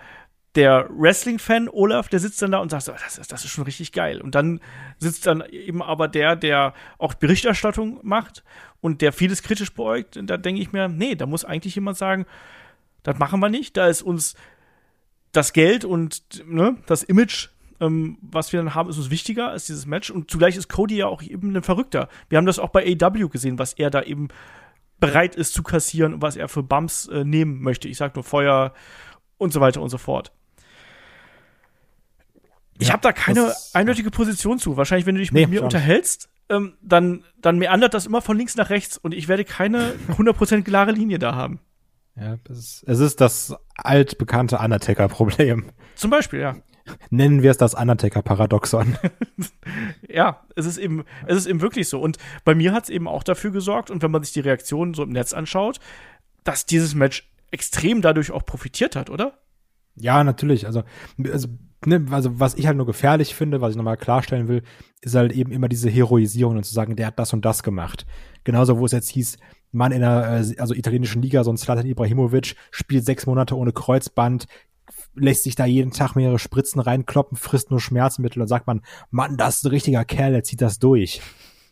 der 0.55 0.87
Wrestling-Fan 0.89 1.69
Olaf, 1.69 2.07
der 2.07 2.19
sitzt 2.19 2.41
dann 2.41 2.51
da 2.51 2.59
und 2.59 2.71
sagt, 2.71 2.83
so, 2.83 2.93
das, 2.93 3.27
das 3.27 3.45
ist 3.45 3.51
schon 3.51 3.65
richtig 3.65 3.91
geil. 3.91 4.21
Und 4.21 4.35
dann 4.35 4.61
sitzt 4.97 5.25
dann 5.25 5.41
eben 5.49 5.81
aber 5.81 6.07
der, 6.07 6.35
der 6.37 6.73
auch 6.97 7.13
Berichterstattung 7.13 7.99
macht 8.01 8.43
und 8.81 9.01
der 9.01 9.13
vieles 9.13 9.43
kritisch 9.43 9.73
beäugt. 9.73 10.19
Da 10.21 10.37
denke 10.37 10.61
ich 10.61 10.73
mir, 10.73 10.87
nee, 10.87 11.15
da 11.15 11.25
muss 11.25 11.45
eigentlich 11.45 11.75
jemand 11.75 11.97
sagen, 11.97 12.25
das 13.03 13.17
machen 13.17 13.39
wir 13.39 13.49
nicht. 13.49 13.77
Da 13.77 13.87
ist 13.87 14.01
uns 14.01 14.35
das 15.31 15.53
Geld 15.53 15.85
und 15.85 16.23
ne, 16.45 16.77
das 16.87 17.03
Image, 17.03 17.49
ähm, 17.79 18.17
was 18.21 18.51
wir 18.51 18.61
dann 18.61 18.75
haben, 18.75 18.89
ist 18.89 18.97
uns 18.97 19.09
wichtiger 19.09 19.49
als 19.49 19.65
dieses 19.65 19.85
Match. 19.85 20.09
Und 20.09 20.29
zugleich 20.29 20.57
ist 20.57 20.67
Cody 20.67 20.97
ja 20.97 21.07
auch 21.07 21.21
eben 21.21 21.55
ein 21.55 21.63
Verrückter. 21.63 22.09
Wir 22.29 22.37
haben 22.37 22.45
das 22.45 22.59
auch 22.59 22.69
bei 22.69 22.85
AW 22.85 23.29
gesehen, 23.29 23.59
was 23.59 23.73
er 23.73 23.89
da 23.89 24.01
eben 24.01 24.27
bereit 24.99 25.35
ist 25.35 25.53
zu 25.53 25.63
kassieren 25.63 26.15
und 26.15 26.21
was 26.21 26.35
er 26.35 26.47
für 26.47 26.63
Bumps 26.63 27.07
äh, 27.07 27.23
nehmen 27.23 27.61
möchte. 27.61 27.87
Ich 27.87 27.97
sag 27.97 28.15
nur 28.15 28.23
Feuer 28.23 28.73
und 29.37 29.53
so 29.53 29.61
weiter 29.61 29.81
und 29.81 29.89
so 29.89 29.97
fort. 29.97 30.31
Ich 32.77 32.87
ja, 32.87 32.93
habe 32.93 33.01
da 33.01 33.11
keine 33.11 33.53
eindeutige 33.73 34.09
Position 34.09 34.57
zu. 34.57 34.75
Wahrscheinlich, 34.75 35.05
wenn 35.05 35.15
du 35.15 35.21
dich 35.21 35.31
nee, 35.31 35.41
mit 35.41 35.51
mir 35.51 35.63
unterhältst, 35.63 36.29
ähm, 36.51 36.75
dann, 36.81 37.23
dann 37.41 37.57
meandert 37.57 37.93
das 37.93 38.05
immer 38.05 38.21
von 38.21 38.37
links 38.37 38.55
nach 38.55 38.69
rechts 38.69 38.97
und 38.97 39.13
ich 39.13 39.27
werde 39.27 39.45
keine 39.45 39.93
100% 40.17 40.63
klare 40.63 40.91
Linie 40.91 41.19
da 41.19 41.35
haben. 41.35 41.59
Ja, 42.15 42.37
es 42.49 42.57
ist, 42.57 42.83
es 42.87 42.99
ist 42.99 43.21
das 43.21 43.55
altbekannte 43.75 44.57
Undertaker-Problem. 44.57 45.71
Zum 45.95 46.11
Beispiel, 46.11 46.39
ja. 46.39 46.55
Nennen 47.09 47.41
wir 47.41 47.51
es 47.51 47.57
das 47.57 47.73
Undertaker-Paradoxon. 47.73 48.97
ja, 50.09 50.43
es 50.55 50.65
ist 50.65 50.77
eben, 50.77 51.05
es 51.25 51.37
ist 51.37 51.45
eben 51.45 51.61
wirklich 51.61 51.87
so. 51.87 52.01
Und 52.01 52.17
bei 52.43 52.53
mir 52.53 52.73
hat 52.73 52.85
es 52.85 52.89
eben 52.89 53.07
auch 53.07 53.23
dafür 53.23 53.51
gesorgt, 53.51 53.89
und 53.89 54.01
wenn 54.01 54.11
man 54.11 54.23
sich 54.23 54.33
die 54.33 54.41
Reaktionen 54.41 54.93
so 54.93 55.03
im 55.03 55.11
Netz 55.11 55.33
anschaut, 55.33 55.79
dass 56.43 56.65
dieses 56.65 56.95
Match 56.95 57.31
extrem 57.51 58.01
dadurch 58.01 58.31
auch 58.31 58.45
profitiert 58.45 58.95
hat, 58.95 59.09
oder? 59.09 59.39
Ja, 59.95 60.23
natürlich. 60.23 60.65
Also, 60.65 60.83
also, 61.31 61.49
ne, 61.85 62.05
also 62.11 62.39
was 62.39 62.55
ich 62.55 62.67
halt 62.67 62.77
nur 62.77 62.85
gefährlich 62.85 63.35
finde, 63.35 63.61
was 63.61 63.71
ich 63.71 63.77
nochmal 63.77 63.97
klarstellen 63.97 64.47
will, 64.47 64.63
ist 65.01 65.15
halt 65.15 65.31
eben 65.33 65.51
immer 65.51 65.67
diese 65.69 65.89
Heroisierung 65.89 66.57
und 66.57 66.63
zu 66.63 66.73
sagen, 66.73 66.95
der 66.95 67.07
hat 67.07 67.19
das 67.19 67.33
und 67.33 67.43
das 67.45 67.63
gemacht. 67.63 68.05
Genauso, 68.43 68.77
wo 68.79 68.85
es 68.85 68.91
jetzt 68.91 69.09
hieß, 69.09 69.37
Mann 69.71 69.91
in 69.91 70.01
der 70.01 70.41
äh, 70.43 70.59
also 70.59 70.73
italienischen 70.73 71.21
Liga, 71.21 71.43
so 71.43 71.51
ein 71.51 71.57
Slatan 71.57 71.85
Ibrahimovic, 71.85 72.55
spielt 72.71 73.05
sechs 73.05 73.25
Monate 73.25 73.55
ohne 73.57 73.71
Kreuzband, 73.71 74.47
lässt 75.15 75.43
sich 75.43 75.55
da 75.55 75.65
jeden 75.65 75.91
Tag 75.91 76.15
mehrere 76.15 76.39
Spritzen 76.39 76.81
reinkloppen, 76.81 77.37
frisst 77.37 77.71
nur 77.71 77.79
Schmerzmittel 77.79 78.41
und 78.41 78.47
sagt 78.47 78.67
man, 78.67 78.81
Mann, 79.09 79.37
das 79.37 79.57
ist 79.57 79.65
ein 79.65 79.69
richtiger 79.71 80.03
Kerl, 80.05 80.31
der 80.33 80.43
zieht 80.43 80.61
das 80.61 80.79
durch. 80.79 81.21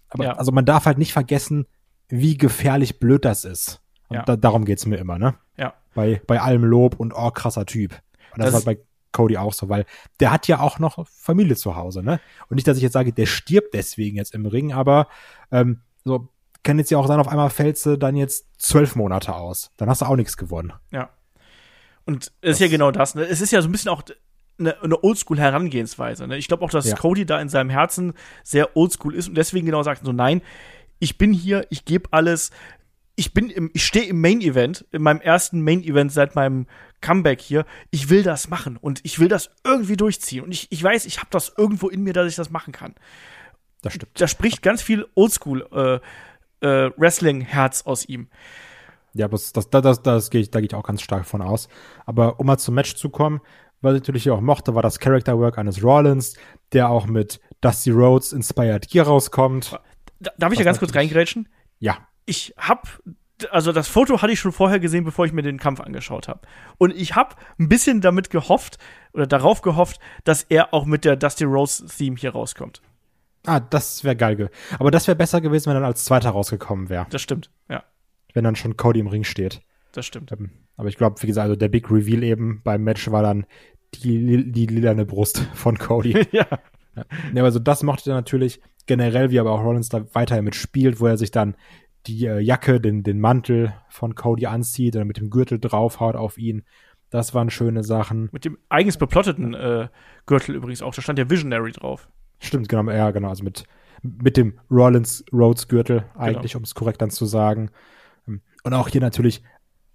Aber 0.10 0.24
Ja. 0.24 0.34
also 0.34 0.52
man 0.52 0.66
darf 0.66 0.86
halt 0.86 0.98
nicht 0.98 1.14
vergessen, 1.14 1.66
wie 2.08 2.38
gefährlich 2.38 3.00
blöd 3.00 3.26
das 3.26 3.46
ist. 3.46 3.82
Und 4.08 4.16
Ja. 4.18 4.24
da, 4.24 4.36
darum 4.36 4.66
geht's 4.66 4.86
mir 4.86 4.98
immer, 4.98 5.20
ne? 5.20 5.36
Ja. 5.58 5.74
Bei, 5.94 6.22
bei 6.26 6.40
allem 6.42 6.64
Lob 6.64 7.00
und 7.00 7.14
oh, 7.14 7.30
krasser 7.32 7.66
Typ. 7.66 7.92
Und 8.34 8.40
das, 8.44 8.52
Das- 8.52 8.62
ist 8.62 8.68
halt 8.68 8.78
bei 8.80 8.84
Cody 9.12 9.38
auch 9.38 9.54
so, 9.54 9.70
weil 9.70 9.86
der 10.20 10.32
hat 10.32 10.48
ja 10.48 10.60
auch 10.60 10.80
noch 10.80 11.08
Familie 11.08 11.56
zu 11.56 11.76
Hause, 11.76 12.04
ne? 12.04 12.20
Und 12.50 12.56
nicht, 12.56 12.68
dass 12.68 12.78
ich 12.78 12.84
jetzt 12.84 12.94
sage, 12.94 13.12
der 13.12 13.26
stirbt 13.26 13.74
deswegen 13.74 14.18
jetzt 14.18 14.34
im 14.34 14.46
Ring, 14.46 14.74
aber 14.74 15.08
ähm, 15.52 15.82
so 16.04 16.30
kann 16.64 16.78
jetzt 16.78 16.92
ja 16.92 16.98
auch 16.98 17.08
sein, 17.08 17.20
auf 17.20 17.28
einmal 17.28 17.50
fällst 17.50 17.86
du 17.86 17.98
dann 17.98 18.16
jetzt 18.16 18.48
zwölf 18.58 18.96
Monate 18.96 19.36
aus. 19.36 19.72
Dann 19.78 19.90
hast 19.90 20.02
du 20.02 20.06
auch 20.06 20.16
nichts 20.16 20.38
gewonnen. 20.38 20.74
Ja. 20.92 21.10
Und 22.06 22.32
es 22.42 22.52
ist 22.52 22.60
ja 22.60 22.68
genau 22.68 22.92
das. 22.92 23.16
Ne? 23.16 23.24
Es 23.24 23.42
ist 23.42 23.52
ja 23.52 23.62
so 23.62 23.70
ein 23.70 23.72
bisschen 23.72 23.92
auch 23.92 24.04
eine, 24.60 24.82
eine 24.82 25.04
Oldschool-Herangehensweise. 25.04 26.28
Ne? 26.28 26.38
Ich 26.38 26.48
glaube 26.48 26.66
auch, 26.66 26.70
dass 26.70 26.86
Ja. 26.86 26.96
Cody 26.96 27.26
da 27.26 27.40
in 27.40 27.50
seinem 27.50 27.70
Herzen 27.70 28.14
sehr 28.44 28.76
oldschool 28.76 29.16
ist 29.16 29.30
und 29.30 29.36
deswegen 29.36 29.66
genau 29.66 29.84
sagt 29.84 30.06
so, 30.06 30.12
nein, 30.12 30.42
ich 31.00 31.18
bin 31.18 31.34
hier, 31.34 31.66
ich 31.70 31.86
gebe 31.86 32.10
alles. 32.12 32.52
Ich 33.16 33.34
bin 33.34 33.50
im, 33.50 33.70
ich 33.74 33.86
stehe 33.86 34.06
im 34.06 34.22
Main 34.22 34.42
Event, 34.42 34.86
in 34.92 35.02
meinem 35.02 35.22
ersten 35.22 35.62
Main 35.62 35.84
Event 35.84 36.12
seit 36.12 36.36
meinem 36.36 36.68
Comeback 37.02 37.42
hier. 37.42 37.66
Ich 37.92 38.10
will 38.10 38.24
das 38.24 38.50
machen 38.50 38.78
und 38.78 39.00
ich 39.04 39.20
will 39.20 39.28
das 39.28 39.50
irgendwie 39.64 39.98
durchziehen. 39.98 40.44
Und 40.44 40.52
ich, 40.52 40.68
ich 40.72 40.84
weiß, 40.84 41.06
ich 41.06 41.18
habe 41.20 41.30
das 41.32 41.54
irgendwo 41.58 41.90
in 41.90 42.02
mir, 42.04 42.14
dass 42.14 42.28
ich 42.28 42.36
das 42.36 42.50
machen 42.50 42.74
kann. 42.74 42.96
Das 43.82 43.94
stimmt. 43.94 44.20
Da 44.20 44.28
spricht 44.28 44.62
ganz 44.62 44.82
viel 44.82 45.08
Oldschool 45.16 45.68
äh, 45.72 46.66
äh, 46.66 46.92
Wrestling-Herz 46.98 47.84
aus 47.84 48.06
ihm. 48.06 48.30
Ja, 49.14 49.28
das, 49.28 49.54
das, 49.54 49.70
das, 49.70 49.82
das, 49.82 50.02
das 50.04 50.30
gehe 50.30 50.42
ich, 50.42 50.52
da 50.52 50.60
gehe 50.60 50.68
ich 50.68 50.76
auch 50.76 50.84
ganz 50.84 51.02
stark 51.02 51.26
von 51.26 51.42
aus. 51.42 51.68
Aber 52.06 52.40
um 52.40 52.46
mal 52.46 52.58
zum 52.58 52.76
Match 52.76 52.96
zu 52.96 53.10
kommen, 53.10 53.42
was 53.82 53.94
ich 53.96 54.02
natürlich 54.02 54.30
auch 54.30 54.42
mochte, 54.42 54.76
war 54.76 54.82
das 54.82 55.00
Character 55.00 55.40
Work 55.40 55.58
eines 55.58 55.84
Rollins, 55.84 56.36
der 56.74 56.90
auch 56.90 57.08
mit 57.08 57.40
Dusty 57.62 57.92
Rhodes 57.92 58.34
Inspired 58.34 58.90
Gear 58.90 59.08
rauskommt. 59.08 59.80
Da, 60.20 60.32
darf 60.38 60.52
ich 60.52 60.60
ja 60.60 60.66
ganz 60.66 60.80
kurz 60.80 60.94
reingrätschen? 60.94 61.48
Ja, 61.80 61.98
ich 62.26 62.54
hab 62.58 63.02
also 63.52 63.72
das 63.72 63.88
Foto 63.88 64.22
hatte 64.22 64.34
ich 64.34 64.40
schon 64.40 64.52
vorher 64.52 64.80
gesehen, 64.80 65.04
bevor 65.04 65.26
ich 65.26 65.32
mir 65.34 65.42
den 65.42 65.58
Kampf 65.60 65.80
angeschaut 65.80 66.28
habe. 66.28 66.42
Und 66.78 66.94
ich 66.96 67.16
habe 67.16 67.36
ein 67.60 67.70
bisschen 67.70 68.02
damit 68.02 68.30
gehofft 68.30 68.78
oder 69.14 69.28
darauf 69.28 69.62
gehofft, 69.62 70.00
dass 70.24 70.44
er 70.44 70.74
auch 70.74 70.86
mit 70.86 71.06
der 71.06 71.16
Dusty 71.16 71.44
Rose 71.46 71.86
Theme 71.88 72.16
hier 72.18 72.32
rauskommt. 72.32 72.82
Ah, 73.46 73.60
das 73.60 74.04
wäre 74.04 74.16
geil. 74.16 74.36
ge- 74.36 74.50
Aber 74.78 74.92
das 74.92 75.08
wäre 75.08 75.16
besser 75.16 75.40
gewesen, 75.42 75.68
wenn 75.68 75.78
er 75.78 75.82
dann 75.82 75.90
als 75.90 76.04
Zweiter 76.06 76.32
rausgekommen 76.32 76.90
wäre. 76.90 77.08
Das 77.10 77.22
stimmt. 77.22 77.50
Ja, 77.70 77.84
Wenn 78.34 78.44
dann 78.44 78.56
schon 78.58 78.76
Cody 78.78 79.00
im 79.00 79.08
Ring 79.08 79.24
steht. 79.24 79.62
das 79.94 80.06
stimmt. 80.06 80.32
Ähm, 80.34 80.50
Aber 80.76 80.90
ich 80.90 80.98
glaube, 80.98 81.22
wie 81.22 81.28
gesagt, 81.28 81.46
also 81.46 81.56
der 81.56 81.70
Big 81.70 81.90
Reveal 81.90 82.24
eben 82.24 82.62
beim 82.64 82.84
Match 82.84 83.10
war 83.12 83.24
dann 83.24 83.46
die, 83.96 84.52
die 84.52 84.66
lilane 84.68 85.06
Brust 85.06 85.40
von 85.54 85.78
Cody. 85.78 86.28
ja. 86.32 86.46
Ja, 87.34 87.44
also 87.44 87.60
das 87.60 87.82
mochte 87.84 88.12
er 88.12 88.16
natürlich 88.16 88.60
generell, 88.86 89.32
wie 89.32 89.40
aber 89.40 89.52
auch 89.52 89.64
Rollins 89.64 89.88
da 89.90 90.04
weiter 90.14 90.42
mitspielt, 90.42 91.00
wo 91.00 91.08
er 91.08 91.18
sich 91.18 91.32
dann 91.32 91.56
die 92.10 92.26
äh, 92.26 92.40
Jacke, 92.40 92.82
den, 92.82 93.04
den 93.04 93.20
Mantel 93.20 93.74
von 93.90 94.16
Cody 94.16 94.46
anzieht 94.46 94.96
oder 94.96 95.06
mit 95.06 95.18
dem 95.18 95.30
Gürtel 95.30 95.60
draufhaut 95.60 96.16
auf 96.16 96.38
ihn. 96.38 96.64
Das 97.10 97.34
waren 97.34 97.50
schöne 97.50 97.84
Sachen. 97.84 98.30
Mit 98.32 98.46
dem 98.46 98.58
eigens 98.70 98.98
beplotteten 98.98 99.54
äh, 99.54 99.88
Gürtel 100.26 100.56
übrigens 100.56 100.82
auch. 100.82 100.94
Da 100.94 101.02
stand 101.02 101.20
ja 101.20 101.30
Visionary 101.30 101.72
drauf. 101.72 102.10
Stimmt, 102.40 102.70
genau, 102.70 102.90
ja, 102.92 103.12
genau, 103.12 103.30
also 103.30 103.44
mit, 103.44 103.66
mit 104.02 104.38
dem 104.38 104.60
Rollins 104.70 105.26
Rhodes 105.34 105.68
Gürtel 105.68 106.06
eigentlich, 106.16 106.56
um 106.56 106.64
es 106.64 106.76
korrekt 106.76 107.02
dann 107.02 107.10
zu 107.10 107.26
sagen. 107.26 107.72
Ähm, 108.28 108.42
Und 108.64 108.74
auch 108.74 108.88
hier 108.88 109.02
natürlich 109.02 109.44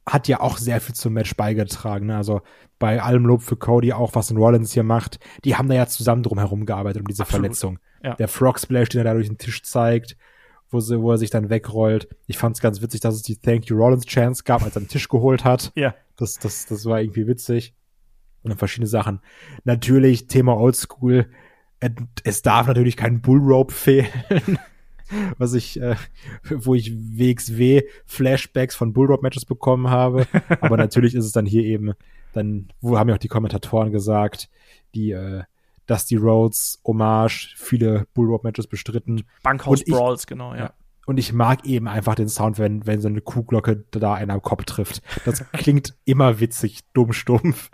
hat 0.07 0.29
ja 0.29 0.41
auch 0.41 0.59
sehr 0.59 0.81
viel 0.81 0.95
zum 0.95 1.15
Match 1.15 1.35
beigetragen. 1.35 2.07
Ne? 2.07 2.17
Also 2.17 2.43
bei 2.79 3.01
allem 3.01 3.25
Lob 3.25 3.43
für 3.43 3.57
Cody, 3.57 3.93
auch 3.93 4.15
was 4.15 4.35
Rollins 4.35 4.73
hier 4.73 4.83
macht, 4.83 5.19
die 5.45 5.57
haben 5.57 5.69
da 5.69 5.75
ja 5.75 5.87
zusammen 5.87 6.23
drum 6.23 6.39
herum 6.39 6.67
gearbeitet 6.67 7.01
um 7.01 7.09
diese 7.09 7.23
Absolut. 7.23 7.43
Verletzung. 7.43 7.79
Ja. 8.03 8.15
Der 8.17 8.29
Frog 8.29 8.59
Splash, 8.59 8.91
den 8.91 8.99
er 8.99 9.05
da 9.05 9.15
durch 9.15 9.29
den 9.29 9.39
Tisch 9.39 9.63
zeigt, 9.63 10.17
wo, 10.75 10.81
sie, 10.81 11.01
wo 11.01 11.13
er 11.13 11.19
sich 11.19 11.31
dann 11.31 11.49
wegrollt. 11.49 12.09
Ich 12.27 12.37
fand 12.37 12.57
es 12.57 12.61
ganz 12.63 12.83
witzig, 12.83 13.01
dass 13.01 13.15
es 13.15 13.23
die 13.23 13.37
Thank 13.37 13.67
You 13.71 13.77
Rollins 13.79 14.05
Chance 14.05 14.43
gab, 14.45 14.63
als 14.63 14.77
er 14.77 14.83
den 14.83 14.89
Tisch 14.89 15.09
geholt 15.09 15.45
hat. 15.45 15.73
Ja. 15.75 15.95
Das, 16.17 16.39
das, 16.39 16.67
das 16.67 16.85
war 16.85 17.01
irgendwie 17.01 17.27
witzig. 17.27 17.73
Und 18.43 18.51
dann 18.51 18.59
verschiedene 18.59 18.87
Sachen. 18.89 19.21
Natürlich, 19.65 20.27
Thema 20.27 20.55
Oldschool. 20.59 21.27
Es- 21.81 21.91
Es 22.25 22.43
darf 22.43 22.67
natürlich 22.67 22.97
kein 22.97 23.23
Bullrope 23.23 23.73
fehlen. 23.73 24.09
Was 25.39 25.53
ich, 25.55 25.81
äh, 25.81 25.97
wo 26.51 26.75
ich 26.75 26.93
WXW 26.95 27.83
Flashbacks 28.07 28.75
von 28.75 28.93
Bullrope 28.93 29.23
Matches 29.23 29.45
bekommen 29.45 29.89
habe. 29.91 30.27
Aber 30.61 30.77
natürlich 30.77 31.15
ist 31.15 31.25
es 31.27 31.33
dann 31.33 31.47
hier 31.47 31.63
eben, 31.63 31.93
dann, 32.33 32.69
wo 32.81 32.99
haben 32.99 33.09
ja 33.09 33.15
auch 33.15 33.19
die 33.21 33.29
Kommentatoren 33.29 33.93
gesagt, 33.93 34.49
die, 34.95 35.13
äh, 35.13 35.43
Dusty 35.87 36.17
Rhodes 36.17 36.81
Hommage, 36.85 37.55
viele 37.57 38.07
Bullrope 38.15 38.47
Matches 38.47 38.67
bestritten. 38.67 39.23
Ich- 39.87 39.93
Brawls, 39.93 40.27
genau, 40.27 40.55
ja. 40.55 40.61
Ja. 40.61 40.73
Und 41.07 41.19
ich 41.19 41.35
mag 41.35 41.67
eben 41.67 41.87
einfach 41.87 42.15
den 42.15 42.31
Sound, 42.31 42.59
wenn, 42.59 42.87
wenn 42.87 43.01
so 43.03 43.09
eine 43.09 43.21
Kuhglocke 43.21 43.85
da 43.91 44.15
einen 44.15 44.31
am 44.31 44.41
Kopf 44.41 44.65
trifft. 44.65 45.03
Das 45.27 45.45
klingt 45.53 45.95
immer 46.07 46.41
witzig, 46.41 46.81
dumm, 46.95 47.13
stumpf. 47.13 47.71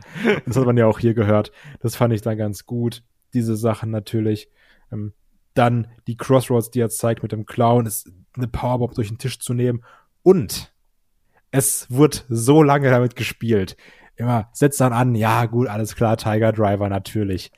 Das 0.47 0.57
hat 0.57 0.67
man 0.67 0.77
ja 0.77 0.87
auch 0.87 0.99
hier 0.99 1.15
gehört. 1.15 1.53
Das 1.81 1.95
fand 1.95 2.13
ich 2.13 2.23
dann 2.23 2.37
ganz 2.37 2.67
gut. 2.67 3.05
Diese 3.33 3.55
Sachen 3.57 3.91
natürlich. 3.93 4.49
Ähm, 4.91 5.13
dann 5.55 5.87
die 6.09 6.17
Crossroads, 6.17 6.71
die 6.73 6.81
er 6.81 6.89
zeigt 6.91 7.23
mit 7.23 7.31
dem 7.31 7.47
Clown, 7.47 7.87
ist 7.87 8.11
eine 8.37 8.49
Powerbomb 8.49 8.95
durch 8.95 9.09
den 9.09 9.19
Tisch 9.19 9.39
zu 9.39 9.55
nehmen. 9.55 9.85
Und 10.23 10.73
es 11.53 11.87
wird 11.91 12.25
so 12.29 12.63
lange 12.65 12.91
damit 12.91 13.15
gespielt. 13.15 13.77
Immer 14.17 14.49
setzt 14.53 14.81
dann 14.81 14.93
an, 14.93 15.15
ja 15.15 15.47
gut, 15.47 15.69
alles 15.69 15.95
klar, 15.97 16.17
Tiger 16.17 16.53
Driver 16.53 16.89
natürlich. 16.89 17.51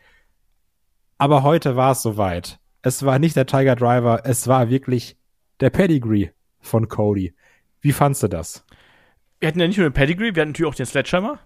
Aber 1.22 1.44
heute 1.44 1.76
war 1.76 1.92
es 1.92 2.02
soweit. 2.02 2.58
Es 2.82 3.04
war 3.04 3.20
nicht 3.20 3.36
der 3.36 3.46
Tiger 3.46 3.76
Driver, 3.76 4.22
es 4.24 4.48
war 4.48 4.70
wirklich 4.70 5.16
der 5.60 5.70
Pedigree 5.70 6.30
von 6.58 6.88
Cody. 6.88 7.32
Wie 7.80 7.92
fandst 7.92 8.24
du 8.24 8.26
das? 8.26 8.66
Wir 9.38 9.46
hatten 9.46 9.60
ja 9.60 9.68
nicht 9.68 9.76
nur 9.76 9.88
den 9.88 9.92
Pedigree, 9.92 10.34
wir 10.34 10.40
hatten 10.40 10.50
natürlich 10.50 10.72
auch 10.72 10.74
den 10.74 10.86
Sledgehammer. 10.86 11.38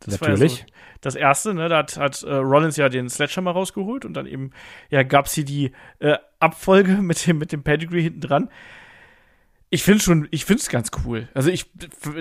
Das 0.00 0.18
Natürlich. 0.18 0.60
ja 0.60 0.64
so 0.66 0.72
das 1.02 1.14
erste, 1.14 1.52
ne? 1.52 1.68
Da 1.68 1.76
hat, 1.80 1.98
hat 1.98 2.22
äh, 2.22 2.32
Rollins 2.36 2.78
ja 2.78 2.88
den 2.88 3.10
Sledgehammer 3.10 3.50
rausgeholt 3.50 4.06
und 4.06 4.14
dann 4.14 4.24
eben, 4.24 4.52
ja, 4.88 5.02
gab's 5.02 5.34
hier 5.34 5.44
die 5.44 5.72
äh, 5.98 6.16
Abfolge 6.40 6.92
mit 7.02 7.26
dem, 7.26 7.36
mit 7.36 7.52
dem 7.52 7.62
Pedigree 7.62 8.04
hinten 8.04 8.22
dran. 8.22 8.48
Ich 9.74 9.84
finde 9.84 10.02
schon, 10.02 10.28
ich 10.30 10.44
finde 10.44 10.60
es 10.60 10.68
ganz 10.68 10.90
cool. 11.02 11.28
Also 11.32 11.48
ich, 11.48 11.70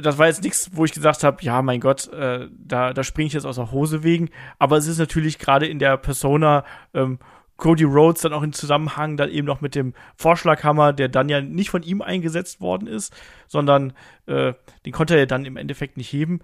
das 0.01 0.17
war 0.17 0.27
jetzt 0.27 0.41
nichts, 0.41 0.69
wo 0.71 0.85
ich 0.85 0.93
gesagt 0.93 1.25
habe, 1.25 1.43
ja, 1.43 1.61
mein 1.61 1.81
Gott, 1.81 2.07
äh, 2.13 2.47
da, 2.57 2.93
da 2.93 3.03
springe 3.03 3.27
ich 3.27 3.33
jetzt 3.33 3.43
aus 3.43 3.57
der 3.57 3.73
Hose 3.73 4.03
wegen. 4.03 4.29
Aber 4.57 4.77
es 4.77 4.87
ist 4.87 4.99
natürlich 4.99 5.37
gerade 5.37 5.67
in 5.67 5.77
der 5.77 5.97
Persona 5.97 6.63
ähm, 6.93 7.19
Cody 7.57 7.83
Rhodes 7.83 8.21
dann 8.21 8.31
auch 8.31 8.41
in 8.41 8.53
Zusammenhang 8.53 9.17
dann 9.17 9.29
eben 9.29 9.45
noch 9.45 9.59
mit 9.59 9.75
dem 9.75 9.93
Vorschlaghammer, 10.15 10.93
der 10.93 11.09
dann 11.09 11.27
ja 11.27 11.41
nicht 11.41 11.71
von 11.71 11.83
ihm 11.83 12.01
eingesetzt 12.01 12.61
worden 12.61 12.87
ist, 12.87 13.13
sondern 13.47 13.91
äh, 14.27 14.53
den 14.85 14.93
konnte 14.93 15.15
er 15.15 15.19
ja 15.19 15.25
dann 15.25 15.43
im 15.43 15.57
Endeffekt 15.57 15.97
nicht 15.97 16.13
heben. 16.13 16.39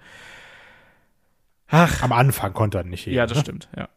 Ach, 1.70 2.04
Am 2.04 2.12
Anfang 2.12 2.52
konnte 2.52 2.80
er 2.80 2.84
nicht 2.84 3.06
heben, 3.06 3.16
ja, 3.16 3.26
das 3.26 3.38
ne? 3.38 3.44
stimmt, 3.44 3.70
ja. 3.78 3.88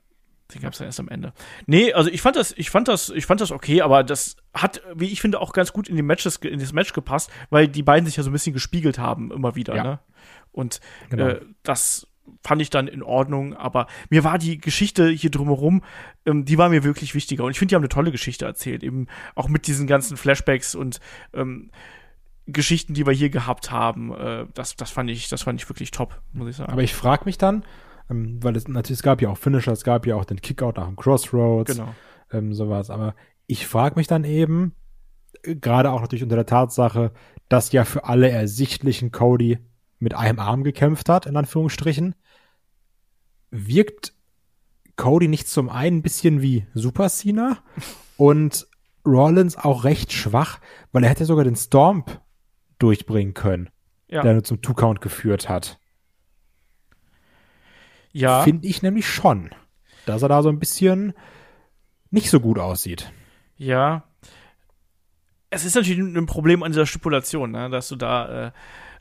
Den 0.54 0.62
gab's 0.62 0.78
dann 0.78 0.86
erst 0.86 1.00
am 1.00 1.08
Ende. 1.08 1.32
Nee, 1.66 1.92
also 1.92 2.10
ich 2.10 2.20
fand 2.22 2.36
das, 2.36 2.52
ich 2.56 2.70
fand 2.70 2.88
das, 2.88 3.08
ich 3.10 3.26
fand 3.26 3.40
das 3.40 3.50
okay, 3.52 3.82
aber 3.82 4.02
das 4.04 4.36
hat, 4.54 4.82
wie 4.94 5.06
ich 5.08 5.20
finde, 5.20 5.40
auch 5.40 5.52
ganz 5.52 5.72
gut 5.72 5.88
in 5.88 5.96
die 5.96 6.02
Matches, 6.02 6.36
in 6.36 6.58
das 6.60 6.72
Match 6.72 6.92
gepasst, 6.92 7.30
weil 7.50 7.68
die 7.68 7.82
beiden 7.82 8.06
sich 8.06 8.16
ja 8.16 8.22
so 8.22 8.30
ein 8.30 8.32
bisschen 8.32 8.52
gespiegelt 8.52 8.98
haben, 8.98 9.30
immer 9.30 9.54
wieder, 9.56 9.76
Ja. 9.76 9.82
ne? 9.84 9.98
Und 10.52 10.80
Genau. 11.10 11.28
äh, 11.28 11.40
das 11.62 12.06
fand 12.42 12.62
ich 12.62 12.70
dann 12.70 12.88
in 12.88 13.02
Ordnung, 13.02 13.54
aber 13.54 13.86
mir 14.08 14.24
war 14.24 14.38
die 14.38 14.58
Geschichte 14.58 15.08
hier 15.08 15.30
drumherum, 15.30 15.82
ähm, 16.26 16.44
die 16.44 16.58
war 16.58 16.68
mir 16.68 16.84
wirklich 16.84 17.14
wichtiger. 17.14 17.44
Und 17.44 17.50
ich 17.50 17.58
finde, 17.58 17.70
die 17.70 17.74
haben 17.76 17.82
eine 17.82 17.88
tolle 17.88 18.10
Geschichte 18.12 18.44
erzählt, 18.46 18.82
eben 18.82 19.06
auch 19.34 19.48
mit 19.48 19.66
diesen 19.66 19.86
ganzen 19.86 20.16
Flashbacks 20.16 20.74
und 20.74 21.00
ähm, 21.34 21.70
Geschichten, 22.46 22.94
die 22.94 23.06
wir 23.06 23.12
hier 23.12 23.30
gehabt 23.30 23.70
haben. 23.70 24.12
Äh, 24.14 24.46
das, 24.54 24.74
das 24.76 24.90
fand 24.90 25.10
ich, 25.10 25.28
das 25.28 25.42
fand 25.42 25.60
ich 25.60 25.68
wirklich 25.68 25.90
top, 25.90 26.20
muss 26.32 26.48
ich 26.48 26.56
sagen. 26.56 26.72
Aber 26.72 26.82
ich 26.82 26.94
frage 26.94 27.24
mich 27.24 27.38
dann, 27.38 27.64
ähm, 28.10 28.42
weil 28.42 28.56
es 28.56 28.68
natürlich, 28.68 28.98
es 28.98 29.02
gab 29.02 29.22
ja 29.22 29.28
auch 29.30 29.38
Finisher, 29.38 29.72
es 29.72 29.84
gab 29.84 30.06
ja 30.06 30.16
auch 30.16 30.24
den 30.24 30.40
Kickout 30.40 30.76
nach 30.76 30.86
dem 30.86 30.96
Crossroads, 30.96 31.76
genau. 31.76 31.94
ähm, 32.32 32.52
sowas. 32.52 32.90
Aber 32.90 33.14
ich 33.46 33.66
frage 33.66 33.96
mich 33.96 34.06
dann 34.06 34.24
eben, 34.24 34.74
äh, 35.42 35.54
gerade 35.56 35.90
auch 35.90 36.00
natürlich 36.00 36.22
unter 36.22 36.36
der 36.36 36.46
Tatsache, 36.46 37.12
dass 37.48 37.72
ja 37.72 37.84
für 37.84 38.04
alle 38.04 38.30
ersichtlichen 38.30 39.10
Cody 39.12 39.58
mit 39.98 40.14
einem 40.14 40.38
Arm 40.38 40.64
gekämpft 40.64 41.08
hat, 41.08 41.26
in 41.26 41.36
Anführungsstrichen, 41.36 42.14
wirkt 43.50 44.14
Cody 44.96 45.28
nicht 45.28 45.48
zum 45.48 45.68
einen 45.68 45.98
ein 45.98 46.02
bisschen 46.02 46.42
wie 46.42 46.66
Super 46.74 47.08
Cena 47.08 47.58
und 48.16 48.66
Rollins 49.06 49.56
auch 49.56 49.84
recht 49.84 50.12
schwach, 50.12 50.60
weil 50.92 51.04
er 51.04 51.10
hätte 51.10 51.24
sogar 51.24 51.44
den 51.44 51.56
Stomp 51.56 52.20
durchbringen 52.78 53.34
können, 53.34 53.70
Ja. 54.08 54.22
der 54.22 54.34
nur 54.34 54.44
zum 54.44 54.60
Two-Count 54.60 55.00
geführt 55.00 55.48
hat. 55.48 55.79
Ja. 58.12 58.42
Finde 58.42 58.66
ich 58.66 58.82
nämlich 58.82 59.06
schon. 59.06 59.50
Dass 60.06 60.22
er 60.22 60.28
da 60.28 60.42
so 60.42 60.48
ein 60.48 60.58
bisschen 60.58 61.12
nicht 62.10 62.30
so 62.30 62.40
gut 62.40 62.58
aussieht. 62.58 63.12
Ja. 63.56 64.04
Es 65.50 65.64
ist 65.64 65.74
natürlich 65.74 66.00
ein 66.00 66.26
Problem 66.26 66.62
an 66.62 66.72
dieser 66.72 66.86
Stipulation, 66.86 67.50
ne? 67.50 67.70
dass 67.70 67.88
du 67.88 67.96
da 67.96 68.46
äh, 68.46 68.52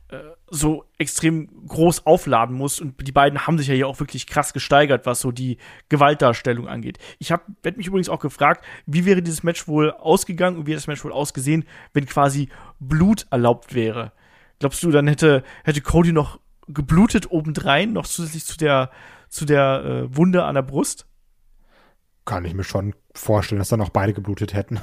äh, 0.09 0.23
so 0.49 0.85
extrem 0.97 1.67
groß 1.67 2.07
aufladen 2.07 2.55
musst 2.55 2.81
und 2.81 3.05
die 3.05 3.11
beiden 3.11 3.45
haben 3.45 3.59
sich 3.59 3.67
ja 3.67 3.75
hier 3.75 3.87
auch 3.87 3.99
wirklich 3.99 4.25
krass 4.25 4.53
gesteigert, 4.53 5.05
was 5.05 5.19
so 5.19 5.31
die 5.31 5.57
Gewaltdarstellung 5.89 6.67
angeht. 6.67 6.97
Ich 7.19 7.31
habe 7.31 7.43
werd 7.61 7.77
mich 7.77 7.85
übrigens 7.85 8.09
auch 8.09 8.19
gefragt, 8.19 8.65
wie 8.87 9.05
wäre 9.05 9.21
dieses 9.21 9.43
Match 9.43 9.67
wohl 9.67 9.91
ausgegangen 9.91 10.57
und 10.57 10.65
wie 10.65 10.71
hätte 10.71 10.79
das 10.81 10.87
Match 10.87 11.03
wohl 11.03 11.13
ausgesehen, 11.13 11.65
wenn 11.93 12.07
quasi 12.07 12.49
Blut 12.79 13.27
erlaubt 13.29 13.75
wäre. 13.75 14.11
Glaubst 14.57 14.81
du, 14.81 14.89
dann 14.89 15.07
hätte 15.07 15.43
hätte 15.63 15.81
Cody 15.81 16.11
noch 16.11 16.39
geblutet 16.69 17.29
obendrein, 17.31 17.93
noch 17.93 18.05
zusätzlich 18.05 18.45
zu 18.45 18.57
der 18.57 18.89
zu 19.27 19.45
der 19.45 19.83
äh, 19.85 20.15
Wunde 20.15 20.43
an 20.43 20.55
der 20.55 20.63
Brust? 20.63 21.05
Kann 22.25 22.45
ich 22.45 22.53
mir 22.53 22.63
schon 22.63 22.95
vorstellen, 23.13 23.59
dass 23.59 23.69
dann 23.69 23.81
auch 23.81 23.89
beide 23.89 24.13
geblutet 24.13 24.53
hätten. 24.53 24.79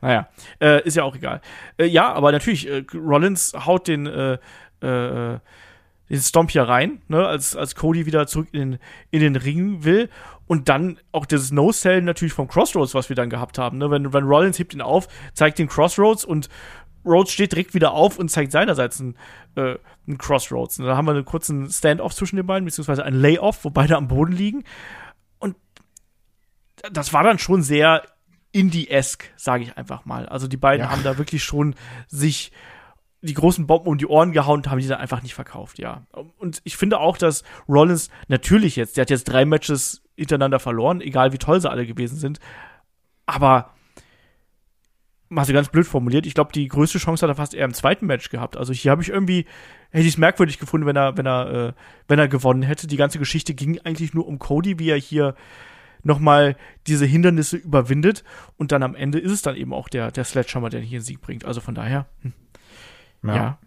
Naja, 0.00 0.28
äh, 0.60 0.82
ist 0.86 0.96
ja 0.96 1.04
auch 1.04 1.16
egal. 1.16 1.40
Äh, 1.78 1.86
ja, 1.86 2.12
aber 2.12 2.32
natürlich, 2.32 2.68
äh, 2.68 2.84
Rollins 2.94 3.54
haut 3.54 3.88
den, 3.88 4.06
äh, 4.06 4.34
äh, 4.80 5.38
den 6.10 6.20
Stomp 6.20 6.50
hier 6.50 6.64
rein, 6.64 7.00
ne, 7.08 7.26
als, 7.26 7.56
als 7.56 7.74
Cody 7.74 8.04
wieder 8.04 8.26
zurück 8.26 8.48
in, 8.52 8.78
in 9.10 9.20
den 9.20 9.36
Ring 9.36 9.84
will. 9.84 10.10
Und 10.46 10.68
dann 10.68 10.98
auch 11.12 11.24
das 11.24 11.52
No-Sell 11.52 12.02
natürlich 12.02 12.34
vom 12.34 12.48
Crossroads, 12.48 12.94
was 12.94 13.08
wir 13.08 13.16
dann 13.16 13.30
gehabt 13.30 13.56
haben. 13.56 13.78
Ne? 13.78 13.90
Wenn, 13.90 14.12
wenn 14.12 14.24
Rollins 14.24 14.58
hebt 14.58 14.74
ihn 14.74 14.82
auf, 14.82 15.08
zeigt 15.32 15.58
den 15.58 15.68
Crossroads 15.68 16.26
und 16.26 16.50
Rhodes 17.04 17.32
steht 17.32 17.52
direkt 17.52 17.74
wieder 17.74 17.92
auf 17.92 18.18
und 18.18 18.28
zeigt 18.30 18.52
seinerseits 18.52 19.00
einen, 19.00 19.16
äh, 19.56 19.76
einen 20.06 20.18
Crossroads. 20.18 20.78
Und 20.78 20.86
da 20.86 20.96
haben 20.96 21.06
wir 21.06 21.12
einen 21.12 21.24
kurzen 21.24 21.68
Stand-off 21.70 22.14
zwischen 22.14 22.36
den 22.36 22.46
beiden, 22.46 22.64
beziehungsweise 22.64 23.04
ein 23.04 23.14
Lay-off, 23.14 23.64
wo 23.64 23.70
beide 23.70 23.96
am 23.96 24.08
Boden 24.08 24.32
liegen. 24.32 24.64
Und 25.38 25.56
das 26.92 27.12
war 27.12 27.22
dann 27.22 27.38
schon 27.38 27.62
sehr 27.62 28.02
Indie-esque, 28.52 29.30
sage 29.36 29.64
ich 29.64 29.76
einfach 29.76 30.04
mal. 30.04 30.28
Also 30.28 30.46
die 30.46 30.56
beiden 30.56 30.86
Ja. 30.86 30.90
haben 30.92 31.02
da 31.02 31.18
wirklich 31.18 31.42
schon 31.42 31.74
sich 32.06 32.52
die 33.24 33.34
großen 33.34 33.66
Bomben 33.66 33.86
um 33.88 33.98
die 33.98 34.06
Ohren 34.06 34.32
gehauen 34.32 34.58
und 34.58 34.68
haben 34.70 34.80
die 34.80 34.88
dann 34.88 34.98
einfach 35.00 35.22
nicht 35.22 35.34
verkauft, 35.34 35.78
ja. 35.78 36.02
Und 36.38 36.60
ich 36.64 36.76
finde 36.76 36.98
auch, 36.98 37.16
dass 37.16 37.44
Rollins 37.68 38.10
natürlich 38.26 38.74
jetzt, 38.74 38.96
der 38.96 39.02
hat 39.02 39.10
jetzt 39.10 39.24
drei 39.24 39.44
Matches 39.44 40.02
hintereinander 40.16 40.58
verloren, 40.58 41.00
egal 41.00 41.32
wie 41.32 41.38
toll 41.38 41.60
sie 41.60 41.70
alle 41.70 41.86
gewesen 41.86 42.18
sind, 42.18 42.40
aber 43.24 43.70
mal 45.32 45.44
so 45.44 45.52
ganz 45.52 45.68
blöd 45.68 45.86
formuliert, 45.86 46.26
ich 46.26 46.34
glaube, 46.34 46.52
die 46.52 46.68
größte 46.68 46.98
Chance 46.98 47.22
hat 47.22 47.30
er 47.30 47.36
fast 47.36 47.54
eher 47.54 47.64
im 47.64 47.74
zweiten 47.74 48.06
Match 48.06 48.28
gehabt. 48.28 48.56
Also 48.56 48.72
hier 48.72 48.90
habe 48.90 49.02
ich 49.02 49.08
irgendwie, 49.08 49.46
hätte 49.90 50.04
ich 50.04 50.12
es 50.14 50.18
merkwürdig 50.18 50.58
gefunden, 50.58 50.86
wenn 50.86 50.96
er, 50.96 51.16
wenn 51.16 51.26
er, 51.26 51.68
äh, 51.68 51.72
wenn 52.06 52.18
er 52.18 52.28
gewonnen 52.28 52.62
hätte. 52.62 52.86
Die 52.86 52.96
ganze 52.96 53.18
Geschichte 53.18 53.54
ging 53.54 53.80
eigentlich 53.80 54.14
nur 54.14 54.26
um 54.26 54.38
Cody, 54.38 54.78
wie 54.78 54.90
er 54.90 54.98
hier 54.98 55.34
nochmal 56.02 56.56
diese 56.86 57.06
Hindernisse 57.06 57.56
überwindet 57.56 58.24
und 58.56 58.72
dann 58.72 58.82
am 58.82 58.94
Ende 58.94 59.18
ist 59.18 59.32
es 59.32 59.42
dann 59.42 59.56
eben 59.56 59.72
auch 59.72 59.88
der, 59.88 60.10
der 60.10 60.24
Sledgehammer, 60.24 60.68
der 60.68 60.80
hier 60.80 60.98
einen 60.98 61.04
Sieg 61.04 61.20
bringt. 61.20 61.44
Also 61.44 61.60
von 61.60 61.74
daher, 61.74 62.06
hm, 62.22 62.32
ja. 63.24 63.58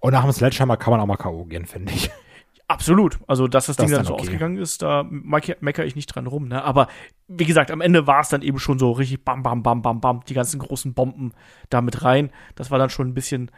Und 0.00 0.12
nach 0.12 0.24
dem 0.24 0.32
Sledgehammer 0.32 0.76
kann 0.76 0.90
man 0.90 1.00
auch 1.00 1.06
mal 1.06 1.16
K.O. 1.16 1.44
gehen, 1.44 1.66
finde 1.66 1.92
ich. 1.92 2.10
Absolut. 2.68 3.18
Also, 3.28 3.46
dass 3.46 3.66
das, 3.66 3.76
Das 3.76 3.86
Ding 3.86 3.92
dann 3.94 3.98
dann 4.00 4.06
so 4.06 4.14
okay. 4.14 4.22
ausgegangen 4.22 4.56
ist, 4.56 4.82
da 4.82 5.04
meck- 5.04 5.58
meckere 5.60 5.84
ich 5.86 5.94
nicht 5.94 6.06
dran 6.06 6.26
rum. 6.26 6.48
Ne? 6.48 6.64
Aber 6.64 6.88
wie 7.28 7.44
gesagt, 7.44 7.70
am 7.70 7.80
Ende 7.80 8.08
war 8.08 8.20
es 8.20 8.28
dann 8.28 8.42
eben 8.42 8.58
schon 8.58 8.78
so 8.78 8.90
richtig 8.90 9.24
bam, 9.24 9.42
bam, 9.44 9.62
bam, 9.62 9.82
bam, 9.82 10.00
bam, 10.00 10.20
die 10.28 10.34
ganzen 10.34 10.58
großen 10.58 10.92
Bomben 10.92 11.32
da 11.70 11.80
mit 11.80 12.02
rein. 12.02 12.30
Das 12.56 12.72
war 12.72 12.78
dann 12.78 12.90
schon 12.90 13.06
ein 13.08 13.14
bisschen 13.14 13.52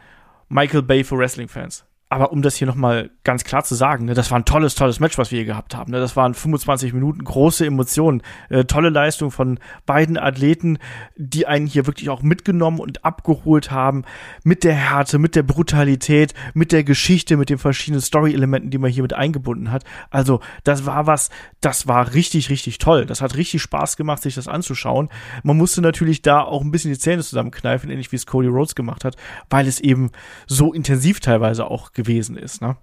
Michael 0.47 0.83
Bay 0.83 1.03
für 1.03 1.17
Wrestling-Fans. 1.17 1.85
Aber 2.11 2.31
um 2.31 2.41
das 2.41 2.55
hier 2.55 2.65
nochmal 2.65 3.11
ganz 3.23 3.43
klar 3.43 3.63
zu 3.63 3.75
sagen, 3.75 4.05
ne, 4.05 4.15
das 4.15 4.31
war 4.31 4.39
ein 4.39 4.45
tolles, 4.45 4.73
tolles 4.73 4.99
Match, 4.99 5.19
was 5.19 5.29
wir 5.29 5.37
hier 5.37 5.45
gehabt 5.45 5.75
haben. 5.75 5.91
Ne? 5.91 5.99
Das 5.99 6.15
waren 6.15 6.33
25 6.33 6.91
Minuten, 6.93 7.23
große 7.23 7.67
Emotionen, 7.67 8.23
äh, 8.49 8.65
tolle 8.65 8.89
Leistung 8.89 9.29
von 9.29 9.59
beiden 9.85 10.17
Athleten, 10.17 10.79
die 11.17 11.45
einen 11.45 11.67
hier 11.67 11.85
wirklich 11.85 12.09
auch 12.09 12.23
mitgenommen 12.23 12.79
und 12.79 13.05
abgeholt 13.05 13.69
haben 13.69 14.05
mit 14.43 14.63
der 14.63 14.73
Härte, 14.73 15.19
mit 15.19 15.35
der 15.35 15.43
Brutalität, 15.43 16.33
mit 16.55 16.71
der 16.71 16.83
Geschichte, 16.83 17.37
mit 17.37 17.51
den 17.51 17.59
verschiedenen 17.59 18.01
Story-Elementen, 18.01 18.71
die 18.71 18.79
man 18.79 18.89
hier 18.89 19.03
mit 19.03 19.13
eingebunden 19.13 19.71
hat. 19.71 19.83
Also 20.09 20.39
das 20.63 20.87
war 20.87 21.05
was, 21.05 21.29
das 21.61 21.87
war 21.87 22.15
richtig, 22.15 22.49
richtig 22.49 22.79
toll. 22.79 23.05
Das 23.05 23.21
hat 23.21 23.37
richtig 23.37 23.61
Spaß 23.61 23.97
gemacht, 23.97 24.23
sich 24.23 24.33
das 24.33 24.47
anzuschauen. 24.47 25.09
Man 25.43 25.57
musste 25.57 25.81
natürlich 25.81 26.23
da 26.23 26.41
auch 26.41 26.63
ein 26.63 26.71
bisschen 26.71 26.91
die 26.91 26.97
Zähne 26.97 27.21
zusammenkneifen, 27.21 27.91
ähnlich 27.91 28.11
wie 28.11 28.15
es 28.15 28.25
Cody 28.25 28.47
Rhodes 28.47 28.73
gemacht 28.73 29.05
hat, 29.05 29.15
weil 29.51 29.67
es 29.67 29.79
eben 29.79 30.09
so 30.47 30.73
intensiv 30.73 31.19
teilweise 31.19 31.69
auch 31.69 31.93
gewesen 31.99 32.37
ist. 32.37 32.61
Ne? 32.61 32.77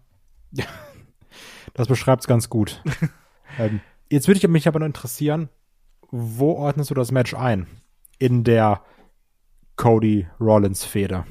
Das 1.72 1.88
beschreibt 1.88 2.22
es 2.22 2.26
ganz 2.26 2.50
gut. 2.50 2.82
ähm, 3.58 3.80
jetzt 4.10 4.28
würde 4.28 4.38
ich 4.38 4.46
mich 4.46 4.68
aber 4.68 4.78
noch 4.80 4.86
interessieren, 4.86 5.48
wo 6.10 6.52
ordnest 6.52 6.90
du 6.90 6.94
das 6.94 7.12
Match 7.12 7.34
ein? 7.34 7.66
In 8.18 8.44
der 8.44 8.82
Cody-Rollins-Feder. 9.76 11.26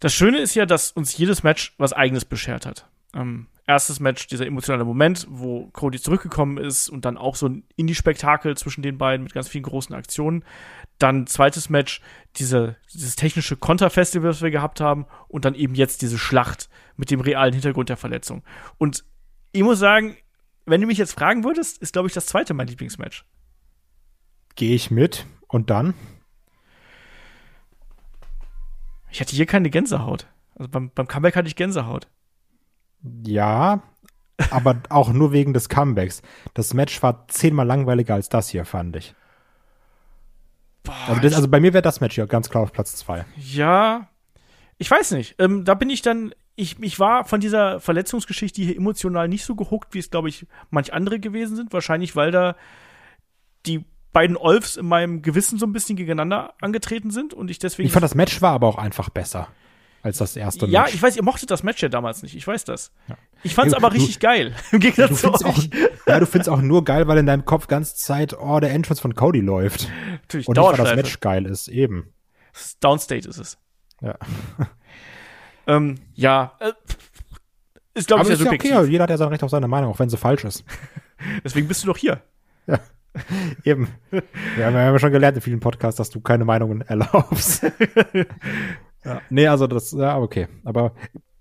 Das 0.00 0.12
Schöne 0.14 0.38
ist 0.38 0.54
ja, 0.54 0.66
dass 0.66 0.92
uns 0.92 1.16
jedes 1.16 1.42
Match 1.42 1.74
was 1.78 1.92
Eigenes 1.92 2.24
beschert 2.24 2.66
hat. 2.66 2.88
Ähm, 3.14 3.48
erstes 3.66 3.98
Match, 4.00 4.26
dieser 4.26 4.46
emotionale 4.46 4.84
Moment, 4.84 5.26
wo 5.30 5.68
Cody 5.72 5.98
zurückgekommen 5.98 6.58
ist 6.58 6.88
und 6.88 7.04
dann 7.04 7.16
auch 7.16 7.34
so 7.34 7.48
ein 7.48 7.64
Indie-Spektakel 7.76 8.56
zwischen 8.56 8.82
den 8.82 8.98
beiden 8.98 9.24
mit 9.24 9.32
ganz 9.32 9.48
vielen 9.48 9.64
großen 9.64 9.94
Aktionen. 9.94 10.44
Dann 10.98 11.26
zweites 11.26 11.70
Match, 11.70 12.00
diese, 12.36 12.76
dieses 12.92 13.16
technische 13.16 13.56
Konterfestival, 13.56 14.30
was 14.30 14.42
wir 14.42 14.50
gehabt 14.50 14.80
haben. 14.80 15.06
Und 15.28 15.44
dann 15.44 15.54
eben 15.54 15.74
jetzt 15.74 16.02
diese 16.02 16.18
Schlacht 16.18 16.68
mit 16.96 17.10
dem 17.10 17.20
realen 17.20 17.52
Hintergrund 17.52 17.88
der 17.88 17.96
Verletzung. 17.96 18.42
Und 18.76 19.04
ich 19.52 19.62
muss 19.62 19.78
sagen, 19.78 20.16
wenn 20.66 20.80
du 20.80 20.86
mich 20.86 20.98
jetzt 20.98 21.12
fragen 21.12 21.44
würdest, 21.44 21.78
ist, 21.78 21.92
glaube 21.92 22.08
ich, 22.08 22.14
das 22.14 22.26
zweite 22.26 22.54
mein 22.54 22.68
Lieblingsmatch. 22.68 23.24
Gehe 24.56 24.74
ich 24.74 24.90
mit 24.90 25.26
und 25.48 25.70
dann? 25.70 25.94
Ich 29.10 29.20
hatte 29.20 29.34
hier 29.34 29.46
keine 29.46 29.70
Gänsehaut. 29.70 30.26
Also 30.54 30.70
beim, 30.70 30.90
beim 30.90 31.08
Comeback 31.08 31.36
hatte 31.36 31.48
ich 31.48 31.56
Gänsehaut. 31.56 32.08
Ja, 33.22 33.82
aber 34.50 34.80
auch 34.88 35.12
nur 35.12 35.32
wegen 35.32 35.52
des 35.52 35.68
Comebacks. 35.68 36.22
Das 36.54 36.74
Match 36.74 37.02
war 37.02 37.28
zehnmal 37.28 37.66
langweiliger 37.66 38.14
als 38.14 38.28
das 38.28 38.48
hier, 38.48 38.64
fand 38.64 38.96
ich. 38.96 39.14
Boah, 40.82 40.94
Also, 41.08 41.20
das, 41.20 41.34
also 41.34 41.48
bei 41.48 41.60
mir 41.60 41.72
wäre 41.72 41.82
das 41.82 42.00
Match 42.00 42.14
hier 42.14 42.26
ganz 42.26 42.50
klar 42.50 42.62
auf 42.62 42.72
Platz 42.72 42.96
zwei. 42.96 43.24
Ja, 43.36 44.08
ich 44.78 44.90
weiß 44.90 45.12
nicht. 45.12 45.36
Ähm, 45.38 45.64
da 45.64 45.74
bin 45.74 45.90
ich 45.90 46.02
dann, 46.02 46.34
ich, 46.56 46.78
ich 46.80 46.98
war 46.98 47.24
von 47.24 47.40
dieser 47.40 47.80
Verletzungsgeschichte 47.80 48.62
hier 48.62 48.76
emotional 48.76 49.28
nicht 49.28 49.44
so 49.44 49.54
gehuckt, 49.54 49.94
wie 49.94 49.98
es, 49.98 50.10
glaube 50.10 50.28
ich, 50.28 50.46
manch 50.70 50.92
andere 50.92 51.20
gewesen 51.20 51.56
sind. 51.56 51.72
Wahrscheinlich, 51.72 52.16
weil 52.16 52.30
da 52.30 52.56
die 53.66 53.84
beiden 54.12 54.36
Olfs 54.36 54.76
in 54.76 54.86
meinem 54.86 55.22
Gewissen 55.22 55.58
so 55.58 55.66
ein 55.66 55.72
bisschen 55.72 55.96
gegeneinander 55.96 56.54
angetreten 56.60 57.10
sind 57.10 57.34
und 57.34 57.50
ich 57.50 57.58
deswegen. 57.58 57.86
Ich 57.86 57.92
fand, 57.92 58.04
das 58.04 58.14
Match 58.14 58.42
war 58.42 58.52
aber 58.52 58.68
auch 58.68 58.78
einfach 58.78 59.10
besser 59.10 59.48
als 60.04 60.18
das 60.18 60.36
erste 60.36 60.66
ja, 60.66 60.82
Match. 60.82 60.94
ich 60.94 61.02
weiß, 61.02 61.16
ihr 61.16 61.24
mochtet 61.24 61.50
das 61.50 61.62
Match 61.62 61.82
ja 61.82 61.88
damals 61.88 62.22
nicht. 62.22 62.36
Ich 62.36 62.46
weiß 62.46 62.64
das. 62.64 62.92
Ja. 63.08 63.16
Ich 63.42 63.54
fand's 63.54 63.72
Ja, 63.72 63.78
aber 63.78 63.88
du- 63.88 63.96
richtig 63.96 64.20
geil. 64.20 64.54
Im 64.70 64.78
du 64.78 64.86
Gegensatz 64.90 65.20
zu 65.20 65.32
findest 65.32 65.44
auch, 65.46 65.58
euch. 65.58 65.70
ja, 66.06 66.20
du 66.20 66.26
findest 66.26 66.50
auch 66.50 66.60
nur 66.60 66.84
geil, 66.84 67.08
weil 67.08 67.18
in 67.18 67.26
deinem 67.26 67.44
Kopf 67.46 67.66
ganze 67.66 67.96
Zeit, 67.96 68.38
oh, 68.38 68.60
der 68.60 68.70
Entrance 68.72 69.00
von 69.00 69.14
Cody 69.14 69.40
läuft. 69.40 69.88
Natürlich, 70.22 70.46
Und 70.46 70.56
nicht, 70.58 70.68
weil 70.68 70.76
das. 70.76 70.96
Match 70.96 71.20
geil 71.20 71.46
ist, 71.46 71.68
eben. 71.68 72.12
Downstate 72.80 73.28
ist 73.28 73.38
es. 73.38 73.58
Ja. 74.00 74.16
Ähm, 75.66 75.98
ja, 76.12 76.52
äh, 76.60 76.72
ist, 77.94 78.06
glaube 78.06 78.20
ich, 78.20 78.26
sehr 78.26 78.34
ist 78.34 78.40
ja 78.40 78.44
subjektiv. 78.44 78.76
okay, 78.76 78.90
jeder 78.90 79.04
hat 79.04 79.08
ja 79.10 79.16
sein 79.16 79.28
Recht 79.28 79.42
auf 79.42 79.50
seine 79.50 79.66
Meinung, 79.66 79.92
auch 79.92 79.98
wenn 79.98 80.10
sie 80.10 80.18
falsch 80.18 80.44
ist. 80.44 80.62
Deswegen 81.42 81.68
bist 81.68 81.82
du 81.82 81.86
doch 81.86 81.96
hier. 81.96 82.20
Eben. 83.64 83.88
Wir 84.10 84.66
haben 84.66 84.74
ja 84.74 84.98
schon 84.98 85.10
gelernt 85.10 85.36
in 85.36 85.40
vielen 85.40 85.60
Podcasts, 85.60 85.96
dass 85.96 86.10
du 86.10 86.20
keine 86.20 86.44
Meinungen 86.44 86.82
erlaubst. 86.82 87.64
Ja. 89.04 89.20
Nee, 89.30 89.46
also 89.48 89.66
das, 89.66 89.92
ja, 89.92 90.18
okay. 90.18 90.48
Aber 90.64 90.94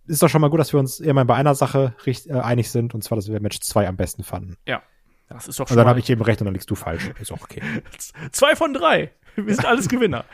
ist 0.05 0.22
doch 0.22 0.30
schon 0.30 0.41
mal 0.41 0.49
gut, 0.49 0.59
dass 0.59 0.74
wir 0.74 0.80
uns 0.80 0.99
immerhin 0.99 1.28
bei 1.28 1.36
einer 1.36 1.55
Sache 1.55 1.95
richt, 2.05 2.28
äh, 2.28 2.34
einig 2.34 2.72
sind, 2.72 2.93
und 2.93 3.03
zwar, 3.03 3.16
dass 3.16 3.30
wir 3.30 3.39
Match 3.39 3.59
2 3.59 3.88
am 3.88 3.95
besten 3.95 4.24
fanden. 4.24 4.57
Ja. 4.68 4.82
Das 5.30 5.47
ist 5.47 5.59
doch 5.59 5.64
Und 5.64 5.70
schon 5.70 5.78
dann 5.78 5.86
mal 5.86 5.91
habe 5.91 5.99
ich 5.99 6.09
eben 6.09 6.22
recht 6.22 6.41
und 6.41 6.45
dann 6.45 6.53
liegst 6.53 6.70
du 6.70 6.76
falsch. 6.76 7.09
Ist 7.20 7.32
auch 7.32 7.41
okay. 7.41 7.61
zwei 8.32 8.55
von 8.55 8.74
drei. 8.74 9.11
Wir 9.36 9.55
sind 9.55 9.66
alles 9.66 9.89
Gewinner. 9.89 10.26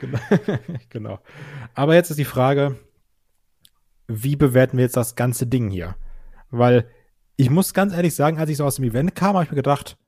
genau. 0.88 1.18
Aber 1.74 1.94
jetzt 1.94 2.10
ist 2.10 2.18
die 2.18 2.24
Frage, 2.24 2.78
wie 4.06 4.36
bewerten 4.36 4.78
wir 4.78 4.84
jetzt 4.84 4.96
das 4.96 5.16
ganze 5.16 5.46
Ding 5.46 5.68
hier? 5.68 5.96
Weil 6.50 6.88
ich 7.36 7.50
muss 7.50 7.74
ganz 7.74 7.92
ehrlich 7.92 8.14
sagen, 8.14 8.38
als 8.38 8.50
ich 8.50 8.56
so 8.56 8.64
aus 8.64 8.76
dem 8.76 8.84
Event 8.84 9.14
kam, 9.14 9.34
habe 9.34 9.44
ich 9.44 9.50
mir 9.50 9.56
gedacht, 9.56 9.98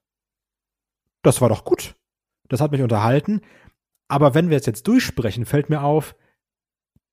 das 1.22 1.40
war 1.40 1.48
doch 1.48 1.64
gut. 1.64 1.96
Das 2.48 2.60
hat 2.60 2.72
mich 2.72 2.82
unterhalten. 2.82 3.42
Aber 4.08 4.34
wenn 4.34 4.48
wir 4.48 4.56
es 4.56 4.66
jetzt 4.66 4.88
durchsprechen, 4.88 5.44
fällt 5.44 5.68
mir 5.68 5.82
auf, 5.82 6.16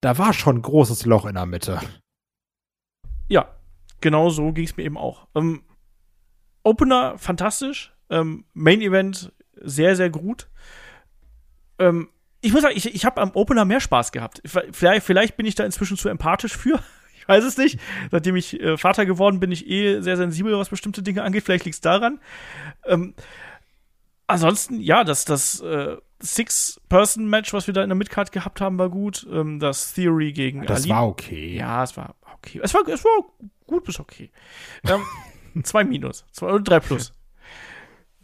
da 0.01 0.17
war 0.17 0.33
schon 0.33 0.57
ein 0.57 0.61
großes 0.61 1.05
Loch 1.05 1.25
in 1.25 1.35
der 1.35 1.45
Mitte. 1.45 1.79
Ja, 3.27 3.49
genau 4.01 4.29
so 4.29 4.51
ging 4.51 4.65
es 4.65 4.77
mir 4.77 4.83
eben 4.83 4.97
auch. 4.97 5.27
Ähm, 5.35 5.63
Opener 6.63 7.17
fantastisch, 7.17 7.93
ähm, 8.09 8.45
Main 8.53 8.81
Event 8.81 9.31
sehr, 9.59 9.95
sehr 9.95 10.09
gut. 10.09 10.49
Ähm, 11.79 12.09
ich 12.41 12.53
muss 12.53 12.61
sagen, 12.61 12.77
ich, 12.77 12.93
ich 12.93 13.05
habe 13.05 13.21
am 13.21 13.31
Opener 13.31 13.65
mehr 13.65 13.79
Spaß 13.79 14.11
gehabt. 14.11 14.41
Vielleicht, 14.45 15.05
vielleicht 15.05 15.37
bin 15.37 15.45
ich 15.45 15.55
da 15.55 15.65
inzwischen 15.65 15.97
zu 15.97 16.09
empathisch 16.09 16.55
für. 16.55 16.79
Ich 17.19 17.29
weiß 17.29 17.43
es 17.43 17.57
nicht. 17.57 17.77
Seitdem 18.09 18.37
ich 18.37 18.57
äh, 18.61 18.77
Vater 18.77 19.05
geworden 19.05 19.41
bin, 19.41 19.51
ich 19.51 19.67
eh 19.67 19.99
sehr 19.99 20.15
sensibel, 20.15 20.57
was 20.57 20.69
bestimmte 20.69 21.03
Dinge 21.03 21.23
angeht. 21.23 21.43
Vielleicht 21.43 21.65
liegt 21.65 21.75
es 21.75 21.81
daran. 21.81 22.21
Ähm, 22.85 23.15
ansonsten, 24.27 24.79
ja, 24.79 25.03
das, 25.03 25.25
das 25.25 25.59
äh, 25.59 25.97
Six-Person-Match, 26.21 27.53
was 27.53 27.67
wir 27.67 27.73
da 27.73 27.83
in 27.83 27.89
der 27.89 27.95
Midcard 27.95 28.31
gehabt 28.31 28.61
haben, 28.61 28.77
war 28.79 28.89
gut. 28.89 29.25
Ähm, 29.31 29.59
das 29.59 29.93
Theory 29.93 30.33
gegen 30.33 30.65
Das 30.65 30.81
Ali. 30.83 30.89
war 30.89 31.07
okay. 31.07 31.55
Ja, 31.55 31.83
es 31.83 31.95
war 31.97 32.15
okay. 32.35 32.59
Es 32.63 32.73
war, 32.73 32.87
es 32.87 33.03
war 33.03 33.23
gut 33.65 33.83
bis 33.83 33.99
okay. 33.99 34.31
Ähm, 34.83 35.01
zwei 35.63 35.83
Minus. 35.83 36.25
Zwei 36.31 36.47
oder 36.47 36.63
drei 36.63 36.79
Plus. 36.79 37.13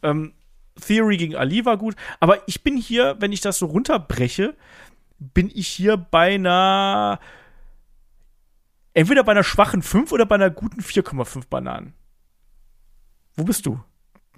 ähm, 0.01 0.33
Theory 0.79 1.17
gegen 1.17 1.35
Ali 1.35 1.65
war 1.65 1.77
gut. 1.77 1.95
Aber 2.19 2.47
ich 2.47 2.63
bin 2.63 2.77
hier, 2.77 3.15
wenn 3.19 3.31
ich 3.31 3.41
das 3.41 3.59
so 3.59 3.67
runterbreche, 3.67 4.55
bin 5.19 5.51
ich 5.53 5.67
hier 5.67 5.95
bei 5.97 6.33
einer 6.35 7.19
entweder 8.93 9.23
bei 9.23 9.31
einer 9.33 9.43
schwachen 9.43 9.81
5 9.81 10.11
oder 10.11 10.25
bei 10.25 10.35
einer 10.35 10.49
guten 10.49 10.81
4,5 10.81 11.47
Bananen. 11.49 11.93
Wo 13.35 13.43
bist 13.43 13.65
du? 13.65 13.79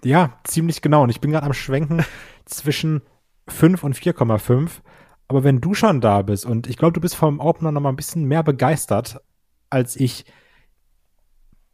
Ja, 0.03 0.39
ziemlich 0.43 0.81
genau. 0.81 1.03
Und 1.03 1.09
ich 1.09 1.21
bin 1.21 1.31
gerade 1.31 1.45
am 1.45 1.53
Schwenken 1.53 2.05
zwischen 2.45 3.01
5 3.47 3.83
und 3.83 3.95
4,5. 3.95 4.81
Aber 5.27 5.43
wenn 5.43 5.61
du 5.61 5.73
schon 5.73 6.01
da 6.01 6.21
bist 6.21 6.45
und 6.45 6.67
ich 6.67 6.77
glaube, 6.77 6.93
du 6.93 7.01
bist 7.01 7.15
vom 7.15 7.39
Opener 7.39 7.71
noch 7.71 7.81
mal 7.81 7.89
ein 7.89 7.95
bisschen 7.95 8.25
mehr 8.25 8.43
begeistert 8.43 9.21
als 9.69 9.95
ich. 9.95 10.25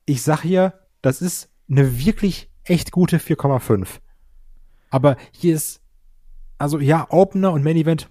Ich 0.05 0.21
sag 0.21 0.41
hier, 0.41 0.73
das 1.01 1.21
ist 1.21 1.49
eine 1.69 1.99
wirklich 2.03 2.49
echt 2.63 2.91
gute 2.91 3.17
4,5. 3.17 3.99
Aber 4.89 5.17
hier 5.31 5.55
ist, 5.55 5.81
also 6.57 6.79
ja, 6.79 7.07
Opener 7.09 7.51
und 7.51 7.63
Main 7.63 7.77
Event 7.77 8.09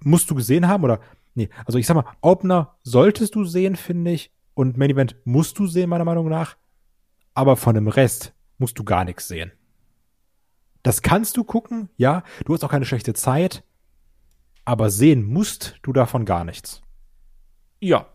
musst 0.00 0.30
du 0.30 0.34
gesehen 0.34 0.68
haben 0.68 0.84
oder, 0.84 1.00
nee, 1.34 1.48
also 1.64 1.78
ich 1.78 1.86
sag 1.86 1.94
mal, 1.94 2.04
Opener 2.20 2.76
solltest 2.82 3.34
du 3.34 3.44
sehen, 3.44 3.76
finde 3.76 4.12
ich, 4.12 4.32
und 4.54 4.76
Main 4.76 4.90
Event 4.90 5.16
musst 5.24 5.58
du 5.58 5.66
sehen, 5.66 5.90
meiner 5.90 6.04
Meinung 6.04 6.28
nach. 6.28 6.56
Aber 7.34 7.56
von 7.56 7.74
dem 7.74 7.88
Rest 7.88 8.34
musst 8.58 8.78
du 8.78 8.84
gar 8.84 9.04
nichts 9.04 9.28
sehen. 9.28 9.52
Das 10.86 11.02
kannst 11.02 11.36
du 11.36 11.42
gucken, 11.42 11.88
ja, 11.96 12.22
du 12.44 12.54
hast 12.54 12.62
auch 12.62 12.70
keine 12.70 12.84
schlechte 12.84 13.12
Zeit, 13.12 13.64
aber 14.64 14.88
sehen 14.88 15.24
musst 15.24 15.74
du 15.82 15.92
davon 15.92 16.24
gar 16.24 16.44
nichts. 16.44 16.80
Ja, 17.80 18.06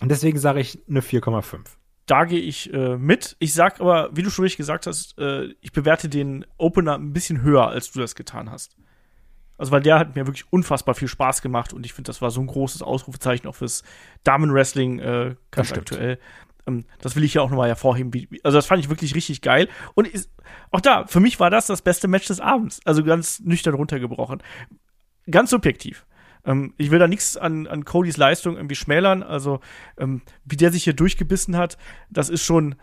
Und 0.00 0.08
deswegen 0.08 0.40
sage 0.40 0.58
ich 0.58 0.80
eine 0.88 1.02
4,5. 1.02 1.60
da 2.06 2.24
gehe 2.24 2.40
ich 2.40 2.74
äh, 2.74 2.96
mit. 2.96 3.36
Ich 3.38 3.54
sag 3.54 3.80
aber, 3.80 4.10
wie 4.12 4.24
du 4.24 4.30
schon 4.30 4.42
richtig 4.42 4.56
gesagt 4.56 4.88
hast, 4.88 5.16
äh, 5.20 5.54
ich 5.60 5.70
bewerte 5.70 6.08
den 6.08 6.44
Opener 6.58 6.98
ein 6.98 7.12
bisschen 7.12 7.42
höher, 7.42 7.68
als 7.68 7.92
du 7.92 8.00
das 8.00 8.16
getan 8.16 8.50
hast. 8.50 8.76
Also, 9.56 9.70
weil 9.70 9.82
der 9.82 10.00
hat 10.00 10.16
mir 10.16 10.26
wirklich 10.26 10.52
unfassbar 10.52 10.96
viel 10.96 11.06
Spaß 11.06 11.42
gemacht 11.42 11.72
und 11.72 11.86
ich 11.86 11.92
finde, 11.92 12.08
das 12.08 12.20
war 12.20 12.32
so 12.32 12.40
ein 12.40 12.48
großes 12.48 12.82
Ausrufezeichen 12.82 13.46
auch 13.46 13.54
fürs 13.54 13.84
Damenwrestling 14.24 14.98
äh, 14.98 15.36
ganz 15.52 15.72
aktuell. 15.72 16.18
Ähm, 16.66 16.84
das 17.00 17.16
will 17.16 17.24
ich 17.24 17.34
ja 17.34 17.42
auch 17.42 17.50
nochmal 17.50 17.68
hervorheben. 17.68 18.10
Also, 18.42 18.58
das 18.58 18.66
fand 18.66 18.82
ich 18.82 18.88
wirklich 18.88 19.14
richtig 19.14 19.42
geil. 19.42 19.68
Und 19.94 20.06
ist, 20.06 20.30
auch 20.70 20.80
da, 20.80 21.06
für 21.06 21.20
mich 21.20 21.40
war 21.40 21.50
das 21.50 21.66
das 21.66 21.82
beste 21.82 22.08
Match 22.08 22.26
des 22.26 22.40
Abends. 22.40 22.80
Also, 22.84 23.04
ganz 23.04 23.40
nüchtern 23.40 23.74
runtergebrochen. 23.74 24.42
Ganz 25.30 25.50
subjektiv. 25.50 26.06
Ähm, 26.44 26.74
ich 26.78 26.90
will 26.90 26.98
da 26.98 27.08
nichts 27.08 27.36
an, 27.36 27.66
an 27.66 27.84
Codys 27.84 28.16
Leistung 28.16 28.56
irgendwie 28.56 28.76
schmälern. 28.76 29.22
Also, 29.22 29.60
ähm, 29.98 30.22
wie 30.44 30.56
der 30.56 30.72
sich 30.72 30.84
hier 30.84 30.94
durchgebissen 30.94 31.56
hat, 31.56 31.76
das 32.10 32.28
ist 32.28 32.44
schon 32.44 32.76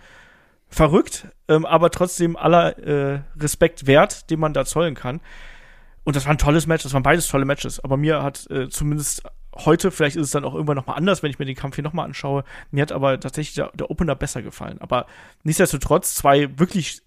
verrückt, 0.67 1.27
ähm, 1.47 1.65
aber 1.65 1.91
trotzdem 1.91 2.35
aller 2.35 2.77
äh, 2.79 3.21
Respekt 3.37 3.85
wert, 3.85 4.29
den 4.29 4.39
man 4.39 4.53
da 4.53 4.65
zollen 4.65 4.95
kann. 4.95 5.21
Und 6.03 6.15
das 6.15 6.25
war 6.25 6.31
ein 6.33 6.37
tolles 6.37 6.67
Match, 6.67 6.83
das 6.83 6.93
waren 6.93 7.03
beides 7.03 7.27
tolle 7.27 7.45
Matches. 7.45 7.79
Aber 7.79 7.95
mir 7.95 8.23
hat 8.23 8.49
äh, 8.49 8.69
zumindest 8.69 9.23
heute, 9.55 9.91
vielleicht 9.91 10.15
ist 10.15 10.25
es 10.25 10.31
dann 10.31 10.45
auch 10.45 10.53
irgendwann 10.53 10.75
nochmal 10.75 10.97
anders, 10.97 11.23
wenn 11.23 11.29
ich 11.29 11.39
mir 11.39 11.45
den 11.45 11.55
Kampf 11.55 11.75
hier 11.75 11.83
nochmal 11.83 12.05
anschaue, 12.05 12.43
mir 12.71 12.81
hat 12.81 12.91
aber 12.91 13.19
tatsächlich 13.19 13.55
der, 13.55 13.71
der 13.73 13.89
Opener 13.91 14.15
besser 14.15 14.41
gefallen. 14.41 14.79
Aber 14.79 15.05
nichtsdestotrotz 15.43 16.15
zwei 16.15 16.59
wirklich 16.59 17.01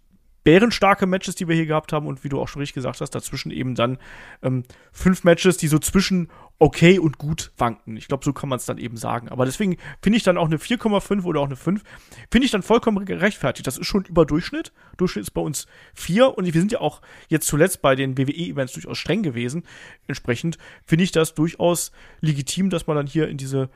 bärenstarke 0.47 1.07
Matches, 1.07 1.35
die 1.35 1.49
wir 1.49 1.57
hier 1.57 1.67
gehabt 1.67 1.93
haben 1.93 2.07
und 2.07 2.23
wie 2.23 2.29
du 2.29 2.41
auch 2.41 2.47
schon 2.47 2.61
richtig 2.61 2.75
gesagt 2.75 3.01
hast, 3.01 3.11
dazwischen 3.11 3.51
eben 3.51 3.75
dann 3.75 3.99
ähm, 4.43 4.63
fünf 4.93 5.25
Matches, 5.25 5.57
die 5.57 5.67
so 5.67 5.81
zwischen 5.81 6.31
okay 6.61 7.01
und 7.01 7.19
gut 7.19 7.51
wanken. 7.59 7.97
Ich 7.97 8.07
glaube, 8.07 8.25
so 8.25 8.33
kann 8.33 8.49
man 8.49 8.59
es 8.59 8.65
dann 8.65 8.79
eben 8.79 8.97
sagen. 8.97 9.29
Aber 9.29 9.45
deswegen 9.45 9.77
finde 10.01 10.19
ich 10.19 10.23
dann 10.23 10.39
auch 10.39 10.47
eine 10.47 10.59
4,5 10.59 11.25
oder 11.25 11.41
auch 11.41 11.47
eine 11.47 11.57
5, 11.57 11.83
finde 12.31 12.45
ich 12.47 12.53
dann 12.53 12.63
vollkommen 12.63 13.05
gerechtfertigt. 13.05 13.67
Das 13.67 13.77
ist 13.77 13.89
schon 13.89 14.05
über 14.05 14.25
Durchschnitt. 14.25 14.73
Durchschnitt 14.99 15.25
ist 15.25 15.33
bei 15.33 15.41
uns 15.41 15.67
4 15.95 16.39
und 16.39 16.45
wir 16.45 16.53
sind 16.53 16.71
ja 16.71 16.81
auch 16.81 17.03
jetzt 17.27 17.49
zuletzt 17.49 17.83
bei 17.83 17.97
den 17.97 18.17
WWE-Events 18.17 18.75
durchaus 18.75 18.99
streng 18.99 19.25
gewesen. 19.25 19.65
Entsprechend 20.07 20.59
finde 20.85 21.03
ich 21.03 21.11
das 21.11 21.35
durchaus 21.35 21.91
legitim, 22.21 22.71
dass 22.71 22.87
man 22.87 22.97
dann 22.97 23.09
hier 23.09 23.27
in 23.27 23.37
diese 23.37 23.69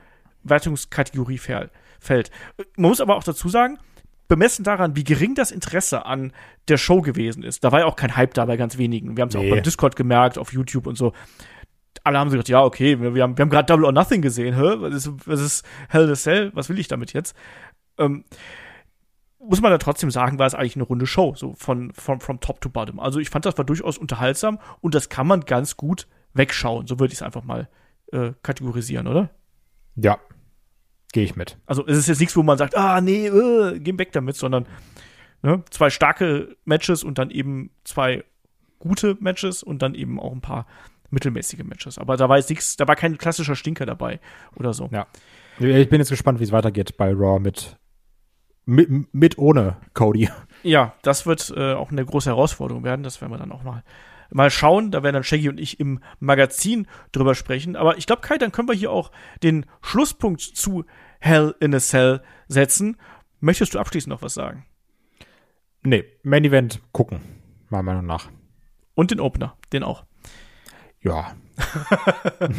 Wertungskategorie 0.43 1.37
fäll- 1.37 1.69
fällt. 1.99 2.31
Man 2.77 2.89
muss 2.91 3.01
aber 3.01 3.17
auch 3.17 3.25
dazu 3.25 3.49
sagen, 3.49 3.77
bemessen 4.31 4.63
daran, 4.63 4.95
wie 4.95 5.03
gering 5.03 5.35
das 5.35 5.51
Interesse 5.51 6.05
an 6.05 6.31
der 6.69 6.77
Show 6.77 7.01
gewesen 7.01 7.43
ist. 7.43 7.65
Da 7.65 7.71
war 7.73 7.81
ja 7.81 7.85
auch 7.85 7.97
kein 7.97 8.15
Hype 8.15 8.33
da 8.33 8.45
bei 8.45 8.55
ganz 8.55 8.77
wenigen. 8.77 9.17
Wir 9.17 9.23
haben 9.23 9.29
es 9.29 9.35
Nee. 9.35 9.45
auch 9.51 9.55
beim 9.55 9.63
Discord 9.63 9.97
gemerkt, 9.97 10.37
auf 10.37 10.53
YouTube 10.53 10.87
und 10.87 10.97
so. 10.97 11.11
Alle 12.05 12.17
haben 12.17 12.29
so 12.29 12.35
gedacht, 12.37 12.47
ja, 12.47 12.63
okay, 12.63 12.99
wir, 13.01 13.13
wir 13.13 13.23
haben, 13.23 13.37
wir 13.37 13.43
haben 13.43 13.49
gerade 13.49 13.65
Double 13.65 13.83
or 13.85 13.91
Nothing 13.91 14.21
gesehen, 14.21 14.55
hä? 14.55 14.75
Was 14.77 14.93
ist, 14.93 15.11
was 15.27 15.41
ist 15.41 15.65
Hell 15.89 16.05
in 16.05 16.11
a 16.11 16.15
Cell? 16.15 16.51
Was 16.55 16.69
will 16.69 16.79
ich 16.79 16.87
damit 16.87 17.11
jetzt? 17.11 17.35
Ähm, 17.97 18.23
muss 19.39 19.59
man 19.61 19.71
da 19.71 19.77
trotzdem 19.77 20.09
sagen, 20.11 20.39
war 20.39 20.47
es 20.47 20.55
eigentlich 20.55 20.75
eine 20.77 20.85
runde 20.85 21.05
Show, 21.07 21.33
so 21.35 21.53
von, 21.53 21.91
von 21.93 22.21
from 22.21 22.39
top 22.39 22.61
to 22.61 22.69
bottom. 22.69 22.99
Also 22.99 23.19
ich 23.19 23.29
fand, 23.29 23.45
das 23.45 23.57
war 23.57 23.65
durchaus 23.65 23.97
unterhaltsam 23.97 24.59
und 24.79 24.95
das 24.95 25.09
kann 25.09 25.27
man 25.27 25.41
ganz 25.41 25.75
gut 25.75 26.07
wegschauen. 26.33 26.87
So 26.87 26.99
würde 26.99 27.11
ich 27.11 27.19
es 27.19 27.23
einfach 27.23 27.43
mal 27.43 27.67
äh, 28.13 28.31
kategorisieren, 28.43 29.07
oder? 29.07 29.29
Ja, 29.95 30.19
gehe 31.11 31.23
ich 31.23 31.35
mit. 31.35 31.57
Also 31.65 31.85
es 31.85 31.97
ist 31.97 32.07
jetzt 32.07 32.19
nichts, 32.19 32.35
wo 32.35 32.43
man 32.43 32.57
sagt, 32.57 32.75
ah 32.75 33.01
nee, 33.01 33.27
äh, 33.27 33.79
geh 33.79 33.97
weg 33.97 34.11
damit, 34.11 34.35
sondern 34.35 34.65
ne, 35.41 35.63
zwei 35.69 35.89
starke 35.89 36.55
Matches 36.65 37.03
und 37.03 37.17
dann 37.17 37.29
eben 37.29 37.71
zwei 37.83 38.23
gute 38.79 39.17
Matches 39.19 39.63
und 39.63 39.81
dann 39.81 39.95
eben 39.95 40.19
auch 40.19 40.31
ein 40.31 40.41
paar 40.41 40.65
mittelmäßige 41.09 41.63
Matches. 41.63 41.97
Aber 41.97 42.17
da 42.17 42.29
war 42.29 42.37
jetzt 42.37 42.49
nichts, 42.49 42.77
da 42.77 42.87
war 42.87 42.95
kein 42.95 43.17
klassischer 43.17 43.55
Stinker 43.55 43.85
dabei 43.85 44.19
oder 44.55 44.73
so. 44.73 44.89
Ja. 44.91 45.07
Ich 45.59 45.89
bin 45.89 45.99
jetzt 45.99 46.09
gespannt, 46.09 46.39
wie 46.39 46.45
es 46.45 46.51
weitergeht 46.51 46.97
bei 46.97 47.13
Raw 47.13 47.39
mit, 47.39 47.77
mit, 48.65 49.13
mit 49.13 49.37
ohne 49.37 49.77
Cody. 49.93 50.29
Ja, 50.63 50.95
das 51.03 51.25
wird 51.25 51.53
äh, 51.55 51.73
auch 51.73 51.91
eine 51.91 52.05
große 52.05 52.29
Herausforderung 52.29 52.83
werden. 52.83 53.03
Das 53.03 53.21
werden 53.21 53.31
wir 53.31 53.37
dann 53.37 53.51
auch 53.51 53.63
mal, 53.63 53.83
mal 54.31 54.49
schauen. 54.49 54.91
Da 54.91 55.03
werden 55.03 55.15
dann 55.15 55.23
Shaggy 55.23 55.49
und 55.49 55.59
ich 55.59 55.79
im 55.79 55.99
Magazin 56.19 56.87
drüber 57.11 57.35
sprechen. 57.35 57.75
Aber 57.75 57.97
ich 57.97 58.07
glaube, 58.07 58.21
Kai, 58.21 58.37
dann 58.37 58.51
können 58.51 58.69
wir 58.69 58.75
hier 58.75 58.91
auch 58.91 59.11
den 59.43 59.65
Schlusspunkt 59.81 60.41
zu 60.41 60.85
Hell 61.21 61.55
in 61.59 61.73
a 61.73 61.79
Cell 61.79 62.21
setzen. 62.47 62.97
Möchtest 63.39 63.73
du 63.73 63.79
abschließend 63.79 64.09
noch 64.09 64.21
was 64.21 64.33
sagen? 64.33 64.65
Nee, 65.83 66.03
Main 66.23 66.43
Event 66.43 66.81
gucken, 66.91 67.21
meiner 67.69 67.83
Meinung 67.83 68.05
nach. 68.05 68.29
Und 68.93 69.11
den 69.11 69.19
Opener, 69.19 69.57
den 69.71 69.83
auch. 69.83 70.03
Ja. 71.01 71.35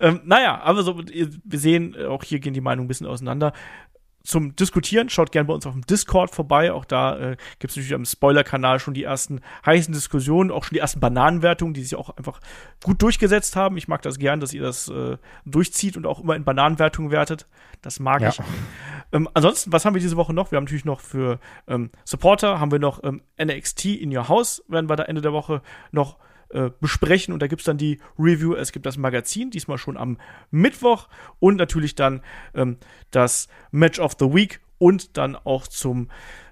Ähm, 0.00 0.20
naja, 0.24 0.60
aber 0.60 0.82
so, 0.82 0.98
wir 0.98 1.58
sehen, 1.58 1.96
auch 1.96 2.24
hier 2.24 2.40
gehen 2.40 2.54
die 2.54 2.60
Meinungen 2.60 2.86
ein 2.86 2.88
bisschen 2.88 3.06
auseinander. 3.06 3.52
Zum 4.24 4.54
Diskutieren, 4.56 5.08
schaut 5.08 5.32
gerne 5.32 5.46
bei 5.48 5.54
uns 5.54 5.66
auf 5.66 5.72
dem 5.72 5.84
Discord 5.86 6.30
vorbei. 6.30 6.72
Auch 6.72 6.84
da 6.84 7.18
äh, 7.18 7.36
gibt 7.58 7.70
es 7.72 7.76
natürlich 7.76 7.94
am 7.94 8.04
Spoiler-Kanal 8.04 8.78
schon 8.78 8.94
die 8.94 9.02
ersten 9.04 9.40
heißen 9.66 9.92
Diskussionen, 9.92 10.50
auch 10.50 10.64
schon 10.64 10.74
die 10.74 10.80
ersten 10.80 11.00
Bananenwertungen, 11.00 11.74
die 11.74 11.82
sich 11.82 11.96
auch 11.96 12.10
einfach 12.16 12.40
gut 12.82 13.02
durchgesetzt 13.02 13.56
haben. 13.56 13.76
Ich 13.76 13.88
mag 13.88 14.02
das 14.02 14.18
gern, 14.18 14.40
dass 14.40 14.52
ihr 14.52 14.62
das 14.62 14.88
äh, 14.88 15.16
durchzieht 15.44 15.96
und 15.96 16.06
auch 16.06 16.20
immer 16.20 16.36
in 16.36 16.44
Bananenwertungen 16.44 17.10
wertet. 17.10 17.46
Das 17.82 17.98
mag 17.98 18.20
Ja. 18.22 18.28
ich. 18.28 18.40
Ähm, 19.12 19.28
ansonsten, 19.34 19.72
was 19.72 19.84
haben 19.84 19.94
wir 19.94 20.00
diese 20.00 20.16
Woche 20.16 20.32
noch? 20.32 20.50
Wir 20.52 20.56
haben 20.56 20.64
natürlich 20.64 20.84
noch 20.84 21.00
für 21.00 21.38
ähm, 21.66 21.90
Supporter, 22.04 22.60
haben 22.60 22.70
wir 22.70 22.78
noch 22.78 23.02
ähm, 23.02 23.22
NXT 23.42 23.86
in 23.86 24.16
Your 24.16 24.28
House, 24.28 24.62
werden 24.68 24.88
wir 24.88 24.96
da 24.96 25.02
Ende 25.04 25.20
der 25.20 25.32
Woche 25.32 25.62
noch 25.90 26.16
äh, 26.52 26.70
besprechen 26.80 27.32
und 27.32 27.40
da 27.40 27.46
gibt's 27.46 27.64
dann 27.64 27.78
die 27.78 27.98
Review. 28.18 28.54
Es 28.54 28.72
gibt 28.72 28.86
das 28.86 28.96
Magazin, 28.96 29.50
diesmal 29.50 29.78
schon 29.78 29.96
am 29.96 30.18
Mittwoch 30.50 31.08
und 31.38 31.56
natürlich 31.56 31.94
dann 31.94 32.22
ähm, 32.54 32.78
das 33.10 33.48
Match 33.70 33.98
of 33.98 34.16
the 34.18 34.26
Week 34.26 34.60
und 34.78 35.16
dann 35.16 35.36
auch 35.36 35.66
zum 35.66 36.08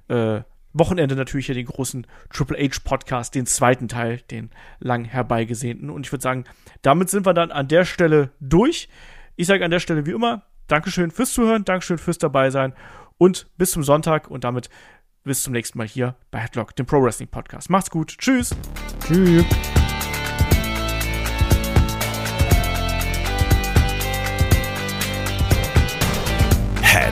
äh, 0.09 0.41
Wochenende 0.73 1.17
natürlich 1.17 1.47
hier 1.47 1.55
den 1.55 1.67
großen 1.67 2.07
Triple 2.33 2.57
H 2.57 2.81
Podcast, 2.85 3.35
den 3.35 3.47
zweiten 3.47 3.89
Teil, 3.89 4.19
den 4.31 4.51
lang 4.79 5.05
herbeigesehnten. 5.05 5.91
Und 5.91 6.07
ich 6.07 6.13
würde 6.13 6.23
sagen, 6.23 6.45
damit 6.83 7.11
sind 7.11 7.27
wir 7.27 7.35
dann 7.35 7.51
an 7.51 7.69
der 7.69 7.85
Stelle 7.85 8.31
durch. 8.41 8.89
Ich 9.37 9.47
sage 9.47 9.65
an 9.65 9.71
der 9.71 9.81
Stelle 9.81 10.07
wie 10.07 10.13
immer, 10.13 10.45
Dankeschön 10.69 11.11
fürs 11.11 11.33
Zuhören, 11.33 11.65
Dankeschön 11.65 11.99
fürs 11.99 12.19
Dabeisein 12.19 12.75
und 13.19 13.51
bis 13.59 13.73
zum 13.73 13.83
Sonntag 13.83 14.31
und 14.31 14.45
damit 14.45 14.71
bis 15.25 15.43
zum 15.43 15.53
nächsten 15.53 15.79
Mal 15.79 15.89
hier 15.89 16.15
bei 16.31 16.39
Headlock, 16.39 16.77
dem 16.77 16.87
Pro 16.87 17.03
Wrestling 17.03 17.29
Podcast. 17.29 17.69
Macht's 17.69 17.91
gut. 17.91 18.17
Tschüss. 18.19 18.55
Tschüss. 19.07 19.45